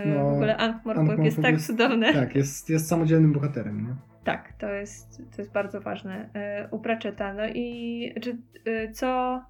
No, 0.05 0.30
w 0.30 0.34
ogóle 0.34 0.57
Ankh-Morpork 0.57 1.24
jest 1.24 1.41
tak 1.41 1.53
jest- 1.53 1.67
cudowne. 1.67 2.13
Tak, 2.13 2.36
jest, 2.36 2.69
jest 2.69 2.88
samodzielnym 2.88 3.34
bohaterem, 3.34 3.88
nie? 3.88 3.95
Tak, 4.24 4.53
to 4.59 4.69
jest, 4.69 5.17
to 5.36 5.41
jest 5.41 5.53
bardzo 5.53 5.82
ważne 5.82 6.30
e, 6.34 6.67
u 6.72 6.80
Pratchetta. 6.80 7.34
No 7.34 7.43
i 7.47 8.13
czy, 8.22 8.38
e, 8.65 8.91
co, 8.91 9.41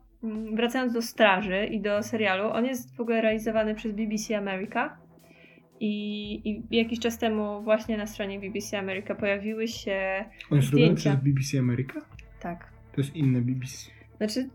wracając 0.55 0.93
do 0.93 1.01
Straży 1.01 1.65
i 1.65 1.81
do 1.81 2.03
serialu, 2.03 2.49
on 2.49 2.65
jest 2.65 2.95
w 2.95 3.01
ogóle 3.01 3.21
realizowany 3.21 3.75
przez 3.75 3.91
BBC 3.91 4.37
America 4.37 4.97
i, 5.79 6.33
i 6.49 6.77
jakiś 6.77 6.99
czas 6.99 7.17
temu 7.17 7.61
właśnie 7.63 7.97
na 7.97 8.07
stronie 8.07 8.39
BBC 8.39 8.79
America 8.79 9.15
pojawiły 9.15 9.67
się, 9.67 10.25
On 10.51 10.57
jest 10.57 10.71
robiony 10.73 10.95
przez 10.95 11.15
BBC 11.15 11.59
America? 11.59 11.99
tak, 12.39 12.67
To 12.95 13.01
jest 13.01 13.15
inne 13.15 13.41
BBC. 13.41 13.91
znaczy 14.17 14.49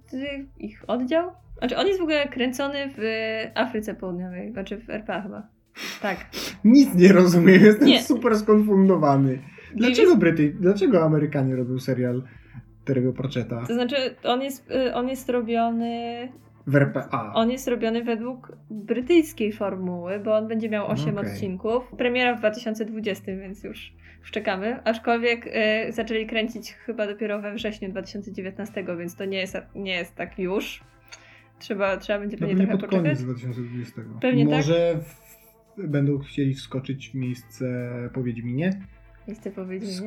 ich 0.58 0.84
oddział? 0.86 1.30
Znaczy 1.58 1.76
on 1.76 1.86
jest 1.86 1.98
w 1.98 2.02
ogóle 2.02 2.28
kręcony 2.28 2.90
w 2.98 3.00
Afryce 3.54 3.94
Południowej, 3.94 4.52
znaczy 4.52 4.76
w 4.78 4.90
RPA 4.90 5.22
chyba. 5.22 5.48
Tak. 6.02 6.26
Nic 6.64 6.94
nie 6.94 7.12
rozumiem, 7.12 7.60
jestem 7.64 7.88
Nie. 7.88 8.02
super 8.02 8.36
skonfundowany. 8.38 9.38
Dlaczego 9.74 10.16
Bryty, 10.16 10.56
dlaczego 10.60 11.04
Amerykanie 11.04 11.56
robią 11.56 11.78
serial 11.78 12.22
Terry'ego 12.87 13.12
Pratchetta 13.12 13.66
To 13.66 13.74
znaczy, 13.74 13.97
on 14.24 14.43
jest, 14.43 14.70
y, 14.70 14.95
on 14.95 15.09
jest 15.09 15.28
robiony. 15.30 16.28
w 16.66 16.76
RPA? 16.76 17.32
On 17.34 17.51
jest 17.51 17.68
robiony 17.68 18.05
według 18.05 18.53
brytyjskiej 18.70 19.53
formuły, 19.53 20.20
bo 20.20 20.37
on 20.37 20.49
będzie 20.49 20.68
miał 20.68 20.87
8 20.91 21.18
Okej. 21.18 21.30
odcinków. 21.32 21.93
Premiera 21.99 22.34
w 22.34 22.39
2020, 22.39 23.24
więc 23.26 23.64
już, 23.64 23.93
już 24.20 24.30
czekamy. 24.30 24.82
Aczkolwiek 24.84 25.47
y, 25.47 25.93
zaczęli 25.93 26.26
kręcić 26.26 26.72
chyba 26.72 27.07
dopiero 27.07 27.41
we 27.43 27.55
wrześniu 27.55 27.89
2019, 27.91 28.84
więc 28.99 29.16
to 29.16 29.24
nie 29.24 29.39
jest, 29.39 29.57
nie 29.74 29.93
jest 29.95 30.14
tak 30.14 30.39
już. 30.39 30.80
Trzeba, 31.59 31.97
trzeba 31.97 32.18
będzie 32.18 32.37
No 32.37 32.41
pewnie 32.41 32.55
pewnie 32.55 32.66
trochę 32.66 32.80
pod 32.80 32.91
poczekać. 32.91 33.18
koniec 33.18 33.22
2020. 33.22 34.03
Pewnie 34.20 34.45
tak. 34.47 34.55
Może 34.55 34.95
w, 35.76 35.87
będą 35.89 36.18
chcieli 36.18 36.55
wskoczyć 36.55 37.11
w 37.11 37.14
miejsce 37.14 37.66
po 38.14 38.22
Wiedźminie, 38.22 38.70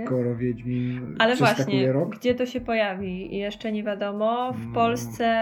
Skoro 0.06 0.36
Wiedźmin 0.36 1.16
Ale 1.20 1.36
właśnie, 1.36 1.92
rok? 1.92 2.16
gdzie 2.16 2.36
to 2.36 2.46
się 2.46 2.62
pojawi? 2.62 3.38
Jeszcze 3.38 3.72
nie 3.72 3.84
wiadomo. 3.84 4.54
W 4.54 4.68
No. 4.68 4.74
Polsce 4.74 5.36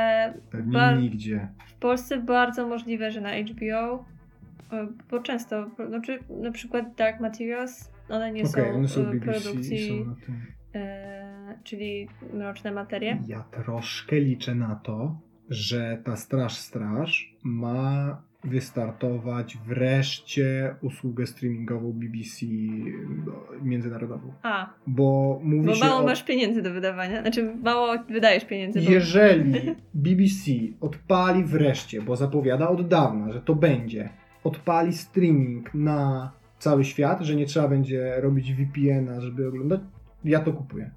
Pewnie 0.52 0.74
bar- 0.74 1.00
nigdzie. 1.02 1.48
W 1.68 1.74
Polsce 1.74 2.18
bardzo 2.18 2.68
możliwe, 2.68 3.12
że 3.12 3.22
na 3.22 3.30
HBO, 3.32 4.06
e, 4.72 4.88
bo 5.12 5.20
często, 5.20 5.70
znaczy 5.88 6.20
na 6.42 6.52
przykład 6.52 6.96
Dark 6.96 7.20
Materials, 7.20 7.92
one 8.10 8.32
nie 8.32 8.44
Okej, 8.44 8.64
są, 8.66 8.76
one 8.76 8.88
są 8.88 9.02
e, 9.02 9.04
BBC 9.12 9.42
produkcji, 9.42 9.90
są 10.06 10.16
e, 10.76 11.58
czyli 11.64 12.08
Mroczne 12.34 12.72
Materie. 12.72 13.24
Ja 13.28 13.44
troszkę 13.52 14.20
liczę 14.20 14.56
na 14.56 14.76
to, 14.76 15.20
że 15.50 16.02
ta 16.06 16.16
Straż 16.16 16.58
Straż 16.58 17.36
ma 17.44 18.22
wystartować 18.44 19.58
wreszcie 19.68 20.76
usługę 20.82 21.28
streamingową 21.28 21.94
BBC 21.94 22.46
no, 23.26 23.34
międzynarodową. 23.62 24.34
A, 24.44 24.70
Bo 24.88 25.40
mówi 25.44 25.68
bo 25.68 25.76
się 25.76 25.86
mało 25.86 26.00
o... 26.00 26.04
masz 26.04 26.24
pieniędzy 26.24 26.62
do 26.62 26.74
wydawania, 26.74 27.22
znaczy 27.22 27.56
mało 27.64 27.96
wydajesz 28.10 28.46
pieniędzy. 28.46 28.80
Jeżeli 28.82 29.76
BBC 29.94 30.52
odpali 30.82 31.44
wreszcie, 31.44 32.02
bo 32.02 32.16
zapowiada 32.16 32.70
od 32.70 32.88
dawna, 32.88 33.32
że 33.32 33.42
to 33.42 33.56
będzie, 33.56 34.10
odpali 34.44 34.94
streaming 34.94 35.74
na 35.74 36.32
cały 36.60 36.86
świat, 36.86 37.22
że 37.22 37.36
nie 37.36 37.46
trzeba 37.46 37.68
będzie 37.68 38.22
robić 38.22 38.54
VPN-a, 38.54 39.22
żeby 39.22 39.48
oglądać, 39.48 39.82
ja 40.26 40.40
to 40.40 40.54
kupuję. 40.54 40.92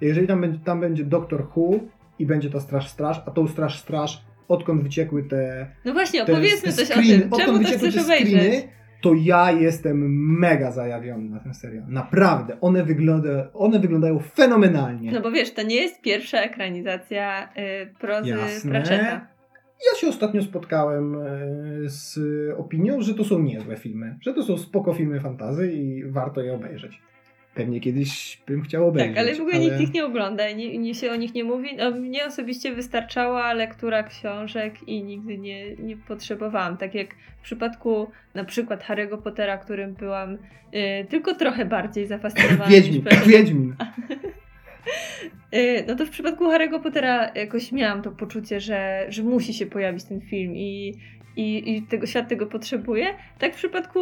Jeżeli 0.00 0.26
tam 0.26 0.40
będzie, 0.40 0.58
tam 0.58 0.80
będzie 0.80 1.04
Doctor 1.04 1.46
Who 1.56 1.80
i 2.18 2.26
będzie 2.26 2.50
ta 2.50 2.60
Straż 2.60 2.88
Straż, 2.88 3.22
a 3.26 3.30
tą 3.30 3.46
Straż 3.46 3.78
Straż, 3.78 4.24
odkąd 4.48 4.82
wyciekły 4.82 5.22
te, 5.22 5.66
No 5.84 5.92
właśnie, 5.92 6.22
opowiedzmy 6.22 6.72
te 6.72 6.86
coś 6.86 6.90
o 6.90 6.94
tym. 6.94 7.30
Czemu 7.38 7.58
to 7.58 7.68
chcesz 7.68 7.94
te 7.94 8.02
obejrzeć? 8.02 8.28
screeny, 8.28 8.68
to 9.02 9.14
ja 9.14 9.52
jestem 9.52 10.26
mega 10.38 10.70
zajawiony 10.72 11.30
na 11.30 11.40
ten 11.40 11.54
serial. 11.54 11.84
Naprawdę. 11.88 12.60
One, 12.60 12.84
wygląda, 12.84 13.50
one 13.54 13.80
wyglądają 13.80 14.18
fenomenalnie. 14.18 15.12
No 15.12 15.20
bo 15.20 15.30
wiesz, 15.30 15.54
to 15.54 15.62
nie 15.62 15.76
jest 15.76 16.00
pierwsza 16.00 16.38
ekranizacja 16.38 17.48
y, 17.82 17.94
prozy 18.00 18.30
Jasne. 18.30 18.70
Pratchetta. 18.70 19.34
Ja 19.92 20.00
się 20.00 20.08
ostatnio 20.08 20.42
spotkałem 20.42 21.14
e, 21.14 21.18
z 21.86 22.18
opinią, 22.58 23.00
że 23.02 23.14
to 23.14 23.24
są 23.24 23.38
niezłe 23.38 23.76
filmy, 23.76 24.18
że 24.20 24.34
to 24.34 24.42
są 24.42 24.58
spoko 24.58 24.94
filmy 24.94 25.20
fantazy 25.20 25.72
i 25.72 26.04
warto 26.04 26.40
je 26.40 26.54
obejrzeć. 26.54 27.00
Pewnie 27.54 27.80
kiedyś 27.80 28.38
bym 28.46 28.62
chciał 28.62 28.88
obejrzeć. 28.88 29.14
Tak, 29.14 29.24
ale 29.24 29.34
w 29.34 29.40
ogóle 29.40 29.58
nikt 29.58 29.80
ich 29.80 29.94
nie 29.94 30.04
ogląda 30.04 30.48
i 30.48 30.78
nie, 30.78 30.94
się 30.94 31.10
o 31.10 31.16
nich 31.16 31.34
nie 31.34 31.44
mówi. 31.44 31.76
No, 31.76 31.90
mnie 31.90 32.26
osobiście 32.26 32.74
wystarczała 32.74 33.52
lektura 33.52 34.02
książek 34.02 34.88
i 34.88 35.02
nigdy 35.02 35.38
nie, 35.38 35.76
nie 35.76 35.96
potrzebowałam. 35.96 36.76
Tak 36.76 36.94
jak 36.94 37.14
w 37.38 37.42
przypadku 37.42 38.10
na 38.34 38.44
przykład 38.44 38.84
Harry'ego 38.84 39.22
Pottera, 39.22 39.58
którym 39.58 39.94
byłam 39.94 40.34
y, 40.34 40.38
tylko 41.08 41.34
trochę 41.34 41.64
bardziej 41.64 42.06
zafascynowana. 42.06 42.70
Wiedźmin. 42.70 43.04
Wiedźmin. 43.26 43.74
Y, 45.54 45.84
No 45.88 45.96
to 45.96 46.06
w 46.06 46.10
przypadku 46.10 46.44
Harry'ego 46.44 46.82
Pottera 46.82 47.30
jakoś 47.34 47.72
miałam 47.72 48.02
to 48.02 48.10
poczucie, 48.10 48.60
że, 48.60 49.06
że 49.08 49.22
musi 49.22 49.54
się 49.54 49.66
pojawić 49.66 50.04
ten 50.04 50.20
film 50.20 50.56
i, 50.56 50.94
i, 51.36 51.76
i 51.76 51.82
tego, 51.82 52.06
świat 52.06 52.28
tego 52.28 52.46
potrzebuje. 52.46 53.06
Tak 53.38 53.52
w 53.54 53.56
przypadku 53.56 54.00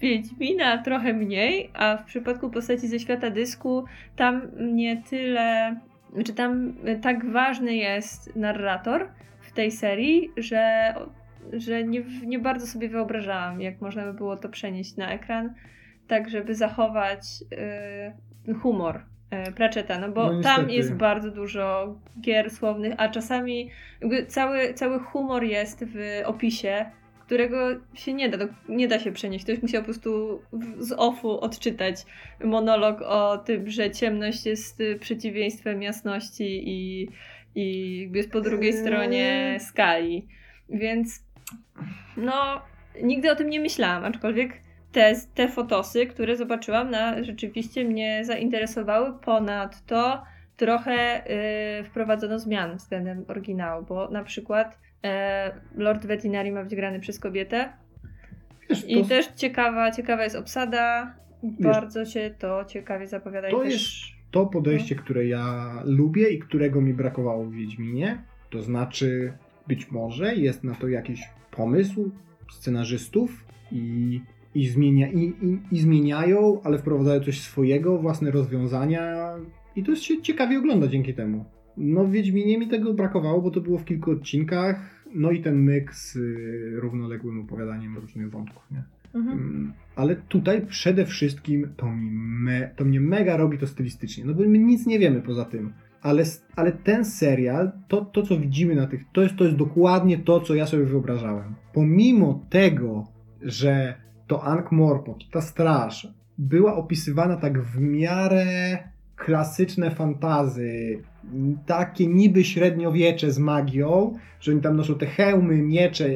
Wiedźmina 0.00 0.82
trochę 0.82 1.12
mniej, 1.12 1.70
a 1.74 1.96
w 1.96 2.04
przypadku 2.04 2.50
postaci 2.50 2.88
ze 2.88 3.00
świata 3.00 3.30
dysku 3.30 3.84
tam 4.16 4.42
nie 4.58 5.02
tyle, 5.02 5.76
znaczy 6.12 6.34
tam 6.34 6.74
tak 7.02 7.30
ważny 7.32 7.74
jest 7.74 8.36
narrator 8.36 9.08
w 9.40 9.52
tej 9.52 9.70
serii, 9.70 10.32
że, 10.36 10.94
że 11.52 11.84
nie, 11.84 12.02
nie 12.26 12.38
bardzo 12.38 12.66
sobie 12.66 12.88
wyobrażałam, 12.88 13.60
jak 13.60 13.80
można 13.80 14.04
by 14.04 14.14
było 14.14 14.36
to 14.36 14.48
przenieść 14.48 14.96
na 14.96 15.10
ekran, 15.10 15.54
tak 16.08 16.28
żeby 16.28 16.54
zachować 16.54 17.20
y, 18.48 18.54
humor 18.54 19.00
y, 19.48 19.52
Pratchetta, 19.52 19.98
no 19.98 20.08
bo 20.08 20.32
No 20.32 20.42
tam 20.42 20.70
jest 20.70 20.94
bardzo 20.94 21.30
dużo 21.30 21.96
gier 22.20 22.50
słownych, 22.50 22.94
a 22.96 23.08
czasami 23.08 23.70
cały, 24.28 24.74
cały 24.74 25.00
humor 25.00 25.44
jest 25.44 25.84
w 25.84 26.22
opisie, 26.24 26.86
którego 27.28 27.56
się 27.94 28.12
nie 28.12 28.28
da, 28.28 28.38
nie 28.68 28.88
da 28.88 28.98
się 28.98 29.12
przenieść. 29.12 29.44
Ktoś 29.44 29.62
musiał 29.62 29.82
po 29.82 29.84
prostu 29.84 30.42
z 30.78 30.92
offu 30.92 31.40
odczytać 31.40 31.96
monolog 32.44 33.02
o 33.02 33.38
tym, 33.38 33.70
że 33.70 33.90
ciemność 33.90 34.46
jest 34.46 34.80
y, 34.80 34.98
przeciwieństwem 34.98 35.82
jasności 35.82 36.68
i, 36.68 37.08
i 37.54 38.10
jest 38.14 38.30
po 38.30 38.40
drugiej 38.40 38.70
Eee. 38.70 38.78
stronie 38.78 39.58
skali. 39.60 40.26
Więc 40.68 41.24
no, 42.16 42.62
nigdy 43.02 43.32
o 43.32 43.36
tym 43.36 43.50
nie 43.50 43.60
myślałam, 43.60 44.04
aczkolwiek 44.04 44.52
te, 44.92 45.14
te 45.34 45.48
fotosy, 45.48 46.06
które 46.06 46.36
zobaczyłam, 46.36 46.90
na, 46.90 47.24
rzeczywiście 47.24 47.84
mnie 47.84 48.24
zainteresowały. 48.24 49.18
Ponadto 49.24 50.22
trochę 50.56 51.24
y, 51.80 51.84
wprowadzono 51.84 52.38
zmian 52.38 52.76
względem 52.76 53.24
oryginału, 53.28 53.84
bo 53.84 54.10
na 54.10 54.24
przykład 54.24 54.87
Lord 55.74 56.06
Vetinari 56.06 56.52
ma 56.52 56.62
być 56.64 56.74
grany 56.74 57.00
przez 57.00 57.18
kobietę 57.18 57.72
Wiesz, 58.70 58.84
i 58.88 59.02
to, 59.02 59.08
też 59.08 59.26
ciekawa, 59.36 59.90
ciekawa 59.90 60.24
jest 60.24 60.36
obsada. 60.36 61.14
Bardzo 61.42 62.04
się 62.04 62.34
to 62.38 62.64
ciekawie 62.64 63.06
zapowiada. 63.08 63.50
to 63.50 63.60
też... 63.60 63.72
jest 63.72 64.18
to 64.30 64.46
podejście, 64.46 64.94
No. 64.94 65.02
które 65.02 65.26
ja 65.26 65.72
lubię 65.84 66.30
i 66.30 66.38
którego 66.38 66.80
mi 66.80 66.94
brakowało 66.94 67.44
w 67.44 67.52
Wiedźminie. 67.52 68.22
To 68.50 68.62
znaczy, 68.62 69.32
być 69.68 69.90
może 69.90 70.34
jest 70.36 70.64
na 70.64 70.74
to 70.74 70.88
jakiś 70.88 71.20
pomysł 71.50 72.10
scenarzystów 72.52 73.44
i, 73.72 74.20
i, 74.54 74.68
zmienia, 74.68 75.08
i, 75.08 75.18
i, 75.18 75.58
i 75.72 75.78
zmieniają, 75.78 76.60
ale 76.64 76.78
wprowadzają 76.78 77.20
coś 77.20 77.40
swojego, 77.40 77.98
własne 77.98 78.30
rozwiązania 78.30 79.34
i 79.76 79.82
to 79.82 79.90
jest 79.90 80.02
się 80.02 80.22
ciekawie 80.22 80.58
ogląda 80.58 80.86
dzięki 80.86 81.14
temu. 81.14 81.44
No 81.78 82.04
w 82.04 82.10
Wiedźminie 82.10 82.58
mi 82.58 82.68
tego 82.68 82.94
brakowało, 82.94 83.42
bo 83.42 83.50
to 83.50 83.60
było 83.60 83.78
w 83.78 83.84
kilku 83.84 84.10
odcinkach, 84.10 85.04
no 85.14 85.30
i 85.30 85.42
ten 85.42 85.62
myk 85.62 85.94
z 85.94 86.16
y, 86.16 86.80
równoległym 86.80 87.40
opowiadaniem 87.40 87.98
różnych 87.98 88.30
wątków, 88.30 88.62
nie? 88.70 88.82
Mhm. 89.14 89.38
Mm, 89.38 89.72
Ale 89.96 90.16
tutaj 90.16 90.66
przede 90.66 91.06
wszystkim 91.06 91.68
to, 91.76 91.90
mi 91.90 92.10
me, 92.10 92.70
to 92.76 92.84
mnie 92.84 93.00
mega 93.00 93.36
robi 93.36 93.58
to 93.58 93.66
stylistycznie, 93.66 94.24
no 94.24 94.34
bo 94.34 94.42
my 94.42 94.58
nic 94.58 94.86
nie 94.86 94.98
wiemy 94.98 95.22
poza 95.22 95.44
tym. 95.44 95.72
Ale, 96.02 96.24
ale 96.56 96.72
ten 96.72 97.04
serial, 97.04 97.72
to, 97.88 98.04
to 98.04 98.22
co 98.22 98.38
widzimy 98.38 98.74
na 98.74 98.86
tych, 98.86 99.04
to 99.12 99.22
jest, 99.22 99.36
to 99.36 99.44
jest 99.44 99.56
dokładnie 99.56 100.18
to, 100.18 100.40
co 100.40 100.54
ja 100.54 100.66
sobie 100.66 100.84
wyobrażałem. 100.84 101.54
Pomimo 101.72 102.46
tego, 102.50 103.06
że 103.42 103.94
to 104.26 104.38
Ankh-Morpork, 104.38 105.30
ta 105.32 105.40
straż, 105.40 106.08
była 106.38 106.74
opisywana 106.76 107.36
tak 107.36 107.62
w 107.62 107.80
miarę 107.80 108.78
klasyczne 109.18 109.90
fantazy, 109.90 111.02
takie 111.66 112.06
niby 112.06 112.44
średniowiecze 112.44 113.32
z 113.32 113.38
magią, 113.38 114.14
że 114.40 114.52
oni 114.52 114.60
tam 114.60 114.76
noszą 114.76 114.94
te 114.94 115.06
hełmy, 115.06 115.62
miecze 115.62 116.08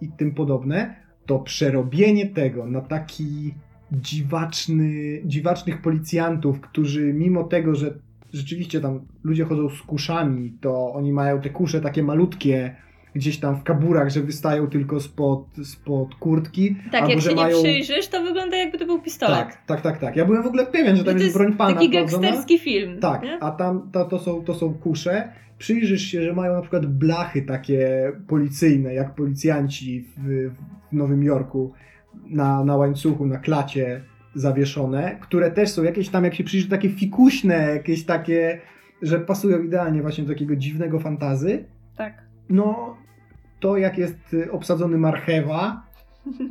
i 0.00 0.08
tym 0.08 0.34
podobne, 0.34 0.94
to 1.26 1.38
przerobienie 1.38 2.26
tego 2.26 2.66
na 2.66 2.80
taki 2.80 3.54
dziwaczny, 3.92 5.22
dziwacznych 5.24 5.82
policjantów, 5.82 6.60
którzy 6.60 7.12
mimo 7.12 7.44
tego, 7.44 7.74
że 7.74 7.94
rzeczywiście 8.32 8.80
tam 8.80 9.00
ludzie 9.24 9.44
chodzą 9.44 9.68
z 9.68 9.82
kuszami, 9.82 10.52
to 10.60 10.92
oni 10.92 11.12
mają 11.12 11.40
te 11.40 11.50
kusze 11.50 11.80
takie 11.80 12.02
malutkie, 12.02 12.76
gdzieś 13.18 13.38
tam 13.38 13.56
w 13.56 13.62
kaburach, 13.62 14.10
że 14.10 14.20
wystają 14.20 14.66
tylko 14.66 15.00
spod, 15.00 15.44
spod 15.64 16.14
kurtki. 16.14 16.76
Tak, 16.92 17.00
albo 17.00 17.12
jak 17.12 17.20
że 17.20 17.30
się 17.30 17.36
mają... 17.36 17.56
nie 17.56 17.62
przyjrzysz, 17.62 18.08
to 18.08 18.22
wygląda 18.22 18.56
jakby 18.56 18.78
to 18.78 18.86
był 18.86 19.02
pistolet. 19.02 19.38
Tak, 19.38 19.62
tak, 19.66 19.80
tak, 19.80 19.98
tak. 19.98 20.16
Ja 20.16 20.24
byłem 20.24 20.42
w 20.42 20.46
ogóle 20.46 20.66
pewien, 20.66 20.96
że 20.96 21.04
tam 21.04 21.14
jest, 21.14 21.24
jest 21.24 21.38
broń 21.38 21.52
pana 21.52 21.74
Taki 21.74 21.90
gangsterski 21.90 22.58
film. 22.58 23.00
Tak, 23.00 23.22
nie? 23.22 23.42
a 23.42 23.50
tam 23.50 23.90
to, 23.92 24.04
to, 24.04 24.18
są, 24.18 24.44
to 24.44 24.54
są 24.54 24.74
kusze. 24.74 25.32
Przyjrzysz 25.58 26.02
się, 26.02 26.22
że 26.22 26.32
mają 26.32 26.54
na 26.54 26.60
przykład 26.60 26.86
blachy 26.86 27.42
takie 27.42 28.12
policyjne, 28.28 28.94
jak 28.94 29.14
policjanci 29.14 30.00
w, 30.00 30.50
w 30.90 30.92
Nowym 30.92 31.22
Jorku 31.22 31.72
na, 32.26 32.64
na 32.64 32.76
łańcuchu, 32.76 33.26
na 33.26 33.38
klacie 33.38 34.04
zawieszone, 34.34 35.18
które 35.20 35.50
też 35.50 35.70
są 35.70 35.82
jakieś 35.82 36.08
tam, 36.08 36.24
jak 36.24 36.34
się 36.34 36.44
przyjrzy, 36.44 36.68
takie 36.68 36.88
fikuśne, 36.88 37.54
jakieś 37.54 38.04
takie, 38.04 38.60
że 39.02 39.20
pasują 39.20 39.62
idealnie 39.62 40.02
właśnie 40.02 40.24
do 40.24 40.32
takiego 40.32 40.56
dziwnego 40.56 41.00
fantazy. 41.00 41.64
Tak. 41.96 42.22
No, 42.48 42.96
to 43.60 43.76
jak 43.76 43.98
jest 43.98 44.34
y, 44.34 44.52
obsadzony 44.52 44.98
marchewa, 44.98 45.88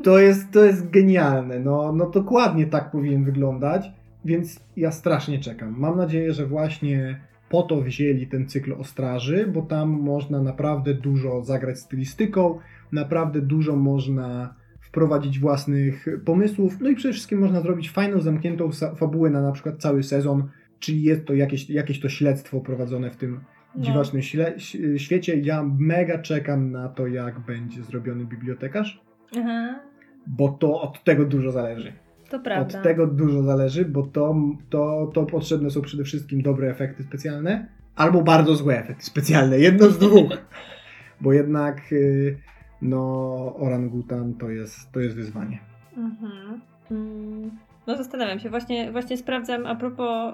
To 0.03 0.19
jest, 0.19 0.51
to 0.51 0.65
jest 0.65 0.89
genialne. 0.89 1.59
No, 1.59 1.93
no 1.93 2.09
dokładnie 2.09 2.65
tak 2.65 2.91
powinien 2.91 3.23
wyglądać, 3.23 3.91
więc 4.25 4.59
ja 4.77 4.91
strasznie 4.91 5.39
czekam. 5.39 5.75
Mam 5.77 5.97
nadzieję, 5.97 6.33
że 6.33 6.45
właśnie 6.45 7.21
po 7.49 7.63
to 7.63 7.81
wzięli 7.81 8.27
ten 8.27 8.47
cykl 8.47 8.73
o 8.73 8.83
straży, 8.83 9.47
bo 9.53 9.61
tam 9.61 9.89
można 9.89 10.43
naprawdę 10.43 10.93
dużo 10.93 11.43
zagrać 11.43 11.79
stylistyką, 11.79 12.59
naprawdę 12.91 13.41
dużo 13.41 13.75
można 13.75 14.55
wprowadzić 14.81 15.39
własnych 15.39 16.07
pomysłów, 16.25 16.77
no 16.79 16.89
i 16.89 16.95
przede 16.95 17.13
wszystkim 17.13 17.39
można 17.39 17.61
zrobić 17.61 17.91
fajną, 17.91 18.19
zamkniętą 18.19 18.69
fabułę 18.95 19.29
na 19.29 19.41
na 19.41 19.51
przykład 19.51 19.81
cały 19.81 20.03
sezon, 20.03 20.49
czyli 20.79 21.03
jest 21.03 21.25
to 21.25 21.33
jakieś, 21.33 21.69
jakieś 21.69 21.99
to 21.99 22.09
śledztwo 22.09 22.61
prowadzone 22.61 23.11
w 23.11 23.17
tym. 23.17 23.39
Dziwacznym 23.75 24.21
śle- 24.21 24.55
ś- 24.55 25.01
świecie. 25.01 25.39
Ja 25.39 25.63
mega 25.79 26.17
czekam 26.19 26.71
na 26.71 26.89
to, 26.89 27.07
jak 27.07 27.39
będzie 27.39 27.83
zrobiony 27.83 28.25
bibliotekarz, 28.25 29.01
Aha, 29.39 29.79
bo 30.27 30.49
to 30.49 30.81
od 30.81 31.03
tego 31.03 31.25
dużo 31.25 31.51
zależy. 31.51 31.93
to 32.29 32.39
prawda. 32.39 32.77
Od 32.77 32.83
tego 32.83 33.07
dużo 33.07 33.43
zależy, 33.43 33.85
bo 33.85 34.03
to, 34.03 34.35
to, 34.69 35.11
to 35.13 35.25
potrzebne 35.25 35.69
są 35.69 35.81
przede 35.81 36.03
wszystkim 36.03 36.41
dobre 36.41 36.69
efekty 36.69 37.03
specjalne 37.03 37.67
albo 37.95 38.21
bardzo 38.23 38.55
złe 38.55 38.79
efekty 38.79 39.05
specjalne. 39.05 39.59
Jedno 39.59 39.89
z 39.89 39.99
dwóch. 39.99 40.37
bo 41.21 41.33
jednak 41.33 41.91
y, 41.91 42.37
no, 42.81 43.55
orangutan 43.55 44.33
to 44.33 44.49
jest, 44.49 44.91
to 44.91 44.99
jest 44.99 45.15
wyzwanie. 45.15 45.59
Mhm. 45.97 46.61
Mm, 46.91 47.51
No 47.87 47.97
zastanawiam 47.97 48.39
się, 48.39 48.49
właśnie, 48.49 48.91
właśnie 48.91 49.17
sprawdzam 49.17 49.65
a 49.65 49.75
propos 49.75 50.33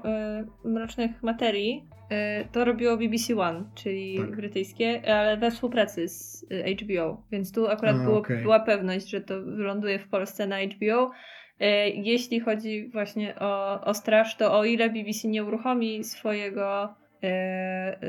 y, 0.65 0.67
mrocznych 0.69 1.23
materii. 1.23 1.83
Y, 2.43 2.47
to 2.51 2.65
robiło 2.65 2.97
BBC 2.97 3.35
One, 3.37 3.63
czyli 3.75 4.17
Tak. 4.17 4.35
brytyjskie, 4.35 5.13
ale 5.15 5.37
we 5.37 5.51
współpracy 5.51 6.07
z 6.07 6.45
y, 6.51 6.75
HBO, 6.75 7.21
więc 7.31 7.51
tu 7.51 7.67
akurat 7.67 7.95
A, 7.95 8.03
było, 8.03 8.17
okej. 8.17 8.41
była 8.41 8.59
pewność, 8.59 9.09
że 9.09 9.21
to 9.21 9.41
wyląduje 9.41 9.99
w 9.99 10.07
Polsce 10.07 10.47
na 10.47 10.57
HBO. 10.61 11.11
Y, 11.61 11.65
Jeśli 11.95 12.39
chodzi 12.39 12.89
właśnie 12.93 13.39
o, 13.39 13.81
o 13.85 13.93
Straż, 13.93 14.37
to 14.37 14.59
o 14.59 14.65
ile 14.65 14.89
BBC 14.89 15.27
nie 15.27 15.43
uruchomi 15.43 16.03
swojego, 16.03 16.95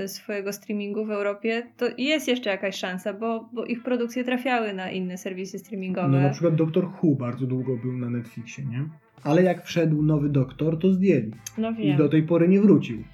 swojego 0.06 0.52
streamingu 0.52 1.04
w 1.06 1.10
Europie, 1.10 1.62
to 1.76 1.86
jest 1.98 2.28
jeszcze 2.28 2.50
jakaś 2.50 2.76
szansa, 2.76 3.12
bo, 3.12 3.48
bo 3.52 3.64
ich 3.64 3.82
produkcje 3.82 4.24
trafiały 4.24 4.72
na 4.72 4.90
inne 4.90 5.18
serwisy 5.18 5.58
streamingowe. 5.58 6.08
No 6.08 6.20
na 6.20 6.30
przykład 6.30 6.54
Doktor 6.54 6.84
Who 6.84 7.14
bardzo 7.18 7.46
długo 7.46 7.76
był 7.76 7.92
na 7.92 8.10
Netflixie, 8.10 8.64
nie? 8.64 8.84
Ale 9.24 9.42
jak 9.42 9.64
wszedł 9.64 10.02
nowy 10.02 10.28
doktor, 10.28 10.78
to 10.78 10.90
zdjęli. 10.92 11.32
No 11.58 11.70
I 11.70 11.74
wiem. 11.74 11.96
do 11.96 12.08
tej 12.08 12.22
pory 12.22 12.48
nie 12.48 12.60
wrócił. 12.60 13.04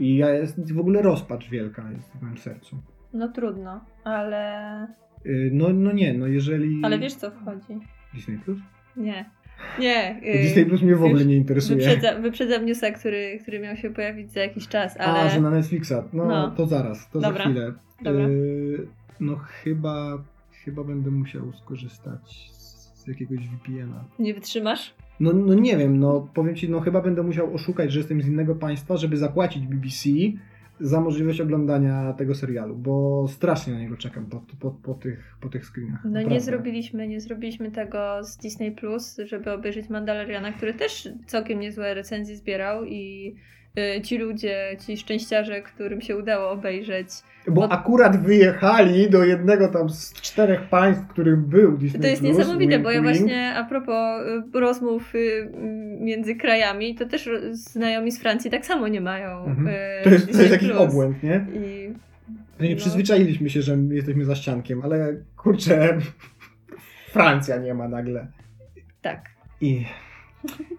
I 0.00 0.16
ja 0.16 0.30
jest 0.30 0.72
w 0.72 0.78
ogóle 0.78 1.02
rozpacz 1.02 1.48
wielka 1.50 1.90
jest 1.92 2.12
w 2.12 2.22
moim 2.22 2.38
sercu. 2.38 2.76
No 3.12 3.28
trudno, 3.28 3.80
ale. 4.04 4.86
Y, 5.26 5.50
No, 5.52 5.68
no 5.72 5.92
nie, 5.92 6.14
no 6.14 6.26
jeżeli... 6.26 6.80
Ale 6.84 6.98
wiesz 6.98 7.14
co 7.14 7.30
wchodzi? 7.30 7.78
Disney 8.14 8.38
Plus? 8.38 8.58
Nie. 8.96 9.30
Nie. 9.78 10.20
y, 10.34 10.38
Disney 10.42 10.66
Plus 10.66 10.82
mnie 10.82 10.96
w 10.96 11.04
ogóle 11.04 11.24
nie 11.24 11.36
interesuje. 11.36 11.78
Wyprzedza, 11.78 12.20
wyprzedza 12.20 12.58
newsa, 12.58 12.90
który, 12.90 13.38
który 13.42 13.60
miał 13.60 13.76
się 13.76 13.90
pojawić 13.90 14.30
za 14.32 14.40
jakiś 14.40 14.68
czas, 14.68 14.96
ale. 15.00 15.20
A, 15.20 15.28
że 15.28 15.40
na 15.40 15.50
Netflixa. 15.50 15.92
No, 16.12 16.24
No. 16.24 16.50
to 16.50 16.66
zaraz, 16.66 17.10
to 17.10 17.20
Dobra, 17.20 17.44
za 17.44 17.50
chwilę. 17.50 17.72
dobra. 18.02 18.28
Y, 18.28 18.86
no 19.20 19.36
chyba, 19.36 20.18
chyba 20.64 20.84
będę 20.84 21.10
musiał 21.10 21.52
skorzystać 21.52 22.50
z 22.52 23.06
jakiegoś 23.06 23.38
VPN-a. 23.48 24.04
Nie 24.22 24.34
wytrzymasz? 24.34 24.94
No, 25.20 25.32
no 25.32 25.54
nie 25.54 25.76
wiem, 25.76 25.98
no 25.98 26.28
powiem 26.34 26.56
ci, 26.56 26.70
no 26.70 26.80
chyba 26.80 27.00
będę 27.00 27.22
musiał 27.22 27.54
oszukać, 27.54 27.92
że 27.92 27.98
jestem 27.98 28.22
z 28.22 28.26
innego 28.26 28.54
państwa, 28.54 28.96
żeby 28.96 29.16
zapłacić 29.16 29.66
BBC 29.66 30.08
za 30.80 31.00
możliwość 31.00 31.40
oglądania 31.40 32.12
tego 32.12 32.34
serialu, 32.34 32.76
bo 32.76 33.26
strasznie 33.28 33.72
na 33.72 33.80
niego 33.80 33.96
czekam 33.96 34.26
po, 34.26 34.42
po, 34.60 34.70
po, 34.70 34.94
tych, 34.94 35.36
po 35.40 35.48
tych 35.48 35.66
screenach. 35.66 36.00
No 36.04 36.22
nie 36.22 36.40
zrobiliśmy, 36.40 37.08
nie 37.08 37.20
zrobiliśmy 37.20 37.70
tego 37.70 38.24
z 38.24 38.36
Disney 38.36 38.72
Plus, 38.72 39.16
żeby 39.24 39.52
obejrzeć 39.52 39.88
Mandaloriana, 39.88 40.52
który 40.52 40.74
też 40.74 41.08
całkiem 41.26 41.60
niezłe 41.60 41.94
recenzje 41.94 42.36
zbierał 42.36 42.84
i 42.84 43.34
ci 44.04 44.18
ludzie, 44.18 44.76
ci 44.86 44.96
szczęściarze, 44.96 45.62
którym 45.62 46.00
się 46.00 46.16
udało 46.16 46.50
obejrzeć. 46.50 47.08
Bo 47.46 47.52
bo- 47.54 47.72
akurat 47.72 48.22
wyjechali 48.22 49.10
do 49.10 49.24
jednego 49.24 49.68
tam 49.68 49.90
z 49.90 50.12
czterech 50.14 50.60
państw, 50.62 51.04
w 51.04 51.08
którym 51.08 51.44
był 51.44 51.76
Disney 51.78 52.00
To 52.02 52.06
jest 52.08 52.22
Plus, 52.22 52.38
niesamowite, 52.38 52.70
wink, 52.72 52.82
bo 52.84 52.90
ja 52.90 53.02
właśnie 53.02 53.54
a 53.54 53.64
propos 53.64 54.22
y, 54.54 54.60
rozmów 54.60 55.14
y, 55.14 55.50
między 56.00 56.34
krajami, 56.34 56.94
to 56.94 57.06
też 57.06 57.30
znajomi 57.50 58.12
z 58.12 58.20
Francji 58.20 58.50
tak 58.50 58.66
samo 58.66 58.88
nie 58.88 59.00
mają. 59.00 59.44
Mhm. 59.44 59.68
y, 59.68 60.04
To 60.04 60.10
jest, 60.10 60.32
to 60.32 60.38
jest 60.38 60.52
jakiś 60.52 60.70
obłęd, 60.70 61.22
nie? 61.22 61.46
I 61.54 61.92
Nie 62.62 62.70
No. 62.70 62.76
przyzwyczailiśmy 62.76 63.50
się, 63.50 63.62
że 63.62 63.76
jesteśmy 63.90 64.24
za 64.24 64.34
ściankiem, 64.34 64.82
ale 64.82 65.16
kurczę, 65.36 65.98
Francja 67.12 67.56
nie 67.56 67.74
ma 67.74 67.88
nagle. 67.88 68.26
tak. 69.02 69.24
I 69.60 69.84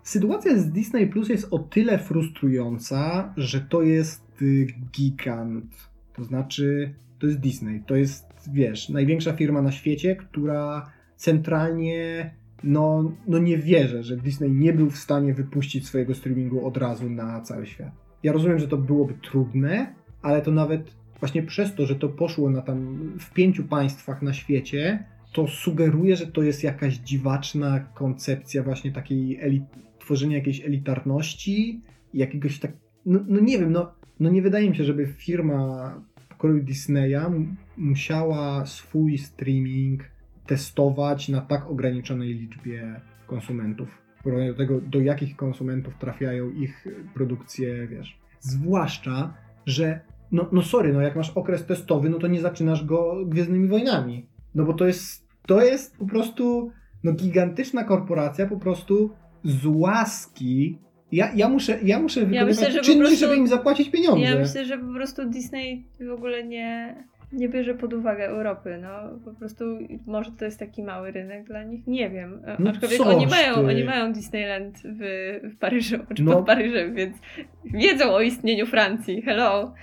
sytuacja 0.03 0.59
z 0.59 0.71
Disney 0.71 1.07
Plus 1.07 1.29
jest 1.29 1.47
o 1.51 1.59
tyle 1.59 1.99
frustrująca, 1.99 3.33
że 3.37 3.61
to 3.61 3.81
jest 3.81 4.41
y, 4.41 4.67
gigant. 4.93 5.89
To 6.13 6.23
znaczy, 6.23 6.93
to 7.19 7.27
jest 7.27 7.39
Disney. 7.39 7.83
To 7.85 7.95
jest, 7.95 8.25
wiesz, 8.51 8.89
największa 8.89 9.33
firma 9.33 9.61
na 9.61 9.71
świecie, 9.71 10.15
która 10.15 10.91
centralnie, 11.15 12.31
no, 12.63 13.11
no 13.27 13.39
nie 13.39 13.57
wierzę, 13.57 14.03
że 14.03 14.17
Disney 14.17 14.51
nie 14.51 14.73
był 14.73 14.89
w 14.89 14.97
stanie 14.97 15.33
wypuścić 15.33 15.87
swojego 15.87 16.15
streamingu 16.15 16.67
od 16.67 16.77
razu 16.77 17.09
na 17.09 17.41
cały 17.41 17.65
świat. 17.67 17.91
Ja 18.23 18.31
rozumiem, 18.31 18.59
że 18.59 18.67
to 18.67 18.77
byłoby 18.77 19.13
trudne, 19.13 19.93
ale 20.21 20.41
to 20.41 20.51
nawet 20.51 20.91
właśnie 21.19 21.43
przez 21.43 21.75
to, 21.75 21.85
że 21.85 21.95
to 21.95 22.09
poszło 22.09 22.49
na 22.49 22.61
tam 22.61 22.97
w 23.19 23.33
pięciu 23.33 23.63
państwach 23.63 24.21
na 24.21 24.33
świecie, 24.33 25.05
to 25.33 25.47
sugeruje, 25.47 26.15
że 26.15 26.27
to 26.27 26.43
jest 26.43 26.63
jakaś 26.63 26.97
dziwaczna 26.97 27.79
koncepcja 27.79 28.63
właśnie 28.63 28.91
takiej 28.91 29.39
tworzenia 29.99 30.37
jakiejś 30.37 30.65
elitarności, 30.65 31.81
jakiegoś 32.13 32.59
tak, 32.59 32.71
no, 33.05 33.19
no 33.27 33.39
nie 33.39 33.59
wiem, 33.59 33.71
no, 33.71 33.91
no 34.19 34.29
nie 34.29 34.41
wydaje 34.41 34.69
mi 34.69 34.75
się, 34.75 34.83
żeby 34.83 35.07
firma 35.07 35.93
pokroju 36.29 36.63
Disneya 36.63 37.21
musiała 37.77 38.65
swój 38.65 39.17
streaming 39.17 40.03
testować 40.45 41.29
na 41.29 41.41
tak 41.41 41.69
ograniczonej 41.69 42.33
liczbie 42.33 43.01
konsumentów. 43.27 43.89
W 44.19 44.23
porównaniu 44.23 44.51
do 44.51 44.57
tego, 44.57 44.81
do 44.81 44.99
jakich 44.99 45.35
konsumentów 45.35 45.97
trafiają 45.97 46.51
ich 46.51 46.87
produkcje, 47.13 47.87
wiesz. 47.87 48.19
Zwłaszcza, 48.39 49.33
że 49.65 49.99
no, 50.31 50.49
no 50.51 50.61
sorry, 50.61 50.93
no 50.93 51.01
jak 51.01 51.15
masz 51.15 51.29
okres 51.29 51.65
testowy, 51.65 52.09
no 52.09 52.19
to 52.19 52.27
nie 52.27 52.41
zaczynasz 52.41 52.85
go 52.85 53.25
Gwiezdnymi 53.25 53.67
Wojnami. 53.67 54.25
No 54.55 54.65
bo 54.65 54.73
to 54.73 54.85
jest, 54.85 55.27
to 55.47 55.61
jest 55.61 55.97
po 55.97 56.05
prostu 56.05 56.71
no 57.03 57.13
gigantyczna 57.13 57.83
korporacja 57.83 58.47
po 58.47 58.57
prostu 58.57 59.11
z 59.43 59.65
łaski. 59.65 60.77
Ja, 61.11 61.31
ja 61.35 61.49
muszę, 61.49 61.79
ja 61.83 61.99
muszę 61.99 62.19
wykonywać 62.19 62.47
myślę, 62.47 62.71
że 62.71 62.81
czynność, 62.81 63.09
prostu- 63.09 63.25
żeby 63.25 63.35
im 63.35 63.47
zapłacić 63.47 63.89
pieniądze. 63.89 64.21
Ja 64.21 64.39
myślę, 64.39 64.65
że 64.65 64.77
po 64.77 64.93
prostu 64.93 65.29
Disney 65.29 65.87
w 66.07 66.11
ogóle 66.11 66.43
nie, 66.43 66.95
nie 67.31 67.49
bierze 67.49 67.73
pod 67.73 67.93
uwagę 67.93 68.25
Europy. 68.27 68.79
No, 68.81 69.19
po 69.25 69.31
prostu 69.39 69.63
może 70.05 70.31
to 70.31 70.45
jest 70.45 70.59
taki 70.59 70.83
mały 70.83 71.11
rynek 71.11 71.43
dla 71.43 71.63
nich. 71.63 71.87
Nie 71.87 72.09
wiem. 72.09 72.41
No 72.59 72.69
Aczkolwiek 72.69 73.01
oni 73.01 73.27
mają, 73.27 73.53
ty. 73.53 73.59
oni 73.59 73.83
mają 73.83 74.13
Disneyland 74.13 74.77
w, 74.85 74.99
w 75.43 75.57
Paryżu, 75.57 75.95
czy 76.15 76.23
No. 76.23 76.31
pod 76.35 76.45
Paryżem, 76.45 76.95
więc 76.95 77.17
wiedzą 77.65 78.11
o 78.11 78.21
istnieniu 78.21 78.65
Francji. 78.65 79.21
Hello. 79.21 79.73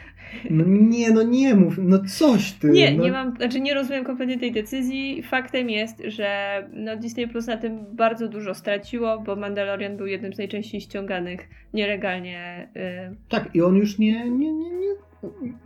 No 0.50 0.64
nie, 0.68 1.10
no 1.10 1.22
nie 1.22 1.54
mów, 1.54 1.78
no 1.78 1.98
coś 2.08 2.52
ty. 2.52 2.68
Nie, 2.68 2.92
no, 2.92 3.04
nie 3.04 3.12
mam, 3.12 3.36
znaczy 3.36 3.60
nie 3.60 3.74
rozumiem 3.74 4.04
kompletnie 4.04 4.38
tej 4.38 4.52
decyzji. 4.52 5.22
Faktem 5.22 5.70
jest, 5.70 6.02
że 6.06 6.28
no 6.72 6.96
Disney 6.96 7.28
Plus 7.28 7.46
na 7.46 7.56
tym 7.56 7.84
bardzo 7.92 8.28
dużo 8.28 8.54
straciło, 8.54 9.20
bo 9.20 9.36
Mandalorian 9.36 9.96
był 9.96 10.06
jednym 10.06 10.32
z 10.34 10.38
najczęściej 10.38 10.80
ściąganych 10.80 11.40
nielegalnie. 11.74 12.68
Y, 13.12 13.16
Tak, 13.28 13.48
i 13.54 13.62
on 13.62 13.76
już 13.76 13.98
nie, 13.98 14.30
nie, 14.30 14.52
nie, 14.52 14.70
nie, 14.70 14.88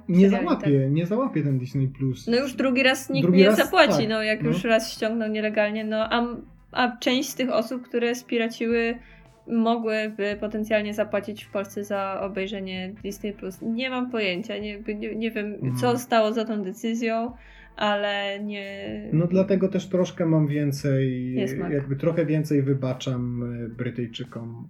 nie 0.09 0.31
załapie, 0.31 0.89
nie 0.91 1.07
załapie 1.07 1.43
ten 1.43 1.59
Disney 1.59 1.89
Plus. 1.89 2.27
no 2.27 2.37
już 2.37 2.55
drugi 2.55 2.83
raz 2.83 3.11
nikt 3.11 3.27
Drugi 3.27 3.39
nie 3.39 3.47
raz, 3.47 3.57
zapłaci, 3.57 3.99
tak, 3.99 4.09
no 4.09 4.23
jak 4.23 4.43
no. 4.43 4.49
już 4.49 4.65
raz 4.65 4.93
ściągnął 4.93 5.29
nielegalnie, 5.29 5.85
no 5.85 5.97
a, 5.97 6.27
a 6.73 6.97
część 6.97 7.29
z 7.29 7.35
tych 7.35 7.51
osób, 7.51 7.83
które 7.83 8.15
spiraciły 8.15 8.99
mogłyby 9.47 10.37
potencjalnie 10.41 10.95
zapłacić 10.95 11.45
w 11.45 11.51
Polsce 11.51 11.85
za 11.85 12.21
obejrzenie 12.23 12.95
Disney 13.03 13.33
Plus. 13.33 13.59
Nie 13.63 13.91
mam 13.91 14.11
pojęcia, 14.11 14.59
nie, 14.59 14.79
nie, 14.95 15.15
nie 15.17 15.31
wiem 15.31 15.59
co 15.61 15.87
Mhm. 15.87 15.99
stało 15.99 16.33
za 16.33 16.45
tą 16.45 16.63
decyzją, 16.63 17.33
ale 17.77 18.41
nie... 18.45 18.87
No 19.13 19.27
dlatego 19.27 19.69
też 19.69 19.89
troszkę 19.89 20.27
mam 20.27 20.47
więcej, 20.47 21.35
jakby 21.71 21.97
trochę 21.97 22.27
więcej 22.27 22.63
wybaczam 22.63 23.43
e, 23.65 23.69
Brytyjczykom. 23.69 24.69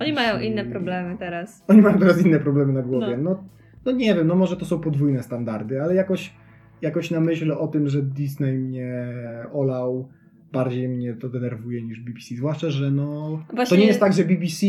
Oni 0.00 0.12
mają 0.12 0.40
inne 0.40 0.64
problemy 0.64 1.16
teraz. 1.18 1.64
Oni 1.68 1.82
mają 1.82 1.98
teraz 1.98 2.26
inne 2.26 2.40
problemy 2.40 2.72
na 2.72 2.82
głowie. 2.82 3.16
No. 3.16 3.30
No, 3.30 3.44
no 3.86 3.92
nie 3.92 4.14
wiem, 4.14 4.26
no 4.26 4.34
może 4.34 4.56
to 4.56 4.64
są 4.64 4.78
podwójne 4.80 5.22
standardy, 5.22 5.82
ale 5.82 5.94
jakoś, 5.94 6.32
jakoś 6.82 7.10
na 7.10 7.20
myśl 7.20 7.52
o 7.52 7.68
tym, 7.68 7.88
że 7.88 8.02
Disney 8.02 8.58
mnie 8.58 9.04
olał, 9.52 10.08
bardziej 10.52 10.88
mnie 10.88 11.14
to 11.14 11.28
denerwuje 11.28 11.82
niż 11.82 12.00
BBC. 12.00 12.34
Zwłaszcza, 12.34 12.70
że 12.70 12.90
no. 12.90 13.42
To 13.48 13.56
Właśnie- 13.56 13.78
nie 13.78 13.86
jest 13.86 14.00
tak, 14.00 14.12
że 14.12 14.24
BBC 14.24 14.66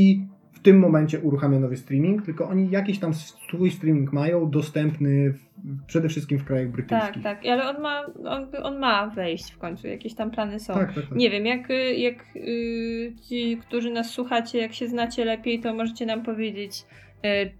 w 0.52 0.60
tym 0.60 0.80
momencie 0.80 1.20
uruchamia 1.20 1.60
nowy 1.60 1.78
streaming, 1.78 2.26
tylko 2.26 2.50
oni 2.50 2.70
jakiś 2.72 3.00
tam 3.00 3.14
swój 3.14 3.72
streaming 3.72 4.14
mają 4.14 4.50
dostępny 4.50 5.32
w, 5.34 5.40
przede 5.88 6.10
wszystkim 6.10 6.40
w 6.40 6.44
krajach 6.46 6.66
Tak, 6.68 6.74
brytyjskich. 6.76 7.24
tak, 7.24 7.46
ale 7.46 7.70
on 7.70 7.82
ma, 7.82 8.06
on, 8.26 8.48
on 8.64 8.80
ma 8.80 9.08
wejść 9.10 9.52
w 9.52 9.58
końcu, 9.58 9.88
jakieś 9.88 10.14
tam 10.16 10.32
plany 10.32 10.60
są. 10.60 10.74
tak, 10.74 10.94
tak, 10.94 11.06
tak. 11.06 11.18
Nie 11.18 11.30
wiem, 11.30 11.46
jak, 11.46 11.70
y, 11.72 11.96
jak 11.96 12.16
y, 12.36 13.14
ci, 13.30 13.58
którzy 13.58 13.92
nas 13.92 14.10
słuchacie, 14.10 14.58
jak 14.58 14.74
się 14.74 14.88
znacie 14.88 15.26
lepiej, 15.26 15.60
to 15.60 15.74
możecie 15.74 16.06
nam 16.06 16.24
powiedzieć, 16.24 16.86
y, 17.26 17.52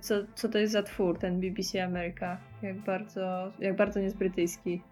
co, 0.00 0.14
co 0.34 0.48
to 0.48 0.58
jest 0.58 0.72
za 0.72 0.82
twór, 0.82 1.18
ten 1.18 1.40
BBC 1.40 1.84
Ameryka. 1.84 2.40
Jak 2.62 2.76
bardzo, 2.78 3.52
jak 3.58 3.76
bardzo 3.76 3.98
nie 4.00 4.04
jest 4.04 4.18
brytyjski. 4.18 4.82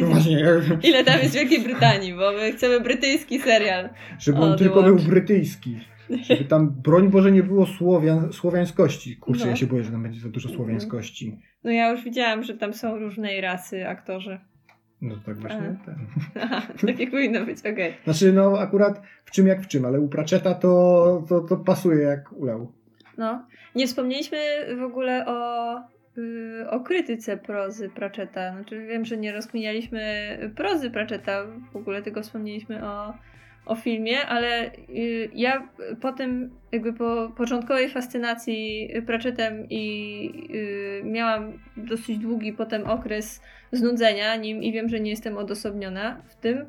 No 0.00 0.06
właśnie, 0.06 0.44
Ile 0.88 1.04
tam 1.04 1.20
jest 1.20 1.34
Wielkiej 1.34 1.60
Brytanii, 1.62 2.14
bo 2.14 2.32
my 2.32 2.52
chcemy 2.52 2.80
brytyjski 2.80 3.38
serial. 3.40 3.88
żeby 4.18 4.38
on 4.38 4.58
tylko 4.58 4.82
był 4.82 4.96
brytyjski. 4.96 5.78
Żeby 6.22 6.44
tam, 6.44 6.70
broń 6.70 7.10
Boże, 7.10 7.32
nie 7.32 7.42
było 7.42 7.66
słowian, 7.66 8.32
słowiańskości. 8.32 9.16
Kurczę, 9.16 9.44
No. 9.44 9.50
ja 9.50 9.56
się 9.56 9.66
boję, 9.66 9.84
że 9.84 9.90
tam 9.90 10.02
będzie 10.02 10.20
za 10.20 10.28
dużo 10.28 10.48
słowiańskości. 10.48 11.38
No 11.64 11.70
ja 11.70 11.90
już 11.90 12.04
widziałam, 12.04 12.42
że 12.42 12.54
tam 12.54 12.74
są 12.74 12.98
różnej 12.98 13.40
rasy 13.40 13.88
aktorzy. 13.88 14.38
No 15.00 15.14
tak 15.26 15.36
właśnie 15.36 15.76
ten. 15.86 15.94
Aha, 16.42 16.62
tak 16.86 17.00
jak 17.00 17.10
powinno 17.10 17.44
być, 17.46 17.58
okej. 17.60 17.94
Znaczy, 18.04 18.32
no 18.32 18.58
akurat 18.58 19.02
w 19.24 19.30
czym 19.30 19.46
jak 19.46 19.62
w 19.62 19.66
czym, 19.66 19.84
ale 19.84 20.00
u 20.00 20.08
Pratchetta 20.08 20.54
to, 20.54 21.24
to, 21.28 21.40
to 21.40 21.56
pasuje 21.56 22.02
jak 22.02 22.32
ulał. 22.32 22.72
No. 23.18 23.46
Nie 23.74 23.86
wspomnieliśmy 23.86 24.38
w 24.78 24.82
ogóle 24.82 25.26
o, 25.26 25.76
y, 26.18 26.70
o 26.70 26.80
krytyce 26.80 27.36
prozy 27.36 27.88
Pratchetta. 27.88 28.52
Znaczy 28.52 28.86
wiem, 28.86 29.04
że 29.04 29.16
nie 29.16 29.32
rozkminialiśmy 29.32 30.02
prozy 30.56 30.90
Pratchetta, 30.90 31.46
w 31.72 31.76
ogóle 31.76 32.02
tylko 32.02 32.22
wspomnieliśmy 32.22 32.86
o, 32.86 33.14
o 33.66 33.76
filmie, 33.76 34.26
ale 34.26 34.72
y, 34.88 35.30
ja 35.34 35.68
po 36.00 36.12
tym, 36.12 36.50
jakby 36.72 36.92
po 36.92 37.32
początkowej 37.36 37.88
fascynacji 37.88 38.90
Pratchettem 39.06 39.66
i 39.70 40.48
y, 40.54 41.02
miałam 41.04 41.52
dosyć 41.76 42.18
długi 42.18 42.52
potem 42.52 42.86
okres 42.86 43.42
znudzenia 43.72 44.36
nim 44.36 44.62
i 44.62 44.72
wiem, 44.72 44.88
że 44.88 45.00
nie 45.00 45.10
jestem 45.10 45.38
odosobniona 45.38 46.22
w 46.28 46.34
tym, 46.34 46.66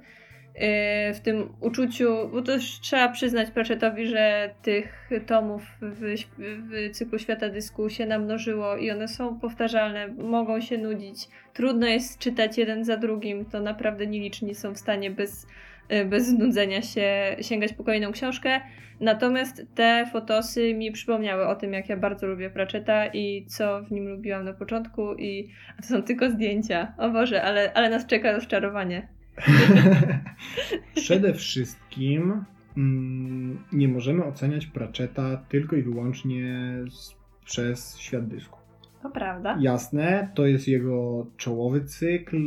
w 1.14 1.20
tym 1.24 1.50
uczuciu, 1.62 2.30
bo 2.30 2.52
już 2.52 2.80
trzeba 2.80 3.10
przyznać 3.10 3.52
Pratchettowi, 3.52 4.08
że 4.08 4.50
tych 4.62 5.10
tomów 5.26 5.64
w, 5.82 6.16
w 6.40 6.92
cyklu 6.92 7.20
Świata 7.20 7.50
Dysku 7.50 7.90
się 7.90 8.06
namnożyło 8.06 8.78
i 8.78 8.92
one 8.92 9.08
są 9.08 9.40
powtarzalne, 9.40 10.08
mogą 10.08 10.62
się 10.62 10.78
nudzić. 10.78 11.28
Trudno 11.54 11.88
jest 11.88 12.20
czytać 12.20 12.58
jeden 12.58 12.86
za 12.86 12.98
drugim, 12.98 13.46
to 13.46 13.60
naprawdę 13.60 14.08
nieliczni 14.08 14.56
są 14.56 14.74
w 14.74 14.78
stanie 14.78 15.12
bez, 15.12 15.48
y, 15.92 16.06
bez 16.06 16.28
znudzenia 16.28 16.82
się 16.82 17.36
sięgać 17.42 17.74
po 17.74 17.84
kolejną 17.84 18.12
książkę. 18.12 18.62
Natomiast 19.00 19.66
te 19.76 20.06
fotosy 20.12 20.74
mi 20.74 20.92
przypomniały 20.92 21.48
o 21.48 21.56
tym, 21.56 21.74
jak 21.74 21.90
ja 21.90 21.98
bardzo 21.98 22.28
lubię 22.28 22.50
Pratchetta 22.50 23.08
i 23.08 23.46
co 23.46 23.84
w 23.84 23.92
nim 23.92 24.08
lubiłam 24.08 24.46
na 24.46 24.54
początku 24.54 25.14
i 25.16 25.50
to 25.82 25.88
są 25.88 26.04
tylko 26.04 26.30
zdjęcia. 26.30 26.94
O 26.98 27.10
Boże, 27.10 27.44
ale, 27.44 27.74
ale 27.74 27.90
nas 27.90 28.06
czeka 28.06 28.32
rozczarowanie. 28.32 29.15
Przede 30.96 31.34
wszystkim 31.34 32.46
mm, 32.78 33.64
nie 33.72 33.88
możemy 33.88 34.24
oceniać 34.24 34.66
Pratchetta 34.66 35.38
tylko 35.38 35.76
i 35.76 35.84
wyłącznie 35.84 36.76
z, 36.90 37.16
przez 37.46 37.98
świat 37.98 38.28
dysku. 38.28 38.60
To 39.02 39.10
prawda. 39.10 39.58
Jasne, 39.62 40.32
to 40.36 40.46
jest 40.46 40.68
jego 40.68 41.28
czołowy 41.38 41.86
cykl, 41.86 42.38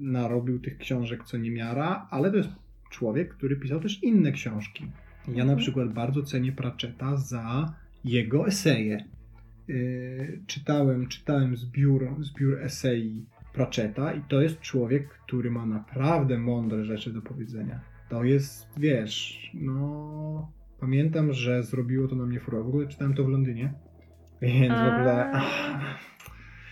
narobił 0.00 0.60
tych 0.60 0.78
książek 0.78 1.24
co 1.24 1.36
niemiara, 1.38 2.06
ale 2.10 2.30
to 2.30 2.36
jest 2.36 2.50
człowiek, 2.90 3.34
który 3.34 3.56
pisał 3.56 3.80
też 3.80 4.02
inne 4.02 4.32
książki. 4.32 4.86
Ja 5.28 5.34
na 5.34 5.42
Mhm. 5.42 5.58
przykład 5.58 5.92
bardzo 5.92 6.22
cenię 6.22 6.52
Pratchetta 6.52 7.16
za 7.16 7.74
jego 8.04 8.46
eseje. 8.46 9.04
Yy, 9.68 10.40
czytałem, 10.46 11.06
czytałem 11.08 11.56
zbiór, 11.56 12.16
zbiór 12.20 12.62
esei 12.62 13.24
Pratchetta 13.58 14.12
i 14.12 14.20
to 14.28 14.40
jest 14.40 14.60
człowiek, 14.60 15.08
który 15.08 15.50
ma 15.50 15.66
naprawdę 15.66 16.38
mądre 16.38 16.84
rzeczy 16.84 17.12
do 17.12 17.22
powiedzenia. 17.22 17.80
To 18.08 18.24
jest, 18.24 18.68
wiesz, 18.76 19.50
no... 19.54 20.52
Pamiętam, 20.80 21.32
że 21.32 21.62
zrobiło 21.62 22.08
to 22.08 22.16
na 22.16 22.26
mnie 22.26 22.40
furorę. 22.40 22.64
W 22.64 22.68
ogóle 22.68 22.86
czytałem 22.86 23.14
to 23.14 23.24
w 23.24 23.28
Londynie. 23.28 23.72
Więc 24.42 24.74
w 24.74 24.94
ogóle... 24.94 25.30
A. 25.32 25.32
ach, 25.32 25.98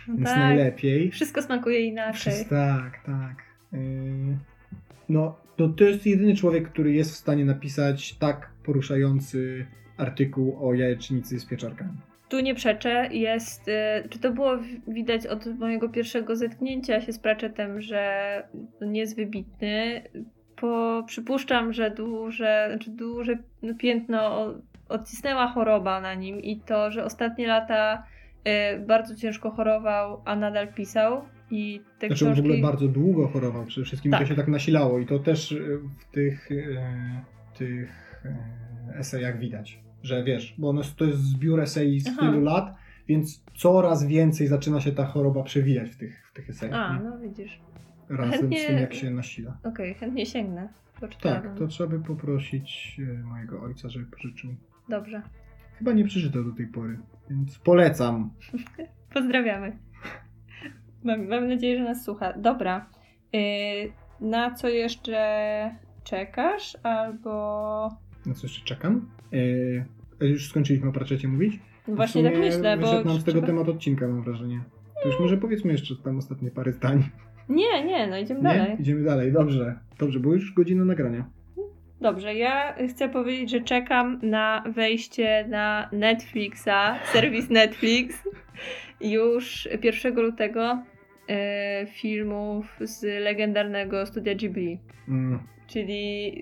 No 0.08 0.14
więc 0.14 0.28
tak. 0.28 0.38
najlepiej. 0.38 1.10
Wszystko 1.10 1.42
smakuje 1.42 1.80
inaczej. 1.80 2.44
Tak, 2.50 3.04
tak. 3.06 3.36
Yy, 3.72 4.38
No, 5.08 5.36
no, 5.58 5.68
to 5.68 5.84
jest 5.84 6.06
jedyny 6.06 6.34
człowiek, 6.34 6.68
który 6.68 6.92
jest 6.92 7.12
w 7.12 7.16
stanie 7.16 7.44
napisać 7.44 8.14
tak 8.18 8.50
poruszający 8.64 9.66
artykuł 9.96 10.68
o 10.68 10.74
jajecznicy 10.74 11.40
z 11.40 11.46
pieczarkami. 11.46 11.98
Tu 12.28 12.40
nie 12.40 12.54
przeczę, 12.54 13.08
jest. 13.12 13.68
y, 13.68 13.72
Czy 14.08 14.18
to 14.18 14.30
było 14.32 14.52
widać 14.88 15.26
od 15.26 15.46
mojego 15.58 15.88
pierwszego 15.88 16.36
zetknięcia 16.36 17.00
się 17.00 17.12
z 17.12 17.18
Pratchettem, 17.18 17.80
że 17.80 18.42
on 18.82 18.94
jest 18.96 19.16
wybitny? 19.16 20.02
Po, 20.56 21.02
przypuszczam, 21.06 21.72
że 21.72 21.90
duże, 21.90 22.66
znaczy 22.70 22.90
duże 22.90 23.38
piętno 23.78 24.46
odcisnęła 24.88 25.46
choroba 25.48 26.00
na 26.00 26.14
nim 26.14 26.40
i 26.42 26.60
to, 26.60 26.90
że 26.90 27.04
ostatnie 27.04 27.46
lata 27.46 28.02
y, 28.74 28.78
bardzo 28.86 29.14
ciężko 29.14 29.50
chorował, 29.50 30.22
a 30.24 30.36
nadal 30.36 30.68
pisał. 30.74 31.22
I 31.50 31.80
te 31.98 32.06
Znaczy 32.06 32.26
on 32.26 32.30
w 32.32 32.34
książki. 32.34 32.50
ogóle 32.50 32.62
bardzo 32.72 32.88
długo 32.88 33.28
chorował, 33.28 33.64
przede 33.64 33.84
wszystkim 33.84 34.12
Tak. 34.12 34.20
to 34.20 34.26
się 34.26 34.34
tak 34.34 34.48
nasilało 34.48 34.98
i 34.98 35.06
to 35.06 35.18
też 35.18 35.52
y, 35.52 35.78
w 35.98 36.04
tych, 36.14 36.48
tych 37.58 38.22
esejach 38.98 39.38
widać, 39.38 39.78
że 40.06 40.24
wiesz, 40.24 40.54
bo 40.58 40.68
ono, 40.68 40.82
to 40.96 41.04
jest 41.04 41.20
zbiór 41.20 41.60
esei 41.60 42.00
z 42.00 42.08
Aha. 42.08 42.20
tylu 42.20 42.40
lat, 42.40 42.74
więc 43.08 43.44
coraz 43.54 44.06
więcej 44.06 44.46
zaczyna 44.46 44.80
się 44.80 44.92
ta 44.92 45.06
choroba 45.06 45.42
przewijać 45.42 45.90
w 45.90 45.96
tych, 45.96 46.28
w 46.30 46.32
tych 46.32 46.50
esejach. 46.50 46.80
A, 46.80 46.96
nie? 46.96 47.04
no 47.04 47.18
widzisz. 47.18 47.60
Razem 48.08 48.40
chętnie- 48.40 48.64
z 48.64 48.66
tym, 48.66 48.78
jak 48.78 48.94
się 48.94 49.10
nasila. 49.10 49.58
Okej, 49.64 49.94
chętnie 49.94 50.26
sięgnę. 50.26 50.68
Poczytałabym. 51.00 51.50
Tak, 51.50 51.58
to 51.58 51.66
trzeba 51.66 51.90
by 51.90 52.04
poprosić 52.04 53.00
e, 53.20 53.22
mojego 53.22 53.62
ojca, 53.62 53.88
żeby 53.88 54.06
pożyczył. 54.06 54.50
Dobrze. 54.88 55.22
Chyba 55.78 55.92
nie 55.92 56.04
przeczytał 56.04 56.44
do 56.44 56.52
tej 56.52 56.66
pory, 56.66 56.98
więc 57.30 57.58
polecam. 57.58 58.30
Pozdrawiamy. 59.14 59.78
Mam, 61.04 61.28
mam 61.28 61.48
nadzieję, 61.48 61.78
że 61.78 61.84
nas 61.84 62.04
słucha. 62.04 62.32
Dobra. 62.32 62.86
Yy, 63.32 63.40
na 64.20 64.54
co 64.54 64.68
jeszcze 64.68 65.70
czekasz? 66.04 66.76
Albo. 66.82 67.88
Na 68.26 68.34
co 68.34 68.42
jeszcze 68.46 68.64
czekam? 68.64 69.08
E, 69.32 69.36
już 70.20 70.48
skończyliśmy 70.48 70.88
o 70.88 70.92
Pratchettie 70.92 71.28
mówić? 71.28 71.58
No 71.88 71.94
właśnie 71.96 72.22
tak 72.24 72.38
myślę, 72.38 72.76
bo. 72.76 72.86
nam 73.04 73.20
z 73.20 73.24
tego 73.24 73.38
trzeba- 73.40 73.46
temat 73.46 73.68
odcinka, 73.68 74.08
mam 74.08 74.22
wrażenie. 74.22 74.60
To 75.02 75.08
już 75.08 75.20
może 75.20 75.36
powiedzmy 75.36 75.72
jeszcze 75.72 75.94
tam 76.04 76.18
ostatnie 76.18 76.50
parę 76.50 76.72
zdań. 76.72 77.02
Nie, 77.48 77.84
nie, 77.84 78.06
no 78.06 78.18
idziemy 78.18 78.40
Nie? 78.40 78.44
dalej. 78.48 78.76
Idziemy 78.80 79.02
dalej, 79.04 79.32
dobrze. 79.32 79.78
Dobrze, 79.98 80.20
bo 80.20 80.32
już 80.34 80.54
godzina 80.54 80.84
nagrania. 80.84 81.24
Dobrze, 82.00 82.34
ja 82.34 82.74
chcę 82.88 83.08
powiedzieć, 83.08 83.50
że 83.50 83.60
czekam 83.60 84.18
na 84.22 84.64
wejście 84.74 85.46
na 85.48 85.88
Netflixa, 85.92 86.98
serwis 87.12 87.50
Netflix, 87.50 88.22
już 89.00 89.68
1 89.82 90.14
lutego 90.20 90.82
yy, 91.28 91.36
filmów 91.86 92.76
z 92.80 93.02
legendarnego 93.24 94.06
studia 94.06 94.34
Ghibli, 94.34 94.78
Mm, 95.08 95.38
czyli 95.66 96.32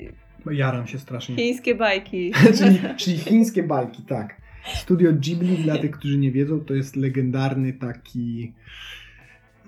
jaram 0.51 0.87
się 0.87 0.99
strasznie. 0.99 1.37
chińskie 1.37 1.75
bajki. 1.75 2.33
czyli, 2.59 2.79
czyli 2.97 3.19
chińskie 3.19 3.63
bajki, 3.63 4.03
tak. 4.03 4.41
Studio 4.75 5.13
Ghibli, 5.13 5.57
dla 5.57 5.79
tych, 5.79 5.91
którzy 5.91 6.19
nie 6.19 6.33
wiedzą, 6.33 6.61
to 6.61 6.75
jest 6.75 6.97
legendarny 6.97 7.73
taki... 7.73 8.53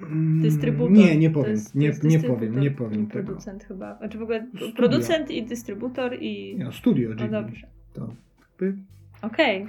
Mm, 0.02 0.42
Dystrybutor. 0.42 0.92
Nie, 0.96 1.16
nie 1.16 1.30
powiem, 1.30 1.50
jest- 1.50 1.74
nie, 1.74 1.92
nie 2.02 2.20
powiem, 2.20 2.60
nie 2.60 2.70
powiem 2.70 3.06
tego. 3.06 3.24
Producent 3.26 3.64
chyba. 3.64 3.98
Znaczy 3.98 4.18
w 4.18 4.22
ogóle 4.22 4.46
Studio. 4.48 4.72
producent 4.76 5.30
i 5.30 5.42
dystrybutor 5.46 6.16
i. 6.20 6.56
Nie, 6.58 6.72
studio 6.72 7.08
No 7.08 7.14
Ghibli. 7.14 7.30
dobrze. 7.30 7.66
To 7.92 8.12
Okej. 9.22 9.66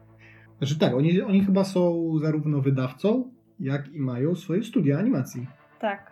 Znaczy 0.58 0.78
tak, 0.78 0.94
oni, 0.94 1.20
oni 1.22 1.44
chyba 1.44 1.64
są 1.64 2.12
zarówno 2.18 2.60
wydawcą, 2.60 3.30
jak 3.60 3.92
i 3.92 4.00
mają 4.00 4.34
swoje 4.34 4.62
studia 4.64 4.98
animacji. 4.98 5.46
Tak. 5.80 6.09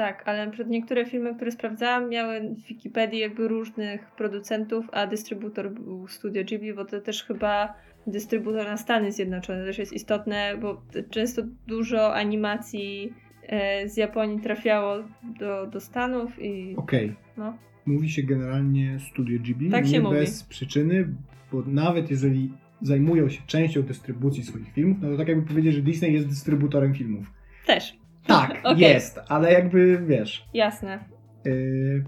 Tak, 0.00 0.22
ale 0.26 0.50
przykład 0.50 0.70
niektóre 0.70 1.06
filmy, 1.06 1.34
które 1.34 1.50
sprawdzałam, 1.50 2.08
miały 2.08 2.40
w 2.40 2.66
Wikipedii 2.68 3.20
jakby 3.20 3.48
różnych 3.48 4.10
producentów, 4.10 4.86
a 4.92 5.06
dystrybutor 5.06 5.70
był 5.70 6.08
Studio 6.08 6.44
Ghibli, 6.44 6.74
bo 6.74 6.84
to 6.84 7.00
też 7.00 7.24
chyba 7.24 7.74
dystrybutor 8.06 8.66
na 8.66 8.76
Stany 8.76 9.12
Zjednoczone 9.12 9.64
też 9.64 9.78
jest 9.78 9.92
istotne, 9.92 10.58
bo 10.60 10.82
często 11.10 11.42
dużo 11.66 12.14
animacji 12.14 13.12
e, 13.42 13.88
z 13.88 13.96
Japonii 13.96 14.40
trafiało 14.40 14.96
do, 15.38 15.66
do 15.66 15.80
Stanów 15.80 16.42
i 16.42 16.76
Okej, 16.76 17.14
no, 17.36 17.56
mówi 17.86 18.10
się 18.10 18.22
generalnie 18.22 18.98
Studio 19.10 19.38
Ghibli, 19.38 19.70
Tak 19.70 19.90
nie 19.90 20.00
mówi. 20.00 20.16
bez 20.16 20.44
przyczyny, 20.44 21.08
bo 21.52 21.62
nawet 21.66 22.10
jeżeli 22.10 22.52
zajmują 22.82 23.28
się 23.28 23.42
częścią 23.46 23.82
dystrybucji 23.82 24.42
swoich 24.42 24.72
filmów, 24.72 24.98
no 25.02 25.10
to 25.10 25.16
tak 25.16 25.28
jakby 25.28 25.48
powiedzieć, 25.48 25.74
że 25.74 25.82
Disney 25.82 26.12
jest 26.12 26.28
dystrybutorem 26.28 26.94
filmów. 26.94 27.32
też. 27.66 27.99
Tak, 28.26 28.60
Okej. 28.64 28.80
jest, 28.80 29.20
ale 29.28 29.52
jakby 29.52 30.02
wiesz, 30.06 30.48
Jasne. 30.54 31.04
yy, 31.44 32.04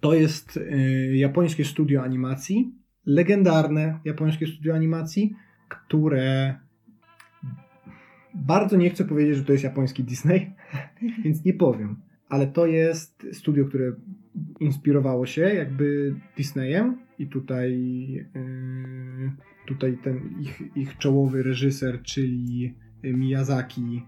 to 0.00 0.14
jest 0.14 0.56
yy, 0.56 1.16
japońskie 1.16 1.64
studio 1.64 2.02
animacji 2.02 2.74
legendarne 3.06 3.98
japońskie 4.04 4.46
studio 4.46 4.74
animacji, 4.74 5.34
które 5.68 6.54
bardzo 8.34 8.76
nie 8.76 8.90
chcę 8.90 9.04
powiedzieć, 9.04 9.36
że 9.36 9.44
to 9.44 9.52
jest 9.52 9.64
japoński 9.64 10.04
Disney, 10.04 10.52
więc 11.24 11.44
nie 11.44 11.54
powiem. 11.54 11.96
Ale 12.28 12.46
to 12.46 12.66
jest 12.66 13.26
studio, 13.32 13.64
które 13.64 13.92
inspirowało 14.60 15.26
się 15.26 15.40
jakby 15.40 16.14
Disneyem 16.36 16.98
i 17.18 17.26
tutaj, 17.26 17.72
yy, 18.34 19.32
tutaj 19.66 19.98
ten 20.02 20.40
ich, 20.40 20.62
ich 20.76 20.98
czołowy 20.98 21.42
reżyser, 21.42 22.02
czyli 22.02 22.74
Miyazaki, 23.02 24.02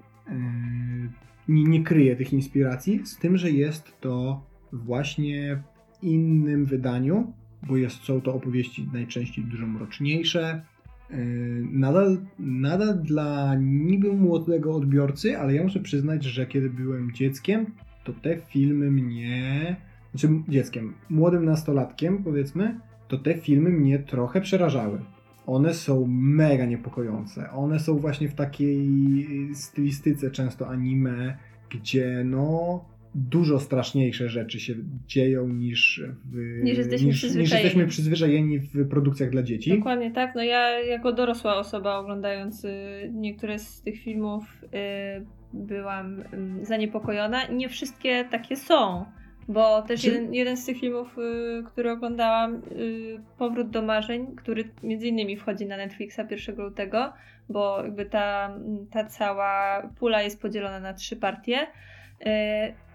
nie, 1.48 1.64
nie 1.64 1.82
kryje 1.82 2.16
tych 2.16 2.32
inspiracji, 2.32 3.06
z 3.06 3.18
tym, 3.18 3.36
że 3.36 3.50
jest 3.50 4.00
to 4.00 4.44
właśnie 4.72 5.62
w 6.00 6.04
innym 6.04 6.66
wydaniu, 6.66 7.32
bo 7.62 7.76
jest, 7.76 8.04
są 8.04 8.20
to 8.20 8.34
opowieści 8.34 8.88
najczęściej 8.92 9.44
dużo 9.44 9.66
mroczniejsze, 9.66 10.62
Yy, 11.10 11.68
nadal, 11.70 12.18
nadal 12.38 13.02
dla 13.02 13.54
niby 13.60 14.12
młodego 14.12 14.74
odbiorcy, 14.74 15.38
ale 15.38 15.54
ja 15.54 15.62
muszę 15.62 15.80
przyznać, 15.80 16.24
że 16.24 16.46
kiedy 16.46 16.70
byłem 16.70 17.12
dzieckiem, 17.12 17.66
to 18.04 18.12
te 18.12 18.36
filmy 18.36 18.90
mnie, 18.90 19.76
znaczy 20.14 20.34
dzieckiem, 20.48 20.94
młodym 21.10 21.44
nastolatkiem 21.44 22.24
powiedzmy, 22.24 22.80
to 23.08 23.18
te 23.18 23.34
filmy 23.34 23.70
mnie 23.70 23.98
trochę 23.98 24.40
przerażały. 24.40 25.00
One 25.46 25.74
są 25.74 26.06
mega 26.08 26.64
niepokojące. 26.64 27.50
One 27.50 27.80
są 27.80 27.98
właśnie 27.98 28.28
w 28.28 28.34
takiej 28.34 28.88
stylistyce 29.54 30.30
często 30.30 30.68
anime, 30.68 31.36
gdzie 31.70 32.22
no 32.24 32.84
dużo 33.16 33.60
straszniejsze 33.60 34.28
rzeczy 34.28 34.60
się 34.60 34.74
dzieją 35.06 35.48
niż, 35.48 36.02
w, 36.24 36.62
niż, 36.62 36.78
jesteśmy, 36.78 37.06
niż, 37.06 37.16
przyzwyczajeni. 37.16 37.44
niż 37.44 37.52
jesteśmy 37.52 37.86
przyzwyczajeni 37.86 38.58
w 38.58 38.88
produkcjach 38.88 39.30
dla 39.30 39.42
dzieci. 39.42 39.76
Dokładnie 39.76 40.10
tak. 40.10 40.34
No 40.34 40.42
ja 40.42 40.80
jako 40.80 41.12
dorosła 41.12 41.56
osoba 41.56 41.98
oglądając 41.98 42.64
y, 42.64 42.70
niektóre 43.14 43.58
z 43.58 43.82
tych 43.82 44.00
filmów 44.00 44.44
y, 44.64 45.26
byłam 45.52 46.20
y, 46.20 46.64
zaniepokojona. 46.64 47.46
Nie 47.46 47.68
wszystkie 47.68 48.24
takie 48.30 48.56
są. 48.56 49.04
Bo 49.48 49.82
też 49.82 50.00
Czy- 50.00 50.06
jeden, 50.10 50.34
jeden 50.34 50.56
z 50.56 50.66
tych 50.66 50.80
filmów, 50.80 51.18
y, 51.18 51.62
który 51.66 51.90
oglądałam, 51.90 52.54
y, 52.54 53.20
Powrót 53.38 53.70
do 53.70 53.82
marzeń, 53.82 54.36
który 54.36 54.68
między 54.82 55.06
innymi 55.08 55.36
wchodzi 55.36 55.66
na 55.66 55.76
Netflixa 55.76 56.20
1 56.30 56.56
lutego, 56.64 57.12
bo 57.48 57.82
jakby 57.84 58.06
ta, 58.06 58.54
ta 58.90 59.04
cała 59.04 59.82
pula 59.98 60.22
jest 60.22 60.42
podzielona 60.42 60.80
na 60.80 60.94
trzy 60.94 61.16
partie 61.16 61.58
y, 61.62 62.26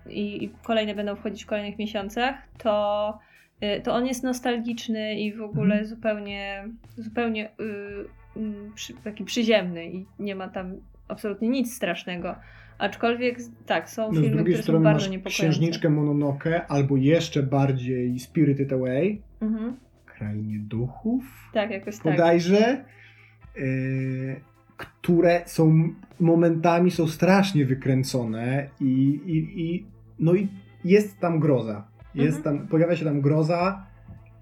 i, 0.10 0.50
kolejne 0.64 0.96
będą 0.96 1.16
wchodzić 1.16 1.44
w 1.44 1.48
kolejnych 1.48 1.78
miesiącach, 1.80 2.36
to, 2.58 3.20
y, 3.64 3.82
to 3.82 3.94
on 3.94 4.06
jest 4.08 4.24
nostalgiczny 4.24 5.16
i 5.16 5.34
w 5.34 5.42
ogóle 5.42 5.76
Mhm. 5.76 5.86
zupełnie, 5.86 6.66
zupełnie 6.98 7.50
y, 7.50 8.40
mm, 8.40 8.72
przy, 8.76 8.94
taki 8.94 9.24
przyziemny 9.24 9.86
i 9.86 10.06
nie 10.20 10.36
ma 10.36 10.48
tam 10.48 10.76
absolutnie 11.08 11.50
nic 11.50 11.76
strasznego. 11.76 12.36
Aczkolwiek 12.82 13.38
tak, 13.66 13.90
są 13.90 14.12
No, 14.12 14.22
filmy, 14.22 14.44
które 14.44 14.64
są 14.64 14.84
bardzo 14.84 15.10
niepokojące. 15.10 15.30
Księżniczkę 15.42 15.90
Mononoke 15.90 16.68
albo 16.68 16.98
jeszcze 16.98 17.44
bardziej 17.44 18.20
Spirited 18.20 18.74
Away, 18.74 19.22
Mhm. 19.42 19.74
Krainie 20.06 20.60
Duchów 20.60 21.24
Tak, 21.54 21.72
jakoś 21.72 21.98
tak. 21.98 22.04
bodajże, 22.04 22.86
yy, 23.56 24.42
które 24.78 25.42
są 25.46 25.90
momentami 26.20 26.92
są 26.92 27.08
strasznie 27.08 27.66
wykręcone 27.66 28.68
i, 28.80 29.20
i, 29.26 29.62
i 29.66 29.86
no 30.20 30.34
i 30.34 30.48
jest 30.86 31.20
tam 31.20 31.40
groza. 31.40 31.88
Jest 32.16 32.38
Mhm. 32.38 32.58
tam, 32.58 32.68
pojawia 32.68 32.96
się 32.96 33.06
tam 33.06 33.22
groza, 33.22 33.86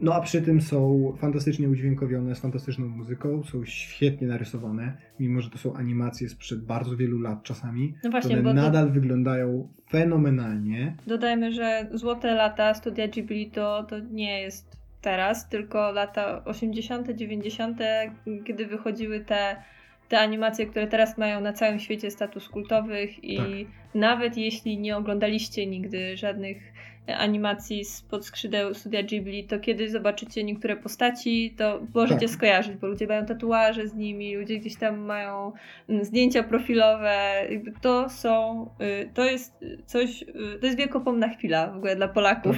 no 0.02 0.14
a 0.14 0.22
przy 0.22 0.42
tym 0.42 0.62
są 0.62 1.14
fantastycznie 1.18 1.70
udźwiękowione, 1.70 2.36
z 2.36 2.40
fantastyczną 2.40 2.88
muzyką, 2.88 3.44
są 3.44 3.66
świetnie 3.66 4.28
narysowane, 4.28 4.98
mimo 5.20 5.42
że 5.42 5.50
to 5.50 5.58
są 5.58 5.74
animacje 5.74 6.30
sprzed 6.30 6.66
bardzo 6.66 6.98
wielu 6.98 7.20
lat 7.20 7.44
czasami. 7.44 7.94
No 8.04 8.10
właśnie, 8.10 8.34
one 8.34 8.44
bo 8.44 8.54
nadal 8.54 8.92
wyglądają 8.92 9.68
fenomenalnie. 9.90 10.96
dodajmy, 11.08 11.52
że 11.52 11.88
złote 11.94 12.36
lata 12.36 12.74
studia 12.74 13.08
Ghibli 13.08 13.52
to, 13.52 13.84
to 13.84 14.00
nie 14.00 14.42
jest 14.42 14.80
teraz, 15.02 15.50
tylko 15.50 15.92
lata 15.92 16.44
80., 16.46 17.10
90., 17.10 17.80
kiedy 18.46 18.66
wychodziły 18.66 19.20
te, 19.20 19.56
te 20.10 20.20
animacje, 20.20 20.66
które 20.66 20.88
teraz 20.88 21.18
mają 21.18 21.42
na 21.42 21.54
całym 21.54 21.80
świecie 21.80 22.12
status 22.12 22.50
kultowych 22.50 23.24
i 23.24 23.38
Tak. 23.38 23.46
nawet 23.96 24.38
jeśli 24.38 24.80
nie 24.80 24.98
oglądaliście 24.98 25.68
nigdy 25.68 26.18
żadnych 26.18 26.69
animacji 27.18 27.86
spod 27.86 28.26
skrzydeł 28.26 28.74
studia 28.74 29.04
Ghibli, 29.04 29.44
to 29.44 29.60
kiedy 29.60 29.90
zobaczycie 29.90 30.44
niektóre 30.44 30.76
postaci, 30.76 31.56
to 31.58 31.80
możecie 31.96 32.20
Tak. 32.20 32.30
skojarzyć, 32.30 32.76
bo 32.78 32.88
ludzie 32.88 33.08
mają 33.08 33.26
tatuaże 33.26 33.88
z 33.88 33.94
nimi, 33.94 34.36
ludzie 34.36 34.58
gdzieś 34.58 34.76
tam 34.76 35.00
mają 35.00 35.52
mm, 35.90 36.06
zdjęcia 36.06 36.44
profilowe, 36.44 37.48
to 37.82 38.10
są, 38.10 38.66
y, 38.82 39.10
to 39.14 39.26
jest 39.26 39.66
coś, 39.86 40.22
y, 40.22 40.60
to 40.60 40.66
jest 40.66 40.78
wiekopomna 40.78 41.30
chwila 41.30 41.68
w 41.72 41.78
ogóle 41.78 41.96
dla 41.96 42.08
Polaków. 42.08 42.56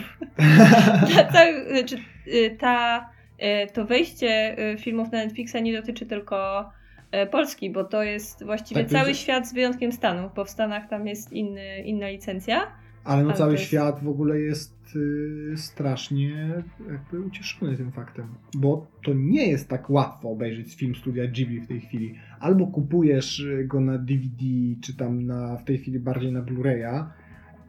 Ta, 1.16 1.24
ta, 1.24 1.39
czy, 1.86 1.97
y, 2.28 2.58
ta, 2.60 3.10
y, 3.64 3.72
to 3.74 3.86
wejście 3.86 4.56
y, 4.74 4.78
filmów 4.78 5.12
na 5.12 5.18
Netflixa 5.18 5.56
nie 5.62 5.74
dotyczy 5.82 6.06
tylko 6.06 6.70
y, 7.24 7.28
Polski, 7.28 7.70
bo 7.70 7.84
to 7.84 8.04
jest 8.04 8.45
właściwie 8.45 8.82
Tak, 8.82 8.91
cały 8.91 9.10
jest- 9.10 9.22
świat 9.22 9.47
z 9.47 9.54
wyjątkiem 9.54 9.91
Stanów, 9.91 10.34
bo 10.36 10.45
w 10.45 10.49
Stanach 10.49 10.89
tam 10.89 11.08
jest 11.08 11.34
inny, 11.34 11.82
inna 11.86 12.08
licencja. 12.10 12.68
Ale 13.04 13.24
no 13.24 13.30
Ale 13.30 13.38
cały 13.38 13.52
jest- 13.52 13.64
świat 13.64 14.04
w 14.04 14.08
ogóle 14.08 14.39
jest 14.39 14.95
y, 14.95 15.54
strasznie 15.58 16.64
jakby 16.91 17.22
ucieszony 17.22 17.78
tym 17.78 17.91
faktem. 17.91 18.26
Bo 18.58 18.88
to 19.04 19.14
nie 19.14 19.47
jest 19.49 19.68
tak 19.70 19.89
łatwo 19.89 20.30
obejrzeć 20.32 20.76
film 20.76 20.95
studia 20.95 21.28
Ghibli 21.28 21.60
w 21.62 21.68
tej 21.68 21.82
chwili. 21.82 22.16
Albo 22.39 22.68
kupujesz 22.68 23.39
y, 23.39 23.66
go 23.68 23.82
na 23.82 23.97
DVD, 23.97 24.43
czy 24.82 24.97
tam 24.97 25.26
na, 25.26 25.58
w 25.58 25.64
tej 25.64 25.78
chwili 25.78 25.99
bardziej 25.99 26.32
na 26.32 26.41
Blu-raya 26.41 27.06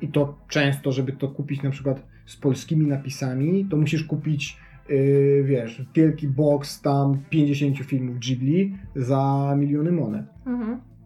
i 0.01 0.09
to 0.09 0.39
często, 0.49 0.93
żeby 0.93 1.13
to 1.13 1.29
kupić 1.29 1.63
na 1.63 1.71
przykład 1.71 2.07
z 2.27 2.37
polskimi 2.37 2.87
napisami, 2.87 3.65
to 3.71 3.77
musisz 3.77 4.05
kupić 4.05 4.57
y, 4.91 5.43
wiesz, 5.47 5.87
wielki 5.95 6.29
box 6.29 6.81
tam 6.81 7.19
50 7.31 7.79
filmów 7.79 8.19
Ghibli 8.19 8.77
za 8.97 9.55
miliony 9.59 9.93
monet. 9.93 10.27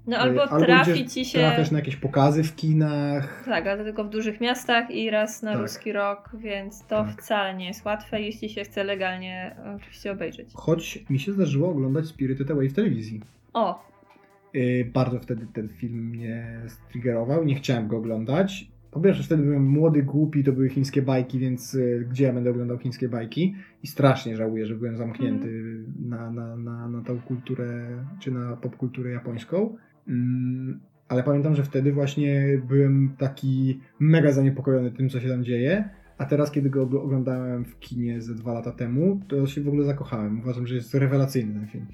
No 0.07 0.17
Y, 0.17 0.21
albo, 0.21 0.47
trafi 0.59 0.91
idziesz- 0.91 1.13
ci 1.15 1.25
się... 1.25 1.39
Trafiasz 1.39 1.71
na 1.71 1.79
jakieś 1.79 1.97
pokazy 1.97 2.43
w 2.45 2.57
kinach, 2.57 3.43
Tak, 3.45 3.67
ale 3.67 3.85
tylko 3.85 4.05
w 4.05 4.11
dużych 4.11 4.41
miastach 4.41 4.91
i 4.91 5.11
raz 5.11 5.43
na 5.43 5.53
Tak. 5.53 5.61
ruski 5.61 5.93
rok, 5.93 6.31
więc 6.39 6.81
to 6.87 7.05
Tak. 7.05 7.23
wcale 7.23 7.55
nie 7.55 7.67
jest 7.67 7.85
łatwe, 7.85 8.21
jeśli 8.21 8.49
się 8.49 8.65
chce 8.65 8.85
legalnie 8.85 9.57
e, 9.67 9.75
oczywiście 9.77 10.13
obejrzeć. 10.13 10.49
Choć 10.55 11.05
mi 11.11 11.19
się 11.19 11.33
zdarzyło 11.33 11.69
oglądać 11.71 12.07
Spirited 12.07 12.51
Away 12.51 12.69
w 12.69 12.75
telewizji. 12.75 13.21
O, 13.53 13.87
Yy, 14.55 14.85
bardzo 14.95 15.21
wtedy 15.21 15.47
ten 15.53 15.69
film 15.69 16.09
mnie 16.09 16.61
striggerował, 16.69 17.45
nie 17.45 17.55
chciałem 17.55 17.89
go 17.89 17.97
oglądać. 17.97 18.69
Po 18.91 19.01
pierwsze, 19.01 19.23
wtedy 19.23 19.43
byłem 19.43 19.65
młody, 19.67 20.03
głupi, 20.03 20.45
to 20.45 20.53
były 20.53 20.69
chińskie 20.69 21.03
bajki, 21.03 21.39
więc 21.39 21.73
yy, 21.75 22.07
gdzie 22.11 22.25
ja 22.25 22.33
będę 22.33 22.51
oglądał 22.51 22.79
chińskie 22.79 23.09
bajki? 23.09 23.55
I 23.83 23.87
strasznie 23.87 24.37
żałuję, 24.37 24.67
że 24.67 24.75
byłem 24.75 24.97
zamknięty 24.97 25.63
na, 26.09 26.31
na, 26.31 26.57
na, 26.57 26.89
na 26.89 27.03
tą 27.05 27.21
kulturę, 27.21 27.89
czy 28.21 28.31
na 28.31 28.57
popkulturę 28.57 29.11
japońską. 29.11 29.77
Mm, 30.09 30.81
ale 31.09 31.23
pamiętam, 31.23 31.55
że 31.55 31.63
wtedy 31.63 31.93
właśnie 31.93 32.45
byłem 32.69 33.15
taki 33.19 33.81
mega 33.99 34.33
zaniepokojony 34.33 34.91
tym, 34.91 35.09
co 35.09 35.21
się 35.21 35.29
tam 35.29 35.45
dzieje. 35.45 35.89
A 36.19 36.25
teraz, 36.25 36.51
kiedy 36.51 36.71
go 36.71 36.87
ogl- 36.87 36.99
oglądałem 37.05 37.65
w 37.65 37.79
kinie 37.79 38.21
ze 38.23 38.35
dwa 38.35 38.53
lata 38.53 38.73
temu, 38.73 39.21
to 39.29 39.47
się 39.47 39.61
w 39.61 39.69
ogóle 39.69 39.85
zakochałem. 39.85 40.41
Uważam, 40.41 40.67
że 40.67 40.75
jest 40.75 40.95
rewelacyjny 40.95 41.55
ten 41.55 41.67
film. 41.69 41.87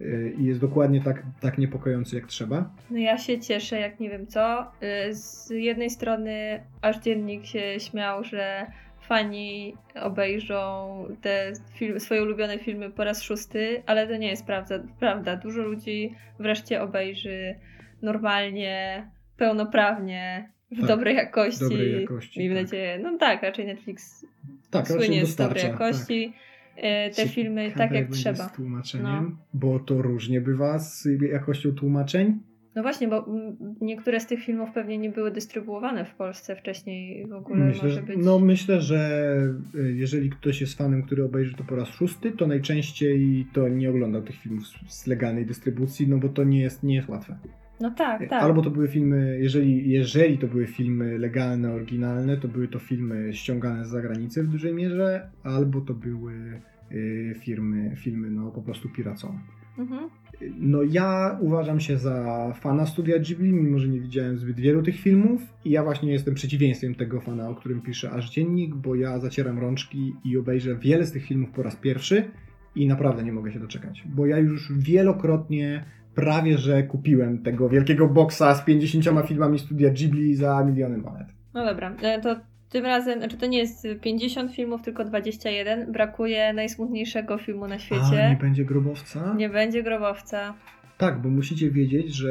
Yy, 0.00 0.32
I 0.40 0.44
jest 0.44 0.60
dokładnie 0.60 1.00
tak, 1.00 1.22
tak 1.40 1.58
niepokojący, 1.58 2.16
jak 2.16 2.26
trzeba. 2.26 2.70
no 2.90 2.98
ja 2.98 3.18
się 3.18 3.40
cieszę, 3.40 3.80
jak 3.80 4.00
nie 4.00 4.10
wiem 4.10 4.26
co. 4.26 4.62
Y, 5.08 5.14
Z 5.14 5.50
jednej 5.50 5.90
strony 5.90 6.60
aż 6.82 6.98
dziennik 7.00 7.44
się 7.46 7.60
śmiał, 7.78 8.24
że 8.24 8.66
fani 9.08 9.74
obejrzą 10.02 10.88
te 11.20 11.52
film, 11.74 12.00
swoje 12.00 12.22
ulubione 12.22 12.58
filmy 12.58 12.90
po 12.90 13.04
raz 13.04 13.22
szósty, 13.22 13.82
ale 13.86 14.06
to 14.06 14.16
nie 14.16 14.28
jest 14.28 14.46
prawda. 14.46 14.78
prawda. 15.00 15.36
Dużo 15.36 15.62
ludzi 15.62 16.14
wreszcie 16.38 16.82
obejrzy 16.82 17.54
normalnie, 18.02 19.06
pełnoprawnie, 19.36 20.48
w 20.70 20.76
Tak, 20.80 20.86
dobrej 20.88 21.16
jakości. 21.16 21.60
dobrej 21.60 22.00
jakości, 22.00 22.40
Miejmy 22.40 22.54
tak. 22.54 22.64
nadzieję. 22.64 22.98
No 23.02 23.18
tak, 23.18 23.42
raczej 23.42 23.66
Netflix 23.66 24.26
Tak, 24.70 24.88
słynie 24.88 25.26
z 25.26 25.36
dobrej 25.36 25.64
jakości. 25.64 26.32
e, 26.76 27.10
Te 27.10 27.22
tak. 27.22 27.32
filmy 27.32 27.70
tak 27.76 27.90
jak 27.92 28.04
będzie 28.04 28.18
trzeba. 28.22 28.48
Z 28.48 28.52
tłumaczeniem, 28.52 29.24
No. 29.30 29.36
bo 29.54 29.78
to 29.80 30.02
różnie 30.02 30.40
bywa 30.40 30.78
z 30.78 31.08
jakością 31.32 31.72
tłumaczeń. 31.72 32.38
No 32.78 32.82
właśnie, 32.82 33.08
bo 33.08 33.26
mm, 33.26 33.56
niektóre 33.80 34.20
z 34.20 34.26
tych 34.26 34.44
filmów 34.44 34.70
pewnie 34.74 34.98
nie 34.98 35.10
były 35.10 35.30
dystrybuowane 35.30 36.04
w 36.04 36.14
Polsce 36.14 36.56
wcześniej 36.56 37.26
w 37.26 37.32
ogóle 37.32 37.64
Myślę, 37.64 37.82
może 37.82 37.94
że, 37.94 38.02
być. 38.02 38.16
no 38.24 38.38
myślę, 38.38 38.80
że 38.80 39.32
y, 39.74 39.92
jeżeli 39.96 40.30
ktoś 40.30 40.60
jest 40.60 40.78
fanem, 40.78 41.02
który 41.02 41.24
obejrzy 41.24 41.54
to 41.54 41.64
po 41.64 41.76
raz 41.76 41.88
szósty, 41.88 42.32
to 42.32 42.46
najczęściej 42.46 43.46
to 43.52 43.68
nie 43.68 43.90
oglądał 43.90 44.22
tych 44.22 44.36
filmów 44.36 44.64
z, 44.88 45.06
legalnej 45.06 45.46
dystrybucji, 45.46 46.08
no 46.08 46.18
bo 46.18 46.28
to 46.28 46.44
nie 46.44 46.60
jest, 46.60 46.82
nie 46.82 46.94
jest 46.94 47.08
łatwe. 47.08 47.38
No 47.80 47.90
tak, 47.90 48.20
tak. 48.20 48.42
Albo 48.42 48.62
to 48.62 48.70
były 48.70 48.88
filmy, 48.88 49.38
jeżeli, 49.40 49.90
jeżeli 49.90 50.38
to 50.38 50.46
były 50.46 50.66
filmy 50.66 51.18
legalne, 51.18 51.72
oryginalne, 51.72 52.36
to 52.36 52.48
były 52.48 52.68
to 52.68 52.78
filmy 52.78 53.34
ściągane 53.34 53.84
z 53.84 53.88
zagranicy 53.88 54.42
w 54.42 54.48
dużej 54.48 54.74
mierze, 54.74 55.30
albo 55.42 55.80
to 55.80 55.94
były 55.94 56.60
y, 56.92 57.34
firmy, 57.40 57.96
filmy 57.96 58.30
no, 58.30 58.50
po 58.50 58.62
prostu 58.62 58.88
piracą. 58.88 59.38
Mhm. 59.78 60.10
No 60.58 60.82
ja 60.82 61.38
uważam 61.40 61.80
się 61.80 61.98
za 61.98 62.52
fana 62.60 62.86
studia 62.86 63.18
Ghibli, 63.18 63.52
mimo 63.52 63.78
że 63.78 63.88
nie 63.88 64.00
widziałem 64.00 64.38
zbyt 64.38 64.60
wielu 64.60 64.82
tych 64.82 65.00
filmów 65.00 65.40
i 65.64 65.70
ja 65.70 65.82
właśnie 65.82 66.12
jestem 66.12 66.34
przeciwieństwem 66.34 66.94
tego 66.94 67.20
fana, 67.20 67.48
o 67.48 67.54
którym 67.54 67.80
pisze 67.80 68.10
aż 68.10 68.30
dziennik, 68.30 68.74
bo 68.74 68.94
ja 68.94 69.18
zacieram 69.18 69.58
rączki 69.58 70.14
i 70.24 70.38
obejrzę 70.38 70.76
wiele 70.76 71.06
z 71.06 71.12
tych 71.12 71.26
filmów 71.26 71.50
po 71.50 71.62
raz 71.62 71.76
pierwszy 71.76 72.30
i 72.74 72.86
naprawdę 72.86 73.24
nie 73.24 73.32
mogę 73.32 73.52
się 73.52 73.60
doczekać, 73.60 74.04
bo 74.06 74.26
ja 74.26 74.38
już 74.38 74.72
wielokrotnie 74.78 75.84
prawie 76.14 76.58
że 76.58 76.82
kupiłem 76.82 77.42
tego 77.42 77.68
wielkiego 77.68 78.08
boksa 78.08 78.54
z 78.54 78.64
50 78.64 79.26
filmami 79.26 79.58
studia 79.58 79.90
Ghibli 79.90 80.34
za 80.34 80.64
miliony 80.64 80.98
monet. 80.98 81.28
No 81.54 81.64
dobra, 81.64 81.96
e, 82.02 82.20
to 82.20 82.36
tym 82.70 82.84
razem, 82.84 83.18
znaczy 83.18 83.36
to 83.36 83.46
nie 83.46 83.58
jest 83.58 83.86
50 84.02 84.54
filmów, 84.54 84.82
tylko 84.82 85.04
21. 85.04 85.92
Brakuje 85.92 86.52
najsmutniejszego 86.52 87.38
filmu 87.38 87.68
na 87.68 87.78
świecie. 87.78 88.26
A, 88.26 88.30
nie 88.30 88.38
będzie 88.40 88.64
grobowca? 88.64 89.34
Nie 89.34 89.48
będzie 89.48 89.82
grobowca. 89.82 90.54
Tak, 90.98 91.22
bo 91.22 91.28
musicie 91.28 91.70
wiedzieć, 91.70 92.14
że 92.14 92.28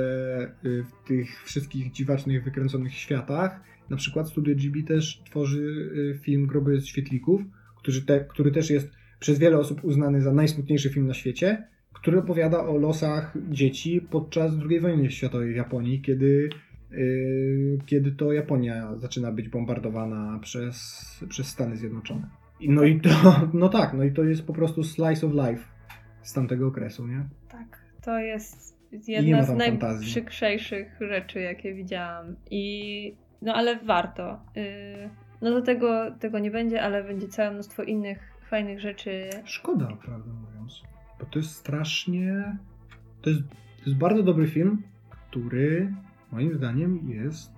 y, 0.65 0.83
w 0.83 1.07
tych 1.07 1.43
wszystkich 1.43 1.91
dziwacznych, 1.91 2.43
wykręconych 2.43 2.93
światach, 2.93 3.61
na 3.89 3.97
przykład 3.97 4.29
Studio 4.29 4.55
Ghibli 4.55 4.83
też 4.83 5.21
tworzy 5.25 5.91
y, 6.15 6.19
film 6.21 6.47
Groby 6.47 6.81
z 6.81 6.85
świetlików, 6.85 7.41
który, 7.77 8.01
te, 8.01 8.19
który 8.19 8.51
też 8.51 8.69
jest 8.69 8.91
przez 9.19 9.39
wiele 9.39 9.57
osób 9.57 9.83
uznany 9.83 10.21
za 10.21 10.33
najsmutniejszy 10.33 10.89
film 10.89 11.07
na 11.07 11.13
świecie, 11.13 11.67
który 11.93 12.19
opowiada 12.19 12.59
o 12.59 12.77
losach 12.77 13.38
dzieci 13.49 14.01
podczas 14.11 14.51
II 14.69 14.79
wojny 14.79 15.11
światowej 15.11 15.53
w 15.53 15.55
Japonii, 15.55 16.01
kiedy, 16.01 16.49
kiedy 17.85 18.11
to 18.11 18.33
Japonia 18.33 18.95
zaczyna 18.95 19.31
być 19.31 19.49
bombardowana 19.49 20.39
przez, 20.41 21.05
przez 21.29 21.47
Stany 21.47 21.77
Zjednoczone. 21.77 22.29
No 22.61 22.83
i 22.83 23.01
to, 23.01 23.09
no 23.53 23.69
tak, 23.69 23.93
no 23.93 24.03
i 24.03 24.11
to 24.11 24.23
jest 24.23 24.47
po 24.47 24.53
prostu 24.53 24.83
slice 24.83 25.27
of 25.27 25.33
life 25.33 25.63
z 26.21 26.33
tamtego 26.33 26.67
okresu, 26.67 27.07
nie? 27.07 27.25
Tak, 27.49 27.81
to 28.01 28.19
jest 28.19 28.77
jedna 29.07 29.43
z 29.43 29.55
najprzykrzejszych 29.55 30.97
rzeczy, 30.99 31.39
jakie 31.39 31.73
widziałam. 31.73 32.35
I 32.51 33.15
no 33.41 33.53
ale 33.53 33.79
warto. 33.79 34.39
Yy, 34.55 35.09
no 35.41 35.51
do 35.51 35.61
tego, 35.61 36.11
tego 36.19 36.39
nie 36.39 36.51
będzie, 36.51 36.81
ale 36.81 37.03
będzie 37.03 37.27
całe 37.27 37.51
mnóstwo 37.51 37.83
innych 37.83 38.19
fajnych 38.49 38.79
rzeczy. 38.79 39.29
Szkoda, 39.45 39.97
prawdę 40.05 40.31
mówiąc. 40.33 40.81
Bo 41.19 41.25
to 41.25 41.39
jest 41.39 41.51
strasznie. 41.51 42.57
To 43.21 43.29
jest, 43.29 43.41
to 43.49 43.85
jest 43.85 43.97
bardzo 43.97 44.23
dobry 44.23 44.47
film, 44.47 44.83
który 45.09 45.93
moim 46.32 46.53
zdaniem 46.55 47.09
jest 47.09 47.51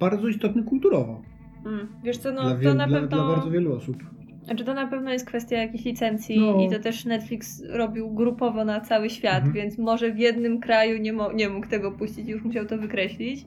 bardzo 0.00 0.28
istotny 0.28 0.62
kulturowo. 0.62 1.22
Mm. 1.66 1.88
Wiesz 2.04 2.18
co, 2.18 2.32
no 2.32 2.42
dla, 2.56 2.70
to 2.70 2.74
na 2.74 2.86
dla, 2.86 3.00
pewno. 3.00 3.16
dla 3.26 3.34
bardzo 3.34 3.50
wielu 3.50 3.76
osób. 3.76 3.96
Znaczy 4.44 4.64
to 4.64 4.74
na 4.74 4.86
pewno 4.86 5.12
jest 5.12 5.26
kwestia 5.26 5.56
jakichś 5.56 5.84
licencji 5.84 6.40
No. 6.40 6.60
i 6.60 6.70
to 6.70 6.78
też 6.78 7.04
Netflix 7.04 7.62
robił 7.70 8.10
grupowo 8.14 8.64
na 8.64 8.80
cały 8.80 9.10
świat, 9.10 9.36
Mhm. 9.36 9.52
więc 9.54 9.78
może 9.78 10.12
w 10.12 10.18
jednym 10.18 10.60
kraju 10.60 10.98
nie, 10.98 11.12
mo- 11.12 11.32
nie 11.32 11.48
mógł 11.48 11.68
tego 11.68 11.92
puścić, 11.92 12.28
już 12.28 12.42
musiał 12.42 12.66
to 12.66 12.78
wykreślić 12.78 13.46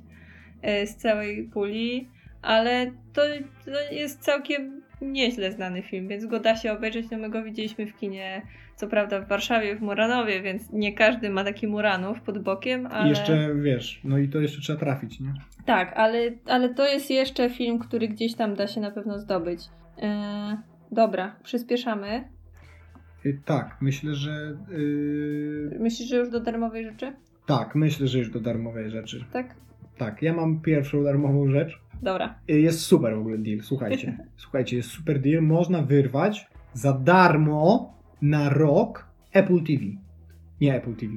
e, 0.61 0.87
z 0.87 0.95
całej 0.95 1.43
puli, 1.53 2.07
ale 2.41 2.91
to, 3.13 3.21
to 3.65 3.93
jest 3.95 4.19
całkiem 4.21 4.81
nieźle 5.01 5.51
znany 5.51 5.81
film, 5.81 6.07
więc 6.07 6.25
go 6.25 6.39
da 6.39 6.55
się 6.55 6.71
obejrzeć, 6.73 7.05
no 7.11 7.17
my 7.17 7.29
go 7.29 7.43
widzieliśmy 7.43 7.85
w 7.87 7.97
kinie, 7.97 8.41
co 8.75 8.87
prawda 8.87 9.21
w 9.21 9.27
Warszawie, 9.27 9.75
w 9.75 9.81
Muranowie, 9.81 10.41
więc 10.41 10.71
nie 10.71 10.93
każdy 10.93 11.29
ma 11.29 11.43
taki 11.43 11.67
Muranów 11.67 12.21
pod 12.21 12.39
bokiem, 12.43 12.87
ale... 12.91 13.05
I 13.05 13.09
jeszcze 13.09 13.55
wiesz, 13.55 14.01
no 14.03 14.17
i 14.17 14.29
to 14.29 14.39
jeszcze 14.39 14.61
trzeba 14.61 14.79
trafić, 14.79 15.19
nie? 15.19 15.33
Tak, 15.65 15.93
ale, 15.95 16.17
ale 16.45 16.73
to 16.73 16.87
jest 16.87 17.09
jeszcze 17.11 17.49
film, 17.49 17.79
który 17.79 18.07
gdzieś 18.07 18.35
tam 18.35 18.55
da 18.55 18.67
się 18.67 18.81
na 18.81 18.91
pewno 18.91 19.19
zdobyć. 19.19 19.59
E, 20.01 20.57
dobra, 20.91 21.35
przyspieszamy. 21.43 22.23
Y, 23.25 23.39
Tak, 23.45 23.77
myślę, 23.81 24.13
że. 24.15 24.57
y, 24.71 25.77
Myślisz, 25.79 26.09
że 26.09 26.17
już 26.17 26.29
do 26.29 26.39
darmowej 26.39 26.83
rzeczy? 26.85 27.13
tak, 27.45 27.75
myślę, 27.75 28.07
że 28.07 28.19
już 28.19 28.29
do 28.29 28.39
darmowej 28.39 28.89
rzeczy. 28.89 29.25
Tak? 29.33 29.55
Tak, 29.97 30.21
ja 30.21 30.33
mam 30.33 30.61
pierwszą 30.61 31.03
darmową 31.03 31.49
rzecz. 31.51 31.79
Dobra. 32.01 32.39
Y, 32.49 32.59
Jest 32.59 32.79
super 32.79 33.15
w 33.15 33.19
ogóle 33.19 33.37
deal, 33.37 33.59
słuchajcie. 33.61 34.17
Słuchajcie, 34.37 34.77
jest 34.77 34.89
super 34.89 35.21
deal. 35.21 35.43
Można 35.43 35.81
wyrwać 35.81 36.47
za 36.73 36.93
darmo 36.93 37.93
na 38.21 38.49
rok 38.49 39.07
Apple 39.31 39.63
TV. 39.63 39.83
Nie 40.61 40.75
Apple 40.75 40.95
TV. 40.95 41.13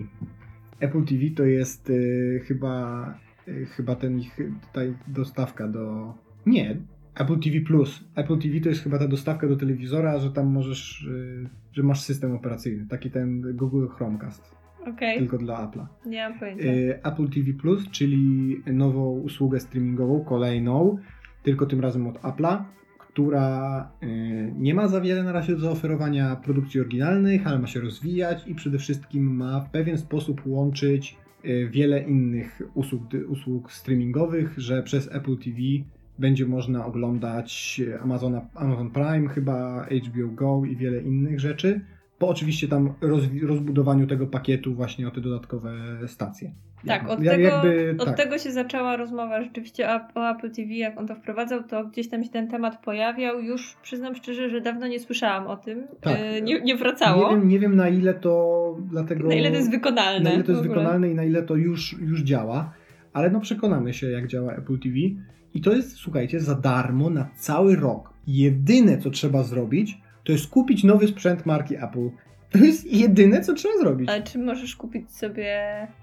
Apple 0.81 1.05
TV 1.05 1.21
to 1.37 1.45
jest 1.45 1.91
y, 1.91 2.43
chyba, 2.45 3.15
y, 3.49 3.67
chyba 3.67 3.97
ten 3.97 4.19
ich 4.19 4.37
tutaj 4.69 4.95
dostawka 5.09 5.69
do. 5.69 6.15
Nie, 6.47 6.77
Apple 7.15 7.39
TV 7.41 7.61
Plus. 7.61 8.05
Apple 8.15 8.39
TV 8.39 8.61
to 8.61 8.69
jest 8.69 8.83
chyba 8.83 8.99
ta 8.99 9.09
dostawka 9.09 9.49
do 9.49 9.57
telewizora, 9.57 10.19
że 10.19 10.31
tam 10.31 10.47
możesz, 10.47 11.05
y, 11.05 11.49
że 11.73 11.83
masz 11.83 12.01
system 12.01 12.33
operacyjny. 12.35 12.87
Taki 12.87 13.11
ten 13.11 13.57
Google 13.57 13.87
Chromecast, 13.87 14.55
Okej. 14.95 15.19
tylko 15.19 15.39
dla 15.39 15.67
Apple'a. 15.67 15.87
Nie 16.07 16.29
mam 16.29 16.39
pojęcia. 16.39 16.65
Y, 16.65 17.01
Apple 17.03 17.29
TV 17.29 17.53
Plus, 17.53 17.91
czyli 17.91 18.57
nową 18.67 19.11
usługę 19.11 19.61
streamingową, 19.61 20.25
kolejną, 20.25 20.99
tylko 21.43 21.67
tym 21.67 21.81
razem 21.81 22.07
od 22.07 22.21
Apple'a, 22.21 22.65
która 22.99 23.91
y, 24.03 24.53
nie 24.57 24.75
ma 24.75 24.89
za 24.89 25.01
wiele 25.01 25.23
na 25.23 25.33
razie 25.33 25.53
do 25.53 25.61
zaoferowania 25.61 26.37
produkcji 26.37 26.81
oryginalnych, 26.81 27.47
ale 27.47 27.59
ma 27.59 27.67
się 27.67 27.81
rozwijać 27.81 28.47
i 28.47 28.55
przede 28.55 28.79
wszystkim 28.79 29.37
ma 29.37 29.61
w 29.61 29.71
pewien 29.71 29.99
sposób 29.99 30.43
łączyć 30.47 31.17
y, 31.45 31.69
wiele 31.73 32.03
innych 32.03 32.63
usług, 32.75 33.03
usług 33.29 33.73
streamingowych, 33.73 34.55
że 34.59 34.83
przez 34.83 35.15
Apple 35.15 35.37
TV 35.37 35.57
będzie 36.19 36.47
można 36.47 36.87
oglądać 36.87 37.81
Amazona, 38.03 38.47
Amazon 38.55 38.91
Prime, 38.91 39.29
chyba 39.29 39.87
HBO 39.87 40.29
Go 40.29 40.63
i 40.65 40.77
wiele 40.77 41.03
innych 41.03 41.41
rzeczy. 41.41 41.81
Po 42.19 42.29
oczywiście 42.29 42.69
tam 42.69 42.95
rozwi- 43.01 43.47
rozbudowaniu 43.47 44.07
tego 44.07 44.27
pakietu 44.27 44.75
właśnie 44.75 45.09
o 45.09 45.11
te 45.11 45.21
dodatkowe 45.21 45.73
stacje. 46.07 46.53
tak, 46.87 47.11
od, 47.11 47.19
tego, 47.19 47.31
jakby 47.31 47.97
od 47.99 48.07
tak. 48.07 48.17
tego 48.17 48.39
się 48.39 48.53
zaczęła 48.53 48.97
rozmowa 48.97 49.43
rzeczywiście 49.43 49.89
o, 49.91 50.21
o 50.21 50.31
Apple 50.31 50.51
TV, 50.51 50.75
jak 50.75 50.99
on 50.99 51.07
to 51.07 51.15
wprowadzał, 51.15 51.63
to 51.63 51.85
gdzieś 51.85 52.09
tam 52.09 52.25
się 52.25 52.31
ten 52.31 52.49
temat 52.49 52.85
pojawiał. 52.85 53.41
Już 53.41 53.77
przyznam 53.83 54.15
szczerze, 54.15 54.51
że 54.51 54.61
dawno 54.61 54.87
nie 54.87 55.01
słyszałam 55.01 55.47
o 55.47 55.57
tym. 55.57 55.87
Tak. 56.01 56.17
E, 56.19 56.43
nie, 56.43 56.61
nie 56.61 56.77
wracało. 56.77 57.31
Nie 57.31 57.37
wiem, 57.37 57.49
nie 57.49 57.59
wiem 57.59 57.77
na 57.77 57.89
ile 57.89 58.15
to 58.15 58.77
dlatego. 58.91 59.29
Na 59.29 59.35
ile 59.35 59.51
to 59.51 59.57
jest 59.57 59.71
wykonalne. 59.71 60.31
na 60.31 60.35
ile 60.35 60.45
to 60.45 60.53
jest 60.53 60.65
wykonalne 60.65 61.11
i 61.11 61.15
na 61.15 61.25
ile 61.25 61.43
to 61.43 61.57
już, 61.57 61.97
już 62.01 62.23
działa, 62.23 62.73
ale 63.13 63.31
no 63.31 63.41
przekonamy 63.41 63.95
się, 63.95 64.11
jak 64.11 64.27
działa 64.27 64.53
Apple 64.53 64.79
TV. 64.79 64.97
I 65.55 65.61
to 65.61 65.73
jest, 65.73 65.97
słuchajcie, 65.97 66.41
za 66.41 66.55
darmo 66.55 67.11
na 67.11 67.29
cały 67.37 67.77
rok. 67.77 68.13
Jedyne, 68.27 68.99
co 68.99 69.11
trzeba 69.11 69.43
zrobić, 69.43 69.99
to 70.29 70.33
jest 70.33 70.47
kupić 70.51 70.85
nowy 70.85 71.09
sprzęt 71.09 71.47
marki 71.47 71.77
Apple. 71.77 72.09
To 72.51 72.59
jest 72.59 72.93
jedyne, 72.93 73.41
co 73.41 73.55
trzeba 73.55 73.75
zrobić. 73.79 74.09
Ale 74.09 74.23
czy 74.23 74.39
możesz 74.39 74.77
kupić 74.77 75.11
sobie 75.17 75.47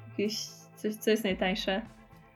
jakieś 0.09 0.47
coś, 0.75 0.95
co 0.95 1.09
jest 1.09 1.23
najtańsze? 1.23 1.81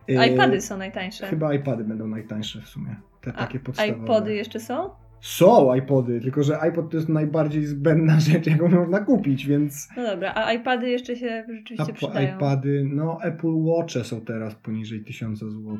Yy, 0.07 0.27
iPady 0.27 0.61
są 0.61 0.77
najtańsze. 0.77 1.27
Chyba 1.27 1.53
iPady 1.53 1.83
będą 1.83 2.07
najtańsze 2.07 2.61
w 2.61 2.67
sumie. 2.67 2.95
Te 3.21 3.33
A 3.33 3.33
takie 3.33 3.59
podstawowe. 3.59 4.03
iPody 4.03 4.35
jeszcze 4.35 4.59
są? 4.59 4.89
Są 5.21 5.75
iPody, 5.75 6.21
tylko 6.21 6.43
że 6.43 6.59
iPod 6.59 6.89
to 6.91 6.97
jest 6.97 7.09
najbardziej 7.09 7.65
zbędna 7.65 8.19
rzecz, 8.29 8.47
jaką 8.47 8.67
można 8.69 8.99
kupić, 8.99 9.45
więc 9.47 9.87
No 9.97 10.03
dobra, 10.03 10.33
a 10.35 10.53
iPady 10.53 10.89
jeszcze 10.89 11.15
się 11.15 11.45
rzeczywiście 11.49 11.93
App- 11.93 11.95
przydają. 11.95 12.35
iPady, 12.35 12.83
no 12.93 13.17
Apple 13.23 13.63
Watche 13.63 14.03
są 14.03 14.21
teraz 14.21 14.55
poniżej 14.55 15.03
1000 15.03 15.39
zł, 15.39 15.77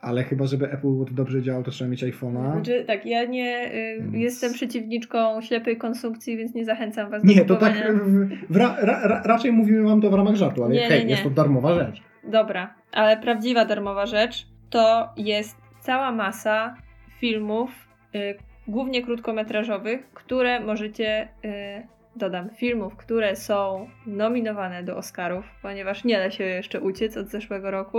ale 0.00 0.24
chyba 0.24 0.46
żeby 0.46 0.70
Apple 0.72 1.04
dobrze 1.10 1.42
działał, 1.42 1.62
to 1.62 1.70
trzeba 1.70 1.90
mieć 1.90 2.04
iPhone'a. 2.04 2.52
Znaczy, 2.52 2.84
tak, 2.86 3.06
ja 3.06 3.24
nie 3.24 3.72
y, 3.74 4.02
Więc- 4.02 4.14
jestem 4.14 4.52
przeciwniczką 4.52 5.40
ślepej 5.40 5.76
konsumpcji, 5.76 6.36
więc 6.36 6.54
nie 6.54 6.64
zachęcam 6.64 7.10
was 7.10 7.22
do 7.22 7.28
Nie, 7.28 7.44
to 7.44 7.56
tak 7.56 7.74
w, 7.94 8.28
w, 8.52 8.56
ra, 8.56 8.76
ra, 8.80 9.00
ra, 9.08 9.22
raczej 9.24 9.52
mówimy 9.52 9.82
wam 9.82 10.00
to 10.00 10.10
w 10.10 10.14
ramach 10.14 10.34
żartu, 10.34 10.64
ale 10.64 10.74
Nie, 10.74 10.80
nie, 10.80 10.88
hej, 10.88 11.04
nie. 11.04 11.10
jest 11.10 11.22
to 11.22 11.30
darmowa 11.30 11.74
rzecz. 11.74 12.02
Dobra, 12.24 12.74
ale 12.92 13.16
prawdziwa 13.16 13.64
darmowa 13.64 14.06
rzecz 14.06 14.46
to 14.70 15.08
jest 15.16 15.56
cała 15.80 16.12
masa 16.12 16.76
filmów, 17.20 17.70
y, 18.14 18.34
głównie 18.68 19.02
krótkometrażowych, 19.02 20.10
które 20.14 20.60
możecie, 20.60 21.28
y, 21.44 21.86
dodam, 22.16 22.50
filmów, 22.50 22.96
które 22.96 23.36
są 23.36 23.88
nominowane 24.06 24.82
do 24.82 24.96
Oscarów, 24.96 25.44
ponieważ 25.62 26.04
nie 26.04 26.16
da 26.18 26.30
się 26.30 26.44
jeszcze 26.44 26.80
uciec 26.80 27.16
od 27.16 27.28
zeszłego 27.28 27.70
roku. 27.70 27.98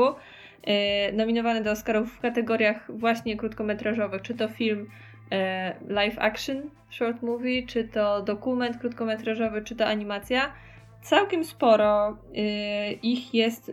Y, 1.10 1.14
nominowane 1.14 1.64
do 1.64 1.72
Oscarów 1.72 2.14
w 2.14 2.20
kategoriach 2.20 2.98
właśnie 2.98 3.38
krótkometrażowych, 3.38 4.22
czy 4.22 4.36
to 4.36 4.48
film 4.48 4.80
y, 4.80 5.94
live 5.94 6.20
action, 6.20 6.70
short 6.90 7.22
movie, 7.22 7.64
czy 7.68 7.84
to 7.84 8.22
dokument 8.22 8.78
krótkometrażowy, 8.78 9.62
czy 9.62 9.76
to 9.76 9.86
animacja. 9.86 10.54
Całkiem 11.02 11.44
sporo 11.44 12.12
y, 12.12 12.16
ich 12.92 13.34
jest 13.34 13.72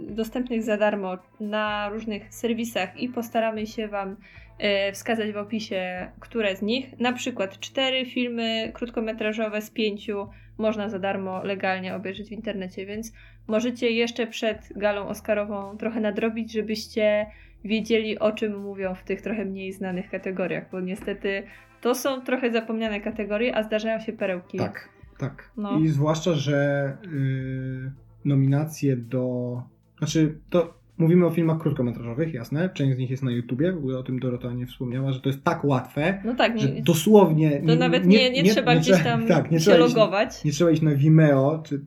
dostępnych 0.00 0.62
za 0.62 0.76
darmo 0.76 1.18
na 1.40 1.88
różnych 1.88 2.34
serwisach 2.34 2.96
i 2.96 3.08
postaramy 3.08 3.66
się 3.66 3.88
Wam 3.88 4.16
wskazać 4.92 5.32
w 5.32 5.36
opisie, 5.36 6.10
które 6.20 6.56
z 6.56 6.62
nich. 6.62 6.98
Na 6.98 7.12
przykład 7.12 7.58
cztery 7.58 8.06
filmy 8.06 8.70
krótkometrażowe 8.74 9.62
z 9.62 9.70
pięciu 9.70 10.28
można 10.58 10.88
za 10.88 10.98
darmo 10.98 11.42
legalnie 11.44 11.94
obejrzeć 11.94 12.28
w 12.28 12.32
internecie, 12.32 12.86
więc 12.86 13.12
możecie 13.48 13.90
jeszcze 13.90 14.26
przed 14.26 14.72
galą 14.76 15.08
Oscarową 15.08 15.76
trochę 15.76 16.00
nadrobić, 16.00 16.52
żebyście 16.52 17.26
wiedzieli 17.64 18.18
o 18.18 18.32
czym 18.32 18.60
mówią 18.62 18.94
w 18.94 19.04
tych 19.04 19.22
trochę 19.22 19.44
mniej 19.44 19.72
znanych 19.72 20.10
kategoriach, 20.10 20.70
bo 20.72 20.80
niestety 20.80 21.42
To 21.80 21.94
są 21.94 22.20
trochę 22.20 22.52
zapomniane 22.52 23.00
kategorie, 23.00 23.56
a 23.56 23.62
zdarzają 23.62 24.00
się 24.00 24.12
perełki. 24.12 24.58
Tak, 24.58 24.88
tak. 25.18 25.50
No. 25.56 25.78
I 25.78 25.88
zwłaszcza, 25.88 26.34
że 26.34 26.88
y, 27.04 27.92
nominacje 28.24 28.96
do. 28.96 29.62
Znaczy, 29.98 30.38
to 30.50 30.74
mówimy 30.98 31.26
o 31.26 31.30
filmach 31.30 31.58
krótkometrażowych, 31.58 32.34
jasne. 32.34 32.68
Część 32.74 32.94
z 32.94 32.98
nich 32.98 33.10
jest 33.10 33.22
na 33.22 33.30
YouTubie, 33.30 33.72
w 33.72 33.76
ogóle 33.76 33.98
o 33.98 34.02
tym 34.02 34.18
Dorota 34.18 34.52
nie 34.52 34.66
wspomniała, 34.66 35.12
że 35.12 35.20
to 35.20 35.28
jest 35.28 35.44
tak 35.44 35.64
łatwe, 35.64 36.22
No 36.24 36.34
tak, 36.34 36.60
że 36.60 36.70
nie, 36.70 36.82
dosłownie. 36.82 37.62
to 37.66 37.76
nawet 37.76 38.06
nie, 38.06 38.30
nie, 38.30 38.44
trzeba 38.52 38.76
gdzieś 38.76 39.02
tam 39.02 39.26
tak, 39.26 39.50
nie 39.50 39.58
się 39.58 39.62
trzeba 39.64 39.86
iść, 39.86 39.94
logować, 39.94 40.44
nie 40.44 40.52
trzeba 40.52 40.70
iść 40.70 40.82
na 40.82 40.94
Vimeo, 40.94 41.62
czy 41.66 41.80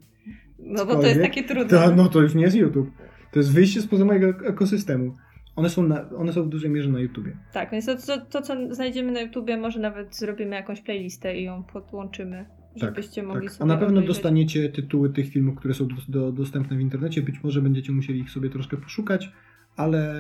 no 0.68 0.86
bo 0.86 0.96
to 0.96 1.08
jest 1.08 1.22
takie 1.22 1.44
trudne. 1.44 1.80
to, 1.80 1.96
no 1.96 2.10
to 2.10 2.22
już 2.22 2.36
nie 2.36 2.44
jest 2.44 2.56
YouTube. 2.56 2.92
To 3.32 3.40
jest 3.40 3.54
wyjście 3.54 3.82
spoza 3.82 4.06
mojego 4.06 4.48
ekosystemu. 4.48 5.16
One 5.56 5.70
są, 5.70 5.84
na, 5.84 6.10
one 6.18 6.34
są 6.34 6.44
w 6.44 6.50
dużej 6.50 6.70
mierze 6.70 6.90
na 6.90 7.00
YouTubie. 7.00 7.38
Tak, 7.54 7.72
więc 7.72 7.86
to, 7.86 7.96
to, 7.98 8.26
to, 8.26 8.42
co 8.42 8.76
znajdziemy 8.76 9.12
na 9.12 9.22
YouTubie, 9.22 9.58
może 9.58 9.80
nawet 9.80 10.16
zrobimy 10.16 10.56
jakąś 10.56 10.82
playlistę 10.82 11.38
i 11.38 11.44
ją 11.44 11.64
podłączymy, 11.64 12.46
żebyście 12.76 13.24
mogli 13.24 13.48
Tak. 13.48 13.58
A 13.62 13.66
na 13.66 13.78
pewno 13.78 13.88
obejrzeć. 13.88 14.08
dostaniecie 14.08 14.70
tytuły 14.70 15.10
tych 15.10 15.30
filmów, 15.30 15.56
które 15.56 15.74
są 15.74 15.88
do, 15.88 15.96
do, 16.08 16.32
dostępne 16.32 16.78
w 16.78 16.82
internecie. 16.82 17.22
Być 17.22 17.44
może 17.44 17.62
będziecie 17.62 17.92
musieli 17.92 18.20
ich 18.20 18.32
sobie 18.32 18.50
troszkę 18.50 18.78
poszukać, 18.78 19.32
ale, 19.76 20.16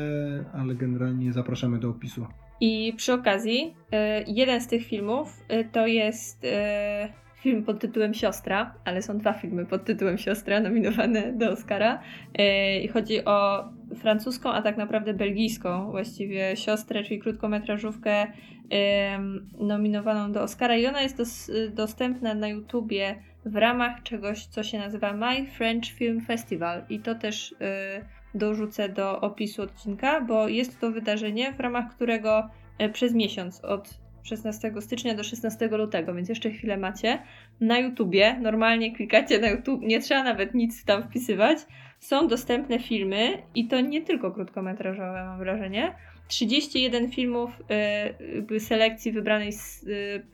ale 0.53 0.75
generalnie 0.75 1.33
zapraszamy 1.33 1.79
do 1.79 1.89
opisu. 1.89 2.25
I 2.61 2.93
przy 2.97 3.13
okazji, 3.13 3.75
e, 3.91 4.23
jeden 4.27 4.61
z 4.61 4.67
tych 4.67 4.85
filmów 4.85 5.43
e, 5.47 5.63
to 5.63 5.87
jest 5.87 6.45
e, 6.45 7.09
film 7.41 7.63
pod 7.63 7.79
tytułem 7.79 8.13
Siostra, 8.13 8.73
ale 8.85 9.01
są 9.01 9.17
dwa 9.17 9.33
filmy 9.33 9.65
pod 9.65 9.85
tytułem 9.85 10.17
Siostra 10.17 10.59
nominowane 10.59 11.33
do 11.33 11.51
Oscara. 11.51 11.99
E, 12.33 12.79
I 12.79 12.87
chodzi 12.87 13.25
o 13.25 13.69
francuską, 13.95 14.51
a 14.51 14.61
tak 14.61 14.77
naprawdę 14.77 15.13
belgijską 15.13 15.91
właściwie 15.91 16.55
siostrę, 16.55 17.03
czyli 17.03 17.19
krótkometrażówkę 17.19 18.27
nominowaną 19.59 20.31
do 20.31 20.41
Oscara. 20.41 20.77
I 20.77 20.87
ona 20.87 21.01
jest 21.01 21.17
dos, 21.17 21.51
dostępna 21.73 22.33
na 22.33 22.47
YouTubie 22.47 23.15
w 23.45 23.55
ramach 23.55 24.03
czegoś, 24.03 24.45
co 24.45 24.63
się 24.63 24.77
nazywa 24.77 25.13
My 25.13 25.45
French 25.45 25.85
Film 25.85 26.21
Festival. 26.21 26.85
I 26.89 26.99
to 26.99 27.15
też 27.15 27.55
e, 27.61 28.01
dorzucę 28.33 28.89
do 28.89 29.21
opisu 29.21 29.61
odcinka, 29.61 30.21
bo 30.21 30.47
jest 30.47 30.79
to 30.79 30.91
wydarzenie, 30.91 31.53
w 31.53 31.59
ramach 31.59 31.95
którego 31.95 32.49
e, 32.77 32.89
przez 32.89 33.13
miesiąc 33.13 33.63
od 33.63 34.06
16 34.27 34.73
stycznia 34.79 35.15
do 35.15 35.23
16 35.23 35.67
lutego, 35.67 36.13
więc 36.13 36.29
jeszcze 36.29 36.49
chwilę 36.49 36.77
macie. 36.77 37.19
Na 37.61 37.79
YouTubie, 37.79 38.39
normalnie 38.41 38.95
klikacie 38.95 39.39
na 39.39 39.49
YouTube, 39.49 39.81
nie 39.81 40.01
trzeba 40.01 40.23
nawet 40.23 40.53
nic 40.53 40.85
tam 40.85 41.03
wpisywać. 41.03 41.57
Są 41.99 42.27
dostępne 42.27 42.79
filmy 42.79 43.43
i 43.55 43.67
to 43.67 43.81
nie 43.81 44.01
tylko 44.01 44.31
krótkometrażowe, 44.31 45.23
mam 45.23 45.39
wrażenie. 45.39 45.95
31 46.27 47.11
filmów 47.11 47.51
jakby 48.35 48.59
selekcji 48.59 49.11
wybranej 49.11 49.53
z, 49.53 49.85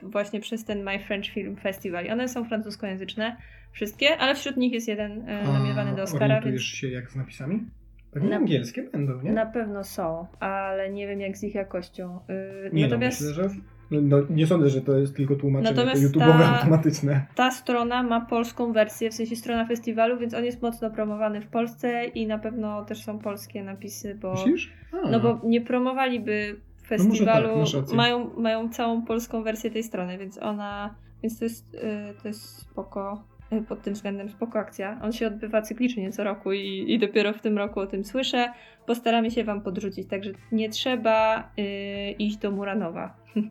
e, 0.02 0.08
właśnie 0.08 0.40
przez 0.40 0.66
ten 0.66 0.84
My 0.84 1.00
French 1.00 1.26
Film 1.26 1.56
Festival. 1.56 2.06
I 2.06 2.10
one 2.10 2.28
są 2.28 2.46
francuskojęzyczne, 2.46 3.38
wszystkie, 3.72 4.18
ale 4.18 4.36
wśród 4.36 4.58
nich 4.58 4.74
jest 4.74 4.88
jeden 4.88 5.30
e, 5.30 5.44
nominowany 5.44 5.96
do 5.96 6.04
Oscara, 6.04 6.26
orientujesz 6.26 6.72
więc 6.72 6.80
się 6.80 6.88
jak 6.88 7.12
z 7.12 7.16
napisami? 7.16 7.66
Pewnie 8.12 8.30
Na- 8.30 8.36
angielskie 8.36 8.84
będą, 8.84 9.22
nie? 9.22 9.32
na 9.32 9.46
pewno 9.46 9.84
są, 9.84 10.28
ale 10.40 10.90
nie 10.90 11.08
wiem 11.08 11.22
jak 11.22 11.38
z 11.38 11.44
ich 11.44 11.56
jakością. 11.56 12.20
Yy, 12.30 12.70
nie 12.74 12.84
natomiast 12.84 13.22
no, 13.22 13.28
myślę, 13.28 13.44
że... 13.44 13.50
No, 13.92 14.00
no, 14.02 14.18
nie 14.30 14.48
sądzę, 14.48 14.70
że 14.70 14.82
to 14.82 14.98
jest 14.98 15.16
tylko 15.16 15.36
tłumaczenie 15.36 15.76
Natomiast 15.76 16.02
to 16.14 16.20
YouTube'owe 16.20 16.40
ta- 16.40 16.58
automatyczne. 16.60 17.26
ta 17.36 17.52
strona 17.52 18.04
ma 18.04 18.22
polską 18.22 18.74
wersję, 18.74 19.10
w 19.10 19.14
sensie 19.14 19.36
strona 19.36 19.66
festiwalu, 19.66 20.18
więc 20.18 20.34
on 20.34 20.46
jest 20.46 20.62
mocno 20.62 20.92
promowany 20.92 21.42
w 21.42 21.48
Polsce 21.48 22.06
i 22.06 22.28
na 22.28 22.40
pewno 22.40 22.86
też 22.86 23.04
są 23.04 23.20
polskie 23.20 23.64
napisy, 23.64 24.16
bo 24.22 24.34
Myślisz? 24.34 24.74
A. 25.06 25.10
no 25.10 25.20
bo 25.20 25.40
nie 25.44 25.62
promowaliby 25.62 26.56
tak, 26.80 26.88
festiwalu, 26.88 27.58
masz 27.58 27.74
rację. 27.74 27.98
mają, 27.98 28.30
mają 28.38 28.70
całą 28.70 29.02
polską 29.02 29.44
wersję 29.44 29.72
tej 29.72 29.84
strony, 29.84 30.18
więc 30.18 30.38
ona, 30.38 30.96
więc 31.24 31.40
to 31.40 31.46
jest, 31.46 31.74
yy, 31.74 32.14
to 32.22 32.28
jest 32.28 32.58
spoko, 32.60 33.24
pod 33.62 33.82
tym 33.82 33.94
względem 33.94 34.30
spoko 34.30 34.60
akcja. 34.60 35.00
On 35.02 35.12
się 35.12 35.28
odbywa 35.28 35.62
cyklicznie 35.62 36.12
co 36.12 36.24
roku 36.24 36.54
i, 36.54 36.86
i 36.88 37.00
dopiero 37.00 37.34
w 37.34 37.42
tym 37.42 37.58
roku 37.58 37.80
o 37.80 37.88
tym 37.88 38.04
słyszę. 38.04 38.54
Postaramy 38.86 39.32
się 39.32 39.44
Wam 39.44 39.62
podrzucić, 39.62 40.08
także 40.08 40.32
nie 40.52 40.70
trzeba 40.70 41.50
yy, 41.58 42.12
iść 42.12 42.38
do 42.38 42.52
Muranowa. 42.52 43.16
Yy, 43.36 43.44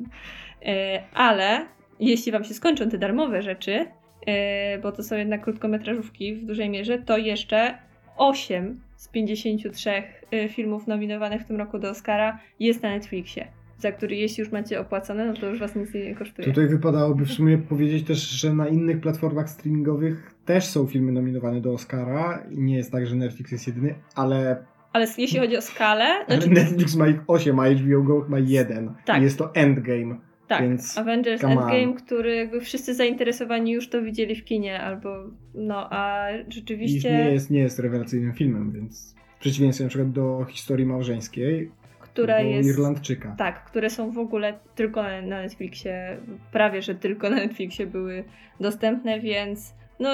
ale 1.15 1.67
jeśli 2.01 2.33
Wam 2.33 2.45
się 2.45 2.55
skończą 2.55 2.89
te 2.89 2.99
darmowe 2.99 3.43
rzeczy, 3.43 3.73
yy, 3.73 4.35
bo 4.83 4.93
to 4.93 5.03
są 5.03 5.17
jednak 5.17 5.43
krótkometrażówki 5.43 6.35
w 6.35 6.47
dużej 6.47 6.71
mierze, 6.71 6.99
to 6.99 7.19
jeszcze 7.19 7.79
8 8.17 8.81
z 8.97 9.09
53 9.09 10.03
y, 10.33 10.49
filmów 10.49 10.87
nominowanych 10.87 11.43
w 11.43 11.45
tym 11.45 11.57
roku 11.57 11.79
do 11.79 11.91
Oscara 11.91 12.39
jest 12.61 12.83
na 12.83 12.91
Netflixie, 12.91 13.49
za 13.83 13.93
który 13.93 14.17
jeśli 14.17 14.41
już 14.41 14.53
macie 14.53 14.81
opłacone, 14.81 15.27
no 15.27 15.35
to 15.35 15.47
już 15.47 15.59
Was 15.59 15.77
nic 15.77 15.95
nie 15.95 16.15
kosztuje. 16.15 16.49
Tutaj 16.49 16.67
wypadałoby 16.67 17.25
w 17.25 17.33
sumie 17.33 17.59
powiedzieć 17.59 18.07
też, 18.07 18.19
że 18.19 18.55
na 18.55 18.69
innych 18.69 19.01
platformach 19.01 19.51
streamingowych 19.51 20.35
też 20.45 20.65
są 20.65 20.87
filmy 20.87 21.13
nominowane 21.13 21.61
do 21.61 21.73
Oscara. 21.73 22.47
I 22.51 22.59
nie 22.59 22.77
jest 22.77 22.93
tak, 22.93 23.07
że 23.07 23.17
Netflix 23.17 23.53
jest 23.53 23.67
jedyny, 23.67 23.95
ale, 24.15 24.65
Ale 24.93 25.07
jeśli 25.19 25.39
chodzi 25.39 25.57
o 25.57 25.63
skalę, 25.63 26.07
znaczy, 26.29 26.51
Netflix 26.51 26.97
ma 26.97 27.09
ich 27.09 27.21
8, 27.27 27.61
a 27.61 27.71
HBO 27.71 28.03
Go 28.03 28.27
ma 28.29 28.39
jeden. 28.39 28.95
Tak. 29.05 29.21
I 29.21 29.25
jest 29.25 29.39
to 29.39 29.55
Endgame. 29.55 30.17
tak, 30.49 30.63
więc 30.63 30.99
Avengers 30.99 31.41
come 31.41 31.57
on. 31.57 31.63
Endgame, 31.63 31.95
który 31.95 32.35
jakby 32.35 32.61
wszyscy 32.61 32.95
zainteresowani 32.95 33.73
już 33.73 33.89
to 33.89 34.03
widzieli 34.03 34.37
w 34.37 34.45
kinie, 34.45 34.81
albo 34.81 35.09
no, 35.55 35.89
a 35.91 36.31
I 36.31 36.53
rzeczywiście, 36.53 37.13
nie 37.13 37.33
jest, 37.33 37.51
nie 37.51 37.61
jest 37.61 37.79
rewelacyjnym 37.79 38.33
filmem, 38.33 38.73
więc 38.73 39.15
w 39.37 39.41
przeciwieństwie 39.41 39.85
na 39.85 39.89
przykład 39.89 40.13
do 40.13 40.47
historii 40.49 40.87
małżeńskiej, 40.87 41.71
która 42.13 42.41
jest... 42.41 42.69
Irlandczyka. 42.69 43.35
Tak, 43.39 43.65
które 43.65 43.91
są 43.91 44.11
w 44.11 44.19
ogóle 44.19 44.59
tylko 44.75 45.03
na, 45.03 45.21
Netflixie, 45.23 46.17
prawie 46.53 46.83
że 46.83 46.95
tylko 46.95 47.31
na 47.31 47.37
Netflixie 47.37 47.87
były 47.87 48.25
dostępne, 48.61 49.21
więc 49.21 49.75
no, 50.01 50.11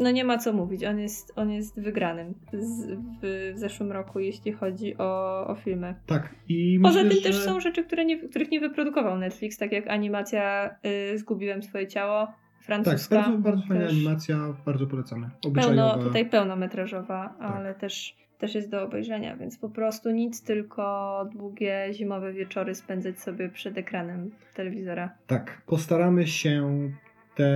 no 0.00 0.10
nie 0.10 0.24
ma 0.24 0.38
co 0.38 0.52
mówić. 0.52 0.84
On 0.84 0.98
jest, 0.98 1.32
on 1.36 1.50
jest 1.50 1.80
wygranym 1.80 2.34
z, 2.52 2.86
w, 2.90 3.52
w 3.54 3.58
zeszłym 3.58 3.92
roku, 3.92 4.20
jeśli 4.20 4.52
chodzi 4.52 4.98
o, 4.98 5.46
o 5.46 5.54
filmy. 5.54 5.94
Tak. 6.06 6.34
I 6.48 6.80
Poza 6.82 7.02
myślę, 7.02 7.14
tym 7.14 7.22
też 7.22 7.36
że... 7.36 7.42
są 7.42 7.60
rzeczy, 7.60 7.84
które 7.84 8.04
nie, 8.04 8.28
których 8.28 8.50
nie 8.50 8.60
wyprodukował 8.60 9.18
Netflix, 9.18 9.58
tak 9.58 9.72
jak 9.72 9.88
animacja 9.88 10.70
y, 11.14 11.18
Zgubiłem 11.18 11.62
swoje 11.62 11.86
ciało, 11.86 12.26
Tak, 12.26 12.64
francuska. 12.64 13.16
bardzo, 13.16 13.38
bardzo 13.38 13.62
fajna 13.66 13.86
animacja, 13.88 14.36
bardzo 14.66 14.86
polecamy. 14.86 15.30
Pełno, 15.42 15.48
Obyczajowa. 15.68 16.04
tutaj 16.04 16.26
pełnometrażowa, 16.30 17.34
Tak. 17.38 17.50
ale 17.56 17.74
też, 17.74 18.16
też 18.40 18.54
jest 18.54 18.70
do 18.70 18.82
obejrzenia, 18.82 19.36
więc 19.36 19.58
po 19.58 19.68
prostu 19.68 20.10
nic, 20.10 20.42
tylko 20.42 21.28
długie 21.34 21.88
zimowe 21.92 22.32
wieczory 22.32 22.74
spędzać 22.74 23.20
sobie 23.20 23.48
przed 23.48 23.78
ekranem 23.78 24.30
telewizora. 24.54 25.10
Tak, 25.26 25.62
postaramy 25.66 26.26
się 26.26 26.90
te 27.34 27.50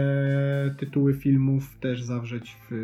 tytuły 0.78 1.14
filmów 1.14 1.78
też 1.80 2.02
zawrzeć 2.02 2.56
w, 2.70 2.74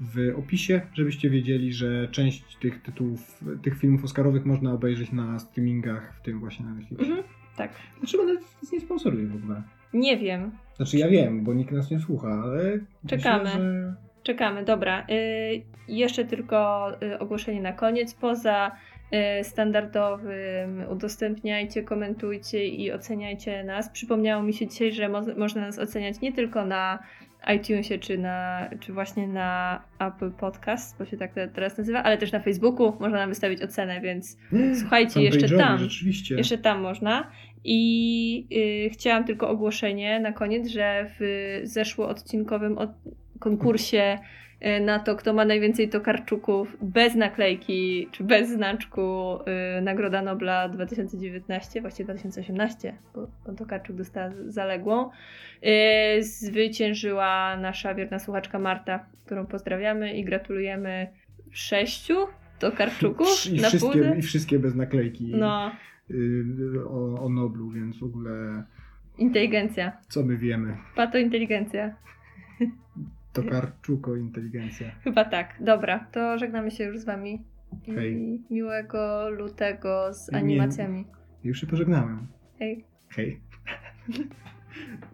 w 0.00 0.38
opisie, 0.38 0.80
żebyście 0.94 1.30
wiedzieli, 1.30 1.72
że 1.72 2.08
część 2.08 2.56
tych 2.56 2.82
tytułów, 2.82 3.44
tych 3.62 3.78
filmów 3.78 4.04
oscarowych 4.04 4.44
można 4.44 4.72
obejrzeć 4.72 5.12
na 5.12 5.38
streamingach, 5.38 6.14
w 6.18 6.22
tym 6.22 6.40
właśnie 6.40 6.66
na 6.66 6.74
Netflixie. 6.74 7.06
Mhm, 7.06 7.24
tak. 7.56 7.70
Dlaczego 7.98 8.24
Netflix 8.24 8.72
nie 8.72 8.80
sponsoruje 8.80 9.26
w 9.26 9.36
ogóle? 9.36 9.62
Nie 9.94 10.18
wiem. 10.18 10.50
Znaczy 10.76 10.98
ja 10.98 11.08
wiem, 11.08 11.44
bo 11.44 11.54
nikt 11.54 11.72
nas 11.72 11.90
nie 11.90 12.00
słucha, 12.00 12.42
ale 12.44 12.78
Czekamy. 13.06 13.44
Myślę, 13.44 13.60
że... 13.60 13.94
Czekamy, 14.22 14.64
dobra. 14.64 15.06
Y, 15.10 15.62
jeszcze 15.88 16.24
tylko 16.24 16.88
y, 17.02 17.18
ogłoszenie 17.18 17.60
na 17.62 17.72
koniec. 17.72 18.14
Poza 18.14 18.70
y, 19.40 19.44
standardowym 19.44 20.84
udostępniajcie, 20.90 21.82
komentujcie 21.82 22.66
i 22.66 22.92
oceniajcie 22.92 23.64
nas. 23.64 23.90
Przypomniało 23.90 24.42
mi 24.42 24.52
się 24.54 24.66
dzisiaj, 24.66 24.92
że 24.92 25.08
mo- 25.08 25.34
można 25.36 25.60
nas 25.60 25.78
oceniać 25.78 26.20
nie 26.20 26.32
tylko 26.32 26.64
na 26.64 26.98
iTunesie 27.56 27.98
czy, 27.98 28.18
na, 28.18 28.68
czy 28.80 28.92
właśnie 28.92 29.28
na 29.28 29.82
Apple 29.98 30.30
Podcast, 30.30 30.98
bo 30.98 31.04
się 31.04 31.16
tak 31.16 31.32
te- 31.34 31.48
teraz 31.48 31.78
nazywa, 31.78 32.02
ale 32.02 32.18
też 32.18 32.32
na 32.32 32.40
Facebooku 32.40 32.96
można 33.00 33.18
nam 33.18 33.28
wystawić 33.28 33.62
ocenę, 33.62 34.00
więc 34.00 34.36
słuchajcie 34.80 35.22
jeszcze 35.22 35.48
tam. 35.58 35.78
Rzeczywiście. 35.78 36.34
Jeszcze 36.34 36.58
tam 36.58 36.80
można. 36.80 37.30
I 37.64 38.88
chciałam 38.92 39.24
tylko 39.24 39.48
ogłoszenie 39.48 40.20
na 40.20 40.32
koniec, 40.32 40.68
że 40.68 41.06
w 41.20 41.60
zeszłoodcinkowym 41.64 42.78
od 42.78 42.90
konkursie 43.42 44.18
y, 44.62 44.80
na 44.80 44.98
to, 44.98 45.16
kto 45.16 45.32
ma 45.32 45.44
najwięcej 45.44 45.88
tokarczuków 45.88 46.76
bez 46.82 47.14
naklejki 47.14 48.08
czy 48.12 48.24
bez 48.24 48.50
znaczku 48.50 49.36
y, 49.78 49.82
Nagroda 49.82 50.22
Nobla 50.22 50.68
2019, 50.68 51.80
właściwie 51.80 52.04
2018, 52.04 52.94
bo 53.14 53.26
pan 53.46 53.56
Tokarczuk 53.56 53.96
dostała 53.96 54.30
zaległą, 54.46 55.10
y, 56.18 56.22
zwyciężyła 56.22 57.56
nasza 57.56 57.94
wierna 57.94 58.18
słuchaczka 58.18 58.58
Marta, 58.58 59.06
którą 59.26 59.46
pozdrawiamy 59.46 60.14
i 60.14 60.24
gratulujemy 60.24 61.08
sześciu 61.50 62.14
Tokarczuków 62.58 63.46
I 63.46 63.60
na 63.60 63.68
wszystkie. 63.68 64.14
I 64.18 64.22
wszystkie 64.22 64.58
bez 64.58 64.74
naklejki 64.74 65.32
No, 65.34 65.72
y, 66.10 66.44
o, 66.88 67.24
o 67.24 67.28
Noblu, 67.28 67.70
więc 67.70 67.98
w 67.98 68.02
ogóle 68.02 68.64
inteligencja. 69.18 69.92
co 70.08 70.22
my 70.22 70.36
wiemy? 70.36 70.76
Pato 70.96 71.18
inteligencja. 71.18 71.94
Tokarczuko 73.32 74.16
inteligencja. 74.16 74.90
Chyba 75.04 75.24
tak. 75.24 75.54
Dobra, 75.60 76.06
to 76.12 76.38
żegnamy 76.38 76.70
się 76.70 76.84
już 76.84 76.98
z 76.98 77.04
wami. 77.04 77.44
I 77.86 77.92
Hej. 77.94 78.40
miłego 78.50 79.30
lutego 79.30 80.14
z 80.14 80.32
Nie- 80.32 80.38
animacjami. 80.38 81.04
Już 81.44 81.60
się 81.60 81.66
pożegnałem. 81.66 82.26
Hej. 82.58 82.84
Hej. 83.08 83.40